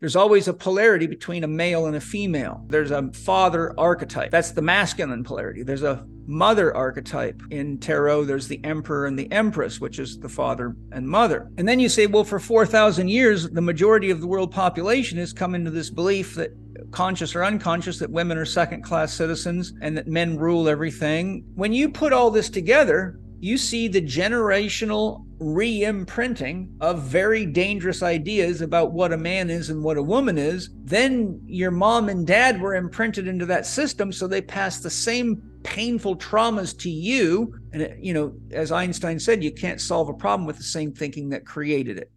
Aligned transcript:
There's 0.00 0.16
always 0.16 0.46
a 0.46 0.52
polarity 0.52 1.06
between 1.06 1.42
a 1.42 1.48
male 1.48 1.86
and 1.86 1.96
a 1.96 2.00
female. 2.02 2.62
There's 2.66 2.90
a 2.90 3.10
father 3.14 3.72
archetype. 3.80 4.30
That's 4.30 4.50
the 4.50 4.60
masculine 4.60 5.24
polarity. 5.24 5.62
There's 5.62 5.84
a 5.84 6.04
mother 6.26 6.76
archetype. 6.76 7.40
In 7.50 7.78
tarot, 7.78 8.24
there's 8.24 8.46
the 8.46 8.62
emperor 8.62 9.06
and 9.06 9.18
the 9.18 9.32
empress, 9.32 9.80
which 9.80 9.98
is 9.98 10.18
the 10.18 10.28
father 10.28 10.76
and 10.92 11.08
mother. 11.08 11.50
And 11.56 11.66
then 11.66 11.80
you 11.80 11.88
say, 11.88 12.06
well, 12.06 12.24
for 12.24 12.38
4,000 12.38 13.08
years, 13.08 13.48
the 13.48 13.62
majority 13.62 14.10
of 14.10 14.20
the 14.20 14.26
world 14.26 14.52
population 14.52 15.16
has 15.16 15.32
come 15.32 15.54
into 15.54 15.70
this 15.70 15.88
belief 15.88 16.34
that 16.34 16.50
conscious 16.90 17.34
or 17.34 17.42
unconscious 17.42 17.98
that 17.98 18.10
women 18.10 18.36
are 18.36 18.44
second 18.44 18.82
class 18.82 19.14
citizens 19.14 19.72
and 19.80 19.96
that 19.96 20.08
men 20.08 20.36
rule 20.36 20.68
everything. 20.68 21.42
When 21.54 21.72
you 21.72 21.88
put 21.88 22.12
all 22.12 22.30
this 22.30 22.50
together, 22.50 23.18
you 23.38 23.56
see 23.56 23.88
the 23.88 24.02
generational 24.02 25.25
re 25.38 25.84
imprinting 25.84 26.74
of 26.80 27.02
very 27.02 27.46
dangerous 27.46 28.02
ideas 28.02 28.62
about 28.62 28.92
what 28.92 29.12
a 29.12 29.16
man 29.16 29.50
is 29.50 29.70
and 29.70 29.82
what 29.82 29.96
a 29.96 30.02
woman 30.02 30.38
is. 30.38 30.70
Then 30.84 31.40
your 31.46 31.70
mom 31.70 32.08
and 32.08 32.26
dad 32.26 32.60
were 32.60 32.74
imprinted 32.74 33.26
into 33.26 33.46
that 33.46 33.66
system, 33.66 34.12
so 34.12 34.26
they 34.26 34.40
pass 34.40 34.80
the 34.80 34.90
same 34.90 35.42
painful 35.62 36.16
traumas 36.16 36.78
to 36.78 36.90
you. 36.90 37.54
And, 37.72 37.96
you 37.98 38.14
know, 38.14 38.34
as 38.52 38.72
Einstein 38.72 39.18
said, 39.18 39.42
you 39.42 39.52
can't 39.52 39.80
solve 39.80 40.08
a 40.08 40.14
problem 40.14 40.46
with 40.46 40.56
the 40.56 40.62
same 40.62 40.92
thinking 40.92 41.28
that 41.30 41.44
created 41.44 41.98
it. 41.98 42.10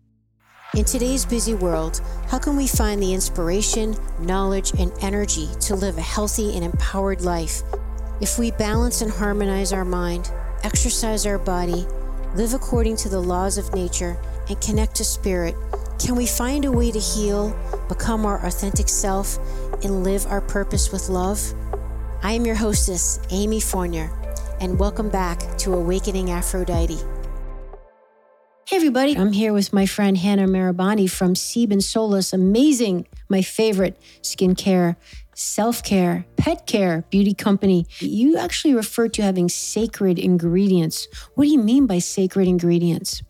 In 0.75 0.85
today's 0.85 1.25
busy 1.25 1.55
world, 1.55 1.99
how 2.27 2.37
can 2.37 2.55
we 2.55 2.67
find 2.67 3.01
the 3.01 3.13
inspiration, 3.13 3.95
knowledge, 4.19 4.71
and 4.79 4.91
energy 5.01 5.49
to 5.61 5.75
live 5.75 5.97
a 5.97 6.01
healthy 6.01 6.55
and 6.55 6.63
empowered 6.63 7.21
life? 7.21 7.63
If 8.21 8.37
we 8.37 8.51
balance 8.51 9.01
and 9.01 9.11
harmonize 9.11 9.73
our 9.73 9.83
mind, 9.83 10.31
exercise 10.63 11.25
our 11.25 11.39
body, 11.39 11.87
live 12.35 12.53
according 12.53 12.95
to 12.95 13.09
the 13.09 13.19
laws 13.19 13.57
of 13.57 13.73
nature, 13.73 14.15
and 14.49 14.61
connect 14.61 14.95
to 14.95 15.03
spirit, 15.03 15.55
can 15.97 16.15
we 16.15 16.25
find 16.25 16.63
a 16.63 16.71
way 16.71 16.91
to 16.91 16.99
heal, 16.99 17.57
become 17.87 18.25
our 18.25 18.45
authentic 18.45 18.87
self, 18.87 19.37
and 19.83 20.03
live 20.03 20.25
our 20.27 20.41
purpose 20.41 20.91
with 20.91 21.09
love? 21.09 21.41
I 22.21 22.33
am 22.33 22.45
your 22.45 22.55
hostess, 22.55 23.19
Amy 23.31 23.59
Fournier, 23.59 24.11
and 24.61 24.77
welcome 24.77 25.09
back 25.09 25.39
to 25.59 25.73
Awakening 25.73 26.29
Aphrodite. 26.29 26.99
Hey, 28.67 28.75
everybody, 28.75 29.17
I'm 29.17 29.31
here 29.31 29.51
with 29.51 29.73
my 29.73 29.87
friend 29.87 30.15
Hannah 30.15 30.47
Marabani 30.47 31.09
from 31.09 31.33
Sebin 31.33 31.81
Solus. 31.81 32.31
Amazing, 32.31 33.07
my 33.27 33.41
favorite 33.41 33.99
skincare 34.21 34.95
self 35.39 35.83
care, 35.83 36.25
pet 36.35 36.67
care, 36.67 37.03
beauty 37.09 37.33
company. 37.33 37.85
You 37.99 38.37
actually 38.37 38.73
refer 38.73 39.07
to 39.09 39.21
having 39.21 39.47
sacred 39.49 40.19
ingredients. 40.19 41.07
What 41.35 41.45
do 41.45 41.51
you 41.51 41.59
mean 41.59 41.87
by 41.87 41.99
sacred 41.99 42.47
ingredients? 42.47 43.23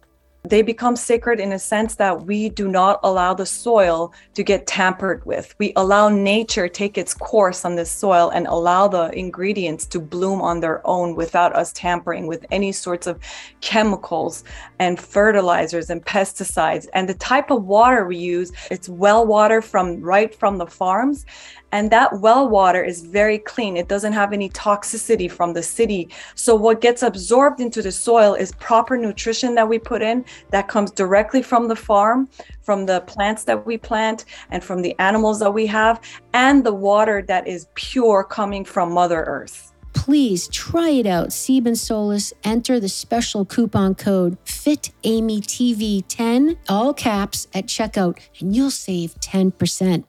they 0.44 0.62
become 0.62 0.96
sacred 0.96 1.40
in 1.40 1.52
a 1.52 1.60
sense 1.60 1.96
that 1.96 2.26
we 2.26 2.50
do 2.50 2.68
not 2.68 3.00
allow 3.04 3.34
the 3.34 3.46
soil 3.46 4.14
to 4.34 4.44
get 4.44 4.68
tampered 4.68 5.24
with. 5.26 5.54
We 5.60 5.74
allow 5.76 6.08
nature 6.10 6.68
take 6.68 6.98
its 6.98 7.14
course 7.14 7.66
on 7.66 7.76
this 7.76 7.92
soil 7.92 8.30
and 8.30 8.48
allow 8.48 8.88
the 8.88 9.12
ingredients 9.18 9.86
to 9.88 10.00
bloom 10.00 10.42
on 10.42 10.62
their 10.62 10.86
own 10.88 11.16
without 11.16 11.56
us 11.56 11.74
tampering 11.74 12.26
with 12.26 12.46
any 12.52 12.72
sorts 12.72 13.06
of 13.06 13.20
chemicals 13.62 14.44
and 14.80 15.00
fertilizers 15.00 15.90
and 15.90 16.06
pesticides. 16.06 16.88
And 16.94 17.10
the 17.10 17.16
type 17.16 17.52
of 17.52 17.66
water 17.66 18.06
we 18.06 18.18
use, 18.18 18.52
it's 18.72 18.88
well 18.88 19.26
water 19.26 19.62
from 19.62 20.02
right 20.02 20.34
from 20.34 20.58
the 20.58 20.68
farms 20.68 21.26
and 21.72 21.92
that 21.92 22.20
well 22.20 22.48
water 22.48 22.84
is 22.84 23.02
very 23.02 23.38
clean 23.38 23.78
it 23.78 23.88
doesn't 23.88 24.14
have 24.14 24.34
any 24.34 24.50
toxicity 24.50 25.30
from 25.30 25.54
the 25.54 25.64
city 25.64 26.10
so 26.36 26.56
what 26.56 26.82
gets 26.82 27.04
absorbed 27.04 27.60
into 27.60 27.82
the 27.82 27.92
soil 27.92 28.34
is 28.34 28.52
proper 28.54 28.98
nutrition 28.98 29.56
that 29.56 29.68
we 29.68 29.80
put 29.80 30.02
in 30.02 30.26
that 30.50 30.68
comes 30.68 30.92
directly 30.92 31.42
from 31.42 31.68
the 31.68 31.76
farm 31.76 32.28
from 32.62 32.86
the 32.86 33.02
plants 33.02 33.44
that 33.44 33.66
we 33.66 33.78
plant 33.78 34.26
and 34.52 34.64
from 34.64 34.82
the 34.82 34.98
animals 35.00 35.40
that 35.40 35.52
we 35.52 35.66
have 35.66 36.02
and 36.34 36.64
the 36.64 36.74
water 36.74 37.22
that 37.22 37.48
is 37.48 37.68
pure 37.76 38.24
coming 38.24 38.66
from 38.66 38.92
mother 38.92 39.24
earth 39.24 39.70
please 40.10 40.48
try 40.48 40.90
it 40.90 41.06
out. 41.06 41.30
Sebin 41.30 41.78
Solus, 41.78 42.34
enter 42.44 42.80
the 42.80 42.90
special 42.90 43.46
coupon 43.46 43.94
code 43.94 44.44
FITAMYTV10, 44.46 46.58
all 46.68 46.96
caps 46.96 47.48
at 47.54 47.68
checkout, 47.68 48.18
and 48.40 48.56
you'll 48.56 48.72
save 48.72 49.14
10%. 49.20 50.06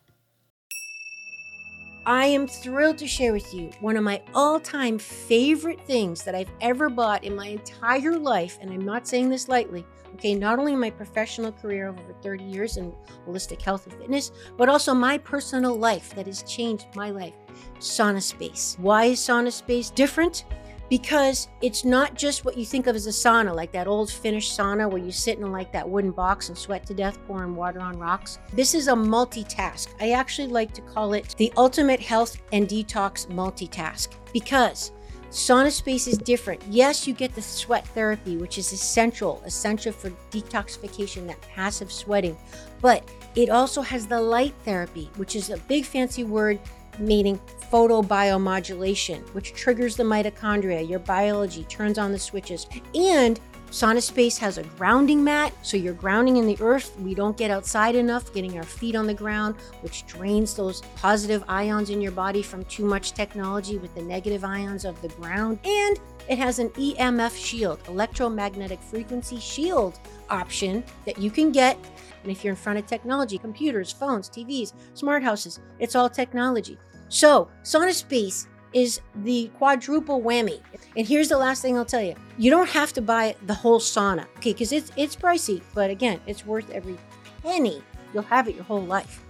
I 2.10 2.26
am 2.26 2.48
thrilled 2.48 2.98
to 2.98 3.06
share 3.06 3.32
with 3.32 3.54
you 3.54 3.70
one 3.78 3.96
of 3.96 4.02
my 4.02 4.20
all 4.34 4.58
time 4.58 4.98
favorite 4.98 5.80
things 5.86 6.24
that 6.24 6.34
I've 6.34 6.50
ever 6.60 6.88
bought 6.88 7.22
in 7.22 7.36
my 7.36 7.46
entire 7.46 8.18
life. 8.18 8.58
And 8.60 8.68
I'm 8.72 8.84
not 8.84 9.06
saying 9.06 9.28
this 9.28 9.48
lightly. 9.48 9.86
Okay, 10.14 10.34
not 10.34 10.58
only 10.58 10.74
my 10.74 10.90
professional 10.90 11.52
career 11.52 11.86
of 11.86 12.00
over 12.00 12.12
30 12.20 12.42
years 12.42 12.78
in 12.78 12.92
holistic 13.28 13.62
health 13.62 13.86
and 13.86 13.94
fitness, 13.96 14.32
but 14.56 14.68
also 14.68 14.92
my 14.92 15.18
personal 15.18 15.76
life 15.76 16.12
that 16.16 16.26
has 16.26 16.42
changed 16.42 16.86
my 16.96 17.10
life. 17.10 17.34
Sauna 17.78 18.20
Space. 18.20 18.76
Why 18.80 19.04
is 19.04 19.20
Sauna 19.20 19.52
Space 19.52 19.90
different? 19.90 20.46
Because 20.90 21.48
it's 21.62 21.84
not 21.84 22.14
just 22.14 22.44
what 22.44 22.58
you 22.58 22.66
think 22.66 22.88
of 22.88 22.96
as 22.96 23.06
a 23.06 23.10
sauna, 23.10 23.54
like 23.54 23.72
that 23.72 23.86
old 23.86 24.10
Finnish 24.10 24.50
sauna 24.50 24.90
where 24.90 25.02
you 25.02 25.12
sit 25.12 25.38
in 25.38 25.52
like 25.52 25.72
that 25.72 25.88
wooden 25.88 26.10
box 26.10 26.48
and 26.48 26.58
sweat 26.58 26.84
to 26.84 26.92
death 26.92 27.18
pouring 27.26 27.54
water 27.54 27.80
on 27.80 27.96
rocks. 27.96 28.40
This 28.52 28.74
is 28.74 28.88
a 28.88 28.92
multitask. 28.92 29.88
I 30.00 30.10
actually 30.10 30.48
like 30.48 30.74
to 30.74 30.82
call 30.82 31.14
it 31.14 31.36
the 31.38 31.52
ultimate 31.56 32.00
health 32.00 32.42
and 32.52 32.68
detox 32.68 33.28
multitask 33.28 34.08
because 34.32 34.90
sauna 35.30 35.70
space 35.70 36.08
is 36.08 36.18
different. 36.18 36.60
Yes, 36.68 37.06
you 37.06 37.14
get 37.14 37.36
the 37.36 37.42
sweat 37.42 37.86
therapy, 37.88 38.36
which 38.36 38.58
is 38.58 38.72
essential, 38.72 39.40
essential 39.46 39.92
for 39.92 40.10
detoxification, 40.32 41.28
that 41.28 41.40
passive 41.42 41.92
sweating, 41.92 42.36
but 42.82 43.08
it 43.36 43.48
also 43.48 43.80
has 43.80 44.08
the 44.08 44.20
light 44.20 44.54
therapy, 44.64 45.08
which 45.16 45.36
is 45.36 45.50
a 45.50 45.56
big 45.56 45.84
fancy 45.84 46.24
word 46.24 46.58
meaning 47.00 47.40
photobiomodulation, 47.70 49.20
which 49.34 49.54
triggers 49.54 49.96
the 49.96 50.02
mitochondria. 50.02 50.88
Your 50.88 50.98
biology 50.98 51.64
turns 51.64 51.98
on 51.98 52.12
the 52.12 52.18
switches. 52.18 52.66
And 52.94 53.40
Sauna 53.70 54.02
Space 54.02 54.36
has 54.38 54.58
a 54.58 54.64
grounding 54.64 55.22
mat, 55.22 55.52
so 55.62 55.76
you're 55.76 55.94
grounding 55.94 56.38
in 56.38 56.46
the 56.46 56.58
earth. 56.60 56.98
We 56.98 57.14
don't 57.14 57.36
get 57.36 57.52
outside 57.52 57.94
enough, 57.94 58.34
getting 58.34 58.58
our 58.58 58.64
feet 58.64 58.96
on 58.96 59.06
the 59.06 59.14
ground, 59.14 59.54
which 59.82 60.04
drains 60.08 60.54
those 60.54 60.80
positive 60.96 61.44
ions 61.46 61.88
in 61.88 62.00
your 62.00 62.10
body 62.10 62.42
from 62.42 62.64
too 62.64 62.84
much 62.84 63.12
technology 63.12 63.78
with 63.78 63.94
the 63.94 64.02
negative 64.02 64.44
ions 64.44 64.84
of 64.84 65.00
the 65.02 65.08
ground. 65.10 65.60
And 65.64 66.00
it 66.28 66.36
has 66.36 66.58
an 66.58 66.70
EMF 66.70 67.36
shield, 67.36 67.78
electromagnetic 67.86 68.82
frequency 68.82 69.38
shield 69.38 70.00
option 70.30 70.82
that 71.04 71.18
you 71.18 71.30
can 71.30 71.52
get. 71.52 71.78
And 72.24 72.32
if 72.32 72.42
you're 72.42 72.50
in 72.50 72.56
front 72.56 72.80
of 72.80 72.86
technology, 72.86 73.38
computers, 73.38 73.92
phones, 73.92 74.28
TVs, 74.28 74.72
smart 74.94 75.22
houses, 75.22 75.60
it's 75.78 75.94
all 75.94 76.10
technology. 76.10 76.76
So, 77.10 77.48
Sauna 77.64 77.92
Space 77.92 78.46
is 78.72 79.00
the 79.24 79.50
quadruple 79.58 80.22
whammy. 80.22 80.60
And 80.96 81.06
here's 81.06 81.28
the 81.28 81.36
last 81.36 81.60
thing 81.60 81.76
I'll 81.76 81.84
tell 81.84 82.02
you. 82.02 82.14
You 82.38 82.52
don't 82.52 82.68
have 82.68 82.92
to 82.94 83.02
buy 83.02 83.34
the 83.46 83.54
whole 83.54 83.80
sauna, 83.80 84.26
okay? 84.36 84.52
Because 84.52 84.70
it's 84.70 84.92
it's 84.96 85.16
pricey, 85.16 85.60
but 85.74 85.90
again, 85.90 86.20
it's 86.28 86.46
worth 86.46 86.70
every 86.70 86.96
penny. 87.42 87.82
You'll 88.14 88.22
have 88.22 88.48
it 88.48 88.54
your 88.54 88.64
whole 88.64 88.84
life. 88.84 89.24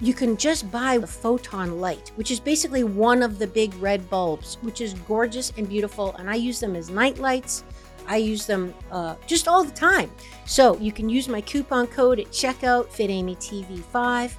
You 0.00 0.14
can 0.14 0.38
just 0.38 0.70
buy 0.70 0.96
the 0.96 1.06
photon 1.06 1.80
light, 1.80 2.12
which 2.16 2.30
is 2.30 2.40
basically 2.40 2.84
one 2.84 3.22
of 3.22 3.38
the 3.38 3.46
big 3.46 3.74
red 3.74 4.08
bulbs, 4.08 4.56
which 4.62 4.80
is 4.80 4.94
gorgeous 4.94 5.52
and 5.58 5.68
beautiful. 5.68 6.14
And 6.16 6.30
I 6.30 6.34
use 6.34 6.60
them 6.60 6.76
as 6.76 6.88
night 6.88 7.18
lights. 7.18 7.62
I 8.06 8.16
use 8.16 8.46
them 8.46 8.72
uh, 8.90 9.16
just 9.26 9.48
all 9.48 9.64
the 9.64 9.72
time. 9.72 10.10
So 10.46 10.78
you 10.78 10.92
can 10.92 11.10
use 11.10 11.28
my 11.28 11.42
coupon 11.42 11.88
code 11.88 12.20
at 12.20 12.28
checkout, 12.28 12.88
FitAmyTV5 12.88 14.32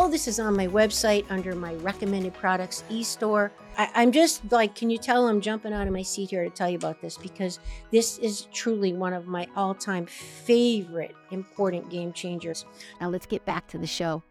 all 0.00 0.08
this 0.08 0.26
is 0.26 0.40
on 0.40 0.56
my 0.56 0.66
website 0.66 1.26
under 1.28 1.54
my 1.54 1.74
recommended 1.74 2.32
products 2.32 2.84
e-store. 2.88 3.52
I, 3.76 4.02
am 4.02 4.12
just 4.12 4.50
like, 4.50 4.74
can 4.74 4.88
you 4.88 4.96
tell 4.96 5.28
I'm 5.28 5.42
jumping 5.42 5.74
out 5.74 5.86
of 5.86 5.92
my 5.92 6.00
seat 6.00 6.30
here 6.30 6.42
to 6.42 6.48
tell 6.48 6.70
you 6.70 6.78
about 6.78 7.02
this 7.02 7.18
because 7.18 7.58
this 7.90 8.16
is 8.16 8.46
truly 8.50 8.94
one 8.94 9.12
of 9.12 9.26
my 9.26 9.46
all-time 9.56 10.06
favorite 10.06 11.14
important 11.32 11.90
game 11.90 12.14
changers. 12.14 12.64
Now 12.98 13.10
let's 13.10 13.26
get 13.26 13.44
back 13.44 13.66
to 13.68 13.78
the 13.78 13.86
show. 13.86 14.22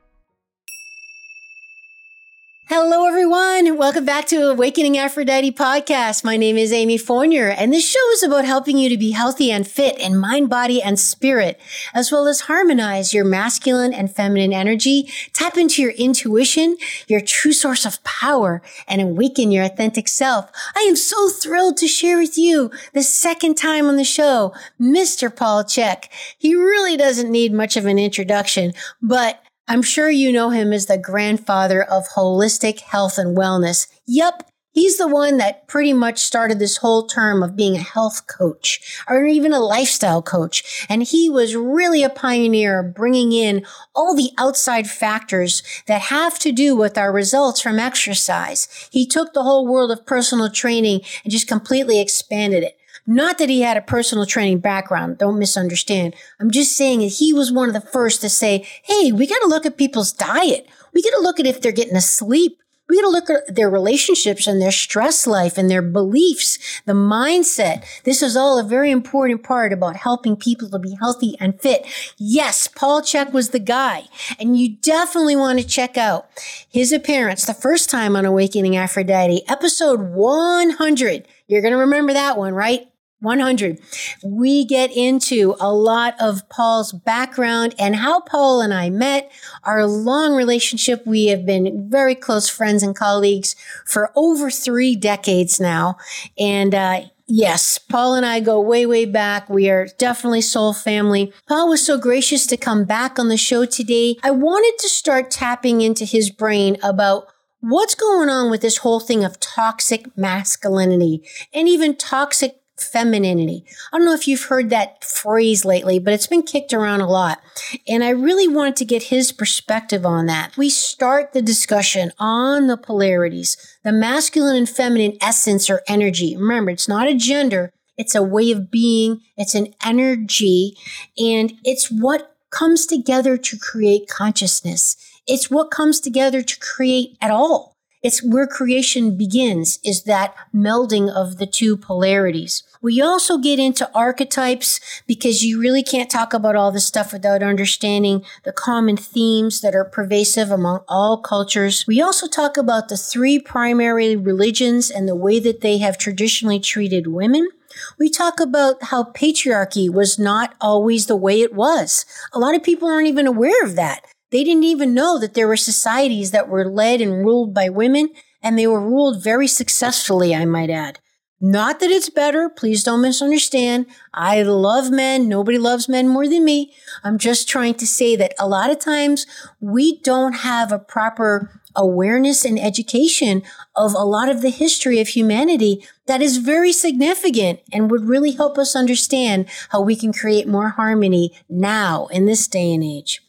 Hello, 2.72 3.08
everyone. 3.08 3.80
Welcome 3.80 4.06
back 4.06 4.28
to 4.28 4.52
Awakening 4.52 4.96
Aphrodite 4.96 5.54
podcast. 5.54 6.24
My 6.24 6.38
name 6.38 6.56
is 6.56 6.72
Amy 6.72 7.00
Fournier, 7.00 7.50
and 7.50 7.74
this 7.74 7.90
show 7.90 8.12
is 8.12 8.22
about 8.22 8.46
helping 8.46 8.78
you 8.78 8.90
to 8.90 8.96
be 8.98 9.10
healthy 9.10 9.52
and 9.52 9.68
fit 9.68 9.98
in 9.98 10.16
mind, 10.16 10.52
body, 10.52 10.80
and 10.80 11.00
spirit, 11.00 11.60
as 11.96 12.12
well 12.12 12.28
as 12.28 12.42
harmonize 12.42 13.12
your 13.12 13.26
masculine 13.26 13.92
and 13.92 14.16
feminine 14.16 14.54
energy, 14.54 15.12
tap 15.34 15.58
into 15.58 15.82
your 15.82 15.94
intuition, 15.94 16.78
your 17.08 17.22
true 17.22 17.54
source 17.54 17.88
of 17.88 18.04
power, 18.04 18.62
and 18.88 19.02
awaken 19.02 19.52
your 19.52 19.64
authentic 19.64 20.08
self. 20.08 20.52
I 20.76 20.82
am 20.82 20.96
so 20.96 21.28
thrilled 21.28 21.78
to 21.78 21.88
share 21.88 22.20
with 22.20 22.38
you 22.38 22.70
the 22.94 23.02
second 23.02 23.56
time 23.56 23.88
on 23.88 23.96
the 23.96 24.04
show, 24.04 24.54
Mr. 24.80 25.36
Paul 25.36 25.64
Chek. 25.64 26.04
He 26.38 26.54
really 26.54 26.98
doesn't 26.98 27.32
need 27.32 27.52
much 27.52 27.78
of 27.78 27.88
an 27.88 27.98
introduction, 27.98 28.76
but 29.02 29.42
I'm 29.70 29.84
sure 29.84 30.10
you 30.10 30.32
know 30.32 30.50
him 30.50 30.74
as 30.74 30.88
the 30.88 30.98
grandfather 30.98 31.84
of 31.84 32.10
holistic 32.16 32.80
health 32.80 33.20
and 33.20 33.38
wellness. 33.38 33.88
Yup, 34.08 34.44
He's 34.72 34.98
the 34.98 35.08
one 35.08 35.38
that 35.38 35.68
pretty 35.68 35.94
much 35.94 36.20
started 36.20 36.60
this 36.60 36.78
whole 36.78 37.06
term 37.08 37.42
of 37.42 37.56
being 37.56 37.76
a 37.76 37.80
health 37.80 38.28
coach 38.28 39.02
or 39.10 39.26
even 39.26 39.52
a 39.52 39.60
lifestyle 39.60 40.22
coach. 40.22 40.86
And 40.88 41.04
he 41.04 41.30
was 41.30 41.56
really 41.56 42.04
a 42.04 42.10
pioneer 42.10 42.84
bringing 42.84 43.32
in 43.32 43.66
all 43.96 44.16
the 44.16 44.32
outside 44.38 44.90
factors 44.90 45.64
that 45.88 46.04
have 46.04 46.40
to 46.40 46.52
do 46.52 46.76
with 46.76 46.98
our 46.98 47.12
results 47.12 47.60
from 47.60 47.80
exercise. 47.80 48.68
He 48.92 49.08
took 49.08 49.34
the 49.34 49.44
whole 49.44 49.68
world 49.68 49.92
of 49.92 50.06
personal 50.06 50.52
training 50.52 51.02
and 51.24 51.32
just 51.32 51.48
completely 51.48 52.00
expanded 52.00 52.64
it. 52.64 52.79
Not 53.10 53.40
that 53.40 53.50
he 53.50 53.62
had 53.62 53.76
a 53.76 53.82
personal 53.82 54.28
training 54.28 54.60
background. 54.60 55.18
Don't 55.18 55.40
misunderstand. 55.40 56.14
I'm 56.40 56.52
just 56.52 56.78
saying 56.78 57.00
that 57.00 57.08
he 57.08 57.34
was 57.34 57.52
one 57.52 57.68
of 57.68 57.74
the 57.74 57.82
first 57.82 58.22
to 58.22 58.30
say, 58.30 58.68
Hey, 58.84 59.12
we 59.12 59.26
got 59.26 59.40
to 59.40 59.48
look 59.48 59.66
at 59.66 59.78
people's 59.78 60.14
diet. 60.14 60.70
We 60.94 61.02
got 61.02 61.18
to 61.18 61.22
look 61.22 61.40
at 61.40 61.48
if 61.48 61.60
they're 61.60 61.72
getting 61.72 61.96
asleep. 61.96 62.60
We 62.88 62.98
got 62.98 63.08
to 63.08 63.10
look 63.10 63.30
at 63.32 63.56
their 63.56 63.70
relationships 63.70 64.46
and 64.46 64.62
their 64.62 64.72
stress 64.72 65.26
life 65.26 65.58
and 65.58 65.72
their 65.72 65.82
beliefs, 65.82 66.82
the 66.86 66.94
mindset. 66.94 67.84
This 68.04 68.22
is 68.22 68.38
all 68.38 68.60
a 68.60 68.64
very 68.64 68.92
important 68.92 69.44
part 69.44 69.74
about 69.74 69.96
helping 69.96 70.36
people 70.36 70.70
to 70.70 70.78
be 70.78 70.96
healthy 71.00 71.36
and 71.40 71.60
fit. 71.60 71.88
Yes, 72.18 72.68
Paul 72.68 73.02
Chek 73.02 73.32
was 73.32 73.50
the 73.50 73.60
guy. 73.60 74.04
And 74.40 74.56
you 74.56 74.76
definitely 74.78 75.36
want 75.36 75.60
to 75.60 75.66
check 75.66 75.98
out 75.98 76.30
his 76.68 76.92
appearance 76.92 77.46
the 77.46 77.56
first 77.56 77.90
time 77.90 78.16
on 78.16 78.26
Awakening 78.26 78.76
Aphrodite, 78.76 79.44
episode 79.48 80.02
100. 80.02 81.28
You're 81.48 81.62
going 81.62 81.74
to 81.74 81.80
remember 81.80 82.14
that 82.14 82.38
one, 82.38 82.54
right? 82.54 82.89
100. 83.22 83.80
We 84.24 84.66
get 84.66 84.96
into 84.96 85.56
a 85.60 85.74
lot 85.74 86.16
of 86.20 86.48
Paul's 86.50 86.92
background 86.94 87.76
and 87.78 87.96
how 87.98 88.22
Paul 88.22 88.62
and 88.62 88.74
I 88.74 88.90
met, 88.90 89.32
our 89.64 89.86
long 89.86 90.36
relationship. 90.36 91.06
We 91.06 91.28
have 91.28 91.46
been 91.46 91.90
very 91.90 92.16
close 92.16 92.50
friends 92.50 92.84
and 92.84 92.96
colleagues 92.96 93.56
for 93.86 94.12
over 94.16 94.50
three 94.50 94.96
decades 94.96 95.60
now. 95.60 95.98
And, 96.38 96.74
uh, 96.74 97.02
Yes, 97.32 97.78
Paul 97.78 98.16
and 98.16 98.26
I 98.26 98.40
go 98.40 98.60
way, 98.60 98.88
way 98.88 99.06
back. 99.06 99.52
We 99.52 99.70
are 99.70 99.88
definitely 100.00 100.42
soul 100.42 100.74
family. 100.74 101.32
Paul 101.48 101.70
was 101.70 101.86
so 101.86 101.96
gracious 101.96 102.48
to 102.48 102.58
come 102.58 102.86
back 102.86 103.20
on 103.20 103.28
the 103.28 103.38
show 103.38 103.66
today. 103.66 104.18
I 104.24 104.32
wanted 104.32 104.80
to 104.80 104.90
start 104.90 105.30
tapping 105.30 105.82
into 105.82 106.06
his 106.06 106.32
brain 106.32 106.76
about 106.82 107.28
what's 107.62 107.94
going 107.94 108.30
on 108.30 108.50
with 108.50 108.62
this 108.62 108.78
whole 108.78 109.00
thing 109.00 109.24
of 109.24 109.40
toxic 109.40 110.18
masculinity 110.18 111.22
and 111.54 111.68
even 111.68 111.96
toxic 111.96 112.59
femininity. 112.82 113.66
I 113.92 113.98
don't 113.98 114.06
know 114.06 114.14
if 114.14 114.28
you've 114.28 114.44
heard 114.44 114.70
that 114.70 115.04
phrase 115.04 115.66
lately, 115.66 116.00
but 116.00 116.14
it's 116.14 116.28
been 116.28 116.44
kicked 116.44 116.74
around 116.74 117.02
a 117.02 117.10
lot. 117.10 117.42
And 117.88 118.04
I 118.04 118.10
really 118.10 118.48
wanted 118.48 118.76
to 118.78 118.86
get 118.86 119.04
his 119.04 119.32
perspective 119.32 120.06
on 120.06 120.26
that. 120.28 120.58
We 120.58 120.70
start 120.70 121.34
the 121.34 121.42
discussion 121.42 122.12
on 122.20 122.68
the 122.68 122.78
polarities, 122.78 123.58
the 123.84 123.92
masculine 123.92 124.56
and 124.56 124.70
feminine 124.70 125.18
essence 125.22 125.70
or 125.70 125.82
energy. 125.88 126.36
Remember, 126.38 126.72
it's 126.72 126.88
not 126.88 127.08
a 127.08 127.16
gender. 127.16 127.72
It's 127.98 128.16
a 128.16 128.24
way 128.24 128.52
of 128.52 128.72
being. 128.72 129.22
It's 129.38 129.56
an 129.56 129.74
energy 129.84 130.78
and 131.18 131.54
it's 131.64 131.92
what 131.92 132.36
comes 132.50 132.86
together 132.86 133.38
to 133.38 133.58
create 133.58 134.08
consciousness. 134.08 134.96
It's 135.28 135.52
what 135.52 135.70
comes 135.70 136.00
together 136.00 136.42
to 136.42 136.60
create 136.60 137.18
at 137.22 137.30
all. 137.30 137.76
It's 138.02 138.24
where 138.24 138.48
creation 138.48 139.18
begins 139.18 139.78
is 139.84 140.04
that 140.04 140.34
melding 140.56 141.14
of 141.14 141.38
the 141.38 141.46
two 141.46 141.76
polarities. 141.76 142.64
We 142.82 143.02
also 143.02 143.38
get 143.38 143.60
into 143.60 143.92
archetypes 143.94 144.80
because 145.06 145.44
you 145.44 145.60
really 145.60 145.84
can't 145.84 146.10
talk 146.10 146.34
about 146.34 146.56
all 146.56 146.72
this 146.72 146.86
stuff 146.86 147.12
without 147.12 147.44
understanding 147.44 148.24
the 148.46 148.54
common 148.54 148.96
themes 148.96 149.60
that 149.60 149.76
are 149.76 149.84
pervasive 149.84 150.50
among 150.50 150.86
all 150.88 151.18
cultures. 151.18 151.84
We 151.88 152.00
also 152.02 152.28
talk 152.28 152.56
about 152.56 152.88
the 152.88 152.96
three 152.96 153.38
primary 153.38 154.16
religions 154.16 154.90
and 154.90 155.06
the 155.06 155.16
way 155.16 155.42
that 155.42 155.60
they 155.60 155.80
have 155.80 155.98
traditionally 155.98 156.62
treated 156.62 157.08
women. 157.08 157.50
We 157.98 158.10
talk 158.10 158.40
about 158.40 158.82
how 158.84 159.04
patriarchy 159.04 159.92
was 159.92 160.18
not 160.18 160.56
always 160.62 161.08
the 161.08 161.18
way 161.18 161.42
it 161.42 161.54
was. 161.54 162.06
A 162.32 162.40
lot 162.40 162.56
of 162.56 162.64
people 162.64 162.88
aren't 162.88 163.08
even 163.08 163.28
aware 163.28 163.62
of 163.64 163.76
that. 163.76 164.06
They 164.32 164.44
didn't 164.44 164.64
even 164.64 164.94
know 164.94 165.20
that 165.20 165.34
there 165.34 165.48
were 165.48 165.58
societies 165.58 166.32
that 166.32 166.50
were 166.50 166.70
led 166.70 167.02
and 167.02 167.26
ruled 167.26 167.54
by 167.54 167.70
women, 167.70 168.10
and 168.42 168.58
they 168.58 168.68
were 168.68 168.80
ruled 168.80 169.24
very 169.24 169.48
successfully, 169.48 170.36
I 170.36 170.46
might 170.46 170.70
add. 170.70 171.00
Not 171.42 171.80
that 171.80 171.90
it's 171.90 172.10
better. 172.10 172.50
Please 172.50 172.84
don't 172.84 173.02
misunderstand. 173.02 173.86
I 174.14 174.42
love 174.42 174.92
men. 174.92 175.30
Nobody 175.30 175.58
loves 175.58 175.88
men 175.88 176.10
more 176.10 176.28
than 176.28 176.44
me. 176.44 176.74
I'm 177.02 177.18
just 177.18 177.48
trying 177.48 177.76
to 177.76 177.88
say 177.88 178.18
that 178.18 178.34
a 178.38 178.48
lot 178.48 178.70
of 178.70 178.80
times 178.80 179.26
we 179.62 180.02
don't 180.02 180.34
have 180.34 180.74
a 180.74 180.80
proper 180.80 181.62
awareness 181.76 182.44
and 182.44 182.60
education 182.60 183.42
of 183.74 183.94
a 183.94 184.04
lot 184.04 184.28
of 184.28 184.42
the 184.42 184.50
history 184.50 185.00
of 185.00 185.10
humanity 185.10 185.86
that 186.08 186.22
is 186.22 186.38
very 186.38 186.74
significant 186.74 187.62
and 187.72 187.90
would 187.90 188.10
really 188.10 188.32
help 188.32 188.58
us 188.58 188.76
understand 188.76 189.46
how 189.70 189.80
we 189.80 189.96
can 189.96 190.12
create 190.12 190.46
more 190.48 190.70
harmony 190.70 191.32
now 191.48 192.08
in 192.08 192.26
this 192.26 192.50
day 192.50 192.74
and 192.74 192.84
age. 192.84 193.22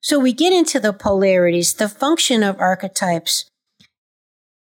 So 0.00 0.18
we 0.18 0.32
get 0.32 0.52
into 0.52 0.80
the 0.80 0.92
polarities, 0.92 1.74
the 1.74 1.88
function 1.88 2.42
of 2.42 2.58
archetypes 2.58 3.50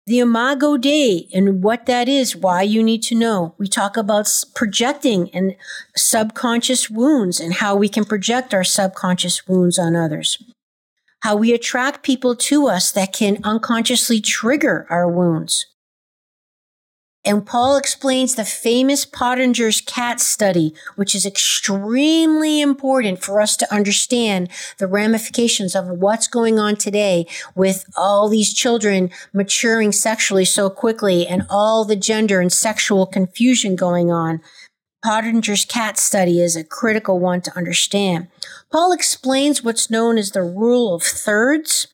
the 0.07 0.19
Imago 0.19 0.77
Dei 0.77 1.29
and 1.33 1.63
what 1.63 1.87
that 1.87 2.09
is, 2.09 2.37
why 2.37 2.63
you 2.63 2.83
need 2.83 3.03
to 3.05 3.15
know. 3.15 3.55
We 3.57 3.69
talk 3.69 3.97
about 3.97 4.29
projecting 4.55 5.31
and 5.31 5.57
subconscious 5.97 6.91
wounds 6.91 7.41
and 7.41 7.55
how 7.55 7.75
we 7.75 7.89
can 7.89 8.05
project 8.05 8.53
our 8.53 8.65
subconscious 8.65 9.49
wounds 9.49 9.79
on 9.79 9.97
others. 9.97 10.43
How 11.21 11.37
we 11.37 11.55
attract 11.55 12.03
people 12.03 12.37
to 12.37 12.69
us 12.69 12.93
that 12.93 13.15
can 13.15 13.39
unconsciously 13.45 14.21
trigger 14.21 14.87
our 14.91 15.11
wounds. 15.11 15.67
And 17.27 17.47
Paul 17.47 17.77
explains 17.77 18.35
the 18.35 18.45
famous 18.45 19.07
Pottenger's 19.07 19.81
cat 19.81 20.21
study, 20.21 20.75
which 20.97 21.15
is 21.15 21.25
extremely 21.25 22.61
important 22.61 23.23
for 23.23 23.41
us 23.41 23.57
to 23.57 23.75
understand 23.75 24.51
the 24.79 24.87
ramifications 24.87 25.75
of 25.75 25.89
what's 25.89 26.29
going 26.29 26.59
on 26.59 26.77
today 26.77 27.27
with 27.55 27.87
all 27.97 28.29
these 28.29 28.53
children 28.53 29.11
maturing 29.33 29.91
sexually 29.91 30.45
so 30.45 30.69
quickly 30.69 31.27
and 31.27 31.47
all 31.49 31.87
the 31.87 31.97
gender 31.97 32.41
and 32.41 32.53
sexual 32.53 33.07
confusion 33.07 33.75
going 33.75 34.11
on. 34.11 34.43
Pottenger's 35.03 35.65
cat 35.65 35.99
study 35.99 36.41
is 36.41 36.57
a 36.57 36.65
critical 36.65 37.19
one 37.19 37.41
to 37.43 37.57
understand. 37.57 38.29
Paul 38.73 38.93
explains 38.93 39.63
what's 39.63 39.91
known 39.91 40.19
as 40.19 40.31
the 40.31 40.43
rule 40.43 40.95
of 40.95 41.03
thirds 41.03 41.94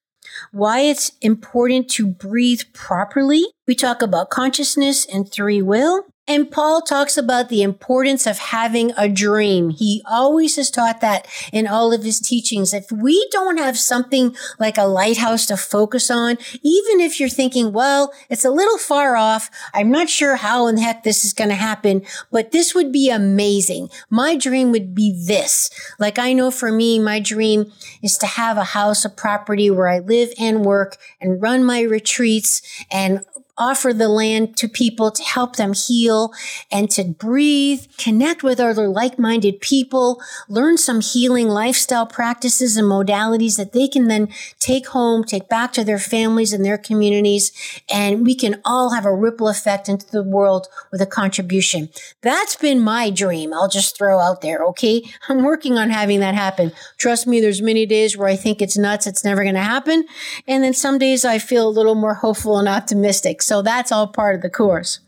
why 0.53 0.81
it's 0.81 1.13
important 1.21 1.89
to 1.91 2.07
breathe 2.07 2.63
properly. 2.73 3.45
We 3.67 3.75
talk 3.75 4.03
about 4.03 4.31
consciousness 4.31 5.07
and 5.07 5.33
free 5.33 5.63
will. 5.63 6.07
And 6.31 6.49
Paul 6.49 6.81
talks 6.81 7.19
about 7.19 7.49
the 7.49 7.61
importance 7.61 8.25
of 8.25 8.39
having 8.39 8.93
a 8.97 9.09
dream. 9.09 9.71
He 9.71 10.01
always 10.09 10.55
has 10.55 10.71
taught 10.71 11.01
that 11.01 11.27
in 11.53 11.67
all 11.67 11.93
of 11.93 12.05
his 12.05 12.21
teachings. 12.21 12.73
If 12.73 12.93
we 12.93 13.29
don't 13.33 13.59
have 13.59 13.77
something 13.77 14.37
like 14.57 14.79
a 14.79 14.85
lighthouse 14.85 15.45
to 15.47 15.57
focus 15.57 16.09
on, 16.09 16.39
even 16.63 17.01
if 17.01 17.19
you're 17.19 17.29
thinking, 17.29 17.73
well, 17.73 18.13
it's 18.29 18.45
a 18.45 18.51
little 18.53 18.79
far 18.79 19.17
off. 19.17 19.51
I'm 19.75 19.91
not 19.91 20.09
sure 20.09 20.37
how 20.37 20.69
in 20.69 20.77
the 20.77 20.83
heck 20.83 21.03
this 21.03 21.25
is 21.25 21.33
going 21.33 21.51
to 21.51 21.57
happen, 21.57 22.03
but 22.31 22.53
this 22.53 22.77
would 22.77 22.93
be 22.93 23.11
amazing. 23.11 23.89
My 24.09 24.37
dream 24.37 24.71
would 24.71 24.95
be 24.95 25.21
this. 25.27 25.69
Like 25.99 26.21
I 26.21 26.33
know 26.33 26.53
for 26.53 26.71
me, 26.71 27.01
my 27.01 27.19
dream 27.19 27.73
is 28.05 28.17
to 28.19 28.27
have 28.27 28.57
a 28.57 28.63
house, 28.63 29.05
a 29.05 29.11
property 29.11 29.69
where 29.69 29.89
I 29.89 29.99
live 29.99 30.31
and 30.39 30.65
work 30.65 30.97
and 31.21 31.43
run 31.43 31.65
my 31.65 31.81
retreats 31.81 32.63
and 32.89 33.25
offer 33.61 33.93
the 33.93 34.09
land 34.09 34.57
to 34.57 34.67
people 34.67 35.11
to 35.13 35.23
help 35.23 35.57
them 35.57 35.75
heal 35.75 36.33
and 36.73 36.91
to 36.91 37.05
breathe, 37.05 37.85
connect 37.99 38.43
with 38.43 38.59
other 38.59 38.89
like-minded 38.89 39.61
people, 39.61 40.21
learn 40.49 40.79
some 40.79 41.01
healing 41.01 41.49
lifestyle 41.49 42.07
practices 42.07 42.77
and 42.77 42.89
modalities 42.89 43.57
that 43.57 43.73
they 43.73 43.87
can 43.87 44.09
then 44.09 44.29
take 44.59 44.89
home, 44.89 45.23
take 45.23 45.49
back 45.49 45.73
to 45.73 45.85
their 45.85 45.99
families 45.99 46.53
and 46.53 46.65
their 46.65 46.79
communities. 46.79 47.53
And 47.93 48.25
we 48.25 48.35
can 48.35 48.61
all 48.65 48.95
have 48.95 49.05
a 49.05 49.15
ripple 49.15 49.49
effect 49.49 49.89
into 49.89 50.11
the 50.11 50.23
world 50.23 50.67
with 50.91 51.03
a 51.03 51.07
contribution. 51.07 51.91
That's 52.23 52.57
been 52.57 52.81
my 52.81 53.11
dream. 53.11 53.53
I'll 53.53 53.69
just 53.69 53.97
throw 53.97 54.19
out 54.19 54.41
there. 54.41 54.65
Okay. 54.65 55.03
I'm 55.29 55.43
working 55.43 55.77
on 55.77 55.91
having 55.91 56.21
that 56.21 56.35
happen. 56.35 56.73
Trust 56.97 57.27
me, 57.27 57.41
there's 57.41 57.61
many 57.61 57.85
days 57.85 58.17
where 58.17 58.29
I 58.29 58.37
think 58.37 58.63
it's 58.63 58.79
nuts. 58.79 59.07
It's 59.07 59.25
never 59.25 59.43
going 59.43 59.55
to 59.55 59.61
happen. 59.61 60.07
And 60.49 60.65
then 60.65 60.73
some 60.73 60.99
days 60.99 61.25
I 61.25 61.39
feel 61.39 61.69
a 61.69 61.71
little 61.71 61.95
more 61.95 62.15
hopeful 62.15 62.59
and 62.59 62.69
optimistic. 62.69 63.43
So 63.51 63.63
that's 63.63 63.91
all 63.91 64.07
part 64.07 64.37
of 64.37 64.43
the 64.43 64.49
course. 64.49 65.01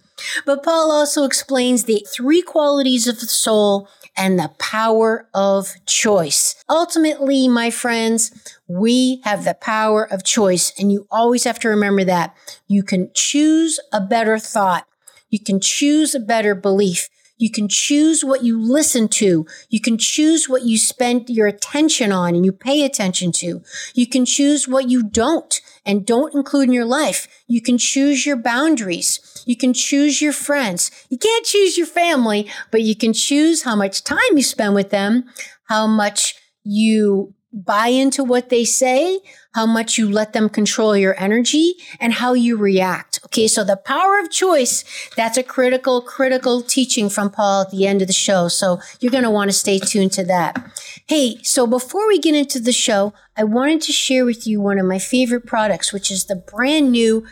But 0.44 0.64
Paul 0.64 0.90
also 0.90 1.22
explains 1.22 1.84
the 1.84 2.04
three 2.12 2.42
qualities 2.42 3.06
of 3.06 3.20
the 3.20 3.26
soul 3.26 3.88
and 4.16 4.36
the 4.36 4.50
power 4.58 5.28
of 5.32 5.76
choice. 5.86 6.56
Ultimately, 6.68 7.46
my 7.46 7.70
friends, 7.70 8.32
we 8.66 9.20
have 9.22 9.44
the 9.44 9.54
power 9.54 10.12
of 10.12 10.24
choice, 10.24 10.72
and 10.76 10.90
you 10.90 11.06
always 11.08 11.44
have 11.44 11.60
to 11.60 11.68
remember 11.68 12.02
that. 12.02 12.34
You 12.66 12.82
can 12.82 13.12
choose 13.14 13.78
a 13.92 14.00
better 14.00 14.40
thought. 14.40 14.88
You 15.30 15.38
can 15.38 15.60
choose 15.60 16.12
a 16.12 16.20
better 16.20 16.56
belief. 16.56 17.10
You 17.38 17.50
can 17.50 17.68
choose 17.68 18.24
what 18.24 18.42
you 18.42 18.60
listen 18.60 19.06
to. 19.20 19.46
You 19.68 19.80
can 19.80 19.98
choose 19.98 20.48
what 20.48 20.62
you 20.62 20.78
spend 20.78 21.30
your 21.30 21.46
attention 21.46 22.10
on 22.10 22.34
and 22.34 22.44
you 22.44 22.50
pay 22.50 22.84
attention 22.84 23.30
to. 23.32 23.62
You 23.94 24.06
can 24.08 24.24
choose 24.24 24.66
what 24.66 24.90
you 24.90 25.04
don't 25.04 25.60
and 25.84 26.06
don't 26.06 26.34
include 26.34 26.68
in 26.68 26.72
your 26.72 26.84
life. 26.84 27.26
You 27.46 27.60
can 27.60 27.78
choose 27.78 28.24
your 28.24 28.36
boundaries. 28.36 29.42
You 29.46 29.56
can 29.56 29.72
choose 29.72 30.22
your 30.22 30.32
friends. 30.32 30.90
You 31.08 31.18
can't 31.18 31.44
choose 31.44 31.76
your 31.76 31.86
family, 31.86 32.48
but 32.70 32.82
you 32.82 32.94
can 32.94 33.12
choose 33.12 33.62
how 33.62 33.76
much 33.76 34.04
time 34.04 34.18
you 34.32 34.42
spend 34.42 34.74
with 34.74 34.90
them, 34.90 35.24
how 35.64 35.86
much 35.86 36.34
you 36.64 37.34
buy 37.52 37.88
into 37.88 38.24
what 38.24 38.48
they 38.48 38.64
say, 38.64 39.20
how 39.54 39.66
much 39.66 39.98
you 39.98 40.10
let 40.10 40.32
them 40.32 40.48
control 40.48 40.96
your 40.96 41.18
energy, 41.20 41.74
and 42.00 42.14
how 42.14 42.32
you 42.32 42.56
react. 42.56 43.11
Okay, 43.26 43.46
so 43.46 43.62
the 43.62 43.76
power 43.76 44.18
of 44.18 44.30
choice, 44.30 44.84
that's 45.16 45.38
a 45.38 45.42
critical, 45.42 46.02
critical 46.02 46.60
teaching 46.60 47.08
from 47.08 47.30
Paul 47.30 47.62
at 47.62 47.70
the 47.70 47.86
end 47.86 48.02
of 48.02 48.08
the 48.08 48.12
show. 48.12 48.48
So 48.48 48.80
you're 49.00 49.12
going 49.12 49.24
to 49.24 49.30
want 49.30 49.48
to 49.48 49.56
stay 49.56 49.78
tuned 49.78 50.12
to 50.12 50.24
that. 50.24 50.58
Hey, 51.06 51.36
so 51.42 51.66
before 51.66 52.06
we 52.08 52.18
get 52.18 52.34
into 52.34 52.58
the 52.58 52.72
show, 52.72 53.14
I 53.36 53.44
wanted 53.44 53.80
to 53.82 53.92
share 53.92 54.24
with 54.24 54.46
you 54.46 54.60
one 54.60 54.78
of 54.78 54.86
my 54.86 54.98
favorite 54.98 55.46
products, 55.46 55.92
which 55.92 56.10
is 56.10 56.24
the 56.24 56.36
brand 56.36 56.90
new 56.90 57.24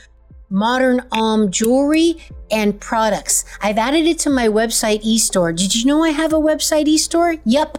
modern 0.48 1.02
Om 1.12 1.50
jewelry 1.50 2.16
and 2.50 2.80
products. 2.80 3.44
I've 3.60 3.78
added 3.78 4.06
it 4.06 4.18
to 4.20 4.30
my 4.30 4.48
website 4.48 5.00
e-store. 5.02 5.52
Did 5.52 5.74
you 5.74 5.86
know 5.86 6.02
I 6.02 6.10
have 6.10 6.32
a 6.32 6.40
website 6.40 6.86
e-store? 6.86 7.36
Yep. 7.44 7.78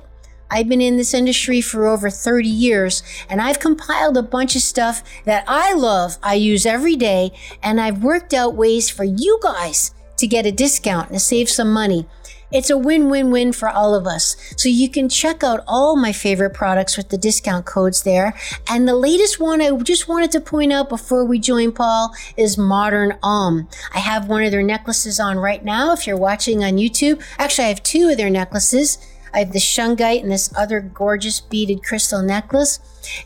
I've 0.51 0.67
been 0.67 0.81
in 0.81 0.98
this 0.98 1.13
industry 1.13 1.62
for 1.62 1.88
over 1.88 2.10
30 2.10 2.50
years 2.50 3.01
and 3.29 3.41
I've 3.41 3.60
compiled 3.60 4.17
a 4.17 4.22
bunch 4.22 4.55
of 4.55 4.62
stuff 4.62 5.01
that 5.25 5.46
I 5.48 5.74
love, 5.74 6.17
I 6.22 6.36
use 6.36 6.65
every 6.65 6.98
day, 6.98 7.31
and 7.63 7.79
I've 7.79 8.03
worked 8.03 8.34
out 8.34 8.55
ways 8.55 8.89
for 8.89 9.05
you 9.05 9.39
guys 9.41 9.96
to 10.17 10.27
get 10.27 10.46
a 10.46 10.51
discount 10.51 11.10
and 11.10 11.22
save 11.22 11.50
some 11.50 11.72
money. 11.72 12.05
It's 12.51 12.70
a 12.70 12.77
win 12.77 13.10
win 13.10 13.31
win 13.31 13.53
for 13.53 13.70
all 13.70 13.96
of 13.96 14.05
us. 14.05 14.36
So 14.58 14.67
you 14.67 14.89
can 14.89 15.08
check 15.08 15.41
out 15.41 15.63
all 15.67 15.96
my 15.96 16.12
favorite 16.12 16.53
products 16.53 16.98
with 16.98 17.08
the 17.08 17.17
discount 17.17 17.65
codes 17.65 18.03
there. 18.03 18.34
And 18.70 18.88
the 18.88 18.96
latest 18.96 19.39
one 19.39 19.62
I 19.62 19.72
just 19.77 20.10
wanted 20.10 20.31
to 20.31 20.41
point 20.41 20.74
out 20.74 20.89
before 20.89 21.24
we 21.24 21.39
join 21.39 21.72
Paul 21.72 22.13
is 22.36 22.58
Modern 22.58 23.17
Om. 23.24 23.70
I 23.93 24.00
have 24.00 24.27
one 24.27 24.43
of 24.43 24.51
their 24.51 24.63
necklaces 24.63 25.20
on 25.20 25.38
right 25.38 25.63
now 25.63 25.93
if 25.93 26.05
you're 26.05 26.17
watching 26.17 26.63
on 26.63 26.74
YouTube. 26.74 27.24
Actually, 27.39 27.65
I 27.65 27.70
have 27.70 27.84
two 27.84 28.10
of 28.10 28.17
their 28.17 28.29
necklaces. 28.29 28.98
I 29.33 29.39
have 29.39 29.53
the 29.53 29.59
shungite 29.59 30.21
and 30.21 30.31
this 30.31 30.53
other 30.55 30.81
gorgeous 30.81 31.39
beaded 31.39 31.83
crystal 31.83 32.21
necklace. 32.21 32.79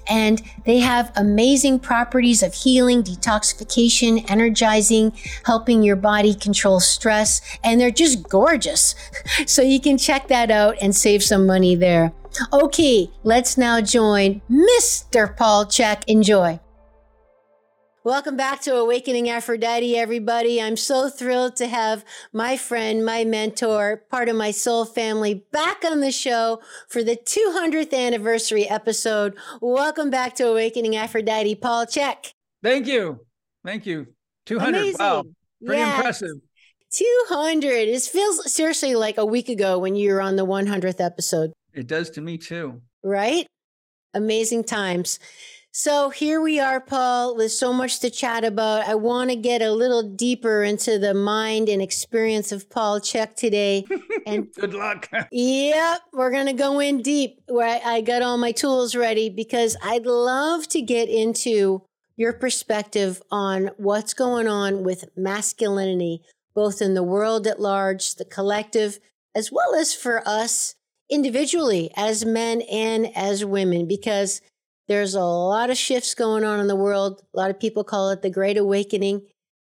And 0.07 0.41
they 0.65 0.79
have 0.79 1.11
amazing 1.15 1.79
properties 1.79 2.41
of 2.41 2.53
healing, 2.53 3.03
detoxification, 3.03 4.29
energizing, 4.29 5.13
helping 5.45 5.83
your 5.83 5.95
body 5.95 6.33
control 6.33 6.79
stress. 6.79 7.41
And 7.63 7.79
they're 7.79 7.91
just 7.91 8.29
gorgeous. 8.29 8.95
So 9.47 9.61
you 9.61 9.79
can 9.79 9.97
check 9.97 10.27
that 10.29 10.49
out 10.49 10.77
and 10.81 10.95
save 10.95 11.23
some 11.23 11.45
money 11.45 11.75
there. 11.75 12.13
Okay, 12.51 13.11
let's 13.23 13.57
now 13.57 13.81
join 13.81 14.41
Mr. 14.49 15.35
Paul 15.35 15.65
Chek. 15.65 16.03
Enjoy. 16.07 16.59
Welcome 18.05 18.37
back 18.37 18.61
to 18.61 18.75
Awakening 18.75 19.29
Aphrodite, 19.31 19.97
everybody. 19.97 20.61
I'm 20.61 20.77
so 20.77 21.09
thrilled 21.09 21.55
to 21.55 21.65
have 21.65 22.05
my 22.31 22.55
friend, 22.55 23.03
my 23.03 23.23
mentor, 23.25 24.03
part 24.11 24.29
of 24.29 24.35
my 24.35 24.51
soul 24.51 24.85
family 24.85 25.43
back 25.51 25.83
on 25.83 26.01
the 26.01 26.11
show 26.11 26.61
for 26.87 27.03
the 27.03 27.15
200th 27.15 27.91
anniversary 27.95 28.69
episode. 28.69 29.35
Welcome 29.59 30.11
back 30.11 30.35
to 30.35 30.45
Awakening 30.49 30.95
Aphrodite, 30.95 31.55
Paul 31.55 31.87
Chek. 31.87 32.33
Thank 32.61 32.85
you. 32.85 33.21
Thank 33.65 33.87
you. 33.87 34.05
200. 34.45 34.67
Amazing. 34.67 34.97
Wow. 34.99 35.23
Pretty 35.65 35.79
yes. 35.79 35.97
impressive. 35.97 36.37
200. 36.91 37.69
It 37.87 38.03
feels 38.03 38.53
seriously 38.53 38.93
like 38.93 39.17
a 39.17 39.25
week 39.25 39.49
ago 39.49 39.79
when 39.79 39.95
you 39.95 40.13
were 40.13 40.21
on 40.21 40.35
the 40.35 40.45
100th 40.45 41.03
episode. 41.03 41.53
It 41.73 41.87
does 41.87 42.11
to 42.11 42.21
me 42.21 42.37
too. 42.37 42.83
Right? 43.03 43.47
Amazing 44.13 44.65
times. 44.65 45.17
So 45.77 46.09
here 46.09 46.39
we 46.39 46.57
are, 46.57 46.79
Paul, 46.79 47.35
with 47.35 47.51
so 47.51 47.73
much 47.73 47.99
to 47.99 48.09
chat 48.09 48.45
about. 48.45 48.87
I 48.87 48.95
want 48.95 49.29
to 49.29 49.35
get 49.35 49.61
a 49.61 49.73
little 49.73 50.03
deeper 50.03 50.63
into 50.63 50.97
the 50.97 51.13
mind 51.13 51.67
and 51.67 51.81
experience 51.81 52.53
of 52.53 52.69
Paul 52.69 53.01
Chek 53.01 53.35
today. 53.35 53.85
And 54.25 54.47
good 54.53 54.73
luck. 54.73 55.09
yep, 55.33 55.99
we're 56.13 56.31
going 56.31 56.45
to 56.45 56.53
go 56.53 56.79
in 56.79 57.01
deep 57.01 57.41
where 57.47 57.81
I, 57.85 57.95
I 57.95 58.01
got 58.01 58.21
all 58.21 58.37
my 58.37 58.53
tools 58.53 58.95
ready 58.95 59.29
because 59.29 59.75
I'd 59.83 60.05
love 60.05 60.67
to 60.69 60.81
get 60.81 61.09
into 61.09 61.83
your 62.15 62.31
perspective 62.31 63.21
on 63.29 63.71
what's 63.75 64.13
going 64.13 64.47
on 64.47 64.83
with 64.83 65.09
masculinity, 65.17 66.21
both 66.55 66.81
in 66.81 66.93
the 66.93 67.03
world 67.03 67.47
at 67.47 67.59
large, 67.59 68.15
the 68.15 68.23
collective, 68.23 68.97
as 69.35 69.51
well 69.51 69.75
as 69.75 69.93
for 69.93 70.25
us 70.25 70.75
individually 71.09 71.91
as 71.97 72.23
men 72.23 72.61
and 72.61 73.11
as 73.15 73.43
women, 73.43 73.87
because 73.87 74.41
there's 74.87 75.15
a 75.15 75.23
lot 75.23 75.69
of 75.69 75.77
shifts 75.77 76.13
going 76.13 76.43
on 76.43 76.59
in 76.59 76.67
the 76.67 76.75
world. 76.75 77.21
A 77.33 77.37
lot 77.37 77.49
of 77.49 77.59
people 77.59 77.83
call 77.83 78.09
it 78.11 78.21
the 78.21 78.29
Great 78.29 78.57
Awakening. 78.57 79.21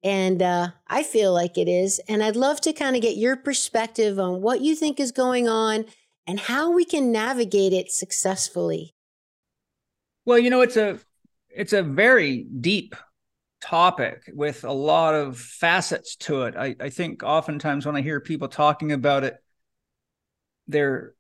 And 0.03 0.41
uh, 0.41 0.69
I 0.87 1.03
feel 1.03 1.33
like 1.33 1.57
it 1.57 1.67
is. 1.67 1.99
And 2.07 2.21
I'd 2.23 2.35
love 2.35 2.61
to 2.61 2.73
kind 2.73 2.95
of 2.95 3.01
get 3.01 3.17
your 3.17 3.35
perspective 3.35 4.19
on 4.19 4.41
what 4.41 4.61
you 4.61 4.75
think 4.75 4.99
is 4.99 5.11
going 5.11 5.47
on 5.47 5.85
and 6.27 6.39
how 6.39 6.71
we 6.71 6.85
can 6.85 7.11
navigate 7.11 7.73
it 7.73 7.91
successfully. 7.91 8.93
Well, 10.25 10.37
you 10.37 10.49
know, 10.49 10.61
it's 10.61 10.77
a 10.77 10.99
it's 11.49 11.73
a 11.73 11.83
very 11.83 12.43
deep 12.43 12.95
topic 13.61 14.29
with 14.33 14.63
a 14.63 14.71
lot 14.71 15.15
of 15.15 15.39
facets 15.39 16.15
to 16.17 16.43
it. 16.43 16.55
I, 16.55 16.75
I 16.79 16.89
think 16.89 17.23
oftentimes 17.23 17.85
when 17.85 17.95
I 17.95 18.01
hear 18.01 18.19
people 18.19 18.47
talking 18.47 18.91
about 18.91 19.23
it, 19.23 19.37
they're 20.67 21.13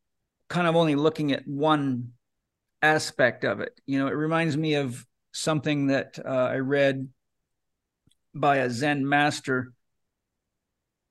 kind 0.49 0.67
of 0.67 0.75
only 0.75 0.95
looking 0.95 1.31
at 1.31 1.47
one 1.47 2.11
aspect 2.85 3.43
of 3.43 3.59
it. 3.59 3.79
You 3.85 3.99
know, 3.99 4.07
it 4.07 4.11
reminds 4.11 4.55
me 4.55 4.75
of 4.75 5.05
something 5.31 5.87
that 5.87 6.19
uh, 6.23 6.29
I 6.29 6.57
read 6.57 7.09
by 8.33 8.57
a 8.57 8.69
Zen 8.69 9.07
master 9.07 9.73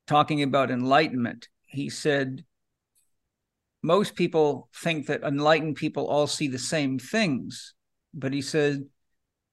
talking 0.07 0.43
about 0.43 0.71
enlightenment. 0.71 1.49
He 1.67 1.91
said, 1.91 2.45
most 3.83 4.15
people 4.15 4.69
think 4.75 5.07
that 5.07 5.23
enlightened 5.23 5.77
people 5.77 6.07
all 6.07 6.27
see 6.27 6.49
the 6.49 6.59
same 6.59 6.99
things. 6.99 7.75
But 8.15 8.33
he 8.33 8.41
said, 8.41 8.85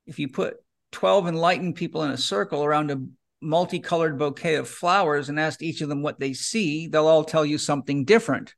if 0.06 0.20
you 0.20 0.30
put 0.30 0.58
12 0.92 1.28
enlightened 1.28 1.76
people 1.76 2.04
in 2.04 2.12
a 2.12 2.18
circle 2.18 2.64
around 2.64 2.92
a 2.92 3.02
multicolored 3.42 4.20
bouquet 4.20 4.56
of 4.56 4.70
flowers 4.70 5.30
and 5.30 5.40
asked 5.40 5.64
each 5.64 5.82
of 5.82 5.90
them 5.90 6.02
what 6.02 6.20
they 6.20 6.34
see, 6.34 6.88
they'll 6.88 7.08
all 7.08 7.24
tell 7.24 7.46
you 7.46 7.58
something 7.58 8.06
different 8.06 8.54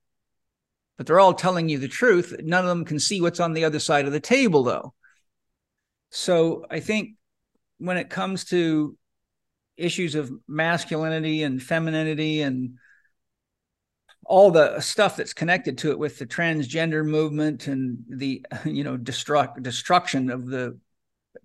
but 0.98 1.08
they're 1.08 1.20
all 1.20 1.34
telling 1.34 1.70
you 1.70 1.80
the 1.80 1.88
truth. 1.88 2.36
None 2.40 2.64
of 2.64 2.70
them 2.70 2.86
can 2.86 3.00
see 3.00 3.22
what's 3.22 3.40
on 3.40 3.54
the 3.54 3.66
other 3.66 3.80
side 3.80 4.06
of 4.06 4.12
the 4.12 4.20
table, 4.20 4.64
though. 4.64 4.94
So 6.12 6.66
I 6.70 6.80
think 6.80 7.16
when 7.80 7.98
it 7.98 8.10
comes 8.10 8.46
to 8.46 8.98
issues 9.78 10.16
of 10.16 10.32
masculinity 10.48 11.44
and 11.44 11.62
femininity 11.62 12.42
and 12.42 12.78
all 14.26 14.52
the 14.52 14.80
stuff 14.80 15.18
that's 15.18 15.34
connected 15.34 15.78
to 15.80 15.92
it 15.92 16.00
with 16.00 16.18
the 16.18 16.26
transgender 16.26 17.06
movement 17.06 17.68
and 17.68 17.98
the 18.08 18.46
you 18.66 18.84
know 18.84 18.98
destruct 18.98 19.62
destruction 19.62 20.30
of 20.30 20.48
the 20.48 20.78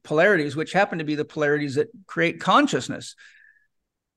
polarities 0.02 0.54
which 0.54 0.72
happen 0.72 0.98
to 0.98 1.04
be 1.04 1.14
the 1.14 1.24
polarities 1.24 1.74
that 1.74 1.88
create 2.06 2.40
consciousness 2.40 3.16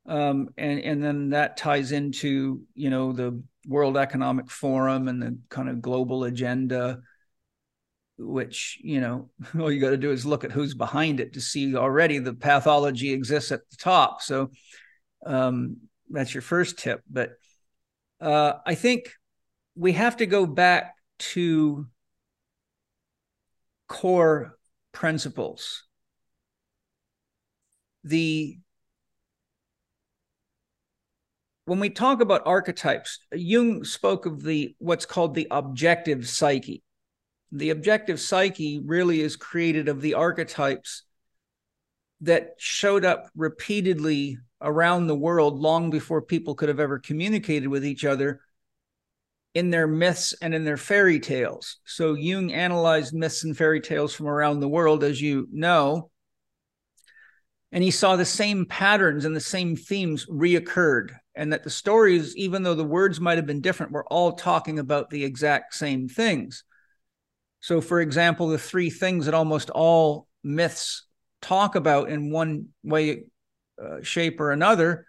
um, 0.08 0.50
and 0.58 0.80
and 0.82 1.04
then 1.04 1.30
that 1.30 1.58
ties 1.58 1.92
into 1.92 2.62
you 2.76 2.90
know 2.90 3.14
the 3.14 3.42
World 3.68 3.98
Economic 3.98 4.50
Forum 4.50 5.08
and 5.08 5.22
the 5.22 5.38
kind 5.50 5.70
of 5.70 5.82
global 5.82 6.24
agenda, 6.24 7.00
which, 8.18 8.80
you 8.84 9.00
know, 9.00 9.30
all 9.60 9.72
you 9.72 9.80
got 9.80 9.92
to 9.92 9.98
do 9.98 10.12
is 10.12 10.26
look 10.26 10.44
at 10.44 10.52
who's 10.52 10.74
behind 10.74 11.20
it 11.20 11.34
to 11.34 11.42
see 11.42 11.76
already 11.76 12.20
the 12.20 12.34
pathology 12.34 13.12
exists 13.12 13.52
at 13.52 13.62
the 13.70 13.78
top. 13.78 14.22
So 14.22 14.52
um, 15.26 15.78
that's 16.10 16.34
your 16.34 16.42
first 16.42 16.80
tip. 16.80 17.02
But 17.10 17.34
uh, 18.20 18.54
I 18.66 18.76
think 18.76 19.12
we 19.76 19.94
have 19.94 20.18
to 20.18 20.26
go 20.26 20.46
back 20.46 20.96
to 21.20 21.88
core 23.88 24.58
principles. 24.92 25.84
The 28.04 28.58
when 31.66 31.80
we 31.80 31.90
talk 31.90 32.22
about 32.22 32.46
archetypes, 32.46 33.20
Jung 33.34 33.84
spoke 33.84 34.26
of 34.26 34.44
the 34.44 34.76
what's 34.80 35.06
called 35.06 35.36
the 35.36 35.48
objective 35.52 36.28
psyche. 36.28 36.84
The 37.52 37.70
objective 37.70 38.20
psyche 38.20 38.82
really 38.84 39.22
is 39.22 39.36
created 39.36 39.88
of 39.88 40.02
the 40.02 40.16
archetypes 40.16 41.04
that 42.22 42.54
showed 42.58 43.04
up 43.04 43.30
repeatedly 43.36 44.38
around 44.62 45.08
the 45.08 45.16
world 45.16 45.60
long 45.60 45.90
before 45.90 46.22
people 46.22 46.56
could 46.56 46.70
have 46.70 46.80
ever 46.80 47.00
communicated 47.00 47.68
with 47.68 47.86
each 47.86 48.06
other 48.06 48.42
in 49.54 49.70
their 49.70 49.88
myths 49.88 50.34
and 50.42 50.54
in 50.54 50.64
their 50.64 50.78
fairy 50.78 51.20
tales. 51.20 51.78
So 51.86 52.14
Jung 52.14 52.54
analyzed 52.54 53.14
myths 53.14 53.44
and 53.44 53.58
fairy 53.58 53.82
tales 53.82 54.14
from 54.14 54.28
around 54.28 54.60
the 54.60 54.70
world, 54.70 55.04
as 55.04 55.22
you 55.22 55.48
know. 55.52 56.10
And 57.72 57.84
he 57.84 57.92
saw 57.92 58.16
the 58.16 58.26
same 58.26 58.66
patterns 58.66 59.26
and 59.26 59.36
the 59.36 59.42
same 59.42 59.76
themes 59.76 60.26
reoccurred, 60.28 61.12
and 61.36 61.54
that 61.54 61.64
the 61.64 61.70
stories, 61.70 62.36
even 62.36 62.64
though 62.64 62.76
the 62.76 62.84
words 62.84 63.20
might 63.20 63.38
have 63.38 63.46
been 63.46 63.62
different, 63.62 63.92
were 63.92 64.06
all 64.08 64.34
talking 64.34 64.80
about 64.80 65.10
the 65.10 65.24
exact 65.24 65.74
same 65.74 66.08
things. 66.08 66.64
So, 67.62 67.80
for 67.80 68.02
example, 68.02 68.48
the 68.48 68.58
three 68.58 68.90
things 68.90 69.26
that 69.26 69.34
almost 69.34 69.70
all 69.70 70.28
myths 70.44 71.06
talk 71.42 71.76
about 71.76 72.10
in 72.10 72.32
one 72.32 72.70
way, 72.84 73.24
uh, 73.82 74.02
shape, 74.02 74.40
or 74.40 74.52
another 74.52 75.06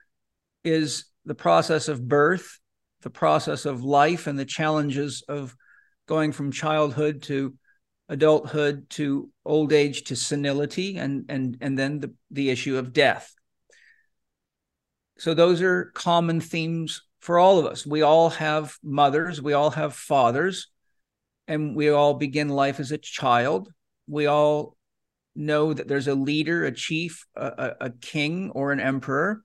is 0.65 1.07
the 1.25 1.35
process 1.35 1.89
of 1.89 2.07
birth, 2.07 2.59
the 3.03 3.11
process 3.11 3.65
of 3.65 3.83
life, 3.83 4.27
and 4.27 4.39
the 4.39 4.45
challenges 4.45 5.23
of 5.29 5.57
going 6.07 6.33
from 6.33 6.53
childhood 6.53 7.23
to 7.23 7.55
adulthood 8.09 8.91
to 8.91 9.31
old 9.45 9.73
age 9.73 10.05
to 10.05 10.17
senility 10.17 10.99
and 10.99 11.25
and 11.31 11.57
and 11.61 11.79
then 11.79 12.01
the, 12.01 12.13
the 12.31 12.51
issue 12.51 12.77
of 12.77 12.93
death 12.93 13.35
so 15.23 15.35
those 15.35 15.63
are 15.63 15.93
common 15.95 16.41
themes 16.41 17.03
for 17.21 17.39
all 17.39 17.61
of 17.61 17.67
us. 17.67 17.87
We 17.87 18.03
all 18.03 18.31
have 18.31 18.75
mothers 18.83 19.41
we 19.41 19.53
all 19.53 19.71
have 19.71 19.95
fathers 19.95 20.67
and 21.47 21.77
we 21.77 21.91
all 21.91 22.15
begin 22.15 22.49
life 22.49 22.81
as 22.81 22.91
a 22.91 22.99
child. 22.99 23.69
We 24.09 24.27
all 24.27 24.77
know 25.37 25.75
that 25.75 25.87
there's 25.87 26.09
a 26.09 26.17
leader 26.17 26.65
a 26.65 26.73
chief 26.73 27.25
a, 27.37 27.71
a, 27.81 27.91
king 27.91 28.51
or 28.51 28.73
an 28.73 28.81
emperor. 28.81 29.45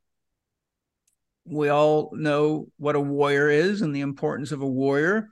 We 1.46 1.69
all 1.69 2.10
know 2.12 2.69
what 2.77 2.96
a 2.96 3.00
warrior 3.00 3.51
is 3.51 3.84
and 3.84 3.96
the 3.96 4.01
importance 4.01 4.51
of 4.51 4.63
a 4.63 4.67
warrior. 4.67 5.27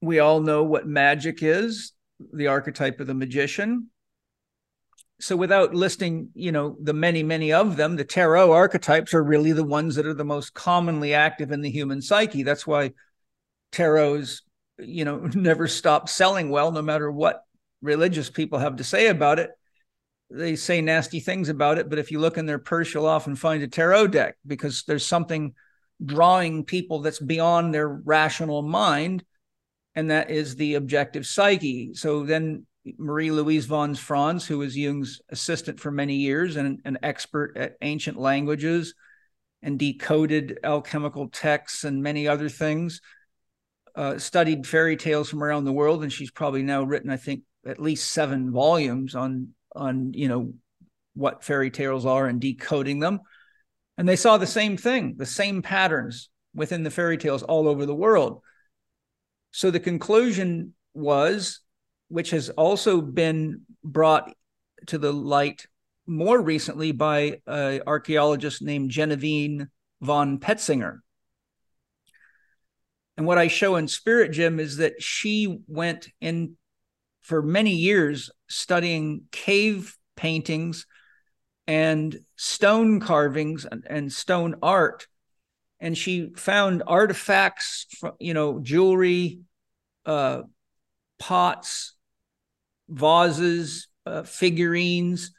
We 0.00 0.20
all 0.20 0.38
know 0.38 0.62
what 0.62 0.86
magic 0.86 1.42
is, 1.42 1.94
the 2.32 2.46
archetype 2.46 3.00
of 3.00 3.08
the 3.08 3.14
magician. 3.14 3.90
So 5.20 5.36
without 5.36 5.74
listing, 5.74 6.30
you 6.34 6.52
know, 6.52 6.76
the 6.80 6.92
many, 6.92 7.22
many 7.22 7.52
of 7.52 7.76
them, 7.76 7.96
the 7.96 8.04
tarot 8.04 8.52
archetypes 8.52 9.14
are 9.14 9.22
really 9.22 9.52
the 9.52 9.64
ones 9.64 9.94
that 9.96 10.06
are 10.06 10.14
the 10.14 10.24
most 10.24 10.54
commonly 10.54 11.14
active 11.14 11.52
in 11.52 11.60
the 11.60 11.70
human 11.70 12.00
psyche. 12.00 12.42
That's 12.42 12.66
why 12.66 12.92
tarots, 13.72 14.40
you 14.78 15.04
know, 15.04 15.18
never 15.34 15.68
stop 15.68 16.08
selling 16.08 16.50
well, 16.50 16.72
no 16.72 16.82
matter 16.82 17.10
what 17.10 17.42
religious 17.82 18.30
people 18.30 18.58
have 18.58 18.76
to 18.76 18.84
say 18.84 19.08
about 19.08 19.38
it. 19.38 19.50
They 20.30 20.56
say 20.56 20.80
nasty 20.80 21.20
things 21.20 21.48
about 21.48 21.78
it, 21.78 21.90
but 21.90 21.98
if 21.98 22.10
you 22.10 22.20
look 22.20 22.38
in 22.38 22.46
their 22.46 22.58
purse, 22.58 22.94
you'll 22.94 23.06
often 23.06 23.34
find 23.34 23.62
a 23.62 23.68
tarot 23.68 24.08
deck 24.08 24.36
because 24.46 24.84
there's 24.84 25.04
something 25.04 25.54
drawing 26.04 26.64
people 26.64 27.00
that's 27.00 27.18
beyond 27.18 27.74
their 27.74 27.88
rational 27.88 28.62
mind 28.62 29.24
and 29.94 30.10
that 30.10 30.30
is 30.30 30.56
the 30.56 30.74
objective 30.74 31.26
psyche. 31.26 31.94
So 31.94 32.24
then 32.24 32.66
Marie 32.98 33.30
Louise 33.30 33.66
von 33.66 33.94
Franz, 33.94 34.46
who 34.46 34.58
was 34.58 34.76
Jung's 34.76 35.20
assistant 35.28 35.80
for 35.80 35.90
many 35.90 36.16
years 36.16 36.56
and 36.56 36.80
an 36.84 36.98
expert 37.02 37.56
at 37.56 37.76
ancient 37.82 38.18
languages 38.18 38.94
and 39.62 39.78
decoded 39.78 40.58
alchemical 40.64 41.28
texts 41.28 41.84
and 41.84 42.02
many 42.02 42.26
other 42.26 42.48
things, 42.48 43.00
uh, 43.94 44.18
studied 44.18 44.66
fairy 44.66 44.96
tales 44.96 45.28
from 45.28 45.42
around 45.42 45.64
the 45.64 45.72
world, 45.72 46.02
and 46.02 46.12
she's 46.12 46.30
probably 46.30 46.62
now 46.62 46.82
written, 46.82 47.10
I 47.10 47.16
think, 47.16 47.42
at 47.66 47.80
least 47.80 48.12
seven 48.12 48.50
volumes 48.52 49.14
on 49.14 49.54
on 49.76 50.12
you 50.14 50.28
know 50.28 50.54
what 51.14 51.44
fairy 51.44 51.70
tales 51.70 52.06
are 52.06 52.26
and 52.26 52.40
decoding 52.40 52.98
them. 52.98 53.20
And 53.98 54.08
they 54.08 54.16
saw 54.16 54.38
the 54.38 54.46
same 54.46 54.76
thing, 54.76 55.16
the 55.18 55.26
same 55.26 55.60
patterns 55.60 56.30
within 56.54 56.82
the 56.82 56.90
fairy 56.90 57.18
tales 57.18 57.42
all 57.42 57.68
over 57.68 57.84
the 57.84 57.94
world. 57.94 58.40
So 59.50 59.70
the 59.70 59.80
conclusion 59.80 60.74
was, 60.94 61.59
which 62.10 62.30
has 62.30 62.50
also 62.50 63.00
been 63.00 63.62
brought 63.82 64.32
to 64.86 64.98
the 64.98 65.12
light 65.12 65.66
more 66.06 66.40
recently 66.40 66.92
by 66.92 67.40
an 67.46 67.82
archaeologist 67.86 68.62
named 68.62 68.90
Genevieve 68.90 69.66
von 70.00 70.38
Petzinger. 70.38 70.98
And 73.16 73.26
what 73.26 73.38
I 73.38 73.48
show 73.48 73.76
in 73.76 73.86
Spirit 73.86 74.32
Gym 74.32 74.58
is 74.58 74.78
that 74.78 75.02
she 75.02 75.58
went 75.66 76.08
in 76.20 76.56
for 77.20 77.42
many 77.42 77.74
years 77.74 78.30
studying 78.48 79.22
cave 79.30 79.96
paintings 80.16 80.86
and 81.66 82.18
stone 82.36 82.98
carvings 82.98 83.66
and, 83.66 83.84
and 83.88 84.12
stone 84.12 84.56
art 84.62 85.06
and 85.80 85.96
she 85.96 86.30
found 86.36 86.82
artifacts, 86.86 87.86
you 88.18 88.34
know, 88.34 88.60
jewelry, 88.60 89.40
uh, 90.04 90.42
pots, 91.18 91.94
vases, 92.90 93.88
uh, 94.06 94.22
figurines, 94.22 95.32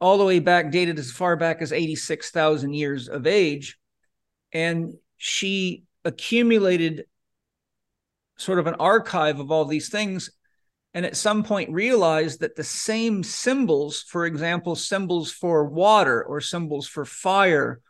all 0.00 0.18
the 0.18 0.24
way 0.24 0.38
back, 0.38 0.70
dated 0.70 0.98
as 0.98 1.10
far 1.10 1.36
back 1.36 1.62
as 1.62 1.72
86,000 1.72 2.74
years 2.74 3.08
of 3.08 3.26
age. 3.26 3.78
And 4.52 4.94
she 5.16 5.84
accumulated 6.04 7.04
sort 8.36 8.58
of 8.58 8.66
an 8.66 8.74
archive 8.74 9.40
of 9.40 9.50
all 9.50 9.64
these 9.64 9.88
things. 9.88 10.30
And 10.92 11.04
at 11.04 11.16
some 11.16 11.42
point 11.42 11.70
realized 11.70 12.40
that 12.40 12.56
the 12.56 12.64
same 12.64 13.22
symbols, 13.22 14.02
for 14.02 14.26
example, 14.26 14.76
symbols 14.76 15.32
for 15.32 15.64
water 15.64 16.22
or 16.22 16.40
symbols 16.40 16.86
for 16.86 17.04
fire 17.04 17.80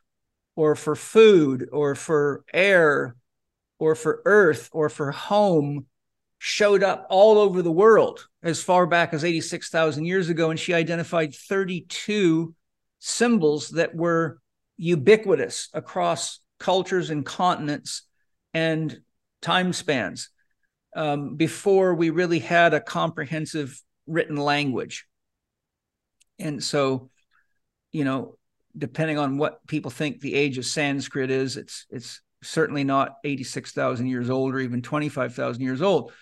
or 0.56 0.74
for 0.74 0.96
food 0.96 1.68
or 1.72 1.94
for 1.94 2.44
air 2.52 3.16
or 3.78 3.94
for 3.94 4.22
earth 4.24 4.70
or 4.72 4.88
for 4.88 5.10
home 5.10 5.86
showed 6.38 6.82
up 6.82 7.06
all 7.10 7.38
over 7.38 7.62
the 7.62 7.72
world 7.72 8.26
as 8.42 8.62
far 8.62 8.86
back 8.86 9.14
as 9.14 9.24
86,000 9.24 10.04
years 10.04 10.28
ago. 10.28 10.50
And 10.50 10.60
she 10.60 10.74
identified 10.74 11.34
32 11.34 12.54
symbols 12.98 13.70
that 13.70 13.94
were 13.94 14.38
ubiquitous 14.76 15.68
across 15.72 16.40
cultures 16.58 17.10
and 17.10 17.24
continents 17.24 18.02
and 18.52 19.00
time 19.40 19.72
spans 19.72 20.30
um, 20.96 21.36
before 21.36 21.94
we 21.94 22.10
really 22.10 22.38
had 22.38 22.74
a 22.74 22.80
comprehensive 22.80 23.80
written 24.06 24.36
language. 24.36 25.06
And 26.38 26.62
so, 26.62 27.10
you 27.92 28.04
know, 28.04 28.36
depending 28.76 29.18
on 29.18 29.38
what 29.38 29.66
people 29.66 29.90
think 29.90 30.20
the 30.20 30.34
age 30.34 30.58
of 30.58 30.66
Sanskrit 30.66 31.30
is, 31.30 31.56
it's 31.56 31.86
it's 31.90 32.20
certainly 32.42 32.84
not 32.84 33.16
86,000 33.24 34.06
years 34.06 34.28
old 34.28 34.54
or 34.54 34.60
even 34.60 34.82
25,000 34.82 35.62
years 35.62 35.80
old. 35.80 36.12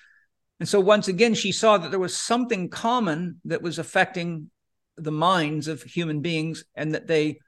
And 0.62 0.68
so 0.68 0.78
once 0.78 1.08
again, 1.08 1.34
she 1.34 1.50
saw 1.50 1.76
that 1.76 1.90
there 1.90 1.98
was 1.98 2.16
something 2.16 2.68
common 2.68 3.40
that 3.46 3.62
was 3.62 3.80
affecting 3.80 4.48
the 4.96 5.10
minds 5.10 5.66
of 5.66 5.82
human 5.82 6.20
beings 6.20 6.62
and 6.76 6.94
that 6.94 7.08
they 7.08 7.40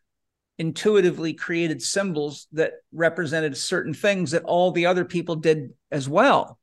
intuitively 0.59 1.33
created 1.33 1.81
symbols 1.81 2.49
that 2.55 2.73
represented 2.91 3.57
certain 3.57 3.95
things 3.95 4.33
that 4.33 4.43
all 4.43 4.73
the 4.73 4.87
other 4.87 5.05
people 5.05 5.37
did 5.37 5.75
as 5.93 6.09
well. 6.09 6.59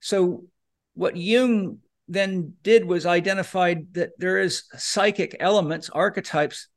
So 0.00 0.46
what 0.94 1.14
Jung 1.14 1.80
then 2.08 2.54
did 2.62 2.86
was 2.86 3.04
identified 3.04 3.92
that 3.92 4.12
there 4.16 4.38
is 4.38 4.64
psychic 4.78 5.36
elements, 5.40 5.90
archetypes 5.90 6.68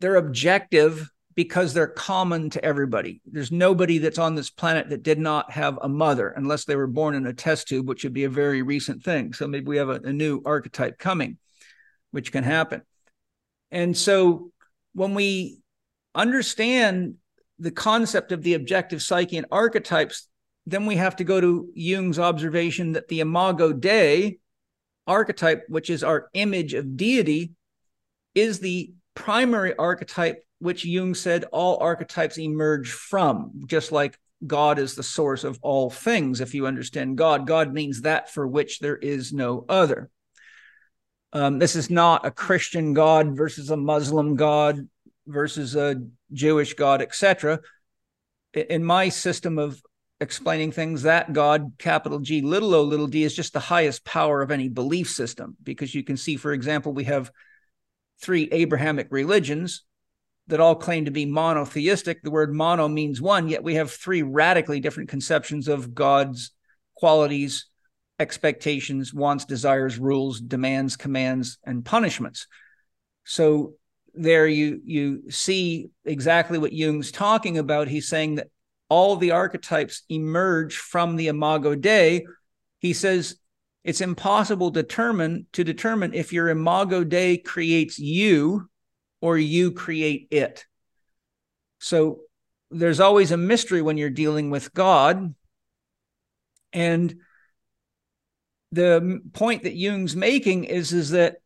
they're 0.00 0.16
objective 0.16 1.08
because 1.34 1.72
they're 1.72 1.86
common 1.86 2.50
to 2.50 2.64
everybody. 2.64 3.20
There's 3.24 3.52
nobody 3.52 3.98
that's 3.98 4.18
on 4.18 4.34
this 4.34 4.50
planet 4.50 4.88
that 4.88 5.02
did 5.02 5.18
not 5.18 5.50
have 5.52 5.78
a 5.80 5.88
mother, 5.88 6.30
unless 6.30 6.64
they 6.64 6.76
were 6.76 6.86
born 6.86 7.14
in 7.14 7.26
a 7.26 7.32
test 7.32 7.68
tube, 7.68 7.88
which 7.88 8.04
would 8.04 8.12
be 8.12 8.24
a 8.24 8.30
very 8.30 8.62
recent 8.62 9.02
thing. 9.02 9.32
So 9.32 9.46
maybe 9.46 9.66
we 9.66 9.76
have 9.76 9.88
a, 9.88 10.00
a 10.04 10.12
new 10.12 10.42
archetype 10.44 10.98
coming, 10.98 11.38
which 12.10 12.32
can 12.32 12.44
happen. 12.44 12.82
And 13.70 13.96
so 13.96 14.50
when 14.94 15.14
we 15.14 15.58
understand 16.14 17.14
the 17.58 17.70
concept 17.70 18.32
of 18.32 18.42
the 18.42 18.54
objective 18.54 19.02
psyche 19.02 19.36
and 19.36 19.46
archetypes, 19.52 20.26
then 20.66 20.86
we 20.86 20.96
have 20.96 21.16
to 21.16 21.24
go 21.24 21.40
to 21.40 21.70
Jung's 21.74 22.18
observation 22.18 22.92
that 22.92 23.08
the 23.08 23.20
imago 23.20 23.72
Dei 23.72 24.38
archetype, 25.06 25.64
which 25.68 25.90
is 25.90 26.02
our 26.02 26.28
image 26.34 26.74
of 26.74 26.96
deity, 26.96 27.52
is 28.34 28.60
the 28.60 28.92
primary 29.14 29.76
archetype, 29.76 30.42
which 30.60 30.84
Jung 30.84 31.14
said 31.14 31.44
all 31.52 31.78
archetypes 31.78 32.38
emerge 32.38 32.92
from, 32.92 33.62
just 33.66 33.92
like 33.92 34.18
God 34.46 34.78
is 34.78 34.94
the 34.94 35.02
source 35.02 35.42
of 35.42 35.58
all 35.62 35.90
things. 35.90 36.40
If 36.40 36.54
you 36.54 36.66
understand 36.66 37.18
God, 37.18 37.46
God 37.46 37.72
means 37.72 38.02
that 38.02 38.32
for 38.32 38.46
which 38.46 38.78
there 38.78 38.96
is 38.96 39.32
no 39.32 39.64
other. 39.68 40.10
Um, 41.32 41.58
this 41.58 41.76
is 41.76 41.90
not 41.90 42.26
a 42.26 42.30
Christian 42.30 42.92
God 42.92 43.36
versus 43.36 43.70
a 43.70 43.76
Muslim 43.76 44.36
God 44.36 44.88
versus 45.26 45.76
a 45.76 46.02
Jewish 46.32 46.74
God, 46.74 47.02
etc. 47.02 47.60
In 48.52 48.84
my 48.84 49.08
system 49.08 49.58
of 49.58 49.80
explaining 50.20 50.72
things, 50.72 51.02
that 51.02 51.32
God, 51.32 51.72
capital 51.78 52.18
G, 52.18 52.42
little 52.42 52.74
o, 52.74 52.82
little 52.82 53.06
d, 53.06 53.22
is 53.22 53.34
just 53.34 53.52
the 53.52 53.60
highest 53.60 54.04
power 54.04 54.42
of 54.42 54.50
any 54.50 54.68
belief 54.68 55.08
system. 55.08 55.56
Because 55.62 55.94
you 55.94 56.02
can 56.02 56.16
see, 56.16 56.36
for 56.36 56.52
example, 56.52 56.92
we 56.92 57.04
have 57.04 57.30
three 58.20 58.48
Abrahamic 58.50 59.06
religions 59.10 59.84
that 60.48 60.60
all 60.60 60.74
claim 60.74 61.04
to 61.04 61.10
be 61.10 61.26
monotheistic. 61.26 62.22
The 62.22 62.30
word 62.30 62.52
mono 62.52 62.88
means 62.88 63.20
one, 63.20 63.48
yet 63.48 63.62
we 63.62 63.74
have 63.76 63.90
three 63.90 64.22
radically 64.22 64.80
different 64.80 65.08
conceptions 65.08 65.68
of 65.68 65.94
God's 65.94 66.50
qualities, 66.96 67.66
expectations, 68.18 69.14
wants, 69.14 69.44
desires, 69.44 69.98
rules, 69.98 70.40
demands, 70.40 70.96
commands, 70.96 71.58
and 71.64 71.84
punishments. 71.84 72.46
So 73.24 73.74
there 74.14 74.46
you 74.46 74.80
you 74.84 75.30
see 75.30 75.90
exactly 76.04 76.58
what 76.58 76.72
Jung's 76.72 77.12
talking 77.12 77.58
about. 77.58 77.88
He's 77.88 78.08
saying 78.08 78.36
that 78.36 78.48
all 78.88 79.16
the 79.16 79.30
archetypes 79.30 80.02
emerge 80.08 80.76
from 80.76 81.16
the 81.16 81.28
imago 81.28 81.74
Dei. 81.74 82.26
He 82.80 82.92
says 82.92 83.36
it's 83.84 84.00
impossible 84.00 84.72
to 84.72 84.82
determine 84.82 85.46
to 85.52 85.64
determine 85.64 86.12
if 86.12 86.32
your 86.32 86.48
imago 86.48 87.04
Dei 87.04 87.38
creates 87.38 87.98
you 87.98 88.69
or 89.20 89.36
you 89.38 89.72
create 89.72 90.28
it. 90.30 90.64
So 91.78 92.20
there's 92.70 93.00
always 93.00 93.32
a 93.32 93.36
mystery 93.36 93.82
when 93.82 93.96
you're 93.96 94.10
dealing 94.10 94.50
with 94.50 94.72
God. 94.72 95.34
And 96.72 97.16
the 98.72 99.20
point 99.32 99.64
that 99.64 99.76
Jung's 99.76 100.14
making 100.14 100.64
is, 100.64 100.92
is 100.92 101.10
that 101.10 101.36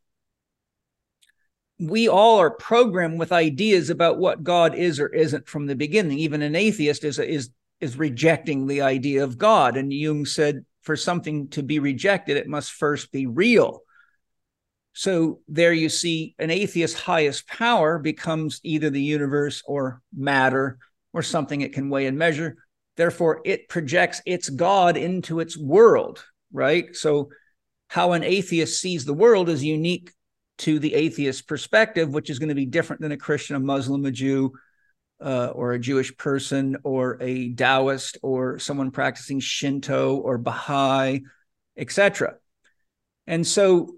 we 1.79 2.07
all 2.07 2.39
are 2.39 2.51
programmed 2.51 3.19
with 3.19 3.31
ideas 3.31 3.89
about 3.89 4.17
what 4.17 4.43
God 4.43 4.75
is 4.75 4.99
or 4.99 5.07
isn't 5.07 5.47
from 5.47 5.65
the 5.65 5.75
beginning. 5.75 6.19
Even 6.19 6.41
an 6.41 6.55
atheist 6.55 7.03
is 7.03 7.19
is 7.19 7.49
is 7.81 7.97
rejecting 7.97 8.67
the 8.67 8.81
idea 8.81 9.23
of 9.23 9.37
God. 9.37 9.75
And 9.75 9.91
Jung 9.91 10.25
said, 10.25 10.65
for 10.81 10.95
something 10.95 11.49
to 11.49 11.63
be 11.63 11.79
rejected, 11.79 12.37
it 12.37 12.47
must 12.47 12.71
first 12.71 13.11
be 13.11 13.25
real. 13.25 13.81
So 14.95 15.41
there 15.49 15.73
you 15.73 15.89
see 15.89 16.35
an 16.39 16.49
atheist's 16.49 16.97
highest 16.97 17.47
power 17.49 17.99
becomes 17.99 18.61
either 18.63 18.89
the 18.89 19.01
universe 19.01 19.61
or 19.65 20.01
matter 20.15 20.77
or 21.11 21.21
something 21.21 21.59
it 21.59 21.73
can 21.73 21.89
weigh 21.89 22.07
and 22.07 22.17
measure. 22.17 22.55
Therefore, 22.95 23.41
it 23.43 23.67
projects 23.67 24.21
its 24.25 24.49
God 24.49 24.95
into 24.95 25.41
its 25.41 25.57
world, 25.57 26.23
right? 26.53 26.95
So, 26.95 27.29
how 27.89 28.13
an 28.13 28.23
atheist 28.23 28.79
sees 28.79 29.03
the 29.03 29.13
world 29.13 29.49
is 29.49 29.63
unique 29.63 30.11
to 30.59 30.79
the 30.79 30.93
atheist 30.93 31.45
perspective, 31.45 32.13
which 32.13 32.29
is 32.29 32.39
going 32.39 32.49
to 32.49 32.55
be 32.55 32.65
different 32.65 33.01
than 33.01 33.11
a 33.11 33.17
Christian, 33.17 33.57
a 33.57 33.59
Muslim, 33.59 34.05
a 34.05 34.11
Jew, 34.11 34.53
uh, 35.21 35.47
or 35.47 35.73
a 35.73 35.79
Jewish 35.79 36.15
person, 36.15 36.77
or 36.83 37.17
a 37.21 37.53
Taoist, 37.53 38.17
or 38.23 38.59
someone 38.59 38.91
practicing 38.91 39.41
Shinto 39.41 40.15
or 40.15 40.37
Baha'i, 40.37 41.23
etc. 41.77 42.35
And 43.27 43.45
so, 43.45 43.97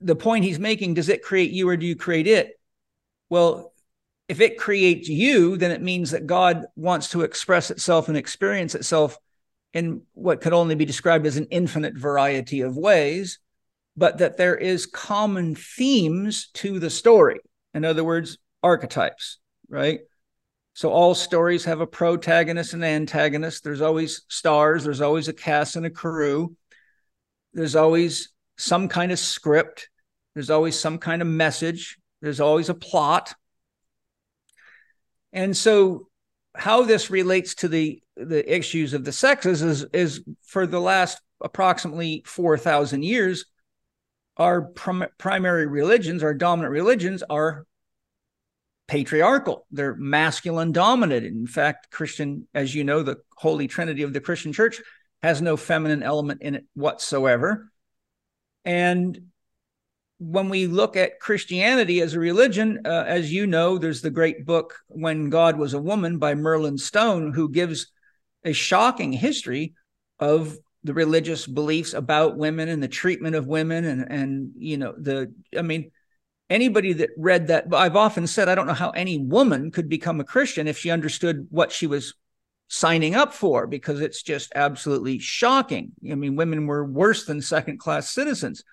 the 0.00 0.16
point 0.16 0.44
he's 0.44 0.58
making: 0.58 0.94
does 0.94 1.08
it 1.08 1.22
create 1.22 1.50
you, 1.50 1.68
or 1.68 1.76
do 1.76 1.86
you 1.86 1.96
create 1.96 2.26
it? 2.26 2.58
Well, 3.30 3.72
if 4.28 4.40
it 4.40 4.58
creates 4.58 5.08
you, 5.08 5.56
then 5.56 5.70
it 5.70 5.82
means 5.82 6.12
that 6.12 6.26
God 6.26 6.64
wants 6.76 7.10
to 7.10 7.22
express 7.22 7.70
itself 7.70 8.08
and 8.08 8.16
experience 8.16 8.74
itself 8.74 9.18
in 9.72 10.02
what 10.12 10.40
could 10.40 10.52
only 10.52 10.74
be 10.74 10.84
described 10.84 11.26
as 11.26 11.36
an 11.36 11.48
infinite 11.50 11.94
variety 11.94 12.60
of 12.60 12.76
ways, 12.76 13.38
but 13.96 14.18
that 14.18 14.36
there 14.36 14.56
is 14.56 14.86
common 14.86 15.54
themes 15.54 16.48
to 16.54 16.78
the 16.78 16.90
story. 16.90 17.40
In 17.74 17.84
other 17.84 18.04
words, 18.04 18.38
archetypes, 18.62 19.38
right? 19.68 20.00
So 20.74 20.90
all 20.90 21.14
stories 21.14 21.64
have 21.66 21.80
a 21.80 21.86
protagonist 21.86 22.72
and 22.72 22.84
antagonist. 22.84 23.62
There's 23.62 23.82
always 23.82 24.22
stars, 24.28 24.84
there's 24.84 25.00
always 25.00 25.28
a 25.28 25.32
cast 25.32 25.76
and 25.76 25.86
a 25.86 25.90
crew. 25.90 26.56
There's 27.52 27.76
always 27.76 28.30
some 28.56 28.88
kind 28.88 29.12
of 29.12 29.18
script, 29.18 29.88
there's 30.34 30.50
always 30.50 30.78
some 30.78 30.98
kind 30.98 31.22
of 31.22 31.28
message, 31.28 31.98
there's 32.20 32.40
always 32.40 32.68
a 32.68 32.74
plot. 32.74 33.34
And 35.32 35.56
so 35.56 36.08
how 36.54 36.82
this 36.82 37.10
relates 37.10 37.54
to 37.56 37.68
the 37.68 38.00
the 38.16 38.54
issues 38.54 38.94
of 38.94 39.04
the 39.04 39.12
sexes 39.12 39.62
is 39.62 39.84
is 39.92 40.22
for 40.42 40.66
the 40.66 40.80
last 40.80 41.20
approximately 41.40 42.22
4000 42.26 43.02
years 43.02 43.46
our 44.36 44.62
prim- 44.62 45.06
primary 45.18 45.66
religions 45.66 46.22
our 46.22 46.34
dominant 46.34 46.72
religions 46.72 47.22
are 47.28 47.66
patriarchal. 48.86 49.66
They're 49.70 49.96
masculine 49.96 50.70
dominated 50.70 51.32
in 51.32 51.46
fact 51.46 51.90
christian 51.90 52.46
as 52.54 52.74
you 52.74 52.84
know 52.84 53.02
the 53.02 53.16
holy 53.36 53.66
trinity 53.66 54.02
of 54.02 54.12
the 54.12 54.20
christian 54.20 54.52
church 54.52 54.80
has 55.22 55.42
no 55.42 55.56
feminine 55.56 56.02
element 56.02 56.42
in 56.42 56.54
it 56.54 56.66
whatsoever 56.74 57.72
and 58.64 59.20
when 60.18 60.48
we 60.48 60.66
look 60.66 60.96
at 60.96 61.20
Christianity 61.20 62.00
as 62.00 62.14
a 62.14 62.20
religion, 62.20 62.80
uh, 62.84 63.04
as 63.06 63.32
you 63.32 63.46
know, 63.46 63.78
there's 63.78 64.00
the 64.00 64.10
great 64.10 64.46
book 64.46 64.78
When 64.88 65.28
God 65.28 65.58
Was 65.58 65.74
a 65.74 65.80
Woman 65.80 66.18
by 66.18 66.34
Merlin 66.34 66.78
Stone, 66.78 67.32
who 67.32 67.48
gives 67.48 67.88
a 68.44 68.52
shocking 68.52 69.12
history 69.12 69.74
of 70.18 70.56
the 70.84 70.94
religious 70.94 71.46
beliefs 71.46 71.94
about 71.94 72.36
women 72.36 72.68
and 72.68 72.82
the 72.82 72.88
treatment 72.88 73.34
of 73.34 73.46
women 73.46 73.84
and 73.86 74.06
and 74.10 74.50
you 74.56 74.76
know 74.76 74.94
the 74.96 75.32
I 75.56 75.62
mean 75.62 75.90
anybody 76.50 76.92
that 76.92 77.10
read 77.16 77.46
that 77.46 77.72
I've 77.72 77.96
often 77.96 78.26
said 78.26 78.48
I 78.50 78.54
don't 78.54 78.66
know 78.66 78.74
how 78.74 78.90
any 78.90 79.18
woman 79.18 79.70
could 79.70 79.88
become 79.88 80.20
a 80.20 80.24
Christian 80.24 80.68
if 80.68 80.78
she 80.78 80.90
understood 80.90 81.46
what 81.50 81.72
she 81.72 81.86
was 81.86 82.14
signing 82.68 83.14
up 83.14 83.32
for 83.32 83.66
because 83.66 84.00
it's 84.00 84.22
just 84.22 84.52
absolutely 84.54 85.18
shocking. 85.18 85.92
I 86.10 86.14
mean 86.14 86.36
women 86.36 86.66
were 86.66 86.84
worse 86.84 87.24
than 87.24 87.40
second 87.40 87.78
class 87.78 88.08
citizens 88.10 88.64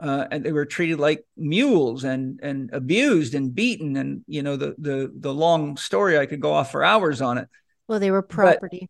uh, 0.00 0.26
and 0.30 0.44
they 0.44 0.52
were 0.52 0.64
treated 0.64 0.98
like 0.98 1.24
mules 1.36 2.04
and 2.04 2.40
and 2.42 2.70
abused 2.72 3.34
and 3.34 3.54
beaten 3.54 3.96
and 3.96 4.24
you 4.26 4.42
know 4.42 4.56
the 4.56 4.74
the 4.78 5.12
the 5.14 5.32
long 5.32 5.76
story 5.76 6.18
I 6.18 6.26
could 6.26 6.40
go 6.40 6.52
off 6.52 6.72
for 6.72 6.82
hours 6.82 7.20
on 7.20 7.38
it. 7.38 7.48
Well, 7.86 8.00
they 8.00 8.10
were 8.10 8.22
property. 8.22 8.88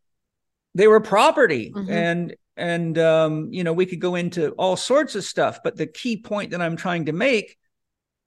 But 0.73 0.79
they 0.79 0.87
were 0.87 1.01
property, 1.01 1.73
mm-hmm. 1.75 1.91
and 1.91 2.37
and 2.57 2.97
um, 2.99 3.49
you 3.51 3.65
know 3.65 3.73
we 3.73 3.87
could 3.87 4.01
go 4.01 4.15
into 4.15 4.51
all 4.53 4.77
sorts 4.77 5.17
of 5.17 5.25
stuff. 5.25 5.61
But 5.65 5.77
the 5.77 5.87
key 5.87 6.17
point 6.17 6.53
that 6.53 6.63
I'm 6.63 6.77
trying 6.77 7.07
to 7.07 7.13
make 7.13 7.59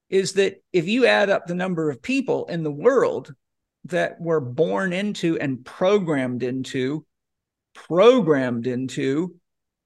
is 0.09 0.33
that 0.33 0.61
if 0.73 0.87
you 0.87 1.05
add 1.05 1.29
up 1.29 1.47
the 1.47 1.55
number 1.55 1.89
of 1.89 2.01
people 2.01 2.45
in 2.47 2.63
the 2.63 2.71
world 2.71 3.33
that 3.85 4.19
were 4.19 4.39
born 4.39 4.93
into 4.93 5.37
and 5.39 5.63
programmed 5.65 6.43
into, 6.43 7.05
programmed 7.73 8.67
into 8.67 9.35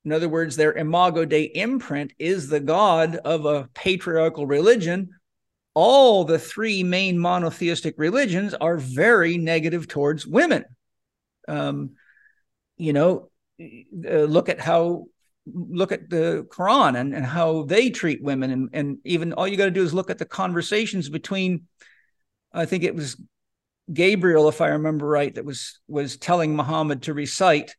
in 0.07 0.13
other 0.13 0.29
words, 0.29 0.55
their 0.55 0.71
imago 0.71 1.25
Dei 1.25 1.51
imprint 1.53 2.13
is 2.17 2.47
the 2.47 2.61
God 2.61 3.17
of 3.17 3.43
a 3.43 3.67
patriarchal 3.73 4.47
religion. 4.47 5.09
All 5.73 6.23
the 6.23 6.39
three 6.39 6.81
main 6.81 7.19
monotheistic 7.19 7.95
religions 7.97 8.53
are 8.53 8.77
very 8.77 9.37
negative 9.37 9.85
towards 9.85 10.25
women. 10.25 10.63
Um, 11.49 11.95
you 12.77 12.93
know, 12.93 13.31
uh, 13.59 14.23
look 14.23 14.47
at 14.47 14.61
how 14.61 15.07
look 15.45 15.91
at 15.91 16.09
the 16.09 16.47
Quran 16.51 16.97
and, 16.97 17.13
and 17.13 17.25
how 17.25 17.63
they 17.63 17.89
treat 17.89 18.23
women, 18.23 18.49
and, 18.49 18.69
and 18.71 18.97
even 19.03 19.33
all 19.33 19.45
you 19.45 19.57
got 19.57 19.65
to 19.65 19.71
do 19.71 19.83
is 19.83 19.93
look 19.93 20.09
at 20.09 20.19
the 20.19 20.25
conversations 20.25 21.09
between. 21.09 21.63
I 22.53 22.63
think 22.63 22.85
it 22.85 22.95
was 22.95 23.21
Gabriel, 23.91 24.49
if 24.49 24.61
I 24.61 24.69
remember 24.69 25.07
right, 25.07 25.33
that 25.35 25.45
was 25.45 25.79
was 25.87 26.17
telling 26.17 26.55
Muhammad 26.55 27.03
to 27.03 27.13
recite 27.13 27.75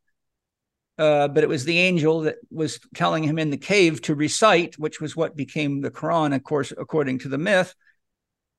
uh, 0.99 1.29
but 1.29 1.45
it 1.45 1.49
was 1.49 1.65
the 1.65 1.79
angel 1.79 2.23
that 2.23 2.37
was 2.51 2.81
telling 2.95 3.23
him 3.23 3.39
in 3.39 3.51
the 3.51 3.57
cave 3.57 4.03
to 4.03 4.17
recite, 4.17 4.77
which 4.79 5.01
was 5.01 5.15
what 5.15 5.37
became 5.37 5.81
the 5.81 5.93
Quran, 5.93 6.35
of 6.35 6.43
course, 6.43 6.73
according 6.77 7.21
to 7.21 7.29
the 7.29 7.39
myth. 7.39 7.75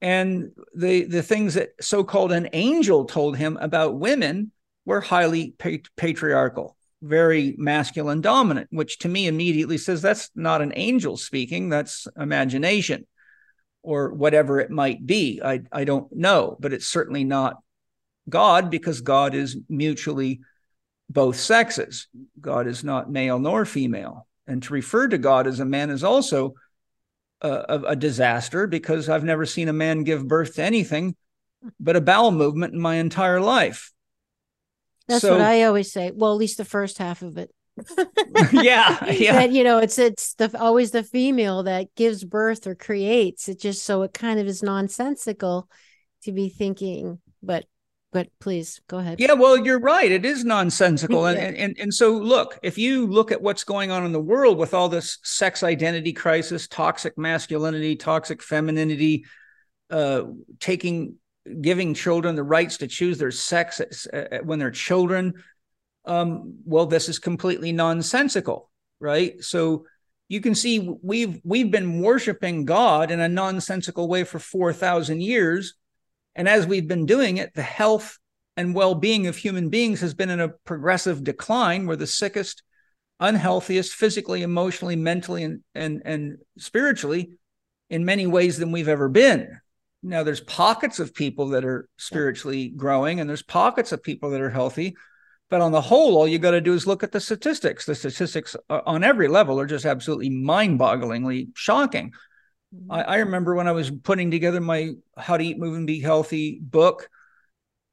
And 0.01 0.51
the 0.73 1.03
the 1.03 1.21
things 1.21 1.55
that 1.55 1.71
so-called 1.81 2.31
an 2.31 2.47
angel 2.53 3.03
told 3.03 3.35
him 3.35 3.57
about 3.59 3.99
women 3.99 4.53
were 4.85 5.01
highly 5.01 5.53
pat- 5.57 5.89
patriarchal, 5.97 6.77
very 7.01 7.55
masculine 7.57 8.21
dominant, 8.21 8.69
which 8.71 8.99
to 8.99 9.09
me 9.09 9.27
immediately 9.27 9.77
says 9.77 10.01
that's 10.01 10.29
not 10.33 10.61
an 10.61 10.71
angel 10.77 11.17
speaking, 11.17 11.67
that's 11.67 12.07
imagination 12.17 13.05
or 13.81 14.13
whatever 14.13 14.59
it 14.59 14.69
might 14.69 15.05
be. 15.05 15.41
I 15.43 15.61
I 15.71 15.83
don't 15.83 16.11
know, 16.15 16.57
but 16.59 16.73
it's 16.73 16.87
certainly 16.87 17.23
not 17.23 17.57
God 18.29 18.69
because 18.69 19.01
God 19.01 19.33
is 19.33 19.57
mutually 19.67 20.41
both 21.09 21.37
sexes. 21.37 22.07
God 22.39 22.67
is 22.67 22.83
not 22.83 23.11
male 23.11 23.39
nor 23.39 23.65
female. 23.65 24.27
And 24.47 24.61
to 24.63 24.73
refer 24.73 25.07
to 25.07 25.17
God 25.17 25.47
as 25.47 25.59
a 25.59 25.65
man 25.65 25.89
is 25.89 26.03
also 26.03 26.53
a, 27.41 27.81
a, 27.87 27.95
disaster 27.95 28.67
because 28.67 29.07
I've 29.07 29.23
never 29.23 29.45
seen 29.45 29.69
a 29.69 29.73
man 29.73 30.03
give 30.03 30.27
birth 30.27 30.55
to 30.55 30.63
anything 30.63 31.15
but 31.79 31.95
a 31.95 32.01
bowel 32.01 32.31
movement 32.31 32.73
in 32.73 32.81
my 32.81 32.95
entire 32.95 33.39
life. 33.39 33.91
That's 35.07 35.21
so, 35.21 35.33
what 35.33 35.41
I 35.41 35.63
always 35.63 35.91
say. 35.91 36.11
Well, 36.13 36.33
at 36.33 36.37
least 36.37 36.57
the 36.57 36.65
first 36.65 36.97
half 36.97 37.21
of 37.21 37.37
it. 37.37 37.51
yeah, 38.51 39.05
yeah. 39.11 39.33
That 39.33 39.51
you 39.51 39.63
know, 39.63 39.79
it's 39.79 39.97
it's 39.97 40.33
the 40.35 40.57
always 40.59 40.91
the 40.91 41.03
female 41.03 41.63
that 41.63 41.93
gives 41.95 42.23
birth 42.23 42.67
or 42.67 42.75
creates. 42.75 43.49
It 43.49 43.59
just 43.59 43.83
so 43.83 44.03
it 44.03 44.13
kind 44.13 44.39
of 44.39 44.47
is 44.47 44.63
nonsensical 44.63 45.69
to 46.23 46.31
be 46.31 46.49
thinking, 46.49 47.19
but 47.41 47.65
but 48.11 48.29
please 48.39 48.81
go 48.87 48.97
ahead. 48.97 49.19
Yeah, 49.19 49.33
well, 49.33 49.57
you're 49.57 49.79
right. 49.79 50.11
It 50.11 50.25
is 50.25 50.43
nonsensical. 50.43 51.31
yeah. 51.31 51.39
and, 51.41 51.57
and, 51.57 51.77
and 51.79 51.93
so, 51.93 52.13
look, 52.13 52.57
if 52.63 52.77
you 52.77 53.05
look 53.05 53.31
at 53.31 53.41
what's 53.41 53.63
going 53.63 53.91
on 53.91 54.05
in 54.05 54.11
the 54.11 54.21
world 54.21 54.57
with 54.57 54.73
all 54.73 54.89
this 54.89 55.19
sex 55.23 55.61
identity 55.63 56.13
crisis, 56.13 56.67
toxic 56.67 57.17
masculinity, 57.17 57.95
toxic 57.95 58.41
femininity, 58.41 59.25
uh, 59.91 60.23
taking, 60.59 61.15
giving 61.61 61.93
children 61.93 62.35
the 62.35 62.43
rights 62.43 62.77
to 62.77 62.87
choose 62.87 63.17
their 63.17 63.31
sex 63.31 63.79
when 64.43 64.59
they're 64.59 64.71
children, 64.71 65.33
um, 66.09 66.59
well, 66.65 66.85
this 66.85 67.07
is 67.07 67.19
completely 67.19 67.71
nonsensical, 67.71 68.69
right? 68.99 69.41
So, 69.43 69.85
you 70.29 70.41
can 70.41 70.53
see 70.55 70.95
we've 71.01 71.41
we've 71.43 71.71
been 71.71 72.01
worshiping 72.01 72.63
God 72.63 73.09
in 73.11 73.19
a 73.19 73.27
nonsensical 73.27 74.07
way 74.07 74.23
for 74.23 74.39
4000 74.39 75.21
years. 75.21 75.73
And 76.35 76.47
as 76.47 76.67
we've 76.67 76.87
been 76.87 77.07
doing 77.07 77.37
it 77.37 77.53
the 77.55 77.63
health 77.63 78.17
and 78.55 78.75
well-being 78.75 79.27
of 79.27 79.35
human 79.35 79.69
beings 79.69 80.01
has 80.01 80.13
been 80.13 80.29
in 80.29 80.39
a 80.39 80.49
progressive 80.49 81.23
decline. 81.23 81.87
Where 81.87 81.97
the 81.97 82.07
sickest 82.07 82.61
unhealthiest 83.19 83.91
physically 83.91 84.43
emotionally 84.43 84.95
mentally 84.95 85.43
and 85.43 85.61
and 85.73 86.01
and 86.05 86.37
spiritually 86.57 87.31
in 87.89 88.05
many 88.05 88.27
ways 88.27 88.57
than 88.57 88.71
we've 88.71 88.87
ever 88.87 89.09
been. 89.09 89.59
Now 90.03 90.21
there's 90.21 90.41
pockets 90.41 90.99
of 90.99 91.13
people 91.13 91.49
that 91.49 91.65
are 91.65 91.89
spiritually 91.97 92.69
growing 92.69 93.19
and 93.19 93.27
there's 93.27 93.41
pockets 93.41 93.91
of 93.91 94.03
people 94.03 94.29
that 94.29 94.41
are 94.41 94.51
healthy 94.51 94.95
but 95.49 95.61
on 95.61 95.71
the 95.71 95.81
whole, 95.81 96.17
all 96.17 96.27
you 96.27 96.37
got 96.37 96.51
to 96.51 96.61
do 96.61 96.73
is 96.73 96.85
look 96.85 97.03
at 97.03 97.11
the 97.11 97.19
statistics. 97.19 97.85
The 97.85 97.95
statistics 97.95 98.55
uh, 98.69 98.81
on 98.85 99.03
every 99.03 99.27
level 99.27 99.59
are 99.59 99.65
just 99.65 99.85
absolutely 99.85 100.29
mind 100.29 100.79
bogglingly 100.79 101.49
shocking. 101.55 102.11
Mm-hmm. 102.75 102.91
I, 102.91 103.01
I, 103.01 103.15
remember 103.17 103.55
when 103.55 103.67
I 103.67 103.71
was 103.71 103.89
putting 103.89 104.29
together 104.29 104.61
my 104.61 104.91
How 105.17 105.37
to 105.37 105.43
Eat, 105.43 105.57
Move, 105.57 105.75
and 105.75 105.87
Be 105.87 105.99
Healthy 105.99 106.59
book, 106.61 107.09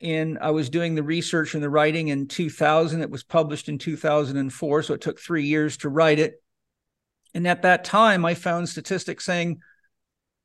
and 0.02 0.38
I 0.38 0.50
was 0.50 0.68
doing 0.68 0.94
the 0.94 1.02
research 1.02 1.54
and 1.54 1.62
the 1.62 1.70
writing 1.70 2.08
in 2.08 2.28
2000. 2.28 3.00
It 3.00 3.10
was 3.10 3.22
published 3.24 3.70
in 3.70 3.78
2004. 3.78 4.82
So 4.82 4.94
it 4.94 5.00
took 5.00 5.18
three 5.18 5.46
years 5.46 5.78
to 5.78 5.88
write 5.88 6.18
it. 6.18 6.42
And 7.34 7.48
at 7.48 7.62
that 7.62 7.84
time, 7.84 8.26
I 8.26 8.34
found 8.34 8.68
statistics 8.68 9.24
saying 9.24 9.60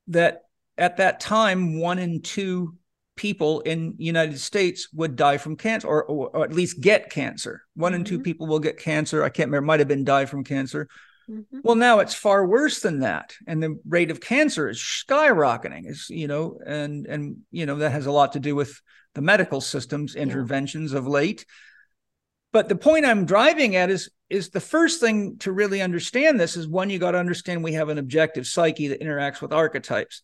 that 0.08 0.44
at 0.78 0.96
that 0.96 1.20
time, 1.20 1.78
one 1.78 1.98
in 1.98 2.22
two 2.22 2.76
people 3.16 3.60
in 3.60 3.94
United 3.98 4.38
States 4.38 4.88
would 4.94 5.16
die 5.16 5.38
from 5.38 5.56
cancer 5.56 5.86
or, 5.86 6.04
or, 6.04 6.28
or 6.30 6.44
at 6.44 6.52
least 6.52 6.80
get 6.80 7.10
cancer. 7.10 7.62
One 7.74 7.92
mm-hmm. 7.92 8.00
in 8.00 8.04
two 8.04 8.14
mm-hmm. 8.16 8.22
people 8.22 8.46
will 8.46 8.58
get 8.58 8.78
cancer. 8.78 9.22
I 9.22 9.28
can't 9.28 9.48
remember, 9.48 9.66
might 9.66 9.80
have 9.80 9.88
been 9.88 10.04
die 10.04 10.24
from 10.24 10.44
cancer. 10.44 10.88
Mm-hmm. 11.30 11.60
Well, 11.62 11.76
now 11.76 12.00
it's 12.00 12.14
far 12.14 12.46
worse 12.46 12.80
than 12.80 13.00
that. 13.00 13.34
And 13.46 13.62
the 13.62 13.78
rate 13.86 14.10
of 14.10 14.20
cancer 14.20 14.68
is 14.68 14.78
skyrocketing, 14.78 15.88
is, 15.88 16.08
you 16.08 16.26
know, 16.26 16.58
and, 16.64 17.06
and, 17.06 17.38
you 17.50 17.66
know, 17.66 17.76
that 17.76 17.92
has 17.92 18.06
a 18.06 18.12
lot 18.12 18.32
to 18.32 18.40
do 18.40 18.54
with 18.54 18.80
the 19.14 19.22
medical 19.22 19.60
system's 19.60 20.14
interventions 20.14 20.92
yeah. 20.92 20.98
of 20.98 21.06
late. 21.06 21.44
But 22.52 22.68
the 22.68 22.76
point 22.76 23.06
I'm 23.06 23.24
driving 23.24 23.76
at 23.76 23.90
is, 23.90 24.10
is 24.28 24.50
the 24.50 24.60
first 24.60 25.00
thing 25.00 25.36
to 25.38 25.52
really 25.52 25.80
understand 25.80 26.40
this 26.40 26.56
is 26.56 26.66
one, 26.66 26.90
you 26.90 26.98
got 26.98 27.12
to 27.12 27.18
understand 27.18 27.62
we 27.62 27.74
have 27.74 27.88
an 27.88 27.98
objective 27.98 28.46
psyche 28.46 28.88
that 28.88 29.00
interacts 29.00 29.40
with 29.40 29.52
archetypes 29.52 30.22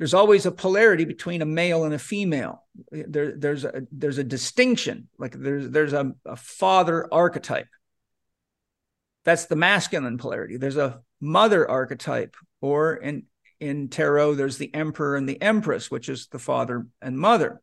there's 0.00 0.14
always 0.14 0.46
a 0.46 0.50
polarity 0.50 1.04
between 1.04 1.42
a 1.42 1.44
male 1.44 1.84
and 1.84 1.92
a 1.92 1.98
female. 1.98 2.64
There, 2.90 3.36
there's 3.36 3.66
a 3.66 3.82
there's 3.92 4.16
a 4.16 4.24
distinction. 4.24 5.08
Like 5.18 5.32
there's 5.32 5.68
there's 5.68 5.92
a, 5.92 6.12
a 6.24 6.36
father 6.36 7.06
archetype. 7.12 7.68
That's 9.26 9.44
the 9.44 9.56
masculine 9.56 10.16
polarity. 10.16 10.56
There's 10.56 10.78
a 10.78 11.02
mother 11.20 11.70
archetype, 11.70 12.34
or 12.62 12.94
in 12.94 13.24
in 13.60 13.88
tarot, 13.88 14.36
there's 14.36 14.56
the 14.56 14.74
emperor 14.74 15.16
and 15.16 15.28
the 15.28 15.40
empress, 15.42 15.90
which 15.90 16.08
is 16.08 16.28
the 16.28 16.38
father 16.38 16.86
and 17.02 17.18
mother. 17.18 17.60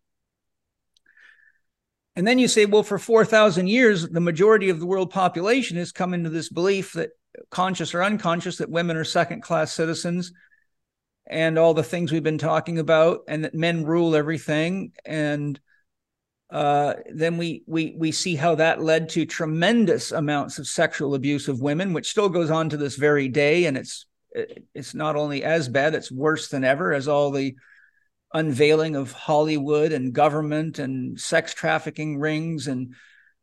And 2.16 2.28
then 2.28 2.38
you 2.38 2.48
say, 2.48 2.68
well, 2.68 2.84
for 2.84 3.00
4,000 3.00 3.66
years, 3.66 4.08
the 4.08 4.20
majority 4.20 4.70
of 4.70 4.80
the 4.80 4.86
world 4.86 5.10
population 5.10 5.78
has 5.78 5.92
come 5.92 6.14
into 6.14 6.30
this 6.30 6.50
belief 6.50 6.94
that, 6.94 7.10
conscious 7.50 7.96
or 7.96 8.04
unconscious, 8.04 8.58
that 8.58 8.70
women 8.70 8.96
are 8.96 9.04
second 9.04 9.42
class 9.42 9.74
citizens 9.74 10.32
and 11.30 11.58
all 11.60 11.74
the 11.74 11.84
things 11.84 12.12
we've 12.12 12.24
been 12.24 12.38
talking 12.38 12.80
about, 12.80 13.22
and 13.28 13.44
that 13.44 13.54
men 13.54 13.86
rule 13.86 14.16
everything. 14.16 14.94
And 15.06 15.60
uh, 16.50 16.96
then 17.14 17.38
we 17.38 17.64
we 17.68 17.96
we 17.98 18.12
see 18.12 18.36
how 18.36 18.56
that 18.56 18.82
led 18.82 19.10
to 19.10 19.26
tremendous 19.26 20.12
amounts 20.12 20.60
of 20.60 20.68
sexual 20.68 21.14
abuse 21.14 21.48
of 21.48 21.62
women, 21.62 21.94
which 21.94 22.10
still 22.10 22.30
goes 22.30 22.50
on 22.50 22.70
to 22.70 22.78
this 22.78 22.96
very 22.96 23.28
day, 23.28 23.66
and 23.66 23.78
it's 23.78 24.06
it's 24.74 24.94
not 24.94 25.16
only 25.16 25.44
as 25.44 25.68
bad; 25.68 25.94
it's 25.94 26.12
worse 26.12 26.48
than 26.48 26.64
ever, 26.64 26.94
as 26.94 27.08
all 27.08 27.32
the 27.32 27.56
unveiling 28.34 28.96
of 28.96 29.12
Hollywood 29.12 29.92
and 29.92 30.14
government 30.14 30.80
and 30.80 31.20
sex 31.20 31.54
trafficking 31.54 32.20
rings 32.20 32.68
and 32.68 32.94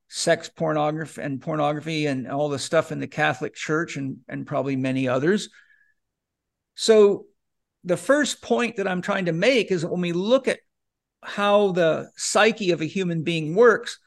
sex 0.08 0.48
pornography 0.48 1.20
and 1.22 1.40
pornography 1.40 2.06
and 2.06 2.30
all 2.30 2.48
the 2.48 2.58
stuff 2.58 2.92
in 2.92 3.00
the 3.00 3.06
Catholic 3.06 3.54
Church 3.54 3.96
and 3.96 4.18
and 4.28 4.46
probably 4.46 4.76
many 4.76 5.08
others. 5.08 5.50
So 6.74 7.26
the 7.84 7.96
first 7.96 8.42
point 8.42 8.76
that 8.76 8.88
I'm 8.88 9.02
trying 9.02 9.26
to 9.26 9.32
make 9.32 9.70
is 9.70 9.82
that 9.82 9.90
when 9.90 10.00
we 10.00 10.12
look 10.12 10.48
at 10.48 10.60
how 11.22 11.72
the 11.72 12.10
psyche 12.16 12.70
of 12.70 12.80
a 12.80 12.86
human 12.86 13.22
being 13.22 13.54
works, 13.54 13.98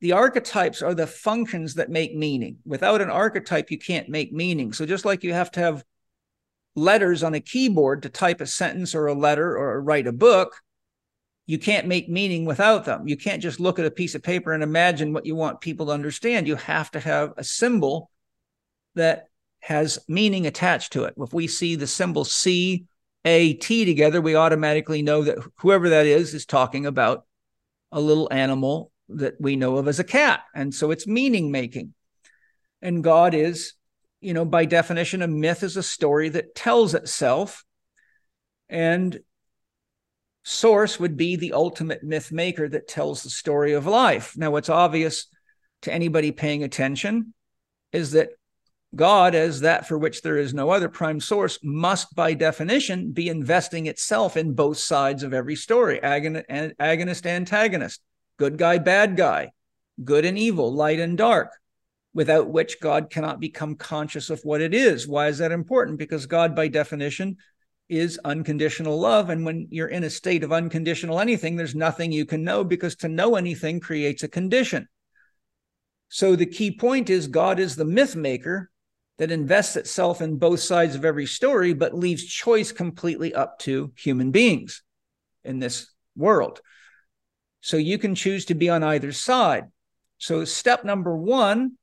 the 0.00 0.12
archetypes 0.12 0.82
are 0.82 0.94
the 0.94 1.06
functions 1.06 1.74
that 1.74 1.90
make 1.90 2.14
meaning. 2.16 2.58
Without 2.64 3.00
an 3.00 3.10
archetype, 3.10 3.70
you 3.70 3.78
can't 3.78 4.08
make 4.08 4.32
meaning. 4.32 4.72
So 4.72 4.84
just 4.84 5.04
like 5.04 5.22
you 5.22 5.32
have 5.32 5.52
to 5.52 5.60
have 5.60 5.84
letters 6.74 7.22
on 7.22 7.34
a 7.34 7.40
keyboard 7.40 8.02
to 8.02 8.08
type 8.08 8.40
a 8.40 8.46
sentence 8.46 8.94
or 8.94 9.06
a 9.06 9.14
letter 9.14 9.56
or 9.56 9.80
write 9.80 10.08
a 10.08 10.12
book, 10.12 10.56
you 11.46 11.58
can't 11.58 11.86
make 11.86 12.08
meaning 12.08 12.44
without 12.44 12.84
them. 12.84 13.06
You 13.06 13.16
can't 13.16 13.42
just 13.42 13.60
look 13.60 13.78
at 13.78 13.86
a 13.86 13.90
piece 13.90 14.14
of 14.14 14.22
paper 14.22 14.52
and 14.52 14.62
imagine 14.62 15.12
what 15.12 15.26
you 15.26 15.36
want 15.36 15.60
people 15.60 15.86
to 15.86 15.92
understand. 15.92 16.48
You 16.48 16.56
have 16.56 16.90
to 16.92 17.00
have 17.00 17.34
a 17.36 17.44
symbol 17.44 18.10
that 18.94 19.28
has 19.60 19.98
meaning 20.08 20.46
attached 20.46 20.92
to 20.94 21.04
it. 21.04 21.14
If 21.16 21.32
we 21.32 21.46
see 21.46 21.76
the 21.76 21.86
symbol 21.86 22.24
C 22.24 22.86
a 23.24 23.54
T 23.54 23.84
together, 23.84 24.20
we 24.20 24.34
automatically 24.34 25.02
know 25.02 25.22
that 25.22 25.38
whoever 25.58 25.90
that 25.90 26.06
is 26.06 26.34
is 26.34 26.46
talking 26.46 26.86
about 26.86 27.24
a 27.90 28.00
little 28.00 28.28
animal 28.32 28.90
that 29.08 29.34
we 29.40 29.56
know 29.56 29.76
of 29.76 29.88
as 29.88 29.98
a 29.98 30.04
cat. 30.04 30.40
And 30.54 30.74
so 30.74 30.90
it's 30.90 31.06
meaning 31.06 31.50
making. 31.50 31.94
And 32.80 33.04
God 33.04 33.34
is, 33.34 33.74
you 34.20 34.34
know, 34.34 34.44
by 34.44 34.64
definition, 34.64 35.22
a 35.22 35.28
myth 35.28 35.62
is 35.62 35.76
a 35.76 35.82
story 35.82 36.30
that 36.30 36.54
tells 36.54 36.94
itself. 36.94 37.64
And 38.68 39.20
source 40.42 40.98
would 40.98 41.16
be 41.16 41.36
the 41.36 41.52
ultimate 41.52 42.02
myth 42.02 42.32
maker 42.32 42.68
that 42.68 42.88
tells 42.88 43.22
the 43.22 43.30
story 43.30 43.74
of 43.74 43.86
life. 43.86 44.36
Now, 44.36 44.50
what's 44.50 44.70
obvious 44.70 45.26
to 45.82 45.92
anybody 45.92 46.32
paying 46.32 46.64
attention 46.64 47.34
is 47.92 48.12
that 48.12 48.30
God, 48.94 49.34
as 49.34 49.60
that 49.60 49.88
for 49.88 49.96
which 49.96 50.20
there 50.20 50.36
is 50.36 50.52
no 50.52 50.70
other 50.70 50.88
prime 50.88 51.18
source, 51.18 51.58
must 51.62 52.14
by 52.14 52.34
definition 52.34 53.12
be 53.12 53.28
investing 53.28 53.86
itself 53.86 54.36
in 54.36 54.52
both 54.52 54.76
sides 54.78 55.22
of 55.22 55.32
every 55.32 55.56
story 55.56 55.98
agonist, 56.02 56.74
agonist 56.76 57.24
antagonist, 57.24 58.02
good 58.38 58.58
guy, 58.58 58.78
bad 58.78 59.16
guy, 59.16 59.52
good 60.04 60.26
and 60.26 60.36
evil, 60.36 60.72
light 60.74 61.00
and 61.00 61.16
dark, 61.16 61.52
without 62.12 62.50
which 62.50 62.80
God 62.80 63.08
cannot 63.08 63.40
become 63.40 63.76
conscious 63.76 64.28
of 64.28 64.40
what 64.44 64.60
it 64.60 64.74
is. 64.74 65.08
Why 65.08 65.28
is 65.28 65.38
that 65.38 65.52
important? 65.52 65.98
Because 65.98 66.26
God, 66.26 66.54
by 66.54 66.68
definition, 66.68 67.38
is 67.88 68.20
unconditional 68.24 69.00
love. 69.00 69.30
And 69.30 69.46
when 69.46 69.68
you're 69.70 69.88
in 69.88 70.04
a 70.04 70.10
state 70.10 70.44
of 70.44 70.52
unconditional 70.52 71.18
anything, 71.18 71.56
there's 71.56 71.74
nothing 71.74 72.12
you 72.12 72.26
can 72.26 72.44
know 72.44 72.62
because 72.62 72.96
to 72.96 73.08
know 73.08 73.36
anything 73.36 73.80
creates 73.80 74.22
a 74.22 74.28
condition. 74.28 74.88
So 76.08 76.36
the 76.36 76.44
key 76.44 76.76
point 76.76 77.08
is 77.08 77.26
God 77.26 77.58
is 77.58 77.74
the 77.74 77.86
myth 77.86 78.14
maker 78.14 78.70
that 79.22 79.30
invests 79.30 79.76
itself 79.76 80.20
in 80.20 80.36
both 80.36 80.58
sides 80.58 80.96
of 80.96 81.04
every 81.04 81.26
story, 81.26 81.74
but 81.74 81.96
leaves 81.96 82.24
choice 82.24 82.72
completely 82.72 83.32
up 83.32 83.56
to 83.56 83.92
human 83.96 84.32
beings 84.32 84.82
in 85.44 85.60
this 85.60 85.86
world. 86.16 86.60
So 87.60 87.76
you 87.76 87.98
can 87.98 88.16
choose 88.16 88.46
to 88.46 88.56
be 88.56 88.68
on 88.68 88.82
either 88.82 89.12
side. 89.12 89.66
So, 90.18 90.44
step 90.44 90.84
number 90.84 91.16
one 91.16 91.78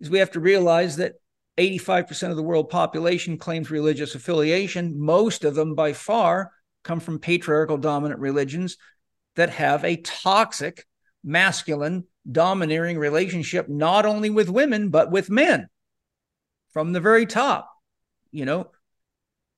is 0.00 0.10
we 0.10 0.18
have 0.18 0.32
to 0.32 0.40
realize 0.40 0.96
that 0.96 1.14
85% 1.56 2.28
of 2.28 2.36
the 2.36 2.42
world 2.42 2.68
population 2.68 3.38
claims 3.38 3.70
religious 3.70 4.14
affiliation. 4.14 5.00
Most 5.00 5.44
of 5.46 5.54
them, 5.54 5.74
by 5.74 5.94
far, 5.94 6.52
come 6.84 7.00
from 7.00 7.20
patriarchal 7.20 7.78
dominant 7.78 8.20
religions 8.20 8.76
that 9.36 9.48
have 9.48 9.82
a 9.82 9.96
toxic, 9.96 10.86
masculine, 11.24 12.04
domineering 12.30 12.98
relationship, 12.98 13.66
not 13.70 14.04
only 14.04 14.28
with 14.28 14.50
women, 14.50 14.90
but 14.90 15.10
with 15.10 15.30
men 15.30 15.70
from 16.72 16.92
the 16.92 17.00
very 17.00 17.26
top. 17.26 17.70
You 18.30 18.44
know, 18.44 18.70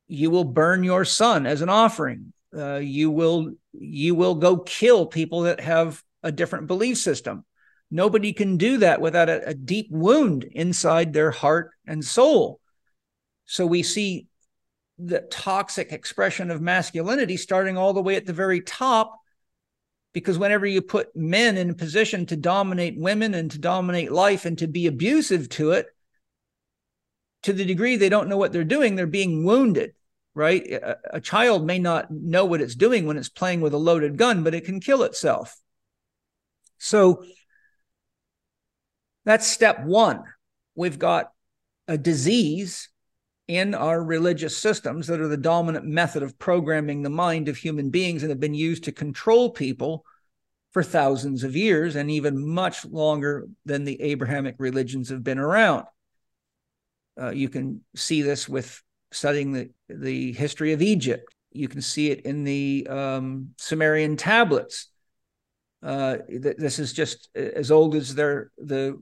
you 0.08 0.30
will 0.30 0.44
burn 0.44 0.84
your 0.84 1.04
son 1.04 1.46
as 1.46 1.62
an 1.62 1.68
offering. 1.68 2.32
Uh, 2.56 2.76
you 2.76 3.10
will 3.10 3.52
you 3.72 4.14
will 4.14 4.36
go 4.36 4.58
kill 4.58 5.06
people 5.06 5.42
that 5.42 5.60
have 5.60 6.02
a 6.22 6.32
different 6.32 6.66
belief 6.66 6.98
system. 6.98 7.44
Nobody 7.90 8.32
can 8.32 8.56
do 8.56 8.78
that 8.78 9.00
without 9.00 9.28
a, 9.28 9.48
a 9.48 9.54
deep 9.54 9.88
wound 9.90 10.44
inside 10.44 11.12
their 11.12 11.30
heart 11.30 11.70
and 11.86 12.04
soul. 12.04 12.60
So 13.46 13.66
we 13.66 13.82
see 13.82 14.26
the 14.98 15.20
toxic 15.30 15.92
expression 15.92 16.50
of 16.50 16.60
masculinity 16.60 17.36
starting 17.36 17.76
all 17.76 17.92
the 17.92 18.02
way 18.02 18.16
at 18.16 18.26
the 18.26 18.32
very 18.32 18.60
top 18.60 19.18
because 20.12 20.38
whenever 20.38 20.64
you 20.64 20.80
put 20.80 21.14
men 21.16 21.56
in 21.56 21.70
a 21.70 21.74
position 21.74 22.24
to 22.26 22.36
dominate 22.36 22.96
women 22.96 23.34
and 23.34 23.50
to 23.50 23.58
dominate 23.58 24.12
life 24.12 24.44
and 24.44 24.56
to 24.58 24.68
be 24.68 24.86
abusive 24.86 25.48
to 25.48 25.72
it 25.72 25.86
to 27.44 27.52
the 27.52 27.64
degree 27.64 27.96
they 27.96 28.08
don't 28.08 28.28
know 28.28 28.36
what 28.36 28.52
they're 28.52 28.64
doing, 28.64 28.96
they're 28.96 29.06
being 29.06 29.44
wounded, 29.44 29.94
right? 30.34 30.66
A, 30.70 30.96
a, 31.12 31.20
child 31.20 31.66
may 31.66 31.78
not 31.78 32.10
know 32.10 32.46
what 32.46 32.60
it's 32.60 32.74
doing 32.74 33.06
when 33.06 33.18
it's 33.18 33.28
playing 33.28 33.60
with 33.60 33.74
a 33.74 33.78
loaded 33.78 34.16
gun, 34.16 34.42
but 34.42 34.54
it 34.54 34.64
can 34.64 34.80
kill 34.80 35.02
itself. 35.02 35.56
So 36.78 37.24
that's 39.24 39.46
step 39.46 39.84
one. 39.84 40.24
We've 40.74 40.98
got 40.98 41.30
a 41.86 41.98
disease 41.98 42.88
in 43.46 43.74
our 43.74 44.02
religious 44.02 44.56
systems 44.56 45.06
that 45.06 45.20
are 45.20 45.28
the 45.28 45.36
dominant 45.36 45.84
method 45.84 46.22
of 46.22 46.38
programming 46.38 47.02
the 47.02 47.10
mind 47.10 47.48
of 47.48 47.58
human 47.58 47.90
beings 47.90 48.22
and 48.22 48.30
have 48.30 48.40
been 48.40 48.54
used 48.54 48.84
to 48.84 48.92
control 48.92 49.50
people 49.50 50.04
for 50.72 50.82
thousands 50.82 51.44
of 51.44 51.54
years 51.54 51.94
and 51.94 52.10
even 52.10 52.48
much 52.48 52.86
longer 52.86 53.46
than 53.66 53.84
the 53.84 54.00
Abrahamic 54.00 54.56
religions 54.58 55.10
have 55.10 55.22
been 55.22 55.38
around. 55.38 55.84
Uh, 57.20 57.30
you 57.30 57.48
can 57.48 57.80
see 57.94 58.22
this 58.22 58.48
with 58.48 58.82
studying 59.12 59.52
the, 59.52 59.70
the 59.88 60.32
history 60.32 60.72
of 60.72 60.82
Egypt. 60.82 61.34
You 61.52 61.68
can 61.68 61.80
see 61.80 62.10
it 62.10 62.22
in 62.22 62.44
the 62.44 62.86
um, 62.90 63.50
Sumerian 63.58 64.16
tablets. 64.16 64.88
Uh, 65.82 66.16
th- 66.28 66.56
this 66.56 66.78
is 66.78 66.92
just 66.92 67.28
as 67.36 67.70
old 67.70 67.94
as 67.94 68.14
their 68.14 68.50
the 68.58 68.98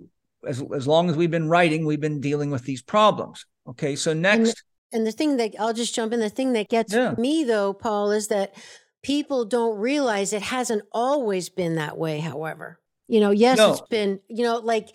as 0.47 0.63
as 0.75 0.87
long 0.87 1.09
as 1.09 1.17
we've 1.17 1.31
been 1.31 1.49
writing, 1.49 1.87
we've 1.87 2.01
been 2.01 2.21
dealing 2.21 2.51
with 2.51 2.65
these 2.65 2.83
problems. 2.83 3.47
Okay, 3.69 3.97
so 3.97 4.13
next. 4.13 4.63
And, 4.93 5.01
and 5.01 5.07
the 5.07 5.13
thing 5.13 5.37
that 5.37 5.55
I'll 5.59 5.73
just 5.73 5.95
jump 5.95 6.13
in. 6.13 6.21
The 6.21 6.29
thing 6.29 6.53
that 6.55 6.69
gets 6.69 6.93
yeah. 6.93 7.15
me 7.17 7.45
though, 7.45 7.73
Paul, 7.73 8.11
is 8.11 8.29
that 8.29 8.55
people 9.03 9.45
don't 9.45 9.79
realize 9.79 10.33
it 10.33 10.43
hasn't 10.43 10.83
always 10.93 11.49
been 11.49 11.77
that 11.77 11.97
way. 11.97 12.19
However, 12.19 12.81
you 13.09 13.21
know, 13.21 13.31
yes, 13.31 13.59
no. 13.59 13.73
it's 13.73 13.81
been 13.83 14.21
you 14.29 14.45
know 14.45 14.59
like 14.59 14.89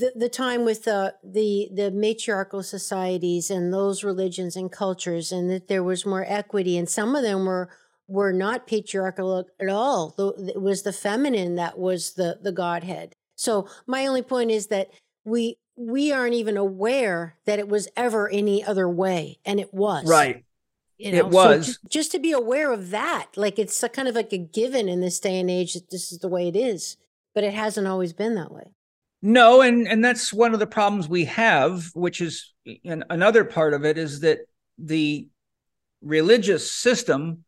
the, 0.00 0.12
the 0.16 0.28
time 0.28 0.64
with 0.64 0.84
the, 0.84 1.14
the 1.22 1.68
the 1.72 1.90
matriarchal 1.90 2.62
societies 2.62 3.50
and 3.50 3.72
those 3.72 4.02
religions 4.02 4.56
and 4.56 4.72
cultures 4.72 5.30
and 5.30 5.50
that 5.50 5.68
there 5.68 5.84
was 5.84 6.06
more 6.06 6.24
equity 6.26 6.76
and 6.76 6.88
some 6.88 7.14
of 7.14 7.22
them 7.22 7.44
were 7.44 7.70
were 8.08 8.32
not 8.32 8.66
patriarchal 8.66 9.46
at 9.60 9.68
all. 9.68 10.14
It 10.38 10.60
was 10.60 10.82
the 10.82 10.92
feminine 10.92 11.54
that 11.54 11.78
was 11.78 12.14
the 12.14 12.38
the 12.42 12.52
godhead. 12.52 13.14
So 13.36 13.68
my 13.86 14.06
only 14.06 14.22
point 14.22 14.50
is 14.50 14.66
that 14.66 14.90
we 15.24 15.56
we 15.76 16.12
aren't 16.12 16.34
even 16.34 16.56
aware 16.56 17.36
that 17.46 17.58
it 17.58 17.68
was 17.68 17.88
ever 17.96 18.28
any 18.28 18.64
other 18.64 18.88
way 18.88 19.38
and 19.44 19.60
it 19.60 19.72
was. 19.72 20.08
Right. 20.08 20.44
You 20.98 21.12
know? 21.12 21.18
it 21.18 21.28
was. 21.28 21.66
so 21.66 21.72
just, 21.72 21.88
just 21.88 22.12
to 22.12 22.18
be 22.18 22.32
aware 22.32 22.72
of 22.72 22.90
that 22.90 23.28
like 23.36 23.58
it's 23.58 23.82
a 23.82 23.88
kind 23.88 24.08
of 24.08 24.14
like 24.14 24.32
a 24.32 24.38
given 24.38 24.88
in 24.88 25.00
this 25.00 25.20
day 25.20 25.38
and 25.38 25.50
age 25.50 25.74
that 25.74 25.90
this 25.90 26.12
is 26.12 26.18
the 26.18 26.28
way 26.28 26.48
it 26.48 26.56
is 26.56 26.96
but 27.34 27.44
it 27.44 27.54
hasn't 27.54 27.86
always 27.86 28.12
been 28.12 28.34
that 28.34 28.52
way 28.52 28.72
no, 29.22 29.60
and 29.60 29.86
and 29.86 30.04
that's 30.04 30.32
one 30.32 30.54
of 30.54 30.60
the 30.60 30.66
problems 30.66 31.08
we 31.08 31.26
have, 31.26 31.90
which 31.94 32.20
is 32.20 32.52
and 32.84 33.04
another 33.10 33.44
part 33.44 33.74
of 33.74 33.84
it 33.84 33.98
is 33.98 34.20
that 34.20 34.38
the 34.78 35.28
religious 36.00 36.70
system 36.72 37.44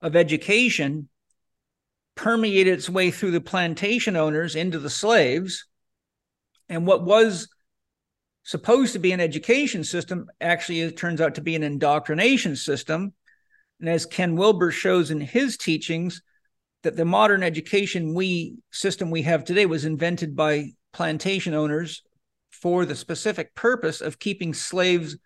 of 0.00 0.16
education 0.16 1.08
permeated 2.14 2.74
its 2.74 2.90
way 2.90 3.10
through 3.12 3.30
the 3.30 3.40
plantation 3.40 4.16
owners 4.16 4.56
into 4.56 4.78
the 4.78 4.90
slaves, 4.90 5.66
and 6.68 6.86
what 6.86 7.04
was 7.04 7.48
supposed 8.42 8.94
to 8.94 8.98
be 8.98 9.12
an 9.12 9.20
education 9.20 9.84
system 9.84 10.26
actually 10.40 10.80
it 10.80 10.96
turns 10.96 11.20
out 11.20 11.34
to 11.34 11.42
be 11.42 11.54
an 11.54 11.62
indoctrination 11.62 12.56
system. 12.56 13.12
And 13.78 13.88
as 13.88 14.06
Ken 14.06 14.34
Wilber 14.34 14.72
shows 14.72 15.12
in 15.12 15.20
his 15.20 15.56
teachings, 15.56 16.22
that 16.82 16.96
the 16.96 17.04
modern 17.04 17.42
education 17.42 18.14
we 18.14 18.56
system 18.70 19.10
we 19.10 19.22
have 19.22 19.44
today 19.44 19.66
was 19.66 19.84
invented 19.84 20.34
by 20.34 20.72
plantation 20.92 21.54
owners 21.54 22.02
for 22.50 22.84
the 22.84 22.96
specific 22.96 23.54
purpose 23.54 24.00
of 24.00 24.18
keeping 24.18 24.54
slaves 24.54 25.16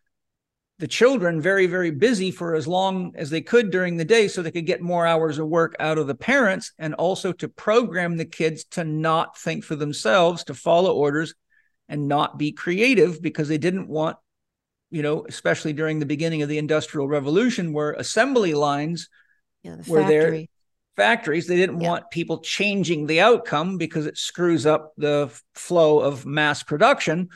the 0.79 0.89
children 0.89 1.41
very 1.41 1.67
very 1.67 1.91
busy 1.91 2.31
for 2.31 2.55
as 2.55 2.67
long 2.67 3.13
as 3.15 3.31
they 3.31 3.41
could 3.41 3.71
during 3.71 3.97
the 3.97 4.05
day 4.05 4.27
so 4.27 4.43
they 4.43 4.51
could 4.51 4.67
get 4.67 4.81
more 4.81 5.07
hours 5.07 5.39
of 5.39 5.47
work 5.47 5.77
out 5.79 5.99
of 5.99 6.07
the 6.07 6.15
parents 6.15 6.73
and 6.79 6.95
also 6.95 7.33
to 7.33 7.49
program 7.49 8.17
the 8.17 8.25
kids 8.25 8.65
to 8.65 8.83
not 8.83 9.39
think 9.39 9.63
for 9.63 9.77
themselves 9.77 10.43
to 10.45 10.55
follow 10.55 10.93
orders 10.93 11.35
and 11.89 12.09
not 12.09 12.39
be 12.39 12.51
creative 12.51 13.23
because 13.23 13.49
they 13.49 13.59
didn't 13.59 13.89
want 13.89 14.17
you 14.91 15.03
know 15.03 15.25
especially 15.29 15.73
during 15.73 16.01
the 16.01 16.07
beginning 16.07 16.43
of 16.43 16.49
the 16.49 16.59
industrial 16.59 17.07
revolution 17.07 17.73
where 17.73 17.93
assembly 17.93 18.53
lines 18.53 19.09
yeah, 19.63 19.77
the 19.77 19.91
were 19.91 20.05
there 20.05 20.45
factories. 20.97 21.47
They 21.47 21.57
didn't 21.57 21.81
yeah. 21.81 21.89
want 21.89 22.11
people 22.11 22.39
changing 22.39 23.07
the 23.07 23.21
outcome 23.21 23.79
because 23.79 24.07
it 24.07 24.19
screws 24.19 24.67
up 24.67 24.93
the 24.97 25.31
flow 25.55 26.01
of 26.01 26.27
mass 26.27 26.63
production. 26.63 27.29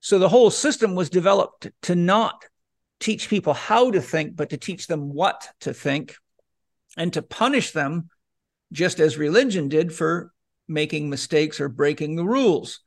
So 0.00 0.18
the 0.18 0.28
whole 0.28 0.50
system 0.50 0.94
was 0.94 1.10
developed 1.10 1.68
to 1.82 1.94
not 1.94 2.44
teach 3.00 3.28
people 3.28 3.54
how 3.54 3.90
to 3.90 4.00
think, 4.00 4.36
but 4.36 4.50
to 4.50 4.56
teach 4.56 4.86
them 4.86 5.12
what 5.12 5.48
to 5.60 5.74
think 5.74 6.16
and 6.96 7.12
to 7.12 7.22
punish 7.22 7.72
them 7.72 8.08
just 8.72 9.00
as 9.00 9.18
religion 9.18 9.68
did 9.68 9.92
for 9.92 10.32
making 10.68 11.10
mistakes 11.10 11.60
or 11.60 11.68
breaking 11.68 12.16
the 12.16 12.24
rules. 12.24 12.80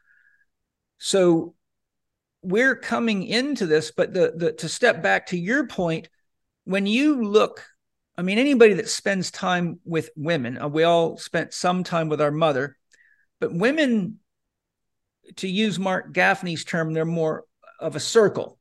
So 0.98 1.56
we're 2.42 2.76
coming 2.76 3.24
into 3.24 3.66
this, 3.66 3.92
but 3.92 4.14
the, 4.14 4.34
the 4.36 4.52
to 4.54 4.70
step 4.70 5.04
back 5.04 5.28
to 5.28 5.38
your 5.38 5.68
point, 5.68 6.10
when 6.66 6.86
you 6.86 7.24
look 7.24 7.66
I 8.18 8.24
mean, 8.24 8.40
anybody 8.40 8.74
that 8.74 8.90
spends 8.90 9.30
time 9.30 9.80
with 9.86 10.10
women, 10.16 10.58
uh, 10.58 10.68
we 10.68 10.84
all 10.84 11.18
spent 11.18 11.54
some 11.54 11.84
time 11.84 12.10
with 12.10 12.20
our 12.20 12.32
mother, 12.32 12.78
but 13.40 13.54
women, 13.54 14.20
to 15.36 15.48
use 15.48 15.78
Marc 15.78 16.14
Gafni's 16.14 16.64
term, 16.64 16.94
they're 16.94 17.06
more 17.06 17.44
of 17.80 17.96
a 17.96 18.00
circle. 18.00 18.58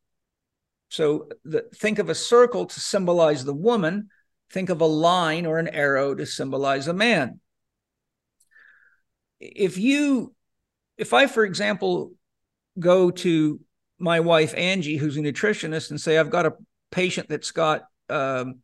So 0.91 1.29
the, 1.45 1.65
think 1.75 1.99
of 1.99 2.11
a 2.11 2.15
circle 2.15 2.67
to 2.67 2.81
symbolize 2.81 3.45
the 3.45 3.55
woman, 3.55 4.11
think 4.51 4.69
of 4.69 4.81
a 4.81 4.87
line 4.87 5.47
or 5.47 5.59
an 5.59 5.69
arrow 5.69 6.15
to 6.15 6.27
symbolize 6.27 6.87
a 6.87 6.93
man. 6.93 7.41
If 9.41 9.79
you, 9.79 10.35
if 10.99 11.15
I, 11.15 11.27
for 11.27 11.45
example, 11.45 12.13
go 12.79 13.11
to 13.11 13.61
my 13.99 14.21
wife, 14.21 14.55
Angie, 14.55 14.97
who's 14.97 15.17
a 15.17 15.21
nutritionist, 15.21 15.91
and 15.91 16.01
say, 16.01 16.19
I've 16.19 16.31
got 16.31 16.47
a 16.47 16.55
patient 16.91 17.29
that's 17.29 17.51
got, 17.51 17.85
um, 18.11 18.61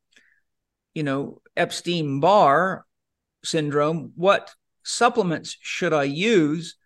you 0.95 1.03
know, 1.03 1.41
Epstein 1.57 2.21
Barr 2.21 2.85
syndrome, 3.45 4.13
what 4.17 4.55
supplements 4.83 5.57
should 5.61 5.93
I 5.93 6.05
use? 6.05 6.77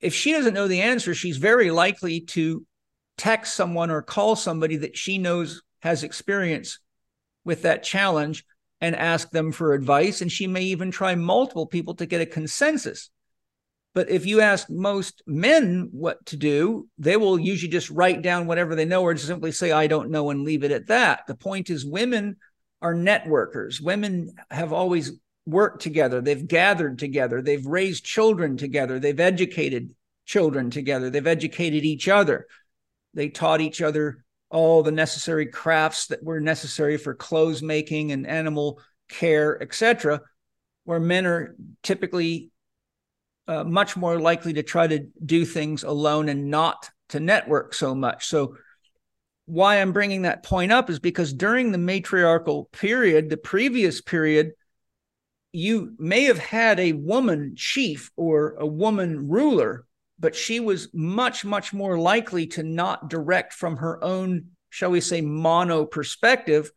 If 0.00 0.14
she 0.14 0.32
doesn't 0.32 0.54
know 0.54 0.68
the 0.68 0.82
answer, 0.82 1.14
she's 1.14 1.36
very 1.36 1.70
likely 1.70 2.20
to 2.20 2.66
text 3.18 3.54
someone 3.54 3.90
or 3.90 4.02
call 4.02 4.36
somebody 4.36 4.76
that 4.76 4.96
she 4.96 5.18
knows 5.18 5.62
has 5.80 6.02
experience 6.02 6.78
with 7.44 7.62
that 7.62 7.82
challenge 7.82 8.44
and 8.80 8.96
ask 8.96 9.30
them 9.30 9.52
for 9.52 9.74
advice. 9.74 10.20
And 10.20 10.30
she 10.30 10.46
may 10.46 10.62
even 10.62 10.90
try 10.90 11.14
multiple 11.14 11.66
people 11.66 11.94
to 11.94 12.06
get 12.06 12.20
a 12.20 12.26
consensus. 12.26 13.10
But 13.94 14.10
if 14.10 14.24
you 14.24 14.40
ask 14.40 14.70
most 14.70 15.22
men 15.26 15.90
what 15.92 16.24
to 16.26 16.36
do, 16.36 16.88
they 16.98 17.16
will 17.16 17.38
usually 17.38 17.70
just 17.70 17.90
write 17.90 18.22
down 18.22 18.46
whatever 18.46 18.74
they 18.74 18.86
know 18.86 19.02
or 19.02 19.12
just 19.12 19.26
simply 19.26 19.52
say, 19.52 19.70
I 19.70 19.86
don't 19.86 20.10
know, 20.10 20.30
and 20.30 20.44
leave 20.44 20.64
it 20.64 20.70
at 20.70 20.86
that. 20.86 21.26
The 21.26 21.34
point 21.34 21.68
is, 21.68 21.84
women 21.84 22.36
are 22.82 22.94
networkers. 22.94 23.80
Women 23.80 24.34
have 24.50 24.72
always 24.72 25.12
worked 25.46 25.82
together, 25.82 26.20
they've 26.20 26.46
gathered 26.46 26.98
together, 26.98 27.40
they've 27.40 27.66
raised 27.66 28.04
children 28.04 28.56
together, 28.56 28.98
they've 28.98 29.18
educated 29.18 29.94
children 30.24 30.70
together, 30.70 31.10
they've 31.10 31.26
educated 31.26 31.84
each 31.84 32.08
other. 32.08 32.46
They 33.14 33.28
taught 33.28 33.60
each 33.60 33.82
other 33.82 34.24
all 34.50 34.82
the 34.82 34.92
necessary 34.92 35.46
crafts 35.46 36.08
that 36.08 36.22
were 36.22 36.40
necessary 36.40 36.96
for 36.96 37.14
clothes 37.14 37.62
making 37.62 38.12
and 38.12 38.26
animal 38.26 38.80
care, 39.08 39.60
etc. 39.62 40.20
Where 40.84 41.00
men 41.00 41.26
are 41.26 41.56
typically 41.82 42.50
uh, 43.48 43.64
much 43.64 43.96
more 43.96 44.20
likely 44.20 44.52
to 44.54 44.62
try 44.62 44.86
to 44.86 45.06
do 45.24 45.44
things 45.44 45.82
alone 45.82 46.28
and 46.28 46.50
not 46.50 46.88
to 47.10 47.20
network 47.20 47.74
so 47.74 47.94
much. 47.94 48.26
So 48.26 48.56
why 49.52 49.76
I'm 49.76 49.92
bringing 49.92 50.22
that 50.22 50.42
point 50.42 50.72
up 50.72 50.88
is 50.88 50.98
because 50.98 51.30
during 51.30 51.72
the 51.72 51.78
matriarchal 51.78 52.70
period, 52.72 53.28
the 53.28 53.36
previous 53.36 54.00
period, 54.00 54.52
you 55.52 55.94
may 55.98 56.24
have 56.24 56.38
had 56.38 56.80
a 56.80 56.94
woman 56.94 57.52
chief 57.54 58.10
or 58.16 58.54
a 58.58 58.66
woman 58.66 59.28
ruler, 59.28 59.84
but 60.18 60.34
she 60.34 60.58
was 60.58 60.88
much, 60.94 61.44
much 61.44 61.74
more 61.74 61.98
likely 61.98 62.46
to 62.46 62.62
not 62.62 63.10
direct 63.10 63.52
from 63.52 63.76
her 63.76 64.02
own, 64.02 64.46
shall 64.70 64.90
we 64.90 65.02
say, 65.02 65.20
mono 65.20 65.84
perspective 65.84 66.72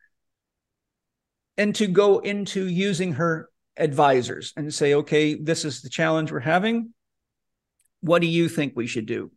and 1.57 1.73
to 1.75 1.87
go 1.87 2.19
into 2.19 2.67
using 2.67 3.13
her 3.13 3.47
advisors 3.77 4.51
and 4.57 4.73
say, 4.73 4.95
okay, 4.95 5.33
this 5.35 5.63
is 5.63 5.81
the 5.81 5.89
challenge 5.89 6.29
we're 6.29 6.41
having. 6.41 6.93
What 8.01 8.19
do 8.19 8.27
you 8.27 8.49
think 8.49 8.73
we 8.75 8.87
should 8.87 9.05
do? 9.05 9.31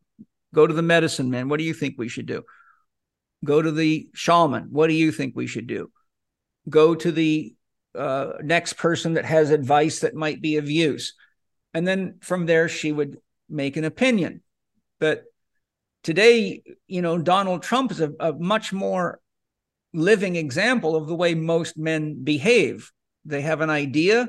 Go 0.53 0.67
to 0.67 0.75
the 0.75 0.83
medicine 0.83 1.31
man. 1.31 1.49
What 1.49 1.59
do 1.59 1.65
you 1.65 1.75
think 1.75 1.95
we 1.99 2.09
should 2.09 2.27
do? 2.27 2.43
Go 3.45 3.63
to 3.63 3.71
the 3.71 4.09
shaman. 4.15 4.69
What 4.71 4.89
do 4.89 4.95
you 4.95 5.13
think 5.13 5.35
we 5.37 5.47
should 5.47 5.67
do? 5.67 5.91
Go 6.69 6.95
to 6.95 7.13
the 7.13 7.55
uh, 7.95 8.33
next 8.43 8.75
person 8.75 9.15
that 9.15 9.25
has 9.25 9.51
advice 9.51 10.01
that 10.01 10.15
might 10.15 10.41
be 10.41 10.57
of 10.57 10.71
use. 10.71 11.15
And 11.75 11.87
then 11.87 12.19
from 12.21 12.47
there, 12.47 12.69
she 12.69 12.93
would 12.93 13.19
make 13.49 13.77
an 13.77 13.85
opinion. 13.85 14.43
But 15.01 15.25
today, 16.03 16.63
you 16.87 17.03
know, 17.03 17.19
Donald 17.19 17.63
Trump 17.63 17.91
is 17.91 18.01
a, 18.01 18.13
a 18.21 18.33
much 18.33 18.73
more 18.73 19.21
living 19.95 20.37
example 20.37 20.97
of 20.97 21.07
the 21.07 21.15
way 21.15 21.35
most 21.35 21.79
men 21.79 22.23
behave. 22.23 22.93
They 23.25 23.43
have 23.43 23.61
an 23.61 23.71
idea, 23.71 24.29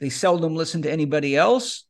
they 0.00 0.10
seldom 0.10 0.54
listen 0.54 0.82
to 0.82 0.92
anybody 0.92 1.36
else. 1.36 1.84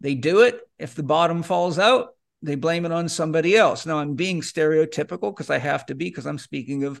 They 0.00 0.14
do 0.14 0.40
it. 0.40 0.60
If 0.78 0.94
the 0.94 1.02
bottom 1.02 1.42
falls 1.42 1.78
out, 1.78 2.16
they 2.42 2.54
blame 2.54 2.84
it 2.84 2.92
on 2.92 3.08
somebody 3.08 3.56
else. 3.56 3.86
Now 3.86 3.98
I'm 3.98 4.14
being 4.14 4.40
stereotypical 4.40 5.34
because 5.34 5.50
I 5.50 5.58
have 5.58 5.86
to 5.86 5.94
be 5.94 6.06
because 6.06 6.26
I'm 6.26 6.38
speaking 6.38 6.84
of 6.84 7.00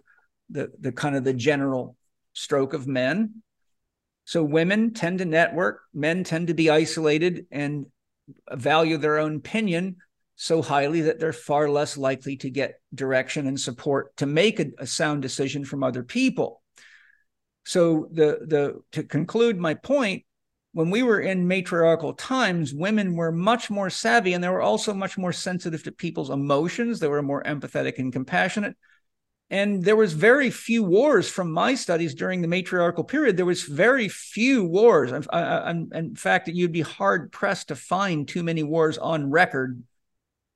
the 0.50 0.70
the 0.78 0.92
kind 0.92 1.16
of 1.16 1.24
the 1.24 1.34
general 1.34 1.96
stroke 2.32 2.74
of 2.74 2.86
men. 2.86 3.42
So 4.24 4.44
women 4.44 4.92
tend 4.92 5.18
to 5.18 5.24
network, 5.24 5.80
men 5.92 6.24
tend 6.24 6.48
to 6.48 6.54
be 6.54 6.70
isolated 6.70 7.46
and 7.50 7.86
value 8.52 8.96
their 8.96 9.18
own 9.18 9.36
opinion 9.36 9.96
so 10.36 10.62
highly 10.62 11.02
that 11.02 11.18
they're 11.18 11.32
far 11.32 11.68
less 11.68 11.96
likely 11.96 12.36
to 12.36 12.48
get 12.48 12.80
direction 12.94 13.46
and 13.46 13.58
support 13.58 14.16
to 14.16 14.26
make 14.26 14.60
a, 14.60 14.66
a 14.78 14.86
sound 14.86 15.20
decision 15.20 15.64
from 15.64 15.82
other 15.82 16.02
people. 16.02 16.62
So 17.64 18.08
the 18.10 18.38
the 18.46 18.80
to 18.92 19.02
conclude 19.02 19.58
my 19.58 19.74
point, 19.74 20.24
when 20.72 20.90
we 20.90 21.02
were 21.02 21.20
in 21.20 21.48
matriarchal 21.48 22.14
times, 22.14 22.72
women 22.72 23.16
were 23.16 23.32
much 23.32 23.70
more 23.70 23.90
savvy 23.90 24.32
and 24.32 24.42
they 24.42 24.48
were 24.48 24.62
also 24.62 24.94
much 24.94 25.18
more 25.18 25.32
sensitive 25.32 25.82
to 25.82 25.92
people's 25.92 26.30
emotions. 26.30 27.00
They 27.00 27.08
were 27.08 27.22
more 27.22 27.42
empathetic 27.42 27.98
and 27.98 28.12
compassionate. 28.12 28.76
And 29.52 29.82
there 29.82 29.96
was 29.96 30.12
very 30.12 30.48
few 30.50 30.84
wars 30.84 31.28
from 31.28 31.50
my 31.50 31.74
studies 31.74 32.14
during 32.14 32.40
the 32.40 32.46
matriarchal 32.46 33.02
period. 33.02 33.36
There 33.36 33.44
was 33.44 33.64
very 33.64 34.08
few 34.08 34.64
wars. 34.64 35.12
I, 35.12 35.16
uh, 35.16 35.20
uh, 35.32 35.62
I, 35.66 35.98
in 35.98 36.14
fact, 36.14 36.46
you'd 36.46 36.70
be 36.70 36.82
hard 36.82 37.32
pressed 37.32 37.68
to 37.68 37.74
find 37.74 38.28
too 38.28 38.44
many 38.44 38.62
wars 38.62 38.96
on 38.96 39.28
record 39.28 39.82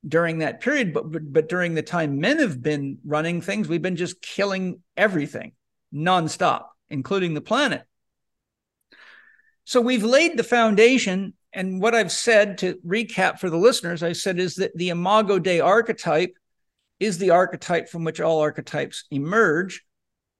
during 0.07 0.37
that 0.37 0.61
period. 0.61 0.93
But, 0.93 1.11
but, 1.11 1.33
but 1.33 1.49
during 1.49 1.73
the 1.73 1.81
time 1.81 2.21
men 2.21 2.39
have 2.39 2.63
been 2.63 2.99
running 3.03 3.41
things, 3.41 3.67
we've 3.67 3.81
been 3.81 3.97
just 3.97 4.21
killing 4.21 4.81
everything 4.95 5.51
nonstop, 5.93 6.67
including 6.89 7.33
the 7.33 7.41
planet. 7.41 7.83
So 9.65 9.81
we've 9.81 10.03
laid 10.03 10.37
the 10.37 10.43
foundation. 10.43 11.33
And 11.51 11.81
what 11.81 11.95
I've 11.95 12.11
said 12.11 12.59
to 12.59 12.79
recap 12.85 13.39
for 13.39 13.49
the 13.49 13.57
listeners, 13.57 14.03
I 14.03 14.13
said 14.13 14.39
is 14.39 14.55
that 14.55 14.75
the 14.75 14.89
Imago 14.89 15.39
Dei 15.39 15.59
archetype 15.59 16.35
is 16.99 17.17
the 17.17 17.31
archetype 17.31 17.89
from 17.89 18.03
which 18.03 18.21
all 18.21 18.39
archetypes 18.39 19.05
emerge. 19.11 19.83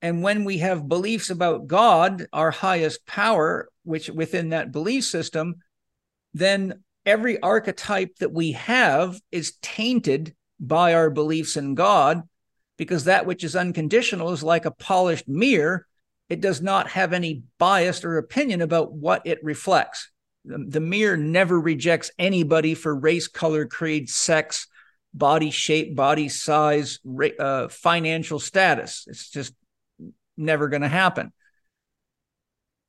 And 0.01 0.21
when 0.21 0.43
we 0.43 0.59
have 0.59 0.87
beliefs 0.87 1.29
about 1.29 1.67
God, 1.67 2.27
our 2.31 2.51
highest 2.51 3.05
power, 3.05 3.69
which 3.83 4.09
within 4.09 4.49
that 4.49 4.71
belief 4.71 5.05
system, 5.05 5.55
then 6.33 6.83
every 7.05 7.41
archetype 7.41 8.15
that 8.17 8.31
we 8.31 8.51
have 8.53 9.19
is 9.31 9.57
tainted 9.61 10.35
by 10.59 10.93
our 10.93 11.09
beliefs 11.09 11.57
in 11.57 11.75
God, 11.75 12.23
because 12.77 13.05
that 13.05 13.25
which 13.25 13.43
is 13.43 13.55
unconditional 13.55 14.31
is 14.31 14.43
like 14.43 14.65
a 14.65 14.71
polished 14.71 15.27
mirror 15.27 15.87
it 16.29 16.41
does 16.41 16.61
not 16.61 16.89
have 16.89 17.13
any 17.13 17.43
bias 17.59 18.03
or 18.03 18.17
opinion 18.17 18.61
about 18.61 18.91
what 18.91 19.21
it 19.25 19.43
reflects. 19.43 20.09
The, 20.43 20.65
the 20.67 20.79
mirror 20.79 21.17
never 21.17 21.59
rejects 21.59 22.11
anybody 22.17 22.73
for 22.73 22.95
race, 22.95 23.27
color, 23.27 23.65
creed, 23.65 24.09
sex, 24.09 24.67
body 25.13 25.51
shape, 25.51 25.95
body 25.95 26.29
size, 26.29 26.99
uh, 27.39 27.67
financial 27.69 28.39
status. 28.39 29.05
It's 29.07 29.29
just 29.29 29.53
never 30.37 30.67
going 30.67 30.81
to 30.81 30.87
happen. 30.87 31.31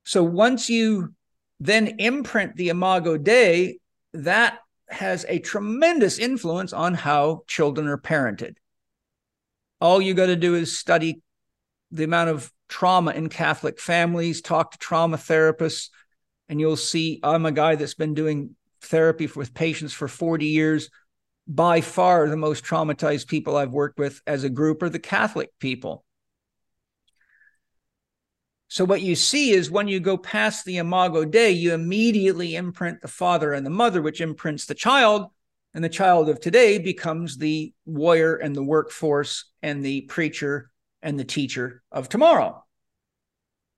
So 0.05 0.23
once 0.23 0.69
you 0.69 1.15
then 1.61 1.97
imprint 1.99 2.57
the 2.57 2.69
Imago 2.69 3.17
Dei, 3.17 3.79
that 4.13 4.59
has 4.89 5.27
a 5.29 5.39
tremendous 5.39 6.19
influence 6.19 6.73
on 6.73 6.95
how 6.95 7.43
children 7.47 7.89
are 7.89 7.99
parented. 7.99 8.57
All 9.81 10.01
you 10.01 10.15
got 10.15 10.27
to 10.27 10.37
do 10.37 10.55
is 10.55 10.79
study 10.79 11.23
the 11.91 12.05
amount 12.05 12.31
of 12.31 12.53
trauma 12.69 13.13
in 13.13 13.29
Catholic 13.29 13.81
families, 13.81 14.41
talk 14.41 14.73
to 14.73 14.79
trauma 14.79 15.17
therapists, 15.17 15.91
and 16.49 16.61
you'll 16.61 16.77
see 16.77 17.21
I'm 17.23 17.47
a 17.47 17.53
guy 17.53 17.77
that's 17.77 17.95
been 17.95 18.15
doing 18.15 18.57
therapy 18.83 19.29
with 19.35 19.55
patients 19.55 19.93
for 19.93 20.09
40 20.09 20.47
years. 20.47 20.91
By 21.49 21.81
far, 21.81 22.29
the 22.29 22.37
most 22.37 22.65
traumatized 22.65 23.29
people 23.29 23.57
I've 23.57 23.71
worked 23.71 23.99
with 23.99 24.21
as 24.27 24.45
a 24.45 24.51
group 24.51 24.83
are 24.83 24.89
the 24.89 24.99
Catholic 24.99 25.51
people. 25.61 26.05
So, 28.69 28.85
what 28.85 29.01
you 29.01 29.15
see 29.15 29.53
is 29.53 29.71
when 29.71 29.87
you 29.87 30.01
go 30.01 30.17
past 30.17 30.65
the 30.65 30.79
Imago 30.79 31.25
Dei, 31.25 31.51
you 31.51 31.73
immediately 31.73 32.57
imprint 32.57 33.01
the 33.01 33.09
father 33.09 33.53
and 33.53 33.65
the 33.65 33.71
mother, 33.71 34.03
which 34.03 34.21
imprints 34.21 34.67
the 34.67 34.75
child. 34.75 35.31
And 35.73 35.85
the 35.85 35.89
child 35.89 36.29
of 36.29 36.41
today 36.41 36.79
becomes 36.79 37.37
the 37.37 37.73
warrior 37.85 38.37
and 38.37 38.57
the 38.57 38.65
workforce 38.65 39.45
and 39.63 39.85
the 39.85 40.01
preacher 40.03 40.71
and 41.07 41.19
the 41.19 41.25
teacher 41.25 41.83
of 41.93 42.09
tomorrow. 42.09 42.65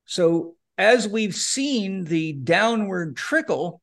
So, 0.07 0.57
as 0.79 1.07
we've 1.07 1.35
seen 1.35 2.05
the 2.05 2.33
downward 2.33 3.17
trickle 3.17 3.83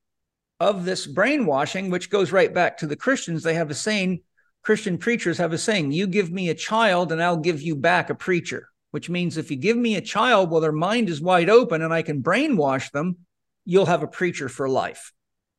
of 0.60 0.84
this 0.84 1.06
brainwashing, 1.06 1.91
which 1.91 2.10
goes 2.10 2.32
right 2.32 2.52
back 2.52 2.80
to 2.80 2.88
the 2.88 2.96
Christians, 2.96 3.43
they 3.43 3.54
have 3.54 3.70
a 3.70 3.76
saying, 3.76 4.22
Christian 4.64 4.98
preachers 4.98 5.38
have 5.38 5.54
a 5.54 5.60
saying, 5.60 5.91
you 5.91 6.08
give 6.08 6.32
me 6.32 6.50
a 6.50 6.56
child 6.56 7.12
and 7.12 7.22
I'll 7.22 7.38
give 7.38 7.62
you 7.62 7.76
back 7.76 8.10
a 8.10 8.16
preacher, 8.16 8.70
which 8.89 9.12
means 9.12 9.38
if 9.38 9.52
you 9.52 9.58
give 9.58 9.78
me 9.78 9.96
a 9.96 10.02
child 10.02 10.50
while 10.50 10.62
their 10.62 10.72
mind 10.72 11.08
is 11.08 11.22
wide 11.22 11.50
open 11.50 11.84
and 11.84 11.93
I 11.93 12.02
can 12.02 12.24
brainwash 12.24 12.91
them, 12.91 13.18
you'll 13.64 13.86
have 13.86 14.02
a 14.02 14.08
preacher 14.08 14.50
for 14.50 14.68
life. 14.68 15.14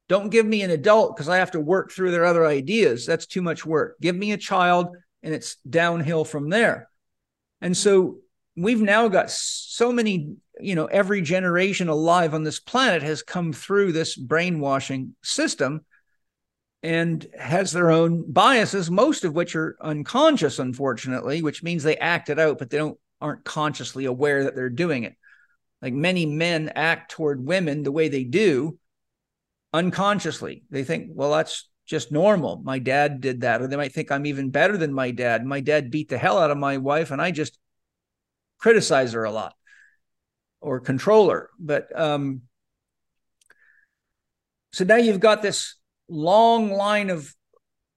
Don't 0.08 0.30
give 0.30 0.46
me 0.46 0.62
an 0.62 0.72
adult 0.72 1.14
because 1.14 1.28
I 1.28 1.36
have 1.36 1.52
to 1.52 1.60
work 1.60 1.92
through 1.92 2.10
their 2.10 2.24
other 2.24 2.46
ideas. 2.46 3.06
That's 3.06 3.26
too 3.26 3.42
much 3.42 3.64
work. 3.64 3.96
Give 4.00 4.16
me 4.16 4.32
a 4.32 4.36
child 4.36 4.88
and 5.22 5.32
it's 5.32 5.56
downhill 5.68 6.24
from 6.24 6.50
there. 6.50 6.88
And 7.60 7.76
so 7.76 8.18
we've 8.56 8.80
now 8.80 9.08
got 9.08 9.30
so 9.30 9.92
many, 9.92 10.36
you 10.60 10.74
know, 10.74 10.86
every 10.86 11.22
generation 11.22 11.88
alive 11.88 12.34
on 12.34 12.42
this 12.42 12.60
planet 12.60 13.02
has 13.02 13.22
come 13.22 13.52
through 13.52 13.92
this 13.92 14.16
brainwashing 14.16 15.14
system 15.22 15.84
and 16.82 17.26
has 17.38 17.72
their 17.72 17.90
own 17.90 18.30
biases, 18.30 18.90
most 18.90 19.24
of 19.24 19.34
which 19.34 19.56
are 19.56 19.76
unconscious, 19.80 20.58
unfortunately, 20.58 21.42
which 21.42 21.62
means 21.62 21.82
they 21.82 21.96
act 21.96 22.30
it 22.30 22.38
out, 22.38 22.58
but 22.58 22.70
they 22.70 22.78
don't 22.78 22.98
aren't 23.20 23.44
consciously 23.44 24.04
aware 24.04 24.44
that 24.44 24.54
they're 24.54 24.68
doing 24.68 25.04
it. 25.04 25.16
Like 25.82 25.94
many 25.94 26.26
men 26.26 26.70
act 26.74 27.12
toward 27.12 27.44
women 27.44 27.82
the 27.82 27.92
way 27.92 28.08
they 28.08 28.24
do 28.24 28.78
unconsciously. 29.72 30.64
They 30.70 30.84
think, 30.84 31.10
well, 31.12 31.32
that's 31.32 31.68
just 31.86 32.12
normal. 32.12 32.60
My 32.62 32.78
dad 32.78 33.20
did 33.20 33.42
that. 33.42 33.62
Or 33.62 33.68
they 33.68 33.76
might 33.76 33.92
think 33.92 34.10
I'm 34.10 34.26
even 34.26 34.50
better 34.50 34.76
than 34.76 34.92
my 34.92 35.12
dad. 35.12 35.44
My 35.44 35.60
dad 35.60 35.90
beat 35.90 36.08
the 36.08 36.18
hell 36.18 36.38
out 36.38 36.50
of 36.50 36.58
my 36.58 36.78
wife 36.78 37.10
and 37.10 37.22
I 37.22 37.30
just 37.30 37.58
criticize 38.58 39.12
her 39.12 39.24
a 39.24 39.30
lot 39.30 39.54
or 40.60 40.80
control 40.80 41.30
her. 41.30 41.50
But 41.58 41.98
um, 41.98 42.42
so 44.72 44.84
now 44.84 44.96
you've 44.96 45.20
got 45.20 45.42
this 45.42 45.76
long 46.08 46.70
line 46.70 47.10
of 47.10 47.32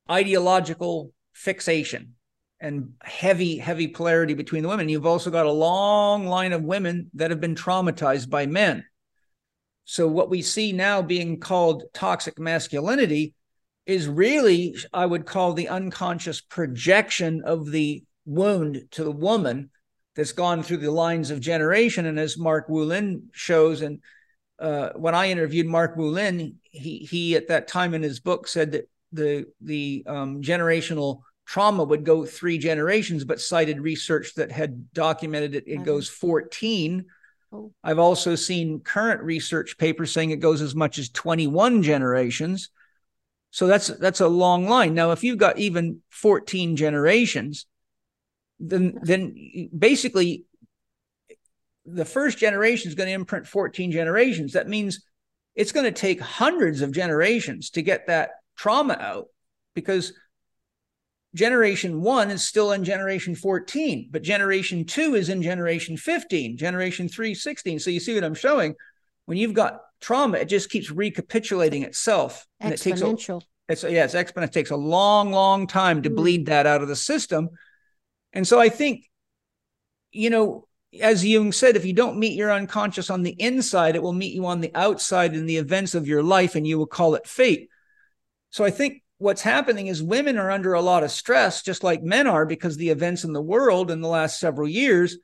ideological 0.09 1.11
fixation 1.33 2.15
and 2.59 2.93
heavy, 3.01 3.57
heavy 3.57 3.87
polarity 3.87 4.33
between 4.33 4.63
the 4.63 4.69
women. 4.69 4.89
You've 4.89 5.05
also 5.05 5.31
got 5.31 5.45
a 5.45 5.51
long 5.51 6.27
line 6.27 6.53
of 6.53 6.63
women 6.63 7.09
that 7.15 7.31
have 7.31 7.41
been 7.41 7.55
traumatized 7.55 8.29
by 8.29 8.45
men. 8.45 8.83
So, 9.85 10.07
what 10.07 10.29
we 10.29 10.43
see 10.43 10.71
now 10.71 11.01
being 11.01 11.39
called 11.39 11.85
toxic 11.93 12.37
masculinity 12.37 13.33
is 13.89 14.07
really, 14.07 14.75
I 14.93 15.05
would 15.05 15.25
call 15.25 15.53
the 15.53 15.69
unconscious 15.69 16.41
projection 16.41 17.41
of 17.43 17.71
the 17.71 18.03
wound 18.25 18.83
to 18.91 19.03
the 19.03 19.11
woman 19.11 19.71
that's 20.15 20.31
gone 20.31 20.61
through 20.61 20.77
the 20.77 20.91
lines 20.91 21.31
of 21.31 21.39
generation. 21.39 22.05
And 22.05 22.19
as 22.19 22.37
Mark 22.37 22.67
Wolynn 22.69 23.23
shows, 23.31 23.81
and 23.81 24.01
uh, 24.59 24.89
when 24.95 25.15
I 25.15 25.31
interviewed 25.31 25.65
Mark 25.65 25.97
Wolynn, 25.97 26.55
he 26.63 26.99
he 26.99 27.35
at 27.35 27.47
that 27.47 27.67
time 27.67 27.95
in 27.95 28.03
his 28.03 28.19
book 28.19 28.47
said 28.47 28.73
that 28.73 28.89
the 29.11 29.45
the 29.59 30.03
um, 30.05 30.41
generational 30.43 31.21
trauma 31.47 31.83
would 31.83 32.03
go 32.03 32.25
three 32.25 32.59
generations, 32.59 33.23
but 33.23 33.41
cited 33.41 33.79
research 33.79 34.35
that 34.35 34.51
had 34.51 34.93
documented 34.93 35.55
it. 35.55 35.63
It 35.65 35.83
goes 35.83 36.07
14. 36.07 37.05
Oh. 37.51 37.73
I've 37.83 37.97
also 37.97 38.35
seen 38.35 38.81
current 38.81 39.23
research 39.23 39.79
papers 39.79 40.11
saying 40.11 40.29
it 40.29 40.41
goes 40.41 40.61
as 40.61 40.75
much 40.75 40.99
as 40.99 41.09
21 41.09 41.81
generations. 41.81 42.69
So 43.51 43.67
that's 43.67 43.87
that's 43.87 44.21
a 44.21 44.27
long 44.27 44.67
line. 44.67 44.93
Now, 44.93 45.11
if 45.11 45.23
you've 45.23 45.37
got 45.37 45.57
even 45.57 46.01
14 46.09 46.75
generations, 46.75 47.65
then 48.59 48.99
then 49.01 49.69
basically 49.77 50.45
the 51.85 52.05
first 52.05 52.37
generation 52.37 52.89
is 52.89 52.95
going 52.95 53.07
to 53.07 53.13
imprint 53.13 53.47
14 53.47 53.91
generations. 53.91 54.53
That 54.53 54.67
means 54.67 55.03
it's 55.55 55.71
going 55.71 55.85
to 55.85 55.91
take 55.91 56.21
hundreds 56.21 56.81
of 56.81 56.91
generations 56.91 57.71
to 57.71 57.81
get 57.81 58.07
that 58.07 58.31
trauma 58.55 58.97
out 58.99 59.27
because 59.73 60.13
generation 61.33 62.01
one 62.01 62.31
is 62.31 62.45
still 62.45 62.71
in 62.71 62.83
generation 62.83 63.35
14, 63.35 64.09
but 64.11 64.21
generation 64.21 64.85
two 64.85 65.15
is 65.15 65.29
in 65.29 65.41
generation 65.41 65.97
15, 65.97 66.57
generation 66.57 67.07
three, 67.07 67.33
16. 67.33 67.79
So 67.79 67.89
you 67.89 67.99
see 67.99 68.13
what 68.13 68.23
I'm 68.23 68.35
showing? 68.35 68.75
When 69.29 69.37
you've 69.37 69.53
got 69.53 69.81
trauma, 70.01 70.39
it 70.39 70.45
just 70.45 70.71
keeps 70.71 70.89
recapitulating 70.89 71.83
itself. 71.83 72.47
And 72.59 72.73
it 72.73 72.77
takes 72.81 73.01
a, 73.01 73.15
it's 73.67 73.83
yeah, 73.83 74.03
it's 74.03 74.15
exponential. 74.15 74.45
It 74.45 74.53
takes 74.53 74.71
a 74.71 74.75
long, 74.75 75.31
long 75.31 75.67
time 75.67 76.01
to 76.01 76.09
mm. 76.09 76.15
bleed 76.15 76.47
that 76.47 76.65
out 76.65 76.81
of 76.81 76.87
the 76.87 76.95
system. 76.95 77.49
And 78.33 78.47
so 78.47 78.59
I 78.59 78.69
think, 78.69 79.07
you 80.11 80.31
know, 80.31 80.67
as 80.99 81.23
Jung 81.23 81.51
said, 81.51 81.75
if 81.75 81.85
you 81.85 81.93
don't 81.93 82.17
meet 82.17 82.35
your 82.35 82.51
unconscious 82.51 83.11
on 83.11 83.21
the 83.21 83.35
inside, 83.39 83.95
it 83.95 84.01
will 84.01 84.13
meet 84.13 84.33
you 84.33 84.47
on 84.47 84.61
the 84.61 84.71
outside 84.73 85.35
in 85.35 85.45
the 85.45 85.57
events 85.57 85.93
of 85.93 86.07
your 86.07 86.23
life, 86.23 86.55
and 86.55 86.65
you 86.65 86.79
will 86.79 86.87
call 86.87 87.13
it 87.13 87.27
fate. 87.27 87.69
So 88.49 88.65
I 88.65 88.71
think 88.71 89.03
what's 89.19 89.43
happening 89.43 89.85
is 89.85 90.01
women 90.01 90.39
are 90.39 90.49
under 90.49 90.73
a 90.73 90.81
lot 90.81 91.03
of 91.03 91.11
stress, 91.11 91.61
just 91.61 91.83
like 91.83 92.01
men 92.01 92.25
are, 92.25 92.47
because 92.47 92.77
the 92.77 92.89
events 92.89 93.23
in 93.25 93.33
the 93.33 93.43
world 93.43 93.91
in 93.91 94.01
the 94.01 94.07
last 94.07 94.39
several 94.39 94.67
years. 94.67 95.19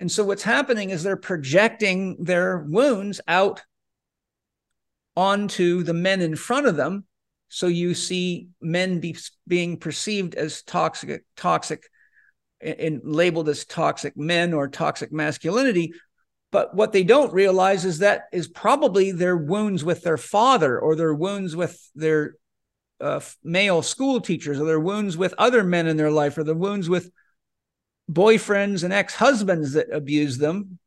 And 0.00 0.10
so 0.10 0.24
what's 0.24 0.42
happening 0.42 0.90
is 0.90 1.02
they're 1.02 1.16
projecting 1.16 2.16
their 2.22 2.58
wounds 2.58 3.20
out 3.26 3.62
onto 5.16 5.82
the 5.82 5.94
men 5.94 6.20
in 6.20 6.36
front 6.36 6.66
of 6.66 6.76
them. 6.76 7.04
So 7.48 7.66
you 7.66 7.94
see 7.94 8.48
men 8.60 9.00
be, 9.00 9.16
being 9.46 9.78
perceived 9.78 10.34
as 10.34 10.62
toxic, 10.62 11.24
toxic, 11.36 11.90
and 12.60 13.00
labeled 13.04 13.48
as 13.48 13.64
toxic 13.64 14.16
men 14.16 14.52
or 14.52 14.68
toxic 14.68 15.12
masculinity. 15.12 15.92
But 16.50 16.74
what 16.74 16.92
they 16.92 17.04
don't 17.04 17.32
realize 17.32 17.84
is 17.84 17.98
that 17.98 18.24
is 18.32 18.48
probably 18.48 19.12
their 19.12 19.36
wounds 19.36 19.84
with 19.84 20.02
their 20.02 20.16
father 20.16 20.78
or 20.78 20.94
their 20.94 21.14
wounds 21.14 21.56
with 21.56 21.90
their 21.94 22.36
uh, 23.00 23.20
male 23.44 23.82
school 23.82 24.20
teachers 24.20 24.58
or 24.58 24.66
their 24.66 24.80
wounds 24.80 25.16
with 25.16 25.34
other 25.38 25.62
men 25.62 25.86
in 25.86 25.96
their 25.96 26.10
life 26.10 26.38
or 26.38 26.44
the 26.44 26.54
wounds 26.54 26.88
with 26.88 27.10
boyfriends 28.10 28.84
and 28.84 28.92
ex-husbands 28.92 29.72
that 29.72 29.92
abuse 29.92 30.38
them. 30.38 30.78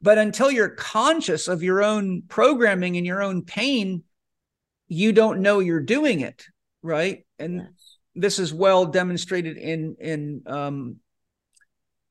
But 0.00 0.18
until 0.18 0.50
you're 0.50 0.68
conscious 0.70 1.48
of 1.48 1.62
your 1.62 1.82
own 1.82 2.22
programming 2.28 2.96
and 2.96 3.06
your 3.06 3.22
own 3.22 3.42
pain 3.42 4.04
you 4.86 5.12
don't 5.12 5.40
know 5.40 5.60
you're 5.60 5.80
doing 5.80 6.20
it 6.20 6.44
right? 6.84 7.24
And 7.38 7.56
yes. 7.56 7.96
this 8.14 8.38
is 8.38 8.54
well 8.54 8.84
demonstrated 8.84 9.56
in 9.56 9.96
in 9.98 10.42
um, 10.46 10.96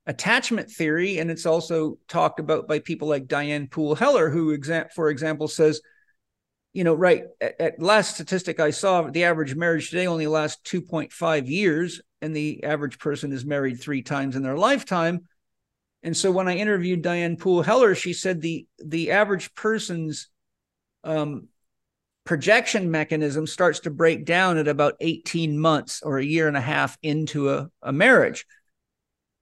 attachment 0.05 0.69
theory. 0.69 1.19
And 1.19 1.31
it's 1.31 1.45
also 1.45 1.99
talked 2.09 2.41
about 2.41 2.67
by 2.67 2.79
people 2.79 3.07
like 3.07 3.27
diane 3.27 3.67
poole 3.67 3.95
heller 3.95 4.29
who 4.29 4.57
for 4.93 5.09
example 5.09 5.47
says 5.47 5.79
you 6.73 6.83
know, 6.83 6.93
right 6.93 7.25
at, 7.39 7.61
at, 7.61 7.81
last 7.81 8.15
statistic 8.15 8.59
I 8.59 8.71
saw, 8.71 9.03
the 9.03 9.23
average 9.23 9.55
marriage 9.55 9.89
today 9.89 10.07
only 10.07 10.27
lasts 10.27 10.59
2.5 10.69 11.47
years, 11.47 12.01
and 12.21 12.35
the 12.35 12.63
average 12.63 12.99
person 12.99 13.31
is 13.31 13.45
married 13.45 13.79
three 13.79 14.01
times 14.01 14.35
in 14.35 14.43
their 14.43 14.57
lifetime. 14.57 15.27
And 16.01 16.17
so 16.17 16.31
when 16.31 16.47
I 16.47 16.57
interviewed 16.57 17.01
Diane 17.01 17.37
Poole 17.37 17.61
Heller, 17.61 17.95
she 17.95 18.11
said 18.11 18.41
the 18.41 18.67
the 18.83 19.11
average 19.11 19.55
person's 19.55 20.29
um, 21.05 21.47
projection 22.25 22.91
mechanism 22.91 23.47
starts 23.47 23.81
to 23.81 23.89
break 23.89 24.25
down 24.25 24.57
at 24.57 24.67
about 24.67 24.95
18 24.99 25.57
months 25.57 26.01
or 26.01 26.17
a 26.17 26.25
year 26.25 26.47
and 26.47 26.57
a 26.57 26.61
half 26.61 26.97
into 27.01 27.49
a, 27.49 27.69
a 27.81 27.93
marriage. 27.93 28.45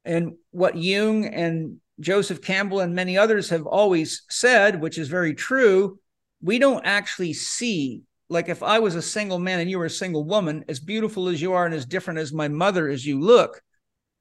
And 0.03 0.33
what 0.51 0.77
Jung 0.77 1.25
and 1.25 1.77
Joseph 1.99 2.41
Campbell 2.41 2.79
and 2.79 2.95
many 2.95 3.17
others 3.17 3.49
have 3.49 3.65
always 3.65 4.23
said, 4.29 4.81
which 4.81 4.97
is 4.97 5.07
very 5.07 5.35
true, 5.35 5.99
we 6.41 6.59
don't 6.59 6.85
actually 6.85 7.33
see 7.33 8.03
like 8.31 8.47
if 8.47 8.63
I 8.63 8.79
was 8.79 8.95
a 8.95 9.01
single 9.01 9.39
man 9.39 9.59
and 9.59 9.69
you 9.69 9.77
were 9.77 9.85
a 9.85 9.89
single 9.89 10.23
woman, 10.23 10.63
as 10.69 10.79
beautiful 10.79 11.27
as 11.27 11.41
you 11.41 11.51
are 11.51 11.65
and 11.65 11.75
as 11.75 11.85
different 11.85 12.19
as 12.19 12.31
my 12.31 12.47
mother 12.47 12.87
as 12.87 13.05
you 13.05 13.19
look, 13.19 13.61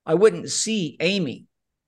I 0.05 0.15
wouldn't 0.15 0.51
see 0.51 0.97
Amy. 0.99 1.47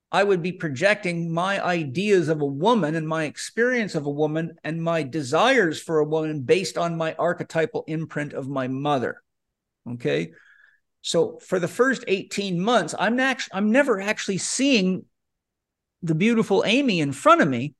I 0.09 0.23
would 0.23 0.41
be 0.41 0.53
projecting 0.53 1.33
my 1.33 1.61
ideas 1.61 2.29
of 2.29 2.39
a 2.39 2.45
woman 2.45 2.95
and 2.95 3.05
my 3.05 3.25
experience 3.25 3.93
of 3.93 4.05
a 4.05 4.11
woman 4.11 4.55
and 4.63 4.81
my 4.81 5.03
desires 5.03 5.81
for 5.81 5.99
a 5.99 6.05
woman 6.05 6.43
based 6.43 6.77
on 6.77 6.95
my 6.95 7.13
archetypal 7.15 7.83
imprint 7.87 8.31
of 8.31 8.47
my 8.47 8.69
mother. 8.69 9.21
Okay. 9.89 10.31
So 11.01 11.39
for 11.39 11.59
the 11.59 11.67
first 11.67 12.05
18 12.07 12.57
months, 12.57 12.95
I'm 12.97 13.17
not, 13.17 13.41
I'm 13.51 13.73
never 13.73 13.99
actually 13.99 14.37
seeing 14.37 15.03
the 16.03 16.15
beautiful 16.15 16.63
Amy 16.65 17.01
in 17.01 17.11
front 17.11 17.41
of 17.41 17.49
me. 17.49 17.73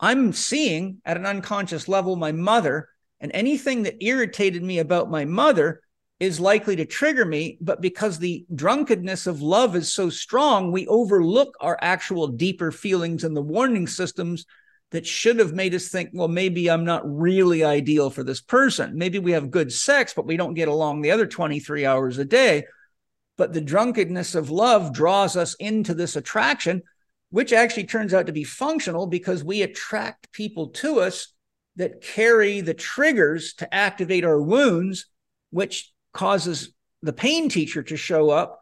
I'm 0.00 0.32
seeing 0.32 1.00
at 1.04 1.16
an 1.16 1.26
unconscious 1.26 1.88
level 1.88 2.16
my 2.16 2.32
mother, 2.32 2.88
and 3.20 3.30
anything 3.32 3.84
that 3.84 4.02
irritated 4.04 4.62
me 4.62 4.78
about 4.78 5.10
my 5.10 5.24
mother 5.24 5.80
is 6.20 6.40
likely 6.40 6.76
to 6.76 6.84
trigger 6.84 7.24
me. 7.24 7.58
But 7.60 7.80
because 7.80 8.18
the 8.18 8.44
drunkenness 8.54 9.26
of 9.26 9.42
love 9.42 9.76
is 9.76 9.92
so 9.92 10.10
strong, 10.10 10.72
we 10.72 10.86
overlook 10.86 11.54
our 11.60 11.78
actual 11.80 12.28
deeper 12.28 12.70
feelings 12.70 13.24
and 13.24 13.36
the 13.36 13.42
warning 13.42 13.86
systems 13.86 14.46
that 14.90 15.06
should 15.06 15.38
have 15.38 15.52
made 15.52 15.74
us 15.74 15.88
think, 15.88 16.10
well, 16.12 16.28
maybe 16.28 16.70
I'm 16.70 16.84
not 16.84 17.02
really 17.04 17.64
ideal 17.64 18.10
for 18.10 18.22
this 18.22 18.40
person. 18.40 18.96
Maybe 18.96 19.18
we 19.18 19.32
have 19.32 19.50
good 19.50 19.72
sex, 19.72 20.12
but 20.14 20.26
we 20.26 20.36
don't 20.36 20.54
get 20.54 20.68
along 20.68 21.00
the 21.00 21.10
other 21.10 21.26
23 21.26 21.84
hours 21.84 22.18
a 22.18 22.24
day. 22.24 22.64
But 23.36 23.52
the 23.52 23.60
drunkenness 23.60 24.36
of 24.36 24.50
love 24.50 24.92
draws 24.92 25.36
us 25.36 25.54
into 25.54 25.94
this 25.94 26.14
attraction 26.14 26.82
which 27.34 27.52
actually 27.52 27.82
turns 27.82 28.14
out 28.14 28.26
to 28.26 28.32
be 28.32 28.44
functional 28.44 29.08
because 29.08 29.42
we 29.42 29.62
attract 29.62 30.30
people 30.30 30.68
to 30.68 31.00
us 31.00 31.32
that 31.74 32.00
carry 32.00 32.60
the 32.60 32.72
triggers 32.72 33.54
to 33.54 33.74
activate 33.74 34.24
our 34.24 34.40
wounds, 34.40 35.06
which 35.50 35.90
causes 36.12 36.72
the 37.02 37.12
pain 37.12 37.48
teacher 37.48 37.82
to 37.82 37.96
show 37.96 38.30
up, 38.30 38.60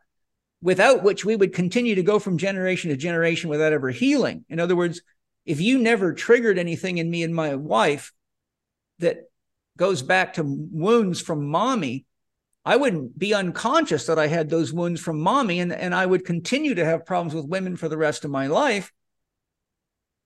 without 0.62 1.03
which 1.03 1.23
we 1.23 1.37
would 1.37 1.53
continue 1.53 1.95
to 1.97 2.03
go 2.03 2.18
from 2.18 2.39
generation 2.39 2.89
to 2.89 2.97
generation 2.97 3.51
without 3.51 3.75
ever 3.75 3.91
healing. 3.91 4.43
In 4.49 4.59
other 4.59 4.75
words, 4.75 5.03
if 5.45 5.61
you 5.61 5.77
never 5.77 6.14
triggered 6.14 6.59
anything 6.59 6.97
in 6.97 7.11
me 7.11 7.25
and 7.25 7.35
my 7.35 7.55
wife 7.57 8.14
that 9.01 9.25
goes 9.77 10.01
back 10.01 10.33
to 10.33 10.45
wounds 10.47 11.20
from 11.20 11.47
mommy, 11.47 12.07
I 12.65 12.77
wouldn't 12.77 13.19
be 13.19 13.35
unconscious 13.35 14.07
that 14.07 14.19
I 14.19 14.29
had 14.29 14.49
those 14.49 14.73
wounds 14.73 15.01
from 15.01 15.21
mommy, 15.21 15.59
and, 15.59 15.73
and 15.73 15.95
I 15.95 16.07
would 16.07 16.25
continue 16.25 16.75
to 16.77 16.85
have 16.85 17.07
problems 17.07 17.35
with 17.35 17.47
women 17.47 17.77
for 17.77 17.89
the 17.89 17.97
rest 17.97 18.25
of 18.25 18.31
my 18.31 18.47
life. 18.47 18.93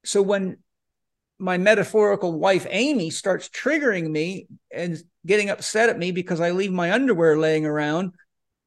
So 0.04 0.20
when 0.20 0.58
my 1.38 1.58
metaphorical 1.58 2.38
wife, 2.38 2.66
Amy, 2.70 3.10
starts 3.10 3.48
triggering 3.48 4.10
me 4.10 4.46
and 4.70 5.02
getting 5.24 5.50
upset 5.50 5.88
at 5.88 5.98
me 5.98 6.12
because 6.12 6.40
I 6.40 6.50
leave 6.50 6.72
my 6.72 6.92
underwear 6.92 7.38
laying 7.38 7.66
around, 7.66 8.12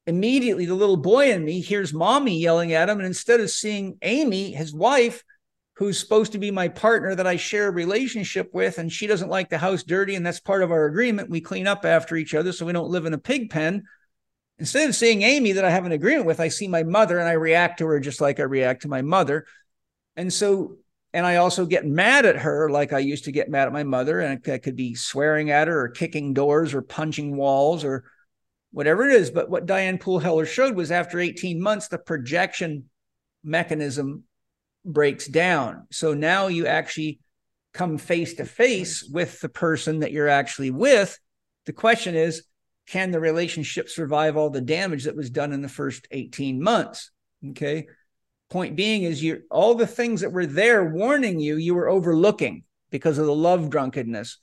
immediately 0.06 0.66
the 0.66 0.74
little 0.74 0.96
boy 0.96 1.32
in 1.32 1.44
me 1.44 1.60
hears 1.60 1.92
mommy 1.92 2.38
yelling 2.38 2.72
at 2.72 2.88
him. 2.88 2.98
And 2.98 3.06
instead 3.06 3.40
of 3.40 3.50
seeing 3.50 3.98
Amy, 4.02 4.52
his 4.52 4.74
wife, 4.74 5.24
who's 5.80 5.98
supposed 5.98 6.32
to 6.32 6.38
be 6.38 6.50
my 6.50 6.68
partner 6.68 7.14
that 7.14 7.26
I 7.26 7.36
share 7.36 7.68
a 7.68 7.72
relationship 7.72 8.50
with, 8.52 8.76
and 8.76 8.92
she 8.92 9.06
doesn't 9.06 9.30
like 9.30 9.48
the 9.48 9.56
house 9.56 9.82
dirty, 9.82 10.14
and 10.14 10.26
that's 10.26 10.38
part 10.38 10.62
of 10.62 10.70
our 10.70 10.84
agreement. 10.84 11.30
We 11.30 11.40
clean 11.40 11.66
up 11.66 11.86
after 11.86 12.16
each 12.16 12.34
other 12.34 12.52
so 12.52 12.66
we 12.66 12.74
don't 12.74 12.90
live 12.90 13.06
in 13.06 13.14
a 13.14 13.18
pig 13.18 13.48
pen. 13.48 13.84
Instead 14.58 14.90
of 14.90 14.94
seeing 14.94 15.22
Amy 15.22 15.52
that 15.52 15.64
I 15.64 15.70
have 15.70 15.86
an 15.86 15.92
agreement 15.92 16.26
with, 16.26 16.38
I 16.38 16.48
see 16.48 16.68
my 16.68 16.82
mother 16.82 17.18
and 17.18 17.26
I 17.26 17.32
react 17.32 17.78
to 17.78 17.86
her 17.86 17.98
just 17.98 18.20
like 18.20 18.38
I 18.38 18.42
react 18.42 18.82
to 18.82 18.88
my 18.88 19.00
mother. 19.00 19.46
And 20.16 20.30
so, 20.30 20.76
and 21.14 21.24
I 21.24 21.36
also 21.36 21.64
get 21.64 21.86
mad 21.86 22.26
at 22.26 22.36
her 22.36 22.68
like 22.68 22.92
I 22.92 22.98
used 22.98 23.24
to 23.24 23.32
get 23.32 23.48
mad 23.48 23.66
at 23.66 23.72
my 23.72 23.84
mother, 23.84 24.20
and 24.20 24.38
I 24.46 24.58
could 24.58 24.76
be 24.76 24.94
swearing 24.94 25.50
at 25.50 25.66
her 25.66 25.80
or 25.80 25.88
kicking 25.88 26.34
doors 26.34 26.74
or 26.74 26.82
punching 26.82 27.34
walls 27.34 27.84
or 27.84 28.04
whatever 28.70 29.08
it 29.08 29.16
is. 29.16 29.30
But 29.30 29.48
what 29.48 29.64
Diane 29.64 29.96
Poole 29.96 30.18
Heller 30.18 30.44
showed 30.44 30.76
was 30.76 30.92
after 30.92 31.18
18 31.18 31.58
months, 31.58 31.88
the 31.88 31.96
projection 31.96 32.90
mechanism 33.42 34.24
breaks 34.84 35.26
down. 35.26 35.86
So 35.90 36.14
now 36.14 36.46
you 36.48 36.66
actually 36.66 37.20
come 37.72 37.98
face 37.98 38.34
to 38.34 38.44
face 38.44 39.08
with 39.10 39.40
the 39.40 39.48
person 39.48 40.00
that 40.00 40.12
you're 40.12 40.28
actually 40.28 40.70
with. 40.70 41.18
The 41.66 41.72
question 41.72 42.14
is, 42.14 42.44
can 42.86 43.10
the 43.10 43.20
relationship 43.20 43.88
survive 43.88 44.36
all 44.36 44.50
the 44.50 44.60
damage 44.60 45.04
that 45.04 45.16
was 45.16 45.30
done 45.30 45.52
in 45.52 45.62
the 45.62 45.68
first 45.68 46.08
18 46.10 46.60
months? 46.60 47.10
Okay. 47.50 47.86
Point 48.48 48.74
being 48.74 49.04
is 49.04 49.22
you 49.22 49.42
all 49.50 49.76
the 49.76 49.86
things 49.86 50.22
that 50.22 50.32
were 50.32 50.46
there 50.46 50.84
warning 50.84 51.38
you, 51.38 51.56
you 51.56 51.74
were 51.74 51.88
overlooking 51.88 52.64
because 52.90 53.18
of 53.18 53.26
the 53.26 53.34
love 53.34 53.70
drunkenness. 53.70 54.38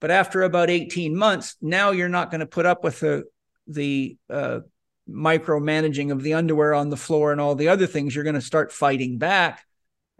But 0.00 0.10
after 0.10 0.42
about 0.42 0.70
18 0.70 1.14
months, 1.14 1.56
now 1.60 1.90
you're 1.90 2.08
not 2.08 2.30
going 2.30 2.40
to 2.40 2.46
put 2.46 2.64
up 2.64 2.82
with 2.82 3.00
the 3.00 3.24
the 3.66 4.16
uh, 4.30 4.60
micromanaging 5.08 6.10
of 6.10 6.22
the 6.22 6.34
underwear 6.34 6.72
on 6.72 6.88
the 6.88 6.96
floor 6.96 7.32
and 7.32 7.40
all 7.40 7.54
the 7.54 7.68
other 7.68 7.86
things. 7.86 8.14
You're 8.14 8.24
going 8.24 8.34
to 8.34 8.40
start 8.40 8.72
fighting 8.72 9.18
back 9.18 9.62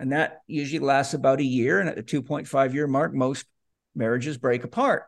and 0.00 0.12
that 0.12 0.40
usually 0.46 0.78
lasts 0.78 1.12
about 1.12 1.40
a 1.40 1.44
year. 1.44 1.78
And 1.78 1.88
at 1.88 1.94
the 1.94 2.02
2.5 2.02 2.74
year 2.74 2.86
mark, 2.86 3.14
most 3.14 3.44
marriages 3.94 4.38
break 4.38 4.64
apart. 4.64 5.04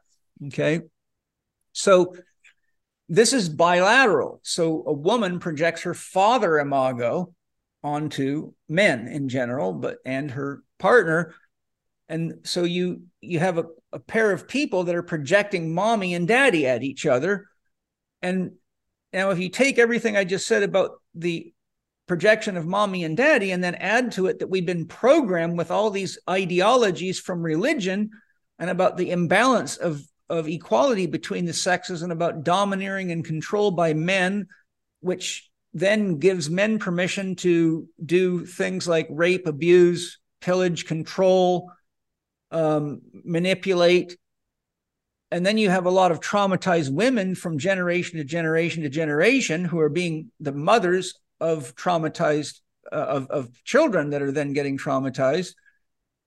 Okay. 0.47 0.82
So 1.72 2.14
this 3.09 3.32
is 3.32 3.49
bilateral. 3.49 4.40
So 4.43 4.84
a 4.86 4.93
woman 4.93 5.38
projects 5.38 5.82
her 5.82 5.95
father 5.95 6.59
imago 6.59 7.34
onto 7.82 8.53
men 8.68 9.09
in 9.09 9.30
general, 9.30 9.72
but 9.72 9.97
and 10.05 10.30
her 10.32 10.62
partner. 10.78 11.34
And 12.09 12.40
so 12.45 12.64
you 12.64 13.05
you 13.22 13.38
have 13.38 13.57
a, 13.57 13.64
a 13.93 13.99
pair 13.99 14.30
of 14.30 14.47
people 14.47 14.84
that 14.84 14.95
are 14.95 15.03
projecting 15.03 15.74
mommy 15.74 16.12
and 16.12 16.28
daddy 16.28 16.66
at 16.66 16.82
each 16.82 17.07
other. 17.07 17.47
And 18.20 18.53
now 19.12 19.30
if 19.30 19.38
you 19.38 19.49
take 19.49 19.78
everything 19.78 20.18
I 20.18 20.24
just 20.24 20.47
said 20.47 20.62
about 20.62 20.90
the 21.14 21.55
projection 22.07 22.57
of 22.57 22.66
mommy 22.66 23.05
and 23.05 23.16
daddy, 23.16 23.53
and 23.53 23.62
then 23.62 23.74
add 23.76 24.12
to 24.12 24.26
it 24.26 24.38
that 24.38 24.50
we've 24.50 24.66
been 24.66 24.86
programmed 24.86 25.57
with 25.57 25.70
all 25.70 25.90
these 25.90 26.18
ideologies 26.28 27.18
from 27.18 27.42
religion 27.42 28.11
and 28.59 28.70
about 28.70 28.96
the 28.96 29.11
imbalance 29.11 29.76
of, 29.76 30.03
of 30.28 30.48
equality 30.48 31.07
between 31.07 31.44
the 31.44 31.53
sexes 31.53 32.03
and 32.03 32.12
about 32.12 32.44
domineering 32.44 33.12
and 33.12 33.24
control 33.24 33.70
by 33.70 33.94
men, 33.94 34.46
which 35.00 35.48
then 35.74 36.18
gives 36.18 36.50
men 36.50 36.78
permission 36.78 37.34
to 37.36 37.88
do 38.05 38.44
things 38.44 38.86
like 38.86 39.07
rape, 39.11 39.46
abuse, 39.46 40.18
pillage, 40.40 40.86
control, 40.86 41.72
um, 42.50 43.00
manipulate, 43.24 44.16
and 45.32 45.46
then 45.46 45.57
you 45.57 45.70
have 45.70 45.86
a 45.86 45.90
lot 45.90 46.12
of 46.12 46.20
traumatized 46.20 46.92
women 46.92 47.34
from 47.34 47.57
generation 47.57 48.18
to 48.18 48.24
generation 48.24 48.82
to 48.82 48.90
generation 48.90 49.64
who 49.64 49.80
are 49.80 49.88
being 49.88 50.30
the 50.40 50.53
mothers 50.53 51.14
of 51.43 51.74
traumatized 51.74 52.61
uh, 52.90 52.95
of, 52.95 53.26
of 53.30 53.64
children 53.64 54.11
that 54.11 54.22
are 54.22 54.32
then 54.32 54.53
getting 54.53 54.78
traumatized. 54.78 55.55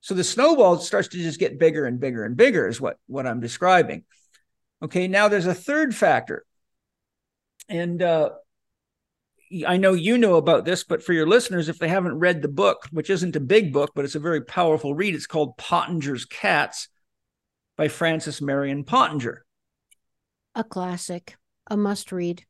So 0.01 0.13
the 0.13 0.23
snowball 0.23 0.77
starts 0.77 1.07
to 1.09 1.17
just 1.17 1.39
get 1.39 1.57
bigger 1.57 1.85
and 1.85 1.99
bigger 1.99 2.25
and 2.25 2.37
bigger 2.37 2.67
is 2.67 2.79
what 2.79 2.97
what 3.07 3.25
i'm 3.25 3.39
describing. 3.39 4.03
Okay 4.83 5.07
now 5.07 5.27
there's 5.27 5.47
a 5.47 5.53
third 5.53 5.95
factor. 5.95 6.45
And 7.67 8.01
uh, 8.01 8.31
I 9.65 9.77
know 9.77 9.93
you 9.93 10.17
know 10.17 10.35
about 10.35 10.65
this, 10.65 10.83
but 10.83 11.01
for 11.01 11.13
your 11.13 11.27
listeners, 11.27 11.69
if 11.69 11.79
they 11.79 11.87
haven't 11.87 12.19
read 12.19 12.41
the 12.41 12.47
book, 12.47 12.87
which 12.91 13.09
isn't 13.09 13.35
a 13.35 13.39
big 13.39 13.73
book, 13.73 13.91
but 13.95 14.05
it's 14.05 14.15
a 14.15 14.19
very 14.19 14.41
powerful 14.41 14.93
read, 14.93 15.15
it's 15.15 15.27
called 15.27 15.57
Pottenger's 15.57 16.25
Cats 16.25 16.89
by 17.77 17.87
Francis 17.87 18.41
Marion 18.41 18.83
Pottenger. 18.83 19.37
A 20.55 20.63
classic, 20.63 21.37
a 21.67 21.77
must 21.77 22.11
read, 22.11 22.45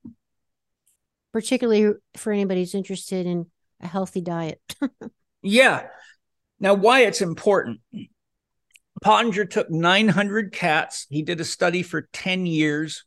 particularly 1.36 1.94
for 2.16 2.32
anybody 2.32 2.62
who's 2.62 2.74
interested 2.74 3.26
in 3.26 3.46
a 3.82 3.88
healthy 3.88 4.22
diet. 4.22 4.62
yeah. 5.44 5.88
Now, 6.62 6.76
why 6.76 7.02
it's 7.02 7.20
important. 7.20 7.82
Pottenger 9.04 9.50
took 9.50 9.70
900 9.70 10.54
cats. 10.54 11.06
He 11.10 11.24
did 11.24 11.42
a 11.42 11.44
study 11.44 11.84
for 11.84 12.08
10 12.14 12.46
years. 12.46 13.04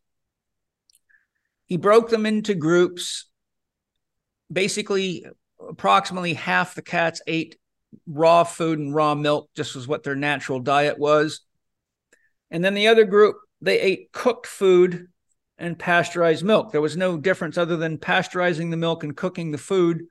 He 1.64 1.79
broke 1.79 2.11
them 2.11 2.26
into 2.26 2.55
groups. 2.55 3.31
Basically, 4.53 5.24
approximately 5.66 6.35
half 6.35 6.74
the 6.74 6.83
cats 6.83 7.22
ate 7.26 7.57
raw 8.07 8.45
food 8.45 8.79
and 8.79 8.95
raw 8.95 9.14
milk, 9.14 9.49
just 9.57 9.74
as 9.74 9.89
what 9.89 10.03
their 10.03 10.16
natural 10.16 10.61
diet 10.61 10.99
was. 10.99 11.41
And 12.51 12.62
then 12.62 12.74
the 12.74 12.89
other 12.89 13.07
group, 13.07 13.37
they 13.62 13.81
ate 13.81 14.12
cooked 14.12 14.47
food 14.47 15.09
and 15.59 15.79
pasteurized 15.79 16.45
milk. 16.45 16.73
There 16.73 16.81
was 16.81 16.97
no 16.97 17.19
difference 17.19 17.59
other 17.59 17.77
than 17.77 17.99
pasteurizing 17.99 18.71
the 18.71 18.77
milk 18.77 19.03
and 19.03 19.17
cooking 19.17 19.51
the 19.51 19.59
food. 19.59 20.05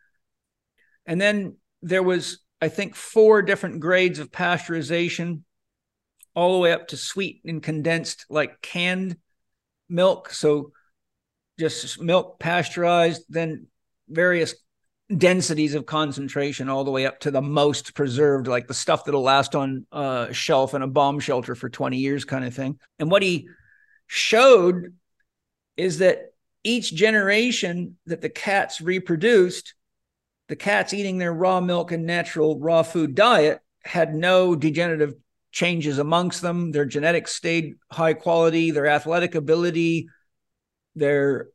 And 1.05 1.21
then 1.21 1.57
there 1.81 2.03
was, 2.03 2.39
I 2.61 2.67
think, 2.67 2.95
four 2.95 3.41
different 3.41 3.79
grades 3.79 4.19
of 4.19 4.31
pasteurization, 4.31 5.43
all 6.35 6.53
the 6.53 6.59
way 6.59 6.71
up 6.71 6.89
to 6.89 6.97
sweet 6.97 7.41
and 7.45 7.63
condensed, 7.63 8.25
like 8.29 8.61
canned 8.61 9.17
milk. 9.89 10.29
So 10.31 10.71
just 11.59 11.99
milk 11.99 12.39
pasteurized, 12.39 13.23
then 13.29 13.67
various 14.09 14.53
densities 15.15 15.73
of 15.73 15.85
concentration 15.85 16.67
all 16.67 16.83
the 16.83 16.91
way 16.91 17.05
up 17.05 17.21
to 17.21 17.31
the 17.31 17.41
most 17.41 17.95
preserved, 17.95 18.47
like 18.47 18.67
the 18.67 18.73
stuff 18.73 19.05
that'll 19.05 19.21
last 19.21 19.55
on 19.55 19.85
a 19.91 20.27
shelf 20.31 20.73
in 20.73 20.81
a 20.81 20.87
bomb 20.87 21.19
shelter 21.19 21.55
for 21.55 21.69
20 21.69 21.97
years, 21.97 22.25
kind 22.25 22.43
of 22.43 22.53
thing. 22.53 22.77
And 22.99 23.09
what 23.09 23.23
he 23.23 23.47
showed 24.05 24.93
is 25.77 25.99
that 25.99 26.33
each 26.63 26.93
generation 26.93 27.97
that 28.07 28.21
the 28.21 28.29
cats 28.29 28.81
reproduced, 28.81 29.73
the 30.49 30.55
cats 30.55 30.93
eating 30.93 31.17
their 31.17 31.33
raw 31.33 31.61
milk 31.61 31.91
and 31.91 32.05
natural 32.05 32.59
raw 32.59 32.83
food 32.83 33.15
diet 33.15 33.59
had 33.83 34.13
no 34.13 34.55
degenerative 34.55 35.13
changes 35.51 35.97
amongst 35.97 36.41
them. 36.41 36.71
Their 36.71 36.85
genetics 36.85 37.33
stayed 37.33 37.75
high 37.91 38.13
quality, 38.13 38.71
their 38.71 38.87
athletic 38.87 39.35
ability, 39.35 40.09
their 40.95 41.49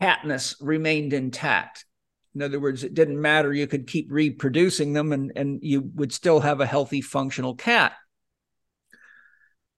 catness 0.00 0.56
remained 0.60 1.12
intact. 1.12 1.86
In 2.34 2.42
other 2.42 2.60
words, 2.60 2.84
it 2.84 2.94
didn't 2.94 3.20
matter. 3.20 3.52
You 3.52 3.66
could 3.66 3.86
keep 3.86 4.08
reproducing 4.10 4.92
them 4.92 5.12
and, 5.12 5.32
and 5.34 5.58
you 5.62 5.90
would 5.94 6.12
still 6.12 6.40
have 6.40 6.60
a 6.60 6.66
healthy, 6.66 7.00
functional 7.00 7.54
cat. 7.54 7.94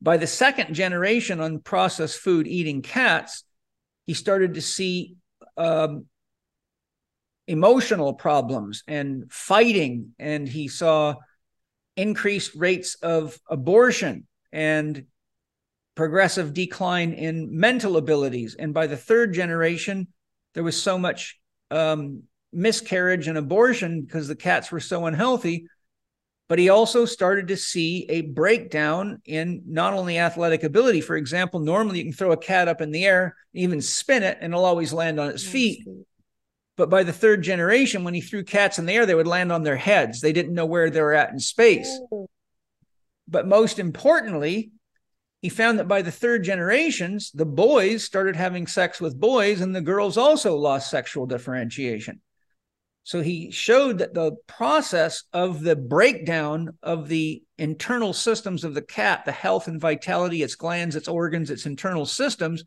By 0.01 0.17
the 0.17 0.27
second 0.27 0.75
generation 0.75 1.41
on 1.41 1.61
processed 1.61 2.19
food 2.19 2.47
eating 2.47 2.83
cats, 2.83 3.45
he 4.09 4.15
started 4.15 4.55
to 4.55 4.63
see 4.63 5.17
um, 5.59 6.07
emotional 7.47 8.15
problems 8.15 8.83
and 8.89 9.31
fighting, 9.31 10.15
and 10.19 10.49
he 10.49 10.67
saw 10.67 11.15
increased 11.95 12.55
rates 12.55 12.95
of 13.03 13.39
abortion 13.51 14.27
and 14.51 15.05
progressive 15.95 16.55
decline 16.55 17.13
in 17.13 17.61
mental 17.61 17.99
abilities. 17.99 18.57
And 18.59 18.73
by 18.73 18.87
the 18.87 18.97
third 18.97 19.35
generation, 19.35 20.07
there 20.55 20.65
was 20.65 20.83
so 20.83 20.99
much 20.99 21.39
um, 21.71 22.23
miscarriage 22.51 23.29
and 23.29 23.37
abortion 23.37 24.01
because 24.01 24.27
the 24.27 24.37
cats 24.37 24.73
were 24.73 24.81
so 24.81 25.05
unhealthy. 25.05 25.67
But 26.49 26.59
he 26.59 26.71
also 26.71 27.05
started 27.05 27.49
to 27.49 27.57
see 27.57 28.07
a 28.09 28.23
breakdown 28.23 29.21
in 29.27 29.63
not 29.67 29.93
only 29.93 30.19
athletic 30.19 30.63
ability. 30.63 31.03
For 31.03 31.17
example, 31.17 31.61
normally 31.61 31.99
you 31.99 32.05
can 32.05 32.15
throw 32.15 32.33
a 32.33 32.39
cat 32.39 32.69
up 32.69 32.81
in 32.81 32.91
the 32.91 33.05
air, 33.05 33.37
even 33.53 33.83
spin 33.83 34.23
it, 34.23 34.39
and 34.41 34.55
it'll 34.55 34.65
always 34.65 34.93
land 34.93 35.21
on 35.21 35.29
its 35.29 35.45
feet. 35.45 35.87
But 36.79 36.89
by 36.89 37.03
the 37.03 37.13
third 37.13 37.43
generation, 37.43 38.03
when 38.03 38.15
he 38.15 38.23
threw 38.23 38.45
cats 38.45 38.79
in 38.79 38.87
the 38.87 38.95
air, 38.95 39.05
they 39.05 39.15
would 39.15 39.27
land 39.27 39.53
on 39.53 39.63
their 39.63 39.77
heads. 39.77 40.21
They 40.21 40.33
didn't 40.33 40.55
know 40.55 40.65
where 40.65 40.89
they 40.89 41.03
were 41.03 41.13
at 41.13 41.33
in 41.33 41.39
space. 41.39 41.91
Oh. 42.11 42.29
But 43.27 43.47
most 43.47 43.79
importantly, 43.79 44.71
he 45.43 45.51
found 45.51 45.79
that 45.79 45.89
by 45.89 46.03
the 46.03 46.11
third 46.11 46.45
generations, 46.45 47.31
the 47.33 47.45
boys 47.45 48.05
started 48.05 48.37
having 48.37 48.67
sex 48.67 49.01
with 49.01 49.21
boys, 49.21 49.61
and 49.61 49.77
the 49.77 49.81
girls 49.81 50.17
also 50.17 50.57
lost 50.57 50.91
sexual 50.91 51.27
differentiation. 51.27 52.21
So 53.09 53.23
he 53.23 53.51
showed 53.51 54.01
that 54.01 54.13
the 54.13 54.33
process 54.47 55.25
of 55.33 55.63
the 55.63 55.75
breakdown 55.75 56.77
of 56.83 57.09
the 57.09 57.43
internal 57.57 58.13
systems 58.13 58.65
of 58.65 58.75
the 58.75 58.83
cat, 58.83 59.25
the 59.25 59.33
health 59.33 59.67
and 59.67 59.81
vitality, 59.81 60.43
its 60.43 60.57
glands, 60.57 60.95
its 60.95 61.09
organs, 61.09 61.51
its 61.51 61.65
internal 61.65 62.05
systems, 62.05 62.65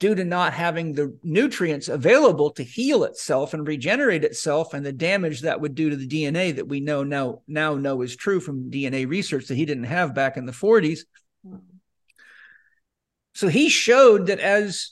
due 0.00 0.16
to 0.16 0.24
not 0.24 0.52
having 0.52 0.94
the 0.94 1.16
nutrients 1.22 1.86
available 1.86 2.50
to 2.50 2.64
heal 2.64 3.04
itself 3.04 3.54
and 3.54 3.68
regenerate 3.68 4.24
itself, 4.24 4.74
and 4.74 4.84
the 4.84 4.92
damage 4.92 5.42
that 5.42 5.60
would 5.60 5.76
do 5.76 5.90
to 5.90 5.96
the 5.96 6.08
DNA 6.08 6.56
that 6.56 6.66
we 6.66 6.80
know 6.80 7.04
now 7.04 7.42
now 7.46 7.76
know 7.76 8.02
is 8.02 8.16
true 8.16 8.40
from 8.40 8.72
DNA 8.72 9.08
research 9.08 9.46
that 9.46 9.54
he 9.54 9.64
didn't 9.64 9.84
have 9.84 10.12
back 10.12 10.36
in 10.36 10.44
the 10.44 10.50
40s. 10.50 11.02
Hmm. 11.46 11.58
So 13.32 13.46
he 13.46 13.68
showed 13.68 14.26
that 14.26 14.40
as 14.40 14.90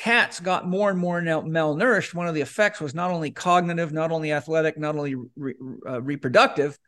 cats 0.00 0.40
got 0.40 0.66
more 0.66 0.88
and 0.88 0.98
more 0.98 1.20
malnourished, 1.20 2.14
one 2.14 2.26
of 2.26 2.34
the 2.34 2.40
effects 2.40 2.80
was 2.80 2.94
not 2.94 3.10
only 3.10 3.30
cognitive, 3.30 3.92
not 3.92 4.10
only 4.10 4.32
athletic, 4.32 4.78
not 4.78 4.96
only 4.96 5.14
re, 5.36 5.54
uh, 5.86 6.00
reproductive, 6.00 6.78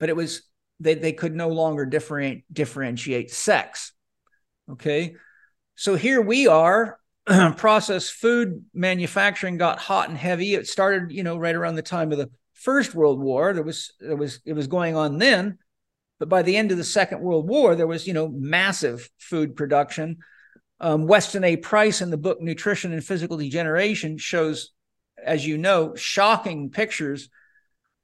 but 0.00 0.08
it 0.08 0.16
was 0.16 0.42
they, 0.80 0.94
they 0.94 1.12
could 1.12 1.34
no 1.34 1.48
longer 1.48 1.86
differentiate, 1.86 2.44
differentiate 2.52 3.30
sex. 3.30 3.92
Okay. 4.68 5.14
So 5.76 5.94
here 5.94 6.20
we 6.20 6.48
are. 6.48 6.98
processed 7.56 8.12
food 8.12 8.64
manufacturing 8.74 9.58
got 9.58 9.78
hot 9.78 10.08
and 10.08 10.18
heavy. 10.18 10.54
It 10.54 10.66
started, 10.66 11.12
you 11.12 11.22
know, 11.22 11.36
right 11.36 11.54
around 11.54 11.76
the 11.76 11.82
time 11.82 12.10
of 12.10 12.18
the 12.18 12.30
First 12.54 12.94
World 12.94 13.20
War. 13.20 13.52
There 13.52 13.62
was 13.62 13.92
there 14.00 14.16
was 14.16 14.40
it 14.44 14.54
was 14.54 14.66
going 14.66 14.96
on 14.96 15.18
then, 15.18 15.58
but 16.18 16.28
by 16.28 16.42
the 16.42 16.56
end 16.56 16.72
of 16.72 16.78
the 16.78 16.84
Second 16.84 17.20
World 17.20 17.48
War, 17.48 17.76
there 17.76 17.86
was, 17.86 18.06
you 18.06 18.12
know, 18.12 18.28
massive 18.28 19.08
food 19.18 19.54
production 19.54 20.18
um, 20.80 21.06
Weston 21.06 21.44
A. 21.44 21.56
Price 21.56 22.00
in 22.00 22.10
the 22.10 22.16
book 22.16 22.40
Nutrition 22.40 22.92
and 22.92 23.04
Physical 23.04 23.36
Degeneration 23.36 24.18
shows, 24.18 24.72
as 25.22 25.46
you 25.46 25.58
know, 25.58 25.94
shocking 25.94 26.70
pictures 26.70 27.28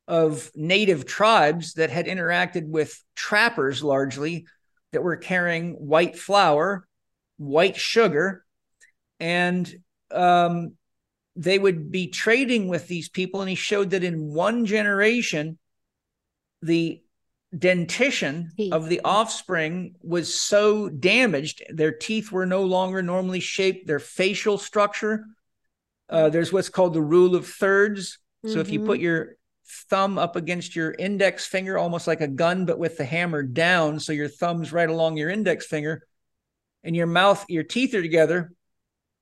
of 0.08 0.50
native 0.54 1.06
tribes 1.06 1.74
that 1.74 1.90
had 1.90 2.06
interacted 2.06 2.66
with 2.66 3.02
trappers 3.14 3.82
largely 3.82 4.46
that 4.92 5.02
were 5.02 5.16
carrying 5.16 5.72
white 5.74 6.18
flour, 6.18 6.86
white 7.38 7.76
sugar, 7.76 8.44
and 9.20 9.74
um, 10.10 10.74
they 11.36 11.58
would 11.58 11.90
be 11.90 12.08
trading 12.08 12.68
with 12.68 12.88
these 12.88 13.08
people. 13.08 13.40
And 13.40 13.48
he 13.48 13.54
showed 13.54 13.90
that 13.90 14.04
in 14.04 14.32
one 14.32 14.66
generation, 14.66 15.58
the 16.60 17.01
dentition 17.56 18.50
teeth. 18.56 18.72
of 18.72 18.88
the 18.88 19.00
offspring 19.04 19.94
was 20.02 20.40
so 20.40 20.88
damaged 20.88 21.62
their 21.68 21.92
teeth 21.92 22.32
were 22.32 22.46
no 22.46 22.62
longer 22.62 23.02
normally 23.02 23.40
shaped 23.40 23.86
their 23.86 23.98
facial 23.98 24.56
structure 24.56 25.26
uh, 26.08 26.30
there's 26.30 26.52
what's 26.52 26.70
called 26.70 26.94
the 26.94 27.02
rule 27.02 27.36
of 27.36 27.46
thirds 27.46 28.18
mm-hmm. 28.44 28.54
so 28.54 28.60
if 28.60 28.70
you 28.70 28.80
put 28.80 28.96
mm-hmm. 28.96 29.04
your 29.04 29.36
thumb 29.90 30.18
up 30.18 30.34
against 30.34 30.74
your 30.74 30.94
index 30.98 31.46
finger 31.46 31.76
almost 31.76 32.06
like 32.06 32.22
a 32.22 32.28
gun 32.28 32.64
but 32.64 32.78
with 32.78 32.96
the 32.96 33.04
hammer 33.04 33.42
down 33.42 34.00
so 34.00 34.12
your 34.12 34.28
thumb's 34.28 34.72
right 34.72 34.88
along 34.88 35.18
your 35.18 35.28
index 35.28 35.66
finger 35.66 36.06
and 36.82 36.96
your 36.96 37.06
mouth 37.06 37.44
your 37.48 37.62
teeth 37.62 37.94
are 37.94 38.02
together 38.02 38.52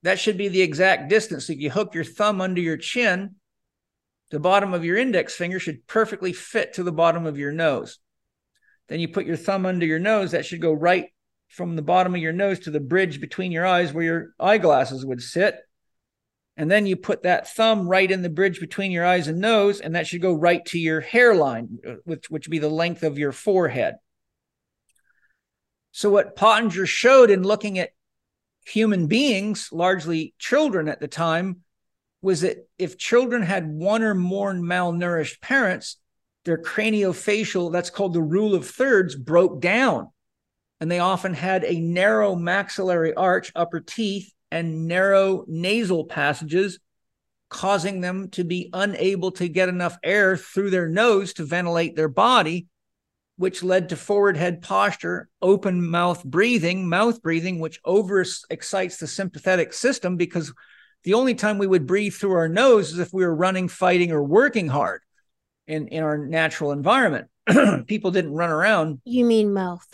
that 0.03 0.19
should 0.19 0.37
be 0.37 0.47
the 0.47 0.61
exact 0.61 1.09
distance 1.09 1.47
so 1.47 1.53
if 1.53 1.59
you 1.59 1.69
hook 1.69 1.93
your 1.93 2.05
thumb 2.05 2.39
under 2.39 2.61
your 2.61 2.77
chin 2.77 3.35
the 4.29 4.39
bottom 4.39 4.73
of 4.73 4.85
your 4.85 4.95
index 4.95 5.35
finger 5.35 5.59
should 5.59 5.85
perfectly 5.85 6.31
fit 6.31 6.73
to 6.73 6.83
the 6.83 6.93
bottom 6.93 7.25
of 7.25 7.37
your 7.37 7.51
nose 7.51 7.99
then 8.91 8.99
you 8.99 9.07
put 9.07 9.25
your 9.25 9.37
thumb 9.37 9.65
under 9.65 9.85
your 9.85 9.99
nose. 9.99 10.31
That 10.31 10.45
should 10.45 10.59
go 10.59 10.73
right 10.73 11.07
from 11.47 11.77
the 11.77 11.81
bottom 11.81 12.13
of 12.13 12.21
your 12.21 12.33
nose 12.33 12.59
to 12.59 12.71
the 12.71 12.81
bridge 12.81 13.21
between 13.21 13.53
your 13.53 13.65
eyes 13.65 13.93
where 13.93 14.03
your 14.03 14.33
eyeglasses 14.37 15.05
would 15.05 15.21
sit. 15.21 15.55
And 16.57 16.69
then 16.69 16.85
you 16.85 16.97
put 16.97 17.23
that 17.23 17.47
thumb 17.47 17.87
right 17.87 18.11
in 18.11 18.21
the 18.21 18.29
bridge 18.29 18.59
between 18.59 18.91
your 18.91 19.05
eyes 19.05 19.29
and 19.29 19.39
nose, 19.39 19.79
and 19.79 19.95
that 19.95 20.07
should 20.07 20.21
go 20.21 20.33
right 20.33 20.63
to 20.65 20.77
your 20.77 20.99
hairline, 20.99 21.79
uh, 21.87 21.93
which, 22.03 22.29
which 22.29 22.47
would 22.47 22.51
be 22.51 22.59
the 22.59 22.67
length 22.67 23.03
of 23.03 23.17
your 23.17 23.31
forehead. 23.31 23.95
So, 25.93 26.09
what 26.09 26.35
Pottenger 26.35 26.85
showed 26.85 27.29
in 27.29 27.43
looking 27.43 27.79
at 27.79 27.91
human 28.65 29.07
beings, 29.07 29.69
largely 29.71 30.33
children 30.37 30.89
at 30.89 30.99
the 30.99 31.07
time, 31.07 31.61
was 32.21 32.41
that 32.41 32.67
if 32.77 32.97
children 32.97 33.41
had 33.41 33.67
one 33.67 34.03
or 34.03 34.13
more 34.13 34.53
malnourished 34.53 35.39
parents, 35.39 35.97
their 36.43 36.57
craniofacial, 36.57 37.71
that's 37.71 37.89
called 37.89 38.13
the 38.13 38.21
rule 38.21 38.55
of 38.55 38.67
thirds, 38.67 39.15
broke 39.15 39.61
down. 39.61 40.09
And 40.79 40.89
they 40.89 40.99
often 40.99 41.33
had 41.33 41.63
a 41.63 41.79
narrow 41.79 42.35
maxillary 42.35 43.13
arch, 43.13 43.51
upper 43.55 43.79
teeth, 43.79 44.33
and 44.49 44.87
narrow 44.87 45.45
nasal 45.47 46.05
passages, 46.05 46.79
causing 47.49 48.01
them 48.01 48.29
to 48.29 48.43
be 48.43 48.69
unable 48.73 49.31
to 49.31 49.47
get 49.47 49.69
enough 49.69 49.97
air 50.03 50.35
through 50.35 50.71
their 50.71 50.87
nose 50.87 51.33
to 51.33 51.45
ventilate 51.45 51.95
their 51.95 52.09
body, 52.09 52.67
which 53.37 53.63
led 53.63 53.89
to 53.89 53.95
forward 53.95 54.37
head 54.37 54.61
posture, 54.61 55.29
open 55.41 55.85
mouth 55.85 56.23
breathing, 56.23 56.89
mouth 56.89 57.21
breathing, 57.21 57.59
which 57.59 57.79
over 57.85 58.25
excites 58.49 58.97
the 58.97 59.07
sympathetic 59.07 59.73
system 59.73 60.17
because 60.17 60.51
the 61.03 61.13
only 61.13 61.35
time 61.35 61.57
we 61.57 61.67
would 61.67 61.87
breathe 61.87 62.13
through 62.13 62.33
our 62.33 62.49
nose 62.49 62.91
is 62.91 62.99
if 62.99 63.13
we 63.13 63.23
were 63.23 63.35
running, 63.35 63.67
fighting, 63.67 64.11
or 64.11 64.23
working 64.23 64.67
hard 64.67 65.01
in, 65.71 65.87
in 65.87 66.03
our 66.03 66.17
natural 66.17 66.71
environment. 66.71 67.27
People 67.87 68.11
didn't 68.11 68.33
run 68.33 68.49
around. 68.49 69.01
You 69.05 69.25
mean 69.25 69.53
mouth? 69.53 69.87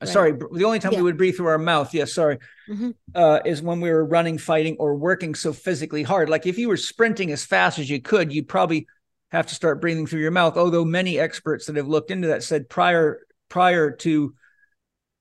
Right. 0.00 0.10
Sorry, 0.10 0.32
the 0.32 0.64
only 0.64 0.80
time 0.80 0.92
yeah. 0.92 0.98
we 0.98 1.04
would 1.04 1.16
breathe 1.16 1.36
through 1.36 1.46
our 1.46 1.58
mouth, 1.58 1.94
yes, 1.94 2.12
sorry, 2.12 2.38
mm-hmm. 2.68 2.90
uh, 3.14 3.40
is 3.44 3.62
when 3.62 3.80
we 3.80 3.90
were 3.90 4.04
running, 4.04 4.38
fighting, 4.38 4.76
or 4.78 4.96
working 4.96 5.34
so 5.34 5.52
physically 5.52 6.02
hard. 6.02 6.28
Like 6.28 6.46
if 6.46 6.58
you 6.58 6.68
were 6.68 6.76
sprinting 6.76 7.30
as 7.30 7.44
fast 7.44 7.78
as 7.78 7.88
you 7.88 8.02
could, 8.02 8.32
you'd 8.32 8.48
probably 8.48 8.86
have 9.30 9.46
to 9.46 9.54
start 9.54 9.80
breathing 9.80 10.06
through 10.06 10.20
your 10.20 10.30
mouth. 10.30 10.56
Although 10.56 10.84
many 10.84 11.18
experts 11.18 11.66
that 11.66 11.76
have 11.76 11.88
looked 11.88 12.10
into 12.10 12.28
that 12.28 12.42
said 12.42 12.68
prior 12.68 13.20
prior 13.48 13.90
to 13.90 14.34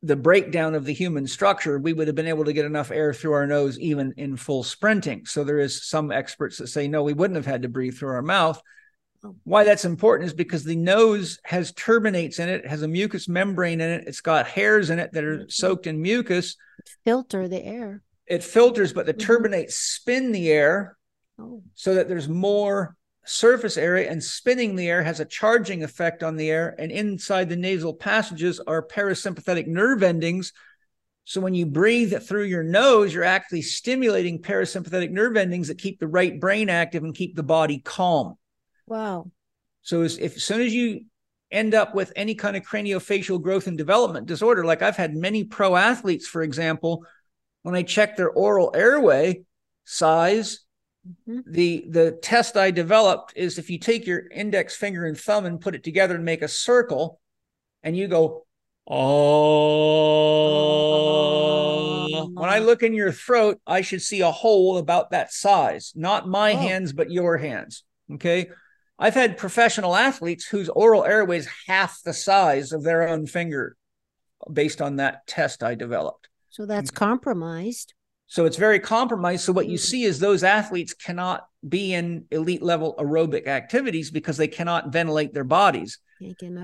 the 0.02 0.16
breakdown 0.18 0.76
of 0.76 0.84
the 0.84 0.94
human 0.94 1.28
structure, 1.28 1.80
we 1.80 1.94
would 1.94 2.08
have 2.08 2.16
been 2.16 2.28
able 2.28 2.44
to 2.44 2.54
get 2.54 2.66
enough 2.66 2.92
air 2.92 3.14
through 3.14 3.34
our 3.34 3.48
nose 3.48 3.80
even 3.80 4.14
in 4.18 4.36
full 4.36 4.64
sprinting. 4.64 5.26
So 5.26 5.44
there 5.44 5.60
is 5.60 5.88
some 5.88 6.12
experts 6.12 6.58
that 6.58 6.68
say 6.68 6.90
no, 6.90 7.04
we 7.04 7.14
wouldn't 7.14 7.38
have 7.38 7.46
had 7.46 7.62
to 7.62 7.70
breathe 7.70 7.98
through 7.98 8.12
our 8.12 8.22
mouth. 8.22 8.62
Why 9.44 9.64
that's 9.64 9.86
important 9.86 10.28
is 10.28 10.34
because 10.34 10.64
the 10.64 10.76
nose 10.76 11.40
has 11.46 11.72
turbinates 11.72 12.40
in 12.40 12.50
it, 12.50 12.68
has 12.68 12.82
a 12.82 12.88
mucous 12.88 13.30
membrane 13.30 13.80
in 13.80 13.90
it, 13.90 14.04
it's 14.08 14.22
got 14.22 14.48
hairs 14.48 14.90
in 14.90 15.00
it 15.00 15.14
that 15.14 15.24
are 15.24 15.50
soaked 15.50 15.88
in 15.88 16.02
mucus. 16.02 16.58
Filter 17.06 17.48
the 17.48 17.64
air. 17.64 18.02
It 18.28 18.44
filters, 18.44 18.92
but 18.92 19.06
the 19.06 19.14
mm-hmm. 19.14 19.32
turbinates 19.32 19.74
spin 19.74 20.32
the 20.32 20.52
air 20.52 20.98
oh. 21.40 21.62
so 21.74 21.96
that 21.96 22.10
there's 22.10 22.28
more 22.28 22.98
surface 23.26 23.78
area 23.78 24.12
and 24.12 24.22
spinning 24.22 24.76
the 24.76 24.90
air 24.90 25.02
has 25.02 25.22
a 25.22 25.26
charging 25.26 25.84
effect 25.84 26.24
on 26.24 26.36
the 26.36 26.52
air. 26.52 26.76
And 26.78 26.92
inside 26.92 27.48
the 27.48 27.56
nasal 27.56 27.94
passages 27.94 28.60
are 28.60 28.86
parasympathetic 28.86 29.68
nerve 29.68 30.04
endings. 30.04 30.52
So 31.24 31.40
when 31.40 31.54
you 31.54 31.66
breathe 31.66 32.14
through 32.24 32.44
your 32.46 32.64
nose, 32.64 33.14
you're 33.14 33.24
actually 33.24 33.62
stimulating 33.62 34.42
parasympathetic 34.42 35.12
nerve 35.12 35.38
endings 35.38 35.70
that 35.70 35.78
keep 35.78 36.00
the 36.00 36.08
right 36.08 36.38
brain 36.38 36.70
active 36.70 37.06
and 37.06 37.16
keep 37.16 37.38
the 37.38 37.44
body 37.44 37.80
calm. 37.80 38.36
Wow. 38.88 39.32
So 39.82 40.02
as, 40.02 40.18
if 40.18 40.38
as 40.38 40.44
soon 40.44 40.62
as 40.62 40.74
you 40.74 41.06
end 41.52 41.74
up 41.74 41.94
with 41.94 42.12
any 42.16 42.36
kind 42.36 42.56
of 42.58 42.64
craniofacial 42.64 43.42
growth 43.42 43.68
and 43.68 43.78
development 43.78 44.28
disorder, 44.28 44.66
like 44.66 44.82
I've 44.82 44.98
had 44.98 45.16
many 45.16 45.44
pro 45.44 45.76
athletes, 45.76 46.28
for 46.28 46.42
example, 46.42 47.06
when 47.64 47.76
I 47.76 47.84
check 47.84 48.18
their 48.18 48.30
oral 48.30 48.72
airway 48.74 49.44
size, 49.86 50.64
Mm-hmm. 51.08 51.40
The 51.52 51.86
the 51.90 52.12
test 52.22 52.56
I 52.56 52.72
developed 52.72 53.34
is 53.36 53.58
if 53.58 53.70
you 53.70 53.78
take 53.78 54.08
your 54.08 54.26
index 54.30 54.74
finger 54.76 55.06
and 55.06 55.18
thumb 55.18 55.46
and 55.46 55.60
put 55.60 55.76
it 55.76 55.84
together 55.84 56.16
and 56.16 56.24
make 56.24 56.42
a 56.42 56.48
circle, 56.48 57.20
and 57.82 57.98
you 57.98 58.08
go, 58.08 58.46
oh. 58.88 59.64
When 62.34 62.50
I 62.50 62.60
look 62.60 62.84
in 62.84 62.94
your 62.94 63.12
throat, 63.12 63.60
I 63.68 63.82
should 63.82 64.02
see 64.02 64.22
a 64.22 64.32
hole 64.32 64.78
about 64.78 65.12
that 65.12 65.34
size, 65.34 65.92
not 65.96 66.28
my 66.28 66.54
oh. 66.54 66.58
hands, 66.58 66.94
but 66.94 67.12
your 67.12 67.38
hands. 67.38 67.84
Okay. 68.14 68.50
I've 69.00 69.14
had 69.16 69.38
professional 69.38 69.96
athletes 69.96 70.46
whose 70.46 70.70
oral 70.70 71.04
airway 71.04 71.38
is 71.38 71.50
half 71.68 72.02
the 72.04 72.14
size 72.14 72.72
of 72.72 72.84
their 72.84 73.08
own 73.08 73.26
finger 73.26 73.76
based 74.52 74.82
on 74.82 74.98
that 74.98 75.26
test 75.28 75.64
I 75.64 75.76
developed. 75.76 76.30
So 76.50 76.66
that's 76.66 76.92
compromised. 76.92 77.94
So 78.28 78.46
it's 78.46 78.58
very 78.58 78.80
compromised. 78.80 79.44
So 79.44 79.54
what 79.54 79.68
you 79.68 79.78
mm. 79.78 79.82
see 79.82 80.04
is 80.04 80.20
those 80.20 80.44
athletes 80.44 80.94
cannot 80.94 81.46
be 81.68 81.94
in 81.94 82.26
elite 82.32 82.62
level 82.62 82.96
aerobic 83.00 83.48
activities 83.48 84.12
because 84.12 84.38
they 84.38 84.48
cannot 84.48 84.92
ventilate 84.92 85.34
their 85.34 85.44
bodies. 85.44 86.00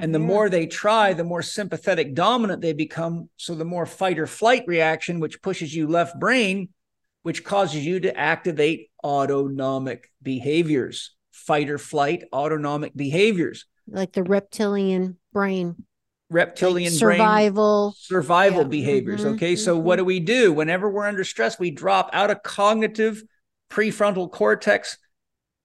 And 0.02 0.16
the 0.16 0.20
more 0.20 0.50
they 0.50 0.68
try, 0.68 1.14
the 1.14 1.24
more 1.24 1.42
sympathetic 1.42 2.14
dominant 2.14 2.62
they 2.62 2.74
become. 2.74 3.30
So 3.38 3.56
the 3.56 3.66
more 3.66 3.86
fight 3.86 4.18
or 4.18 4.26
flight 4.26 4.64
reaction, 4.68 5.20
which 5.20 5.42
pushes 5.42 5.76
you 5.76 5.88
left 5.88 6.20
brain, 6.20 6.70
which 7.24 7.44
causes 7.44 7.86
you 7.86 8.00
to 8.00 8.18
activate 8.18 8.90
autonomic 9.04 10.10
behaviors, 10.22 11.16
fight 11.50 11.68
or 11.72 11.80
flight 11.80 12.26
autonomic 12.32 12.96
behaviors. 12.96 13.66
Like 13.88 14.12
the 14.14 14.22
reptilian 14.22 15.18
brain 15.34 15.84
reptilian 16.30 16.94
like 16.94 17.00
survival 17.00 17.88
brain, 17.88 17.96
survival 17.98 18.62
yeah. 18.62 18.68
behaviors 18.68 19.22
mm-hmm. 19.22 19.34
okay 19.34 19.56
so 19.56 19.76
mm-hmm. 19.76 19.84
what 19.84 19.96
do 19.96 20.06
we 20.06 20.20
do 20.20 20.54
whenever 20.54 20.88
we're 20.88 21.08
under 21.08 21.24
stress 21.24 21.58
we 21.58 21.72
drop 21.72 22.08
out 22.14 22.30
of 22.30 22.44
cognitive 22.44 23.24
prefrontal 23.72 24.32
cortex 24.32 25.00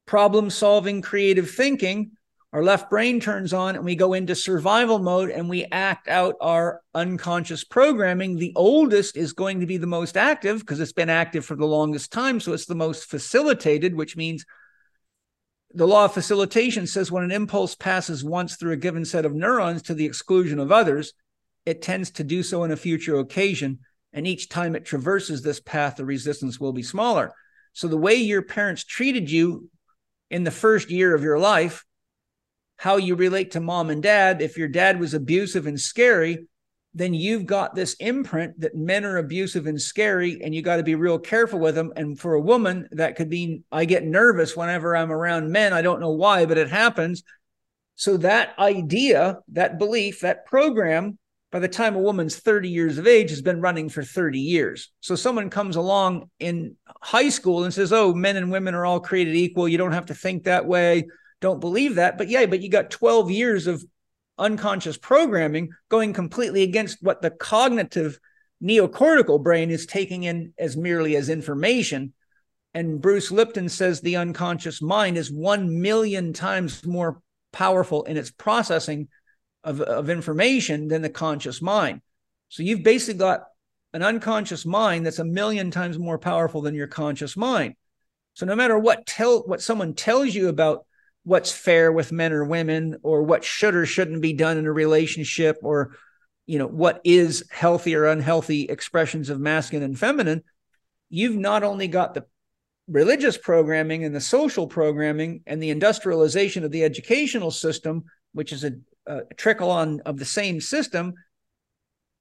problem 0.06 0.48
solving 0.48 1.02
creative 1.02 1.50
thinking 1.50 2.12
our 2.54 2.62
left 2.62 2.88
brain 2.88 3.20
turns 3.20 3.52
on 3.52 3.76
and 3.76 3.84
we 3.84 3.94
go 3.94 4.14
into 4.14 4.34
survival 4.34 4.98
mode 4.98 5.28
and 5.28 5.50
we 5.50 5.66
act 5.70 6.08
out 6.08 6.34
our 6.40 6.80
unconscious 6.94 7.62
programming 7.62 8.36
the 8.38 8.52
oldest 8.56 9.18
is 9.18 9.34
going 9.34 9.60
to 9.60 9.66
be 9.66 9.76
the 9.76 9.86
most 9.86 10.16
active 10.16 10.60
because 10.60 10.80
it's 10.80 10.92
been 10.92 11.10
active 11.10 11.44
for 11.44 11.56
the 11.56 11.66
longest 11.66 12.10
time 12.10 12.40
so 12.40 12.54
it's 12.54 12.64
the 12.64 12.74
most 12.74 13.04
facilitated 13.04 13.94
which 13.94 14.16
means 14.16 14.46
the 15.74 15.86
law 15.86 16.04
of 16.04 16.14
facilitation 16.14 16.86
says 16.86 17.10
when 17.10 17.24
an 17.24 17.32
impulse 17.32 17.74
passes 17.74 18.22
once 18.22 18.56
through 18.56 18.72
a 18.72 18.76
given 18.76 19.04
set 19.04 19.24
of 19.24 19.34
neurons 19.34 19.82
to 19.82 19.94
the 19.94 20.06
exclusion 20.06 20.60
of 20.60 20.70
others, 20.70 21.12
it 21.66 21.82
tends 21.82 22.10
to 22.12 22.24
do 22.24 22.42
so 22.42 22.62
in 22.62 22.70
a 22.70 22.76
future 22.76 23.18
occasion. 23.18 23.80
And 24.12 24.26
each 24.26 24.48
time 24.48 24.76
it 24.76 24.84
traverses 24.84 25.42
this 25.42 25.58
path, 25.58 25.96
the 25.96 26.04
resistance 26.04 26.60
will 26.60 26.72
be 26.72 26.84
smaller. 26.84 27.32
So, 27.72 27.88
the 27.88 27.96
way 27.96 28.14
your 28.14 28.42
parents 28.42 28.84
treated 28.84 29.28
you 29.28 29.68
in 30.30 30.44
the 30.44 30.52
first 30.52 30.90
year 30.90 31.12
of 31.12 31.24
your 31.24 31.40
life, 31.40 31.84
how 32.76 32.96
you 32.96 33.16
relate 33.16 33.52
to 33.52 33.60
mom 33.60 33.90
and 33.90 34.02
dad, 34.02 34.40
if 34.40 34.56
your 34.56 34.68
dad 34.68 35.00
was 35.00 35.14
abusive 35.14 35.66
and 35.66 35.80
scary, 35.80 36.46
then 36.94 37.12
you've 37.12 37.44
got 37.44 37.74
this 37.74 37.94
imprint 37.94 38.60
that 38.60 38.76
men 38.76 39.04
are 39.04 39.16
abusive 39.16 39.66
and 39.66 39.80
scary, 39.80 40.40
and 40.42 40.54
you 40.54 40.62
got 40.62 40.76
to 40.76 40.84
be 40.84 40.94
real 40.94 41.18
careful 41.18 41.58
with 41.58 41.74
them. 41.74 41.92
And 41.96 42.18
for 42.18 42.34
a 42.34 42.40
woman, 42.40 42.88
that 42.92 43.16
could 43.16 43.28
mean 43.28 43.64
I 43.72 43.84
get 43.84 44.04
nervous 44.04 44.56
whenever 44.56 44.96
I'm 44.96 45.10
around 45.10 45.50
men. 45.50 45.72
I 45.72 45.82
don't 45.82 46.00
know 46.00 46.12
why, 46.12 46.46
but 46.46 46.58
it 46.58 46.70
happens. 46.70 47.24
So 47.96 48.16
that 48.18 48.56
idea, 48.58 49.38
that 49.48 49.78
belief, 49.78 50.20
that 50.20 50.46
program, 50.46 51.18
by 51.50 51.58
the 51.58 51.68
time 51.68 51.96
a 51.96 52.00
woman's 52.00 52.36
30 52.36 52.68
years 52.68 52.96
of 52.96 53.08
age, 53.08 53.30
has 53.30 53.42
been 53.42 53.60
running 53.60 53.88
for 53.88 54.04
30 54.04 54.38
years. 54.38 54.92
So 55.00 55.16
someone 55.16 55.50
comes 55.50 55.74
along 55.74 56.30
in 56.38 56.76
high 57.02 57.28
school 57.28 57.64
and 57.64 57.74
says, 57.74 57.92
Oh, 57.92 58.14
men 58.14 58.36
and 58.36 58.52
women 58.52 58.74
are 58.74 58.86
all 58.86 59.00
created 59.00 59.34
equal. 59.34 59.68
You 59.68 59.78
don't 59.78 59.92
have 59.92 60.06
to 60.06 60.14
think 60.14 60.44
that 60.44 60.66
way. 60.66 61.06
Don't 61.40 61.60
believe 61.60 61.96
that. 61.96 62.18
But 62.18 62.28
yeah, 62.28 62.46
but 62.46 62.62
you 62.62 62.70
got 62.70 62.90
12 62.90 63.30
years 63.30 63.66
of 63.66 63.84
unconscious 64.38 64.96
programming 64.96 65.70
going 65.88 66.12
completely 66.12 66.62
against 66.62 67.02
what 67.02 67.22
the 67.22 67.30
cognitive 67.30 68.18
neocortical 68.62 69.42
brain 69.42 69.70
is 69.70 69.86
taking 69.86 70.24
in 70.24 70.52
as 70.58 70.76
merely 70.76 71.16
as 71.16 71.28
information. 71.28 72.12
And 72.72 73.00
Bruce 73.00 73.30
Lipton 73.30 73.68
says 73.68 74.00
the 74.00 74.16
unconscious 74.16 74.82
mind 74.82 75.16
is 75.16 75.30
1 75.30 75.80
million 75.80 76.32
times 76.32 76.84
more 76.84 77.20
powerful 77.52 78.02
in 78.04 78.16
its 78.16 78.30
processing 78.30 79.08
of, 79.62 79.80
of 79.80 80.10
information 80.10 80.88
than 80.88 81.02
the 81.02 81.10
conscious 81.10 81.62
mind. 81.62 82.00
So 82.48 82.62
you've 82.62 82.82
basically 82.82 83.18
got 83.18 83.44
an 83.92 84.02
unconscious 84.02 84.66
mind 84.66 85.06
that's 85.06 85.20
a 85.20 85.24
million 85.24 85.70
times 85.70 85.98
more 85.98 86.18
powerful 86.18 86.62
than 86.62 86.74
your 86.74 86.88
conscious 86.88 87.36
mind. 87.36 87.74
So 88.34 88.44
no 88.44 88.56
matter 88.56 88.76
what 88.76 89.06
tell 89.06 89.46
what 89.46 89.62
someone 89.62 89.94
tells 89.94 90.34
you 90.34 90.48
about 90.48 90.84
what's 91.24 91.50
fair 91.50 91.90
with 91.90 92.12
men 92.12 92.32
or 92.32 92.44
women 92.44 92.96
or 93.02 93.22
what 93.22 93.42
should 93.42 93.74
or 93.74 93.86
shouldn't 93.86 94.20
be 94.22 94.32
done 94.32 94.58
in 94.58 94.66
a 94.66 94.72
relationship 94.72 95.58
or 95.62 95.96
you 96.46 96.58
know 96.58 96.66
what 96.66 97.00
is 97.04 97.44
healthy 97.50 97.94
or 97.94 98.04
unhealthy 98.04 98.64
expressions 98.64 99.30
of 99.30 99.40
masculine 99.40 99.84
and 99.84 99.98
feminine 99.98 100.42
you've 101.08 101.36
not 101.36 101.62
only 101.62 101.88
got 101.88 102.14
the 102.14 102.24
religious 102.86 103.38
programming 103.38 104.04
and 104.04 104.14
the 104.14 104.20
social 104.20 104.66
programming 104.66 105.42
and 105.46 105.62
the 105.62 105.70
industrialization 105.70 106.64
of 106.64 106.70
the 106.70 106.84
educational 106.84 107.50
system 107.50 108.04
which 108.32 108.52
is 108.52 108.62
a, 108.62 108.72
a 109.06 109.22
trickle 109.36 109.70
on 109.70 110.00
of 110.00 110.18
the 110.18 110.24
same 110.26 110.60
system 110.60 111.14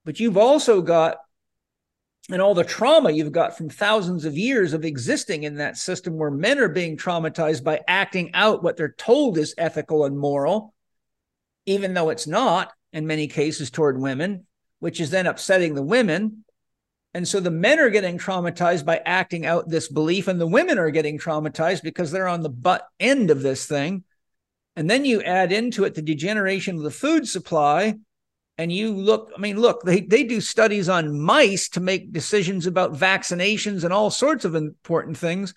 but 0.06 0.20
you've 0.20 0.38
also 0.38 0.82
got 0.82 1.18
and 2.30 2.42
all 2.42 2.54
the 2.54 2.64
trauma 2.64 3.12
you've 3.12 3.32
got 3.32 3.58
from 3.58 3.70
thousands 3.70 4.24
of 4.24 4.38
years 4.38 4.74
of 4.74 4.86
existing 4.86 5.44
in 5.44 5.56
that 5.56 5.78
system 5.78 6.18
where 6.18 6.32
men 6.32 6.58
are 6.58 6.70
being 6.70 6.96
traumatized 6.96 7.64
by 7.64 7.82
acting 7.88 8.32
out 8.34 8.64
what 8.64 8.78
they're 8.78 8.96
told 8.98 9.38
is 9.38 9.54
ethical 9.58 10.06
and 10.06 10.18
moral, 10.18 10.74
even 11.66 11.94
though 11.94 12.10
it's 12.10 12.28
not 12.28 12.72
in 12.94 13.08
many 13.08 13.28
cases 13.28 13.70
toward 13.70 14.00
women. 14.00 14.46
which 14.84 15.00
is 15.00 15.12
then 15.12 15.28
upsetting 15.28 15.76
the 15.76 15.82
women. 15.82 16.44
And 17.14 17.26
so 17.26 17.40
the 17.40 17.50
men 17.50 17.80
are 17.80 17.90
getting 17.90 18.18
traumatized 18.18 18.84
by 18.84 19.00
acting 19.06 19.46
out 19.46 19.70
this 19.70 19.88
belief, 19.88 20.28
and 20.28 20.42
the 20.42 20.46
women 20.46 20.78
are 20.78 20.90
getting 20.92 21.18
traumatized 21.18 21.84
because 21.84 22.12
they're 22.12 22.28
on 22.28 22.42
the 22.42 22.50
butt 22.50 22.86
end 23.00 23.32
of 23.32 23.42
this 23.42 23.66
thing. 23.66 24.04
And 24.76 24.90
then 24.90 25.06
you 25.06 25.22
add 25.22 25.54
into 25.54 25.86
it 25.86 25.96
the 25.96 26.02
degeneration 26.02 26.76
of 26.76 26.82
the 26.82 26.92
food 26.92 27.30
supply. 27.30 27.96
And 28.58 28.72
you 28.72 28.92
look, 28.92 29.32
I 29.36 29.42
mean, 29.42 29.60
look, 29.60 29.82
they, 29.84 30.02
they 30.02 30.24
do 30.24 30.40
studies 30.40 30.88
on 30.88 31.20
mice 31.20 31.70
to 31.70 31.80
make 31.80 32.14
decisions 32.14 32.68
about 32.68 32.94
vaccinations 32.94 33.84
and 33.84 33.92
all 33.92 34.12
sorts 34.12 34.46
of 34.46 34.54
important 34.54 35.18
things. 35.18 35.56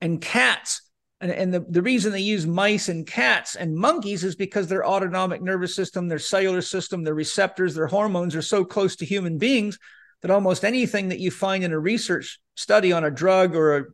And 0.00 0.20
cats, 0.20 0.82
and, 1.20 1.32
and 1.32 1.52
the, 1.52 1.66
the 1.68 1.82
reason 1.82 2.12
they 2.12 2.20
use 2.20 2.46
mice 2.46 2.88
and 2.88 3.04
cats 3.04 3.56
and 3.56 3.74
monkeys 3.74 4.22
is 4.22 4.36
because 4.36 4.68
their 4.68 4.86
autonomic 4.86 5.42
nervous 5.42 5.74
system, 5.74 6.06
their 6.06 6.20
cellular 6.20 6.62
system, 6.62 7.02
their 7.02 7.14
receptors, 7.14 7.74
their 7.74 7.88
hormones 7.88 8.36
are 8.36 8.42
so 8.42 8.64
close 8.64 8.94
to 8.96 9.04
human 9.04 9.38
beings 9.38 9.78
that 10.22 10.30
almost 10.30 10.64
anything 10.64 11.08
that 11.08 11.18
you 11.18 11.32
find 11.32 11.64
in 11.64 11.72
a 11.72 11.78
research 11.78 12.40
study 12.54 12.92
on 12.92 13.04
a 13.04 13.10
drug 13.10 13.56
or 13.56 13.76
a 13.76 13.84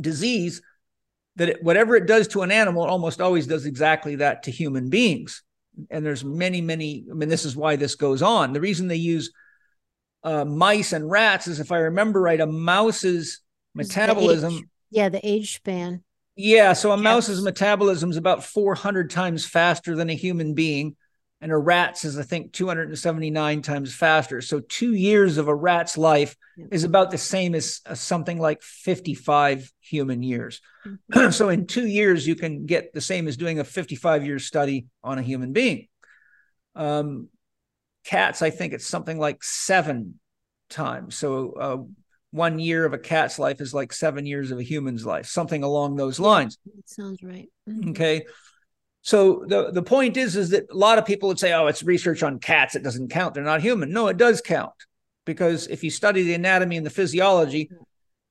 disease 0.00 0.62
that 1.36 1.48
it, 1.48 1.62
whatever 1.62 1.96
it 1.96 2.06
does 2.06 2.28
to 2.28 2.42
an 2.42 2.50
animal, 2.50 2.84
it 2.84 2.90
almost 2.90 3.20
always 3.20 3.46
does 3.46 3.66
exactly 3.66 4.16
that 4.16 4.44
to 4.44 4.50
human 4.50 4.88
beings. 4.88 5.42
And 5.90 6.04
there's 6.04 6.24
many, 6.24 6.60
many. 6.60 7.06
I 7.10 7.14
mean, 7.14 7.28
this 7.28 7.44
is 7.44 7.56
why 7.56 7.76
this 7.76 7.94
goes 7.94 8.22
on. 8.22 8.52
The 8.52 8.60
reason 8.60 8.88
they 8.88 8.96
use 8.96 9.32
uh, 10.22 10.44
mice 10.44 10.92
and 10.92 11.10
rats 11.10 11.46
is, 11.46 11.60
if 11.60 11.72
I 11.72 11.78
remember 11.78 12.20
right, 12.20 12.40
a 12.40 12.46
mouse's 12.46 13.40
metabolism. 13.74 14.54
The 14.54 14.62
yeah, 14.90 15.08
the 15.08 15.20
age 15.26 15.54
span. 15.54 16.02
Yeah, 16.36 16.72
so 16.72 16.92
a 16.92 16.96
mouse's 16.96 17.42
metabolism 17.42 18.10
is 18.10 18.16
about 18.16 18.44
400 18.44 19.10
times 19.10 19.44
faster 19.44 19.94
than 19.94 20.08
a 20.08 20.14
human 20.14 20.54
being 20.54 20.96
and 21.40 21.52
a 21.52 21.56
rat's 21.56 22.04
is 22.04 22.18
I 22.18 22.22
think 22.22 22.52
279 22.52 23.62
times 23.62 23.94
faster. 23.94 24.40
So 24.40 24.60
two 24.60 24.94
years 24.94 25.38
of 25.38 25.48
a 25.48 25.54
rat's 25.54 25.96
life 25.96 26.36
is 26.70 26.84
about 26.84 27.10
the 27.10 27.18
same 27.18 27.54
as, 27.54 27.80
something 27.94 28.38
like 28.38 28.62
55 28.62 29.72
human 29.80 30.22
years. 30.22 30.60
Mm-hmm. 30.86 31.30
so 31.30 31.48
in 31.48 31.66
two 31.66 31.86
years 31.86 32.26
you 32.26 32.34
can 32.34 32.66
get 32.66 32.92
the 32.92 33.00
same 33.00 33.26
as 33.26 33.36
doing 33.36 33.58
a 33.58 33.64
55 33.64 34.26
year 34.26 34.38
study 34.38 34.86
on 35.02 35.18
a 35.18 35.22
human 35.22 35.52
being. 35.52 35.88
Um, 36.74 37.28
cats, 38.04 38.42
I 38.42 38.50
think 38.50 38.74
it's 38.74 38.86
something 38.86 39.18
like 39.18 39.42
seven 39.42 40.20
times. 40.68 41.16
So 41.16 41.52
uh, 41.52 41.76
one 42.32 42.58
year 42.58 42.84
of 42.84 42.92
a 42.92 42.98
cat's 42.98 43.38
life 43.38 43.60
is 43.60 43.72
like 43.72 43.92
seven 43.92 44.26
years 44.26 44.50
of 44.50 44.58
a 44.58 44.62
human's 44.62 45.06
life, 45.06 45.26
something 45.26 45.62
along 45.62 45.96
those 45.96 46.20
lines. 46.20 46.58
That 46.66 46.88
sounds 46.88 47.22
right. 47.22 47.48
Mm-hmm. 47.68 47.90
Okay. 47.90 48.24
So 49.02 49.44
the, 49.46 49.70
the 49.70 49.82
point 49.82 50.16
is, 50.16 50.36
is 50.36 50.50
that 50.50 50.70
a 50.70 50.76
lot 50.76 50.98
of 50.98 51.06
people 51.06 51.28
would 51.28 51.38
say, 51.38 51.52
oh, 51.52 51.66
it's 51.66 51.82
research 51.82 52.22
on 52.22 52.38
cats. 52.38 52.74
It 52.74 52.82
doesn't 52.82 53.10
count. 53.10 53.34
They're 53.34 53.42
not 53.42 53.62
human. 53.62 53.92
No, 53.92 54.08
it 54.08 54.16
does 54.16 54.40
count 54.40 54.72
because 55.24 55.66
if 55.68 55.82
you 55.82 55.90
study 55.90 56.22
the 56.22 56.34
anatomy 56.34 56.76
and 56.76 56.84
the 56.84 56.90
physiology, 56.90 57.70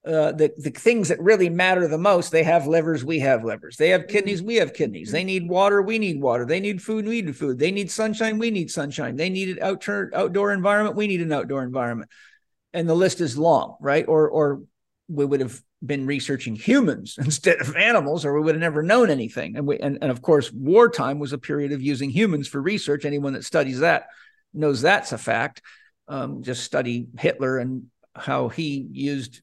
uh, 0.06 0.32
the, 0.32 0.54
the 0.58 0.70
things 0.70 1.10
that 1.10 1.20
really 1.22 1.50
matter 1.50 1.88
the 1.88 1.98
most, 1.98 2.32
they 2.32 2.44
have 2.44 2.68
livers, 2.68 3.04
we 3.04 3.20
have 3.20 3.44
livers. 3.44 3.78
They 3.78 3.90
have 3.90 4.08
kidneys, 4.08 4.42
we 4.42 4.56
have 4.56 4.74
kidneys. 4.74 5.12
They 5.12 5.24
need 5.24 5.50
water, 5.50 5.82
we 5.82 6.00
need 6.00 6.22
water. 6.22 6.46
They 6.46 6.60
need 6.60 6.82
food, 6.82 7.06
we 7.06 7.22
need 7.22 7.36
food. 7.36 7.60
They 7.60 7.72
need 7.72 7.92
sunshine, 7.92 8.38
we 8.38 8.52
need 8.52 8.72
sunshine. 8.72 9.16
They 9.16 9.30
need 9.30 9.58
an 9.58 9.64
outdoor, 9.64 10.12
outdoor 10.14 10.54
environment, 10.54 10.96
we 10.96 11.08
need 11.08 11.22
an 11.22 11.34
outdoor 11.34 11.64
environment. 11.64 12.10
And 12.74 12.88
the 12.88 12.96
list 12.96 13.22
is 13.22 13.38
long, 13.38 13.76
right? 13.82 14.06
Or, 14.08 14.30
or 14.30 14.62
we 15.08 15.26
would 15.26 15.42
have 15.42 15.62
been 15.86 16.06
researching 16.06 16.56
humans 16.56 17.16
instead 17.24 17.62
of 17.62 17.76
animals, 17.76 18.26
or 18.26 18.34
we 18.34 18.42
would 18.42 18.56
have 18.56 18.62
never 18.62 18.84
known 18.84 19.10
anything. 19.10 19.56
And 19.56 19.68
we 19.68 19.80
and, 19.80 19.98
and 20.02 20.12
of 20.12 20.22
course, 20.22 20.52
wartime 20.52 21.20
was 21.20 21.34
a 21.34 21.38
period 21.38 21.72
of 21.72 21.82
using 21.82 22.10
humans 22.10 22.48
for 22.48 22.62
research. 22.62 23.06
Anyone 23.06 23.34
that 23.34 23.46
studies 23.46 23.80
that 23.80 24.08
knows 24.54 24.82
that's 24.82 25.12
a 25.12 25.18
fact. 25.18 25.62
Um, 26.08 26.42
just 26.42 26.64
study 26.64 27.08
Hitler 27.20 27.60
and 27.60 27.86
how 28.16 28.50
he 28.50 28.88
used 28.92 29.42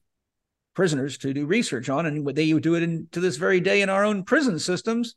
prisoners 0.73 1.17
to 1.19 1.33
do 1.33 1.45
research 1.45 1.89
on, 1.89 2.05
and 2.05 2.27
they 2.35 2.53
would 2.53 2.63
do 2.63 2.75
it 2.75 2.83
in, 2.83 3.07
to 3.11 3.19
this 3.19 3.37
very 3.37 3.59
day 3.59 3.81
in 3.81 3.89
our 3.89 4.05
own 4.05 4.23
prison 4.23 4.59
systems. 4.59 5.15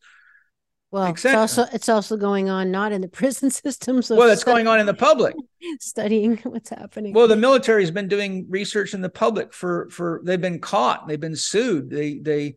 Well, 0.92 1.06
it's 1.06 1.24
also 1.24 1.66
it's 1.72 1.88
also 1.88 2.16
going 2.16 2.50
on 2.50 2.70
not 2.70 2.90
in 2.90 3.00
the 3.00 3.08
prison 3.20 3.50
systems. 3.50 4.10
Well, 4.10 4.28
it's 4.30 4.44
going 4.44 4.66
on 4.66 4.80
in 4.80 4.86
the 4.86 4.94
public. 4.94 5.36
Studying 5.80 6.36
what's 6.38 6.70
happening. 6.70 7.12
Well, 7.12 7.28
the 7.28 7.36
military 7.36 7.82
has 7.82 7.90
been 7.90 8.08
doing 8.08 8.46
research 8.48 8.92
in 8.94 9.00
the 9.00 9.08
public 9.08 9.54
for 9.54 9.88
for 9.90 10.20
they've 10.24 10.40
been 10.40 10.60
caught, 10.60 11.06
they've 11.06 11.20
been 11.20 11.36
sued. 11.36 11.90
They 11.90 12.18
they 12.18 12.54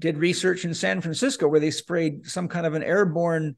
did 0.00 0.18
research 0.18 0.64
in 0.64 0.74
San 0.74 1.00
Francisco 1.00 1.46
where 1.46 1.60
they 1.60 1.70
sprayed 1.70 2.26
some 2.26 2.48
kind 2.48 2.66
of 2.66 2.74
an 2.74 2.82
airborne. 2.82 3.56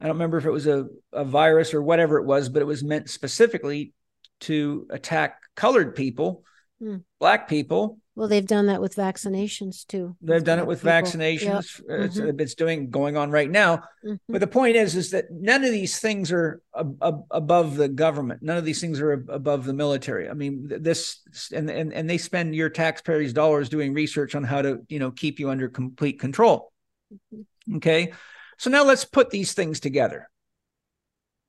I 0.00 0.06
don't 0.06 0.16
remember 0.16 0.38
if 0.38 0.44
it 0.44 0.50
was 0.50 0.66
a, 0.66 0.86
a 1.12 1.24
virus 1.24 1.74
or 1.74 1.82
whatever 1.82 2.18
it 2.18 2.24
was, 2.24 2.48
but 2.48 2.62
it 2.62 2.66
was 2.66 2.82
meant 2.82 3.10
specifically 3.10 3.92
to 4.40 4.86
attack 4.90 5.40
colored 5.56 5.94
people, 5.94 6.44
hmm. 6.80 6.98
black 7.18 7.48
people, 7.48 7.98
well, 8.18 8.26
they've 8.26 8.44
done 8.44 8.66
that 8.66 8.80
with 8.80 8.96
vaccinations 8.96 9.86
too. 9.86 10.16
They've 10.20 10.42
done 10.42 10.58
it 10.58 10.66
with 10.66 10.80
people. 10.80 10.90
vaccinations. 10.90 11.40
Yep. 11.40 12.00
It's, 12.00 12.18
mm-hmm. 12.18 12.40
it's, 12.40 12.54
doing 12.56 12.90
going 12.90 13.16
on 13.16 13.30
right 13.30 13.48
now. 13.48 13.76
Mm-hmm. 14.04 14.16
But 14.28 14.40
the 14.40 14.48
point 14.48 14.74
is, 14.74 14.96
is 14.96 15.12
that 15.12 15.30
none 15.30 15.62
of 15.62 15.70
these 15.70 16.00
things 16.00 16.32
are 16.32 16.60
ab- 16.76 16.98
ab- 17.00 17.26
above 17.30 17.76
the 17.76 17.86
government. 17.86 18.42
None 18.42 18.56
of 18.56 18.64
these 18.64 18.80
things 18.80 18.98
are 18.98 19.12
ab- 19.12 19.30
above 19.30 19.66
the 19.66 19.72
military. 19.72 20.28
I 20.28 20.32
mean, 20.32 20.66
this 20.68 21.20
and, 21.54 21.70
and 21.70 21.92
and 21.92 22.10
they 22.10 22.18
spend 22.18 22.56
your 22.56 22.68
taxpayers' 22.70 23.32
dollars 23.32 23.68
doing 23.68 23.94
research 23.94 24.34
on 24.34 24.42
how 24.42 24.62
to 24.62 24.80
you 24.88 24.98
know 24.98 25.12
keep 25.12 25.38
you 25.38 25.48
under 25.48 25.68
complete 25.68 26.18
control. 26.18 26.72
Mm-hmm. 27.14 27.76
Okay, 27.76 28.14
so 28.56 28.68
now 28.68 28.82
let's 28.82 29.04
put 29.04 29.30
these 29.30 29.52
things 29.52 29.78
together. 29.78 30.28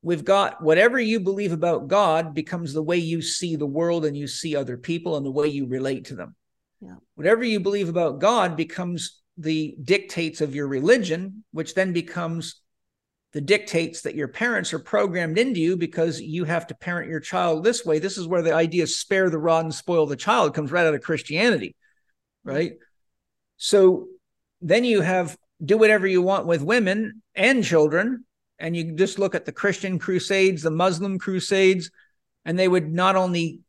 We've 0.03 0.23
got 0.23 0.61
whatever 0.61 0.99
you 0.99 1.19
believe 1.19 1.51
about 1.51 1.87
God 1.87 2.35
becomes 2.35 2.73
the 2.73 2.83
way 2.83 2.97
you 2.97 3.23
see 3.23 3.55
the 3.55 3.65
world 3.65 4.05
and 4.05 4.15
you 4.15 4.27
see 4.27 4.55
other 4.55 4.77
people 4.77 5.17
and 5.17 5.25
the 5.25 5.31
way 5.31 5.47
you 5.47 5.65
relate 5.65 6.05
to 6.05 6.15
them. 6.15 6.35
Yeah. 6.81 6.95
Whatever 7.15 7.43
you 7.43 7.59
believe 7.59 7.89
about 7.89 8.19
God 8.19 8.55
becomes 8.55 9.21
the 9.37 9.75
dictates 9.81 10.41
of 10.41 10.55
your 10.55 10.67
religion, 10.67 11.43
which 11.51 11.73
then 11.73 11.93
becomes 11.93 12.61
the 13.33 13.41
dictates 13.41 14.01
that 14.01 14.15
your 14.15 14.27
parents 14.27 14.73
are 14.73 14.79
programmed 14.79 15.37
into 15.37 15.59
you 15.59 15.77
because 15.77 16.19
you 16.19 16.45
have 16.45 16.65
to 16.67 16.75
parent 16.75 17.09
your 17.09 17.19
child 17.19 17.63
this 17.63 17.85
way. 17.85 17.99
This 17.99 18.17
is 18.17 18.27
where 18.27 18.41
the 18.41 18.53
idea 18.53 18.87
spare 18.87 19.29
the 19.29 19.37
rod 19.37 19.65
and 19.65 19.73
spoil 19.73 20.05
the 20.07 20.15
child 20.15 20.55
comes 20.55 20.71
right 20.71 20.85
out 20.85 20.95
of 20.95 21.01
Christianity, 21.01 21.75
right? 22.43 22.73
So 23.57 24.07
then 24.61 24.83
you 24.83 25.01
have 25.01 25.37
do 25.63 25.77
whatever 25.77 26.07
you 26.07 26.21
want 26.21 26.47
with 26.47 26.61
women 26.61 27.21
and 27.35 27.63
children. 27.63 28.25
And 28.57 28.75
you 28.75 28.93
just 28.95 29.19
look 29.19 29.35
at 29.35 29.45
the 29.45 29.51
Christian 29.51 29.99
crusades, 29.99 30.61
the 30.63 30.71
Muslim 30.71 31.17
crusades, 31.17 31.91
and 32.43 32.59
they 32.59 32.67
would 32.67 32.91
not 32.91 33.15
only 33.15 33.61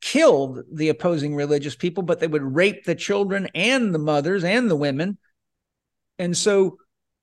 killed 0.00 0.60
the 0.72 0.88
opposing 0.88 1.34
religious 1.34 1.74
people, 1.74 2.02
but 2.02 2.20
they 2.20 2.26
would 2.26 2.42
rape 2.42 2.84
the 2.84 2.94
children 2.94 3.48
and 3.54 3.94
the 3.94 3.98
mothers 3.98 4.44
and 4.44 4.70
the 4.70 4.76
women. 4.76 5.18
And 6.18 6.36
so 6.36 6.78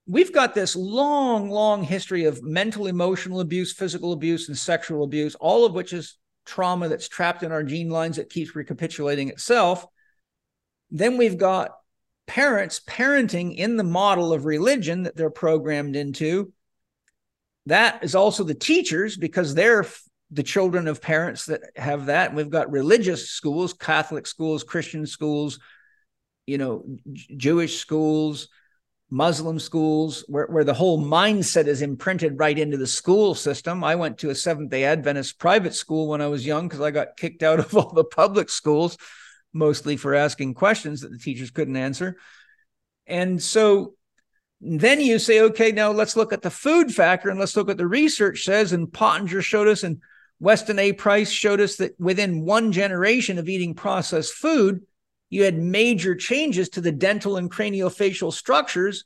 we've 0.07 0.33
got 0.33 0.53
this 0.53 0.75
long, 0.75 1.49
long 1.49 1.83
history 1.83 2.25
of 2.25 2.43
mental, 2.43 2.87
emotional 2.87 3.39
abuse, 3.39 3.73
physical 3.73 4.13
abuse, 4.13 4.47
and 4.47 4.57
sexual 4.57 5.03
abuse, 5.03 5.35
all 5.35 5.65
of 5.65 5.73
which 5.73 5.93
is 5.93 6.17
trauma 6.45 6.87
that's 6.87 7.09
trapped 7.09 7.43
in 7.43 7.51
our 7.51 7.63
gene 7.63 7.89
lines 7.89 8.17
that 8.17 8.29
keeps 8.29 8.55
recapitulating 8.55 9.29
itself. 9.29 9.85
Then 10.91 11.17
we've 11.17 11.37
got 11.37 11.71
parents 12.27 12.79
parenting 12.87 13.55
in 13.55 13.77
the 13.77 13.83
model 13.83 14.33
of 14.33 14.45
religion 14.45 15.03
that 15.03 15.15
they're 15.15 15.29
programmed 15.29 15.95
into. 15.95 16.51
That 17.67 18.03
is 18.03 18.15
also 18.15 18.43
the 18.43 18.53
teachers 18.53 19.17
because 19.17 19.55
they're 19.55 19.85
the 20.35 20.43
children 20.43 20.87
of 20.89 21.01
parents 21.01 21.45
that 21.45 21.61
have 21.77 22.07
that. 22.07 22.35
We've 22.35 22.49
got 22.49 22.69
religious 22.69 23.29
schools, 23.29 23.73
Catholic 23.73 24.27
schools, 24.27 24.63
Christian 24.63 25.07
schools, 25.07 25.59
you 26.45 26.57
know, 26.57 26.83
Jewish 27.37 27.77
schools, 27.77 28.49
Muslim 29.09 29.59
schools, 29.59 30.25
where, 30.27 30.47
where 30.47 30.65
the 30.65 30.73
whole 30.73 31.01
mindset 31.01 31.67
is 31.67 31.81
imprinted 31.81 32.37
right 32.37 32.59
into 32.59 32.75
the 32.75 32.85
school 32.85 33.33
system. 33.33 33.81
I 33.81 33.95
went 33.95 34.17
to 34.19 34.29
a 34.29 34.35
Seventh 34.35 34.71
day 34.71 34.83
Adventist 34.83 35.39
private 35.39 35.73
school 35.73 36.09
when 36.09 36.21
I 36.21 36.27
was 36.27 36.45
young 36.45 36.67
because 36.67 36.81
I 36.81 36.91
got 36.91 37.15
kicked 37.15 37.41
out 37.41 37.59
of 37.61 37.75
all 37.75 37.93
the 37.93 38.03
public 38.03 38.49
schools, 38.49 38.97
mostly 39.53 39.95
for 39.95 40.13
asking 40.13 40.55
questions 40.55 40.99
that 41.01 41.11
the 41.11 41.17
teachers 41.17 41.49
couldn't 41.49 41.77
answer. 41.77 42.17
And 43.07 43.41
so 43.41 43.93
then 44.59 44.99
you 44.99 45.17
say, 45.17 45.39
okay, 45.39 45.71
now 45.71 45.91
let's 45.91 46.17
look 46.17 46.33
at 46.33 46.41
the 46.41 46.51
food 46.51 46.93
factor 46.93 47.29
and 47.29 47.39
let's 47.39 47.55
look 47.55 47.69
at 47.69 47.77
the 47.77 47.87
research 47.87 48.43
says. 48.43 48.73
And 48.73 48.91
Pottenger 48.91 49.41
showed 49.41 49.69
us, 49.69 49.83
and 49.83 50.01
Weston 50.39 50.79
A. 50.79 50.93
Price 50.93 51.29
showed 51.29 51.61
us 51.61 51.77
that 51.77 51.99
within 51.99 52.45
one 52.45 52.71
generation 52.71 53.37
of 53.37 53.49
eating 53.49 53.73
processed 53.73 54.33
food, 54.33 54.81
you 55.29 55.43
had 55.43 55.57
major 55.57 56.15
changes 56.15 56.69
to 56.69 56.81
the 56.81 56.91
dental 56.91 57.37
and 57.37 57.51
craniofacial 57.51 58.31
structures. 58.31 59.05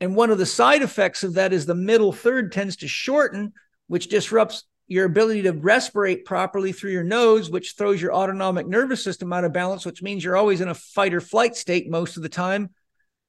And 0.00 0.16
one 0.16 0.30
of 0.30 0.38
the 0.38 0.46
side 0.46 0.82
effects 0.82 1.22
of 1.22 1.34
that 1.34 1.52
is 1.52 1.66
the 1.66 1.74
middle 1.74 2.12
third 2.12 2.52
tends 2.52 2.76
to 2.76 2.88
shorten, 2.88 3.52
which 3.86 4.08
disrupts 4.08 4.64
your 4.86 5.06
ability 5.06 5.42
to 5.42 5.52
respirate 5.52 6.24
properly 6.24 6.72
through 6.72 6.92
your 6.92 7.04
nose, 7.04 7.50
which 7.50 7.74
throws 7.76 8.02
your 8.02 8.14
autonomic 8.14 8.66
nervous 8.66 9.02
system 9.02 9.32
out 9.32 9.44
of 9.44 9.52
balance, 9.52 9.86
which 9.86 10.02
means 10.02 10.22
you're 10.22 10.36
always 10.36 10.60
in 10.60 10.68
a 10.68 10.74
fight 10.74 11.14
or 11.14 11.20
flight 11.20 11.56
state 11.56 11.88
most 11.88 12.16
of 12.16 12.22
the 12.22 12.28
time. 12.28 12.70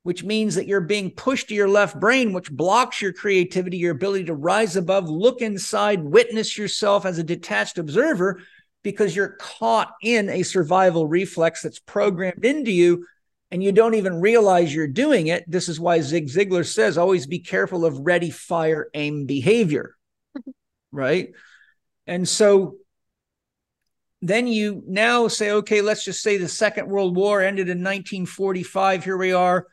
Which 0.06 0.24
means 0.24 0.54
that 0.54 0.68
you're 0.68 0.82
being 0.82 1.10
pushed 1.10 1.48
to 1.48 1.56
your 1.56 1.68
left 1.68 2.00
brain, 2.00 2.32
which 2.32 2.52
blocks 2.52 3.02
your 3.02 3.12
creativity, 3.12 3.78
your 3.78 3.94
ability 3.94 4.26
to 4.26 4.36
rise 4.36 4.76
above, 4.76 5.10
look 5.10 5.42
inside, 5.42 6.04
witness 6.04 6.60
yourself 6.60 7.08
as 7.08 7.18
a 7.18 7.24
detached 7.24 7.80
observer, 7.80 8.40
because 8.84 9.16
you're 9.16 9.36
caught 9.40 9.92
in 10.04 10.30
a 10.30 10.44
survival 10.44 11.08
reflex 11.08 11.64
that's 11.64 11.80
programmed 11.80 12.46
into 12.46 12.72
you 12.72 13.08
and 13.50 13.64
you 13.64 13.72
don't 13.72 13.96
even 13.96 14.22
realize 14.22 14.76
you're 14.76 14.88
doing 14.88 15.26
it. 15.26 15.44
This 15.48 15.68
is 15.68 15.80
why 15.80 16.02
Zig 16.02 16.28
Ziglar 16.28 16.68
says 16.68 17.00
always 17.00 17.26
be 17.26 17.40
careful 17.40 17.84
of 17.84 17.98
ready, 17.98 18.30
fire, 18.30 18.90
aim 18.94 19.26
behavior. 19.26 19.96
right. 20.92 21.30
And 22.06 22.30
so 22.30 22.76
then 24.22 24.46
you 24.46 24.84
now 24.86 25.30
say, 25.30 25.50
okay, 25.50 25.82
let's 25.82 26.06
just 26.06 26.22
say 26.22 26.38
the 26.38 26.48
Second 26.48 26.90
World 26.90 27.16
War 27.16 27.42
ended 27.42 27.70
in 27.70 27.80
1945. 27.80 29.04
Here 29.04 29.18
we 29.18 29.34
are 29.34 29.66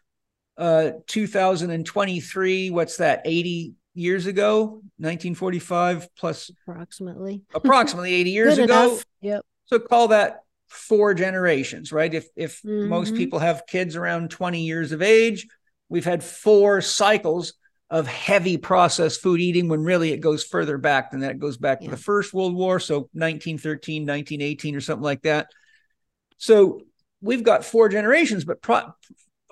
uh 0.59 0.91
2023 1.07 2.71
what's 2.71 2.99
that 2.99 3.23
80 3.25 3.75
years 3.95 4.27
ago 4.27 4.83
1945 4.99 6.09
plus 6.17 6.51
approximately 6.67 7.43
approximately 7.55 8.15
80 8.15 8.31
years 8.31 8.59
ago 8.59 8.85
enough. 8.85 9.05
Yep. 9.21 9.43
so 9.67 9.79
call 9.79 10.09
that 10.09 10.41
four 10.69 11.15
generations 11.15 11.93
right 11.93 12.13
if 12.13 12.27
if 12.37 12.61
most 12.65 13.13
Mhm. 13.15 13.17
people 13.19 13.39
have 13.39 13.65
kids 13.67 13.97
around 13.97 14.31
20 14.31 14.63
years 14.65 14.93
of 14.93 15.03
age 15.03 15.47
we've 15.89 16.05
had 16.05 16.25
four 16.25 16.81
cycles 16.81 17.55
of 17.91 18.07
heavy 18.07 18.57
processed 18.57 19.21
food 19.21 19.39
eating 19.41 19.69
when 19.69 19.83
really 19.83 20.13
it 20.13 20.21
goes 20.21 20.43
further 20.45 20.79
back 20.79 21.11
than 21.11 21.21
that 21.21 21.33
it 21.33 21.39
goes 21.39 21.59
back 21.59 21.79
Yeah. 21.83 21.91
to 21.91 21.97
the 21.97 22.03
first 22.03 22.33
world 22.33 22.55
war 22.55 22.81
so 22.81 23.11
1913 23.13 24.07
1918 24.07 24.75
or 24.77 24.81
something 24.81 25.03
like 25.05 25.23
that 25.23 25.49
so 26.39 26.81
we've 27.21 27.43
got 27.43 27.65
four 27.67 27.89
generations 27.91 28.45
but 28.47 28.63
pro- 28.63 28.93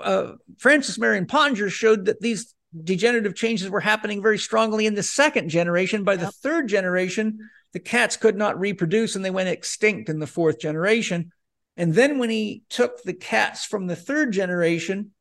uh, 0.03 0.33
francis 0.59 0.99
marion 0.99 1.27
Pottenger 1.27 1.71
showed 1.71 2.07
that 2.07 2.21
these 2.21 2.55
degenerative 2.85 3.35
changes 3.35 3.69
were 3.69 3.81
happening 3.81 4.23
very 4.23 4.39
strongly 4.39 4.87
in 4.87 4.95
the 4.95 5.03
second 5.03 5.49
generation 5.49 6.05
by 6.05 6.17
the 6.17 6.31
third 6.31 6.69
generation 6.69 7.39
the 7.73 7.81
cats 7.81 8.17
could 8.17 8.37
not 8.37 8.59
reproduce 8.59 9.17
and 9.17 9.25
they 9.25 9.31
went 9.31 9.49
extinct 9.49 10.09
in 10.09 10.19
the 10.19 10.27
fourth 10.27 10.59
generation 10.61 11.33
and 11.77 11.95
then 11.95 12.19
when 12.19 12.31
he 12.31 12.63
took 12.69 13.03
the 13.03 13.15
cats 13.15 13.65
from 13.65 13.87
the 13.87 13.97
third 13.97 14.33
generation 14.33 15.13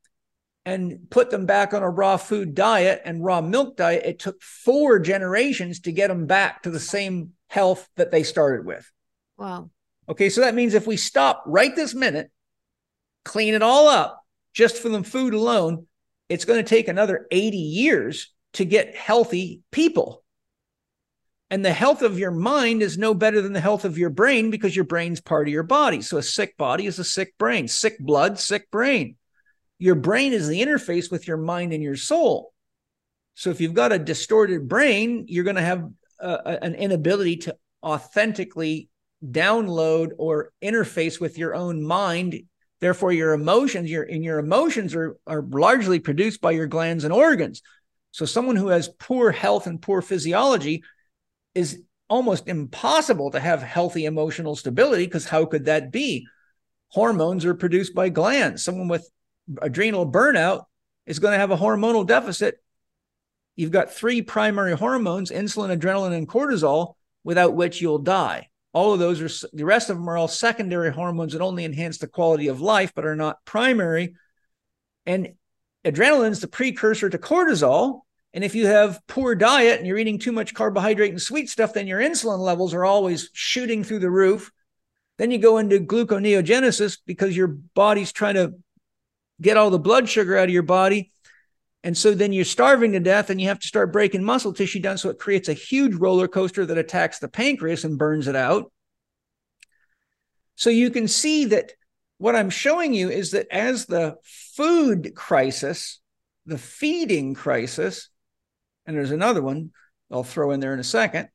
and 0.65 1.09
put 1.09 1.29
them 1.29 1.45
back 1.45 1.73
on 1.73 1.83
a 1.83 1.89
raw 1.89 2.17
food 2.17 2.53
diet 2.53 3.01
and 3.05 3.23
raw 3.23 3.41
milk 3.41 3.77
diet, 3.77 4.05
it 4.05 4.19
took 4.19 4.41
four 4.41 4.99
generations 4.99 5.79
to 5.81 5.91
get 5.91 6.09
them 6.09 6.25
back 6.25 6.63
to 6.63 6.69
the 6.69 6.79
same 6.79 7.31
health 7.47 7.87
that 7.95 8.11
they 8.11 8.23
started 8.23 8.65
with. 8.65 8.91
Wow. 9.37 9.69
Okay, 10.07 10.29
so 10.29 10.41
that 10.41 10.55
means 10.55 10.73
if 10.73 10.85
we 10.85 10.97
stop 10.97 11.43
right 11.45 11.75
this 11.75 11.95
minute, 11.95 12.29
clean 13.25 13.53
it 13.53 13.61
all 13.63 13.87
up 13.87 14.18
just 14.53 14.77
for 14.77 14.89
the 14.89 15.03
food 15.03 15.33
alone, 15.33 15.87
it's 16.27 16.45
going 16.45 16.63
to 16.63 16.69
take 16.69 16.87
another 16.87 17.27
80 17.31 17.57
years 17.57 18.33
to 18.53 18.65
get 18.65 18.95
healthy 18.95 19.61
people. 19.71 20.23
And 21.51 21.65
the 21.65 21.73
health 21.73 22.03
of 22.03 22.19
your 22.19 22.31
mind 22.31 22.83
is 22.83 22.97
no 22.97 23.15
better 23.15 23.41
than 23.41 23.53
the 23.53 23.59
health 23.59 23.83
of 23.83 23.97
your 23.97 24.11
brain 24.11 24.51
because 24.51 24.75
your 24.75 24.85
brain's 24.85 25.19
part 25.19 25.47
of 25.47 25.53
your 25.53 25.63
body. 25.63 26.01
So 26.01 26.17
a 26.17 26.23
sick 26.23 26.55
body 26.57 26.85
is 26.85 26.99
a 26.99 27.03
sick 27.03 27.35
brain, 27.39 27.67
sick 27.67 27.97
blood, 27.99 28.37
sick 28.37 28.69
brain. 28.69 29.15
Your 29.79 29.95
brain 29.95 30.33
is 30.33 30.47
the 30.47 30.61
interface 30.61 31.11
with 31.11 31.27
your 31.27 31.37
mind 31.37 31.73
and 31.73 31.81
your 31.81 31.95
soul. 31.95 32.53
So 33.33 33.49
if 33.49 33.61
you've 33.61 33.73
got 33.73 33.91
a 33.91 33.97
distorted 33.97 34.67
brain, 34.67 35.25
you're 35.27 35.45
going 35.45 35.55
to 35.55 35.61
have 35.61 35.89
uh, 36.21 36.57
an 36.61 36.75
inability 36.75 37.37
to 37.37 37.55
authentically 37.81 38.89
download 39.25 40.11
or 40.17 40.51
interface 40.61 41.19
with 41.19 41.37
your 41.37 41.55
own 41.55 41.81
mind. 41.81 42.43
Therefore, 42.81 43.11
your 43.11 43.33
emotions, 43.33 43.89
your 43.89 44.03
and 44.03 44.23
your 44.23 44.39
emotions 44.39 44.95
are 44.95 45.17
are 45.27 45.41
largely 45.41 45.99
produced 45.99 46.41
by 46.41 46.51
your 46.51 46.67
glands 46.67 47.03
and 47.03 47.13
organs. 47.13 47.61
So 48.11 48.25
someone 48.25 48.55
who 48.55 48.69
has 48.69 48.89
poor 48.99 49.31
health 49.31 49.67
and 49.67 49.81
poor 49.81 50.01
physiology 50.01 50.83
is 51.53 51.81
almost 52.09 52.47
impossible 52.47 53.31
to 53.31 53.39
have 53.39 53.61
healthy 53.61 54.05
emotional 54.05 54.55
stability 54.55 55.05
because 55.05 55.25
how 55.25 55.45
could 55.45 55.65
that 55.65 55.91
be? 55.91 56.25
Hormones 56.87 57.45
are 57.45 57.53
produced 57.53 57.93
by 57.93 58.09
glands. 58.09 58.63
Someone 58.63 58.87
with 58.87 59.07
adrenal 59.61 60.09
burnout 60.09 60.63
is 61.05 61.19
going 61.19 61.33
to 61.33 61.39
have 61.39 61.51
a 61.51 61.57
hormonal 61.57 62.05
deficit. 62.05 62.55
You've 63.55 63.71
got 63.71 63.93
three 63.93 64.21
primary 64.21 64.75
hormones 64.75 65.31
insulin, 65.31 65.77
adrenaline, 65.77 66.13
and 66.13 66.27
cortisol, 66.27 66.95
without 67.23 67.53
which 67.53 67.81
you'll 67.81 67.99
die. 67.99 68.49
All 68.71 68.93
of 68.93 68.99
those 68.99 69.21
are 69.21 69.49
the 69.51 69.65
rest 69.65 69.89
of 69.89 69.97
them 69.97 70.09
are 70.09 70.17
all 70.17 70.27
secondary 70.27 70.91
hormones 70.91 71.33
that 71.33 71.41
only 71.41 71.65
enhance 71.65 71.97
the 71.97 72.07
quality 72.07 72.47
of 72.47 72.61
life, 72.61 72.93
but 72.95 73.05
are 73.05 73.15
not 73.15 73.43
primary. 73.45 74.15
And 75.05 75.33
adrenaline 75.83 76.31
is 76.31 76.41
the 76.41 76.47
precursor 76.47 77.09
to 77.09 77.17
cortisol. 77.17 78.01
And 78.31 78.43
if 78.43 78.53
you 78.53 78.67
have 78.67 78.99
poor 79.07 79.33
diet 79.33 79.79
and 79.79 79.87
you're 79.87 79.97
eating 79.97 80.19
too 80.19 80.31
much 80.31 80.53
carbohydrate 80.53 81.09
and 81.09 81.21
sweet 81.21 81.49
stuff, 81.49 81.73
then 81.73 81.87
your 81.87 81.99
insulin 81.99 82.39
levels 82.39 82.75
are 82.75 82.85
always 82.85 83.31
shooting 83.33 83.83
through 83.83 83.99
the 83.99 84.11
roof. 84.11 84.51
Then 85.17 85.31
you 85.31 85.39
go 85.39 85.57
into 85.57 85.79
gluconeogenesis 85.79 86.99
because 87.07 87.35
your 87.35 87.47
body's 87.47 88.11
trying 88.11 88.35
to 88.35 88.53
get 89.41 89.57
all 89.57 89.71
the 89.71 89.79
blood 89.79 90.07
sugar 90.07 90.37
out 90.37 90.47
of 90.47 90.53
your 90.53 90.63
body. 90.63 91.11
And 91.83 91.97
so 91.97 92.13
then 92.13 92.33
you're 92.33 92.45
starving 92.45 92.91
to 92.91 92.99
death 92.99 93.29
and 93.29 93.39
you 93.39 93.47
have 93.47 93.59
to 93.59 93.67
start 93.67 93.93
breaking 93.93 94.23
muscle 94.23 94.53
tissue 94.53 94.81
down. 94.81 94.97
So 94.97 95.09
it 95.09 95.19
creates 95.19 95.47
a 95.47 95.53
huge 95.53 95.95
roller 95.95 96.27
coaster 96.27 96.65
that 96.65 96.77
attacks 96.77 97.19
the 97.19 97.29
pancreas 97.29 97.85
and 97.85 97.97
burns 97.97 98.27
it 98.27 98.35
out. 98.35 98.71
So 100.55 100.69
you 100.69 100.89
can 100.89 101.07
see 101.07 101.45
that 101.45 101.71
what 102.17 102.35
I'm 102.35 102.49
showing 102.49 102.93
you 102.93 103.09
is 103.09 103.31
that 103.31 103.47
as 103.49 103.85
the 103.85 104.17
food 104.23 105.15
crisis, 105.15 106.01
the 106.45 106.57
feeding 106.57 107.33
crisis, 107.33 108.09
and 108.85 108.97
there's 108.97 109.11
another 109.11 109.41
one 109.41 109.71
I'll 110.11 110.25
throw 110.25 110.51
in 110.51 110.59
there 110.59 110.73
in 110.73 110.79
a 110.79 110.83
second, 110.83 111.29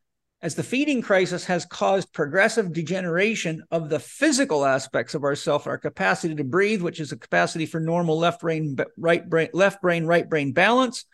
as 0.44 0.54
the 0.54 0.62
feeding 0.62 1.00
crisis 1.00 1.46
has 1.46 1.64
caused 1.64 2.12
progressive 2.12 2.70
degeneration 2.70 3.64
of 3.70 3.88
the 3.88 3.98
physical 3.98 4.66
aspects 4.66 5.14
of 5.14 5.24
ourself, 5.24 5.66
our 5.66 5.78
capacity 5.78 6.34
to 6.34 6.44
breathe, 6.44 6.82
which 6.82 7.00
is 7.00 7.12
a 7.12 7.16
capacity 7.16 7.64
for 7.64 7.80
normal 7.80 8.18
left 8.18 8.42
brain, 8.42 8.76
right 8.98 9.26
brain, 9.26 9.48
left 9.54 9.80
brain, 9.80 10.04
right 10.04 10.28
brain 10.28 10.52
balance. 10.52 11.06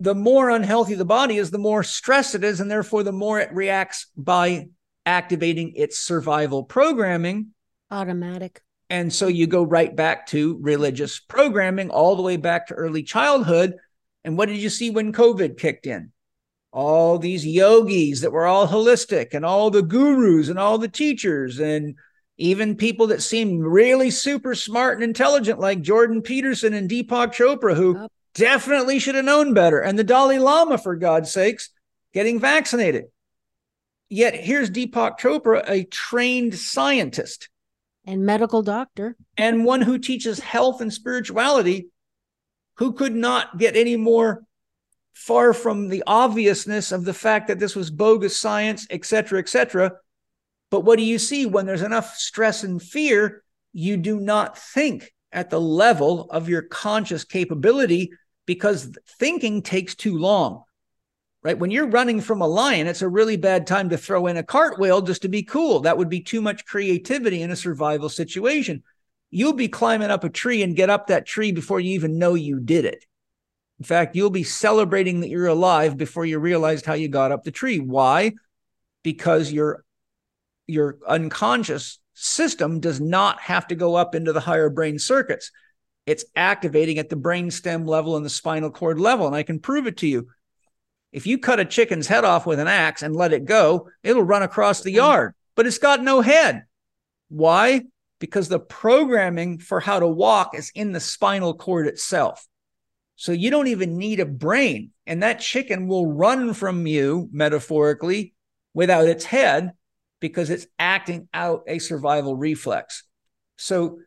The 0.00 0.16
more 0.16 0.50
unhealthy 0.50 0.96
the 0.96 1.04
body 1.04 1.36
is, 1.36 1.52
the 1.52 1.58
more 1.58 1.84
stressed 1.84 2.34
it 2.34 2.42
is, 2.42 2.58
and 2.58 2.68
therefore 2.68 3.04
the 3.04 3.12
more 3.12 3.38
it 3.38 3.54
reacts 3.54 4.08
by 4.16 4.70
activating 5.06 5.74
its 5.76 5.96
survival 5.96 6.64
programming. 6.64 7.50
Automatic. 7.92 8.60
And 8.88 9.12
so 9.12 9.28
you 9.28 9.46
go 9.46 9.62
right 9.62 9.94
back 9.94 10.26
to 10.28 10.58
religious 10.60 11.20
programming, 11.20 11.90
all 11.90 12.16
the 12.16 12.22
way 12.22 12.38
back 12.38 12.66
to 12.66 12.74
early 12.74 13.04
childhood. 13.04 13.74
And 14.24 14.36
what 14.36 14.48
did 14.48 14.58
you 14.58 14.68
see 14.68 14.90
when 14.90 15.12
COVID 15.12 15.58
kicked 15.58 15.86
in? 15.86 16.10
All 16.72 17.18
these 17.18 17.44
yogis 17.44 18.20
that 18.20 18.32
were 18.32 18.46
all 18.46 18.68
holistic, 18.68 19.34
and 19.34 19.44
all 19.44 19.70
the 19.70 19.82
gurus, 19.82 20.48
and 20.48 20.58
all 20.58 20.78
the 20.78 20.88
teachers, 20.88 21.58
and 21.58 21.96
even 22.38 22.76
people 22.76 23.08
that 23.08 23.22
seemed 23.22 23.64
really 23.64 24.10
super 24.10 24.54
smart 24.54 24.94
and 24.94 25.04
intelligent, 25.04 25.58
like 25.58 25.82
Jordan 25.82 26.22
Peterson 26.22 26.72
and 26.72 26.88
Deepak 26.88 27.34
Chopra, 27.34 27.74
who 27.74 28.08
definitely 28.34 28.98
should 28.98 29.16
have 29.16 29.24
known 29.24 29.52
better. 29.52 29.80
And 29.80 29.98
the 29.98 30.04
Dalai 30.04 30.38
Lama, 30.38 30.78
for 30.78 30.94
God's 30.96 31.30
sakes, 31.32 31.70
getting 32.14 32.38
vaccinated. 32.38 33.06
Yet 34.08 34.34
here's 34.34 34.70
Deepak 34.70 35.18
Chopra, 35.18 35.62
a 35.68 35.84
trained 35.84 36.54
scientist 36.54 37.48
And 38.06 38.24
medical 38.24 38.62
doctor. 38.62 39.16
and 39.36 39.64
one 39.64 39.82
who 39.82 39.98
teaches 39.98 40.40
health 40.40 40.80
and 40.80 40.92
spirituality, 40.92 41.88
who 42.78 42.92
could 42.92 43.14
not 43.14 43.58
get 43.58 43.76
any 43.76 43.96
more 43.96 44.44
far 45.20 45.52
from 45.52 45.88
the 45.88 46.02
obviousness 46.06 46.92
of 46.92 47.04
the 47.04 47.12
fact 47.12 47.48
that 47.48 47.58
this 47.58 47.76
was 47.76 47.90
bogus 47.90 48.40
science, 48.40 48.86
et 48.88 49.04
cetera, 49.04 49.38
et 49.38 49.50
cetera. 49.50 49.92
But 50.70 50.80
what 50.80 50.96
do 50.96 51.04
you 51.04 51.18
see 51.18 51.44
when 51.44 51.66
there's 51.66 51.82
enough 51.82 52.16
stress 52.16 52.64
and 52.64 52.82
fear? 52.82 53.42
You 53.74 53.98
do 53.98 54.18
not 54.18 54.56
think 54.56 55.12
at 55.30 55.50
the 55.50 55.60
level 55.60 56.30
of 56.30 56.48
your 56.48 56.62
conscious 56.62 57.24
capability 57.24 58.12
because 58.46 58.96
thinking 59.18 59.60
takes 59.60 59.94
too 59.94 60.16
long. 60.16 60.64
Right. 61.42 61.58
When 61.58 61.70
you're 61.70 61.86
running 61.86 62.20
from 62.20 62.40
a 62.40 62.46
lion, 62.46 62.86
it's 62.86 63.02
a 63.02 63.08
really 63.08 63.36
bad 63.36 63.66
time 63.66 63.90
to 63.90 63.98
throw 63.98 64.26
in 64.26 64.38
a 64.38 64.42
cartwheel 64.42 65.02
just 65.02 65.22
to 65.22 65.28
be 65.28 65.42
cool. 65.42 65.80
That 65.80 65.98
would 65.98 66.08
be 66.08 66.20
too 66.20 66.40
much 66.40 66.64
creativity 66.64 67.42
in 67.42 67.50
a 67.50 67.56
survival 67.56 68.08
situation. 68.08 68.82
You'll 69.30 69.52
be 69.52 69.68
climbing 69.68 70.10
up 70.10 70.24
a 70.24 70.30
tree 70.30 70.62
and 70.62 70.76
get 70.76 70.90
up 70.90 71.06
that 71.06 71.26
tree 71.26 71.52
before 71.52 71.78
you 71.80 71.92
even 71.92 72.18
know 72.18 72.34
you 72.34 72.58
did 72.58 72.84
it. 72.84 73.04
In 73.80 73.84
fact, 73.84 74.14
you'll 74.14 74.30
be 74.30 74.44
celebrating 74.44 75.20
that 75.20 75.30
you're 75.30 75.46
alive 75.46 75.96
before 75.96 76.24
you 76.24 76.38
realized 76.38 76.86
how 76.86 76.94
you 76.94 77.08
got 77.08 77.32
up 77.32 77.44
the 77.44 77.50
tree. 77.50 77.78
Why? 77.78 78.34
Because 79.02 79.50
your 79.50 79.84
your 80.66 80.98
unconscious 81.08 81.98
system 82.14 82.78
does 82.78 83.00
not 83.00 83.40
have 83.40 83.66
to 83.68 83.74
go 83.74 83.96
up 83.96 84.14
into 84.14 84.32
the 84.32 84.40
higher 84.40 84.70
brain 84.70 84.98
circuits. 84.98 85.50
It's 86.06 86.24
activating 86.36 86.98
at 86.98 87.08
the 87.08 87.16
brainstem 87.16 87.88
level 87.88 88.16
and 88.16 88.24
the 88.24 88.30
spinal 88.30 88.70
cord 88.70 89.00
level. 89.00 89.26
And 89.26 89.34
I 89.34 89.42
can 89.42 89.58
prove 89.58 89.86
it 89.86 89.96
to 89.98 90.06
you. 90.06 90.28
If 91.12 91.26
you 91.26 91.38
cut 91.38 91.58
a 91.58 91.64
chicken's 91.64 92.06
head 92.06 92.24
off 92.24 92.46
with 92.46 92.60
an 92.60 92.68
axe 92.68 93.02
and 93.02 93.16
let 93.16 93.32
it 93.32 93.46
go, 93.46 93.88
it'll 94.04 94.22
run 94.22 94.42
across 94.42 94.82
the 94.82 94.92
mm. 94.92 94.96
yard, 94.96 95.34
but 95.56 95.66
it's 95.66 95.78
got 95.78 96.04
no 96.04 96.20
head. 96.20 96.66
Why? 97.28 97.82
because 98.20 98.48
the 98.48 98.60
programming 98.60 99.58
for 99.58 99.80
how 99.80 99.98
to 99.98 100.06
walk 100.06 100.54
is 100.54 100.70
in 100.74 100.92
the 100.92 101.00
spinal 101.00 101.54
cord 101.54 101.88
itself. 101.88 102.46
So 103.20 103.32
you 103.32 103.50
don't 103.50 103.66
even 103.66 103.98
need 103.98 104.18
a 104.18 104.24
brain. 104.24 104.92
And 105.06 105.22
that 105.22 105.40
chicken 105.40 105.88
will 105.88 106.10
run 106.10 106.54
from 106.54 106.86
you, 106.86 107.28
metaphorically, 107.30 108.32
without 108.72 109.08
its 109.08 109.26
head 109.26 109.72
because 110.20 110.48
it's 110.48 110.66
acting 110.78 111.28
out 111.34 111.64
a 111.66 111.80
survival 111.80 112.34
reflex. 112.34 113.04
So 113.58 113.98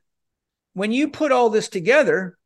when 0.73 0.91
you 0.91 1.09
put 1.09 1.31
all 1.31 1.51
this 1.51 1.69
together, 1.69 2.39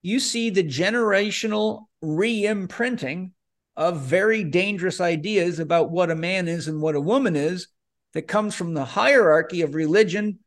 you 0.00 0.18
see 0.18 0.48
the 0.48 0.64
generational 0.64 1.82
re 2.00 2.46
imprinting 2.46 3.32
of 3.76 4.00
very 4.00 4.44
dangerous 4.44 4.98
ideas 4.98 5.58
about 5.58 5.90
what 5.90 6.10
a 6.10 6.16
man 6.16 6.48
is 6.48 6.68
and 6.68 6.80
what 6.80 6.94
a 6.94 7.02
woman 7.02 7.36
is 7.36 7.68
that 8.14 8.22
comes 8.22 8.54
from 8.54 8.72
the 8.72 8.86
hierarchy 8.86 9.60
of 9.60 9.74
religion, 9.74 10.38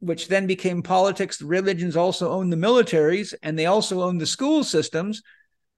which 0.00 0.28
then 0.28 0.46
became 0.46 0.82
politics. 0.82 1.38
The 1.38 1.46
religions 1.46 1.96
also 1.96 2.30
own 2.30 2.50
the 2.50 2.56
militaries 2.56 3.34
and 3.42 3.58
they 3.58 3.66
also 3.66 4.02
own 4.02 4.18
the 4.18 4.26
school 4.26 4.62
systems. 4.62 5.22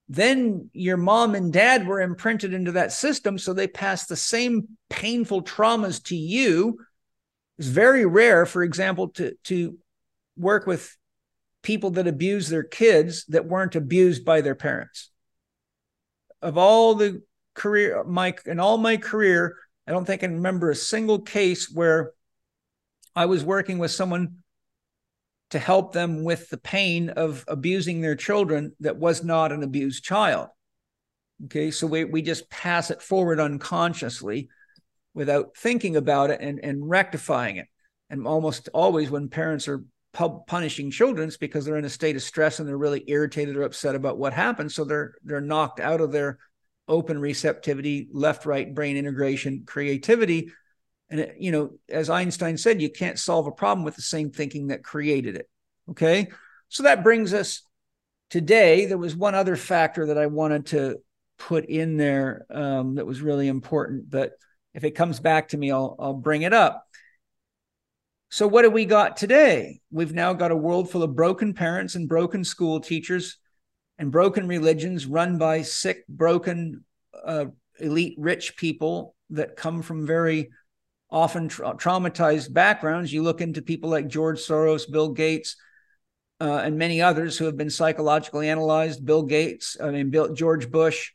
Then 0.09 0.69
your 0.73 0.97
mom 0.97 1.35
and 1.35 1.53
dad 1.53 1.87
were 1.87 2.01
imprinted 2.01 2.53
into 2.53 2.73
that 2.73 2.93
system. 2.93 3.39
So 3.39 3.53
they 3.53 3.69
passed 3.69 4.09
the 4.09 4.17
same 4.17 4.69
painful 4.89 5.43
traumas 5.43 6.03
to 6.05 6.17
you. 6.17 6.79
It's 7.59 7.69
very 7.69 8.05
rare, 8.05 8.45
for 8.47 8.63
example, 8.63 9.09
to, 9.11 9.35
to 9.45 9.79
work 10.37 10.67
with 10.67 10.97
people 11.63 11.91
that 11.91 12.09
abuse 12.09 12.49
their 12.49 12.63
kids 12.63 13.25
that 13.27 13.47
weren't 13.47 13.77
abused 13.77 14.25
by 14.25 14.41
their 14.41 14.55
parents. 14.55 15.11
Of 16.43 16.57
all 16.57 16.95
the 16.95 17.23
career, 17.55 18.03
Mike, 18.05 18.43
in 18.47 18.59
all 18.59 18.79
my 18.79 18.97
career, 18.97 19.57
I 19.87 19.93
don't 19.93 20.05
think 20.05 20.23
I 20.23 20.27
can 20.27 20.37
remember 20.37 20.71
a 20.71 20.77
single 20.77 21.21
case 21.21 21.71
where 21.71 22.13
I 23.15 23.27
was 23.27 23.45
working 23.45 23.79
with 23.79 23.91
someone 23.91 24.37
to 25.51 25.59
help 25.59 25.93
them 25.93 26.23
with 26.23 26.49
the 26.49 26.59
pain 26.59 27.11
of 27.11 27.45
abusing 27.49 28.01
their 28.01 28.15
children 28.15 28.73
that 28.81 28.97
was 28.97 29.25
not 29.25 29.53
an 29.53 29.63
abused 29.63 30.05
child. 30.05 30.49
Okay, 31.47 31.71
so 31.71 31.87
we, 31.87 32.05
we 32.05 32.23
just 32.23 32.51
pass 32.51 32.91
it 32.91 33.03
forward 33.03 33.41
unconsciously 33.41 34.49
without 35.15 35.57
thinking 35.57 35.97
about 35.97 36.31
it 36.31 36.41
and, 36.41 36.61
and 36.63 36.89
rectifying 36.89 37.57
it. 37.57 37.67
And 38.11 38.27
almost 38.27 38.69
always, 38.75 39.11
when 39.11 39.29
parents 39.29 39.67
are 39.69 39.85
punishing 40.47 40.91
children, 40.91 41.29
it's 41.29 41.37
because 41.37 41.65
they're 41.65 41.77
in 41.77 41.85
a 41.85 41.91
state 41.91 42.17
of 42.17 42.23
stress 42.23 42.59
and 42.59 42.69
they're 42.69 42.77
really 42.77 43.05
irritated 43.07 43.57
or 43.57 43.63
upset 43.63 43.95
about 43.95 44.19
what 44.19 44.33
happened. 44.33 44.73
So 44.73 44.85
they're 44.85 45.15
they're 45.25 45.41
knocked 45.41 45.81
out 45.81 46.01
of 46.01 46.13
their 46.13 46.39
open 46.89 47.19
receptivity, 47.21 48.09
left 48.13 48.47
right 48.47 48.75
brain 48.75 48.97
integration, 48.97 49.63
creativity. 49.67 50.53
And 51.11 51.33
you 51.39 51.53
know, 51.53 51.71
as 51.89 52.09
Einstein 52.09 52.57
said, 52.57 52.81
you 52.81 52.91
can't 52.91 53.19
solve 53.19 53.47
a 53.47 53.53
problem 53.53 53.85
with 53.85 53.97
the 53.97 54.03
same 54.03 54.31
thinking 54.31 54.69
that 54.69 54.85
created 54.85 55.37
it. 55.37 55.49
Okay, 55.91 56.29
so 56.69 56.85
that 56.85 57.03
brings 57.03 57.35
us 57.35 57.63
today. 58.31 58.87
There 58.87 58.99
was 58.99 59.17
one 59.17 59.35
other 59.35 59.57
factor 59.57 60.07
that 60.07 60.19
I 60.19 60.27
wanted 60.27 60.67
to 60.67 60.99
put 61.39 61.65
in 61.67 61.97
there 61.97 62.47
um, 62.51 62.95
that 62.95 63.07
was 63.07 63.23
really 63.23 63.49
important, 63.49 64.09
but 64.09 64.33
if 64.73 64.85
it 64.85 64.93
comes 64.93 65.19
back 65.19 65.49
to 65.49 65.59
me, 65.59 65.73
I'll 65.73 65.97
I'll 65.99 66.15
bring 66.15 66.43
it 66.43 66.53
up. 66.53 66.87
So, 68.33 68.47
what 68.47 68.63
have 68.63 68.73
we 68.73 68.85
got 68.85 69.17
today? 69.17 69.81
We've 69.91 70.13
now 70.13 70.33
got 70.33 70.53
a 70.53 70.57
world 70.57 70.89
full 70.89 71.03
of 71.03 71.17
broken 71.17 71.53
parents 71.53 71.97
and 71.97 72.09
broken 72.09 72.45
school 72.45 72.79
teachers 72.79 73.39
and 73.99 74.13
broken 74.13 74.47
religions 74.47 75.05
run 75.05 75.37
by 75.37 75.63
sick, 75.63 76.07
broken, 76.09 76.85
uh, 77.25 77.47
elite 77.81 78.15
rich 78.19 78.57
people 78.57 79.17
that 79.31 79.57
come 79.57 79.83
from 79.83 80.07
very 80.07 80.51
often 81.11 81.49
tra- 81.49 81.75
traumatized 81.75 82.53
backgrounds. 82.53 83.13
You 83.13 83.23
look 83.23 83.41
into 83.41 83.63
people 83.63 83.91
like 83.91 84.09
George 84.09 84.39
Soros, 84.39 84.91
Bill 84.91 85.11
Gates, 85.11 85.57
uh, 86.41 86.63
and 86.65 86.79
many 86.79 87.03
others 87.03 87.37
who 87.37 87.45
have 87.45 87.57
been 87.57 87.71
psychologically 87.71 88.49
analyzed. 88.49 89.05
Bill 89.05 89.23
Gates, 89.23 89.77
I 89.81 89.91
mean, 89.91 90.11
Bill, 90.11 90.33
George 90.33 90.71
Bush, 90.71 91.13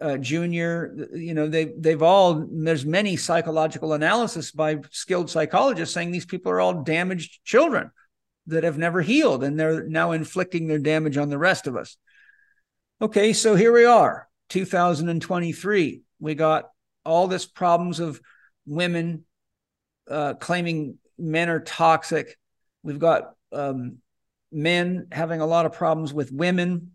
uh, 0.00 0.16
Junior, 0.18 1.08
you 1.14 1.34
know, 1.34 1.48
they 1.48 1.72
they've 1.78 2.02
all 2.02 2.46
there's 2.50 2.84
many 2.84 3.16
psychological 3.16 3.92
analysis 3.92 4.50
by 4.50 4.78
skilled 4.90 5.30
psychologists 5.30 5.94
saying 5.94 6.10
these 6.10 6.26
people 6.26 6.52
are 6.52 6.60
all 6.60 6.82
damaged 6.82 7.44
children 7.44 7.90
that 8.48 8.64
have 8.64 8.78
never 8.78 9.00
healed, 9.00 9.42
and 9.42 9.58
they're 9.58 9.88
now 9.88 10.12
inflicting 10.12 10.66
their 10.66 10.78
damage 10.78 11.16
on 11.16 11.30
the 11.30 11.38
rest 11.38 11.66
of 11.66 11.76
us. 11.76 11.96
Okay, 13.00 13.32
so 13.32 13.54
here 13.54 13.72
we 13.72 13.84
are, 13.84 14.28
2023. 14.50 16.02
We 16.18 16.34
got 16.34 16.70
all 17.04 17.28
this 17.28 17.46
problems 17.46 18.00
of 18.00 18.20
women 18.66 19.24
uh, 20.10 20.34
claiming 20.34 20.98
men 21.18 21.48
are 21.48 21.60
toxic. 21.60 22.36
We've 22.82 22.98
got 22.98 23.34
um, 23.52 23.98
men 24.52 25.08
having 25.12 25.40
a 25.40 25.46
lot 25.46 25.66
of 25.66 25.72
problems 25.72 26.12
with 26.12 26.32
women 26.32 26.92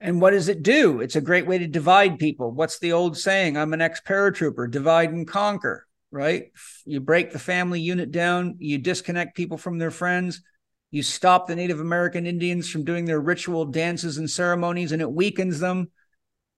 and 0.00 0.20
what 0.20 0.32
does 0.32 0.48
it 0.48 0.62
do? 0.62 1.00
It's 1.00 1.16
a 1.16 1.22
great 1.22 1.46
way 1.46 1.58
to 1.58 1.66
divide 1.66 2.18
people. 2.18 2.50
What's 2.50 2.78
the 2.78 2.92
old 2.92 3.16
saying? 3.16 3.56
I'm 3.56 3.72
an 3.72 3.80
ex 3.80 4.00
paratrooper, 4.06 4.70
divide 4.70 5.10
and 5.10 5.26
conquer, 5.26 5.86
right? 6.10 6.52
You 6.84 7.00
break 7.00 7.32
the 7.32 7.38
family 7.38 7.80
unit 7.80 8.10
down, 8.10 8.56
you 8.58 8.78
disconnect 8.78 9.36
people 9.36 9.56
from 9.56 9.78
their 9.78 9.90
friends, 9.90 10.42
you 10.90 11.02
stop 11.02 11.46
the 11.46 11.56
Native 11.56 11.80
American 11.80 12.26
Indians 12.26 12.68
from 12.68 12.84
doing 12.84 13.06
their 13.06 13.20
ritual 13.20 13.64
dances 13.64 14.18
and 14.18 14.28
ceremonies, 14.28 14.92
and 14.92 15.00
it 15.00 15.10
weakens 15.10 15.60
them. 15.60 15.90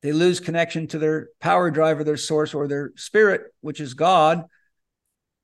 They 0.02 0.12
lose 0.12 0.40
connection 0.40 0.86
to 0.88 0.98
their 0.98 1.28
power 1.40 1.70
driver, 1.70 2.04
their 2.04 2.16
source, 2.16 2.54
or 2.54 2.68
their 2.68 2.92
spirit, 2.96 3.42
which 3.60 3.80
is 3.80 3.94
God. 3.94 4.44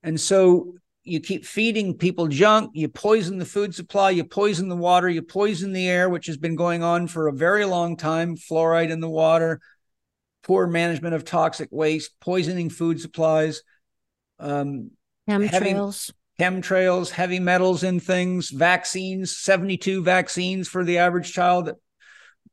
And 0.03 0.21
so 0.21 0.75
you 1.03 1.21
keep 1.21 1.45
feeding 1.45 1.95
people 1.95 2.29
junk, 2.29 2.71
you 2.75 2.89
poison 2.89 3.39
the 3.39 3.45
food 3.45 3.75
supply, 3.75 4.11
you 4.11 4.25
poison 4.25 4.69
the 4.69 4.77
water, 4.77 5.09
you 5.09 5.23
poison 5.23 5.73
the 5.73 5.89
air, 5.89 6.09
which 6.09 6.27
has 6.27 6.37
been 6.37 6.57
going 6.57 6.83
on 6.83 7.09
for 7.09 7.29
a 7.29 7.33
very 7.33 7.65
long 7.65 7.97
time, 7.97 8.37
fluoride 8.37 8.91
in 8.91 9.01
the 9.01 9.09
water, 9.09 9.61
poor 10.43 10.67
management 10.67 11.15
of 11.15 11.25
toxic 11.25 11.69
waste, 11.71 12.13
poisoning 12.21 12.71
food 12.71 13.01
supplies, 13.01 13.63
um, 14.39 14.93
chemtrails. 15.29 16.11
Heavy, 16.39 16.61
chemtrails, 16.61 17.11
heavy 17.11 17.41
metals 17.41 17.83
in 17.83 18.01
things, 18.01 18.51
vaccines, 18.51 19.37
72 19.37 20.03
vaccines 20.03 20.69
for 20.69 20.85
the 20.85 20.99
average 20.99 21.33
child 21.33 21.73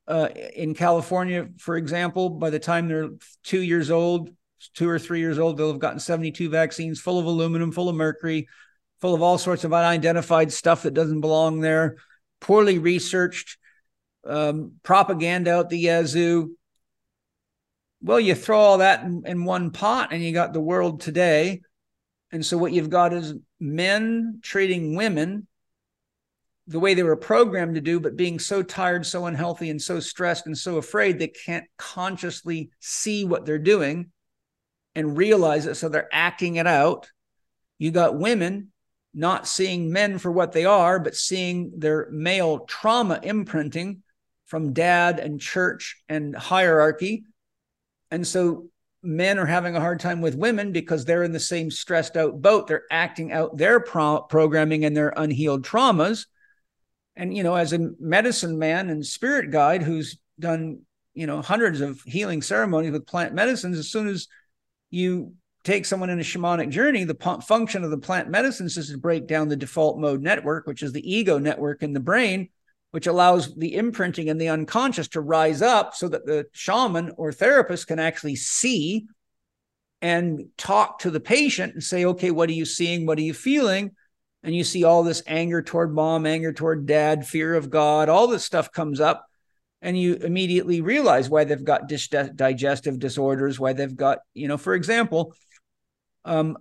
uh, 0.07 0.29
in 0.55 0.73
California, 0.73 1.47
for 1.57 1.77
example, 1.77 2.29
by 2.29 2.49
the 2.49 2.59
time 2.59 2.87
they're 2.87 3.09
two 3.43 3.61
years 3.61 3.91
old, 3.91 4.29
two 4.73 4.89
or 4.89 4.99
three 4.99 5.19
years 5.19 5.39
old, 5.39 5.57
they'll 5.57 5.71
have 5.71 5.79
gotten 5.79 5.99
72 5.99 6.49
vaccines 6.49 6.99
full 6.99 7.19
of 7.19 7.25
aluminum, 7.25 7.71
full 7.71 7.89
of 7.89 7.95
mercury, 7.95 8.47
full 8.99 9.13
of 9.13 9.21
all 9.21 9.37
sorts 9.37 9.63
of 9.63 9.73
unidentified 9.73 10.51
stuff 10.51 10.83
that 10.83 10.93
doesn't 10.93 11.21
belong 11.21 11.59
there, 11.59 11.97
poorly 12.39 12.77
researched, 12.77 13.57
um, 14.25 14.73
propaganda 14.83 15.51
out 15.51 15.69
the 15.69 15.79
yazoo. 15.79 16.55
Well, 18.01 18.19
you 18.19 18.35
throw 18.35 18.59
all 18.59 18.77
that 18.79 19.03
in, 19.03 19.23
in 19.25 19.45
one 19.45 19.71
pot 19.71 20.09
and 20.11 20.23
you 20.23 20.33
got 20.33 20.53
the 20.53 20.61
world 20.61 21.01
today. 21.01 21.61
And 22.31 22.45
so 22.45 22.57
what 22.57 22.71
you've 22.71 22.89
got 22.89 23.13
is 23.13 23.35
men 23.59 24.39
treating 24.41 24.95
women 24.95 25.47
the 26.71 26.79
way 26.79 26.93
they 26.93 27.03
were 27.03 27.17
programmed 27.17 27.75
to 27.75 27.81
do, 27.81 27.99
but 27.99 28.15
being 28.15 28.39
so 28.39 28.63
tired, 28.63 29.05
so 29.05 29.25
unhealthy, 29.25 29.69
and 29.69 29.81
so 29.81 29.99
stressed 29.99 30.45
and 30.45 30.57
so 30.57 30.77
afraid 30.77 31.19
they 31.19 31.27
can't 31.27 31.65
consciously 31.77 32.71
see 32.79 33.25
what 33.25 33.45
they're 33.45 33.59
doing 33.59 34.11
and 34.95 35.17
realize 35.17 35.65
it. 35.65 35.75
So 35.75 35.89
they're 35.89 36.09
acting 36.11 36.55
it 36.55 36.67
out. 36.67 37.09
You 37.77 37.91
got 37.91 38.17
women 38.17 38.71
not 39.13 39.47
seeing 39.47 39.91
men 39.91 40.17
for 40.17 40.31
what 40.31 40.53
they 40.53 40.63
are, 40.63 40.97
but 40.99 41.15
seeing 41.15 41.73
their 41.77 42.07
male 42.11 42.59
trauma 42.59 43.19
imprinting 43.21 44.03
from 44.45 44.73
dad 44.73 45.19
and 45.19 45.41
church 45.41 46.01
and 46.07 46.35
hierarchy. 46.35 47.25
And 48.09 48.25
so 48.25 48.69
men 49.03 49.39
are 49.39 49.45
having 49.45 49.75
a 49.75 49.81
hard 49.81 49.99
time 49.99 50.21
with 50.21 50.35
women 50.35 50.71
because 50.71 51.03
they're 51.03 51.23
in 51.23 51.31
the 51.33 51.39
same 51.39 51.69
stressed 51.71 52.15
out 52.15 52.41
boat. 52.41 52.67
They're 52.67 52.85
acting 52.89 53.33
out 53.33 53.57
their 53.57 53.81
pro- 53.81 54.21
programming 54.21 54.85
and 54.85 54.95
their 54.95 55.13
unhealed 55.15 55.65
traumas. 55.65 56.27
And, 57.15 57.35
you 57.35 57.43
know, 57.43 57.55
as 57.55 57.73
a 57.73 57.89
medicine 57.99 58.57
man 58.57 58.89
and 58.89 59.05
spirit 59.05 59.51
guide 59.51 59.83
who's 59.83 60.17
done, 60.39 60.81
you 61.13 61.27
know, 61.27 61.41
hundreds 61.41 61.81
of 61.81 62.01
healing 62.03 62.41
ceremonies 62.41 62.91
with 62.91 63.05
plant 63.05 63.33
medicines, 63.33 63.77
as 63.77 63.89
soon 63.89 64.07
as 64.07 64.27
you 64.89 65.33
take 65.63 65.85
someone 65.85 66.09
in 66.09 66.19
a 66.19 66.23
shamanic 66.23 66.69
journey, 66.69 67.03
the 67.03 67.41
function 67.45 67.83
of 67.83 67.91
the 67.91 67.97
plant 67.97 68.29
medicines 68.29 68.77
is 68.77 68.89
to 68.89 68.97
break 68.97 69.27
down 69.27 69.47
the 69.47 69.55
default 69.55 69.99
mode 69.99 70.21
network, 70.21 70.65
which 70.65 70.81
is 70.81 70.91
the 70.91 71.13
ego 71.13 71.37
network 71.37 71.83
in 71.83 71.93
the 71.93 71.99
brain, 71.99 72.49
which 72.91 73.07
allows 73.07 73.55
the 73.55 73.75
imprinting 73.75 74.29
and 74.29 74.39
the 74.39 74.49
unconscious 74.49 75.07
to 75.09 75.21
rise 75.21 75.61
up 75.61 75.93
so 75.93 76.07
that 76.07 76.25
the 76.25 76.45
shaman 76.53 77.11
or 77.17 77.31
therapist 77.31 77.87
can 77.87 77.99
actually 77.99 78.35
see 78.35 79.05
and 80.01 80.47
talk 80.57 80.99
to 80.99 81.11
the 81.11 81.19
patient 81.19 81.73
and 81.73 81.83
say, 81.83 82.05
okay, 82.05 82.31
what 82.31 82.49
are 82.49 82.53
you 82.53 82.65
seeing? 82.65 83.05
What 83.05 83.19
are 83.19 83.21
you 83.21 83.33
feeling? 83.33 83.91
And 84.43 84.55
you 84.55 84.63
see 84.63 84.83
all 84.83 85.03
this 85.03 85.21
anger 85.27 85.61
toward 85.61 85.93
mom, 85.93 86.25
anger 86.25 86.51
toward 86.51 86.85
dad, 86.85 87.27
fear 87.27 87.55
of 87.55 87.69
God, 87.69 88.09
all 88.09 88.27
this 88.27 88.43
stuff 88.43 88.71
comes 88.71 88.99
up 88.99 89.27
and 89.81 89.97
you 89.97 90.15
immediately 90.15 90.81
realize 90.81 91.29
why 91.29 91.43
they've 91.43 91.63
got 91.63 91.87
dis- 91.87 92.07
digestive 92.07 92.99
disorders, 92.99 93.59
why 93.59 93.73
they've 93.73 93.95
got, 93.95 94.19
you 94.33 94.47
know, 94.47 94.57
for 94.57 94.73
example, 94.73 95.33
um, 96.25 96.57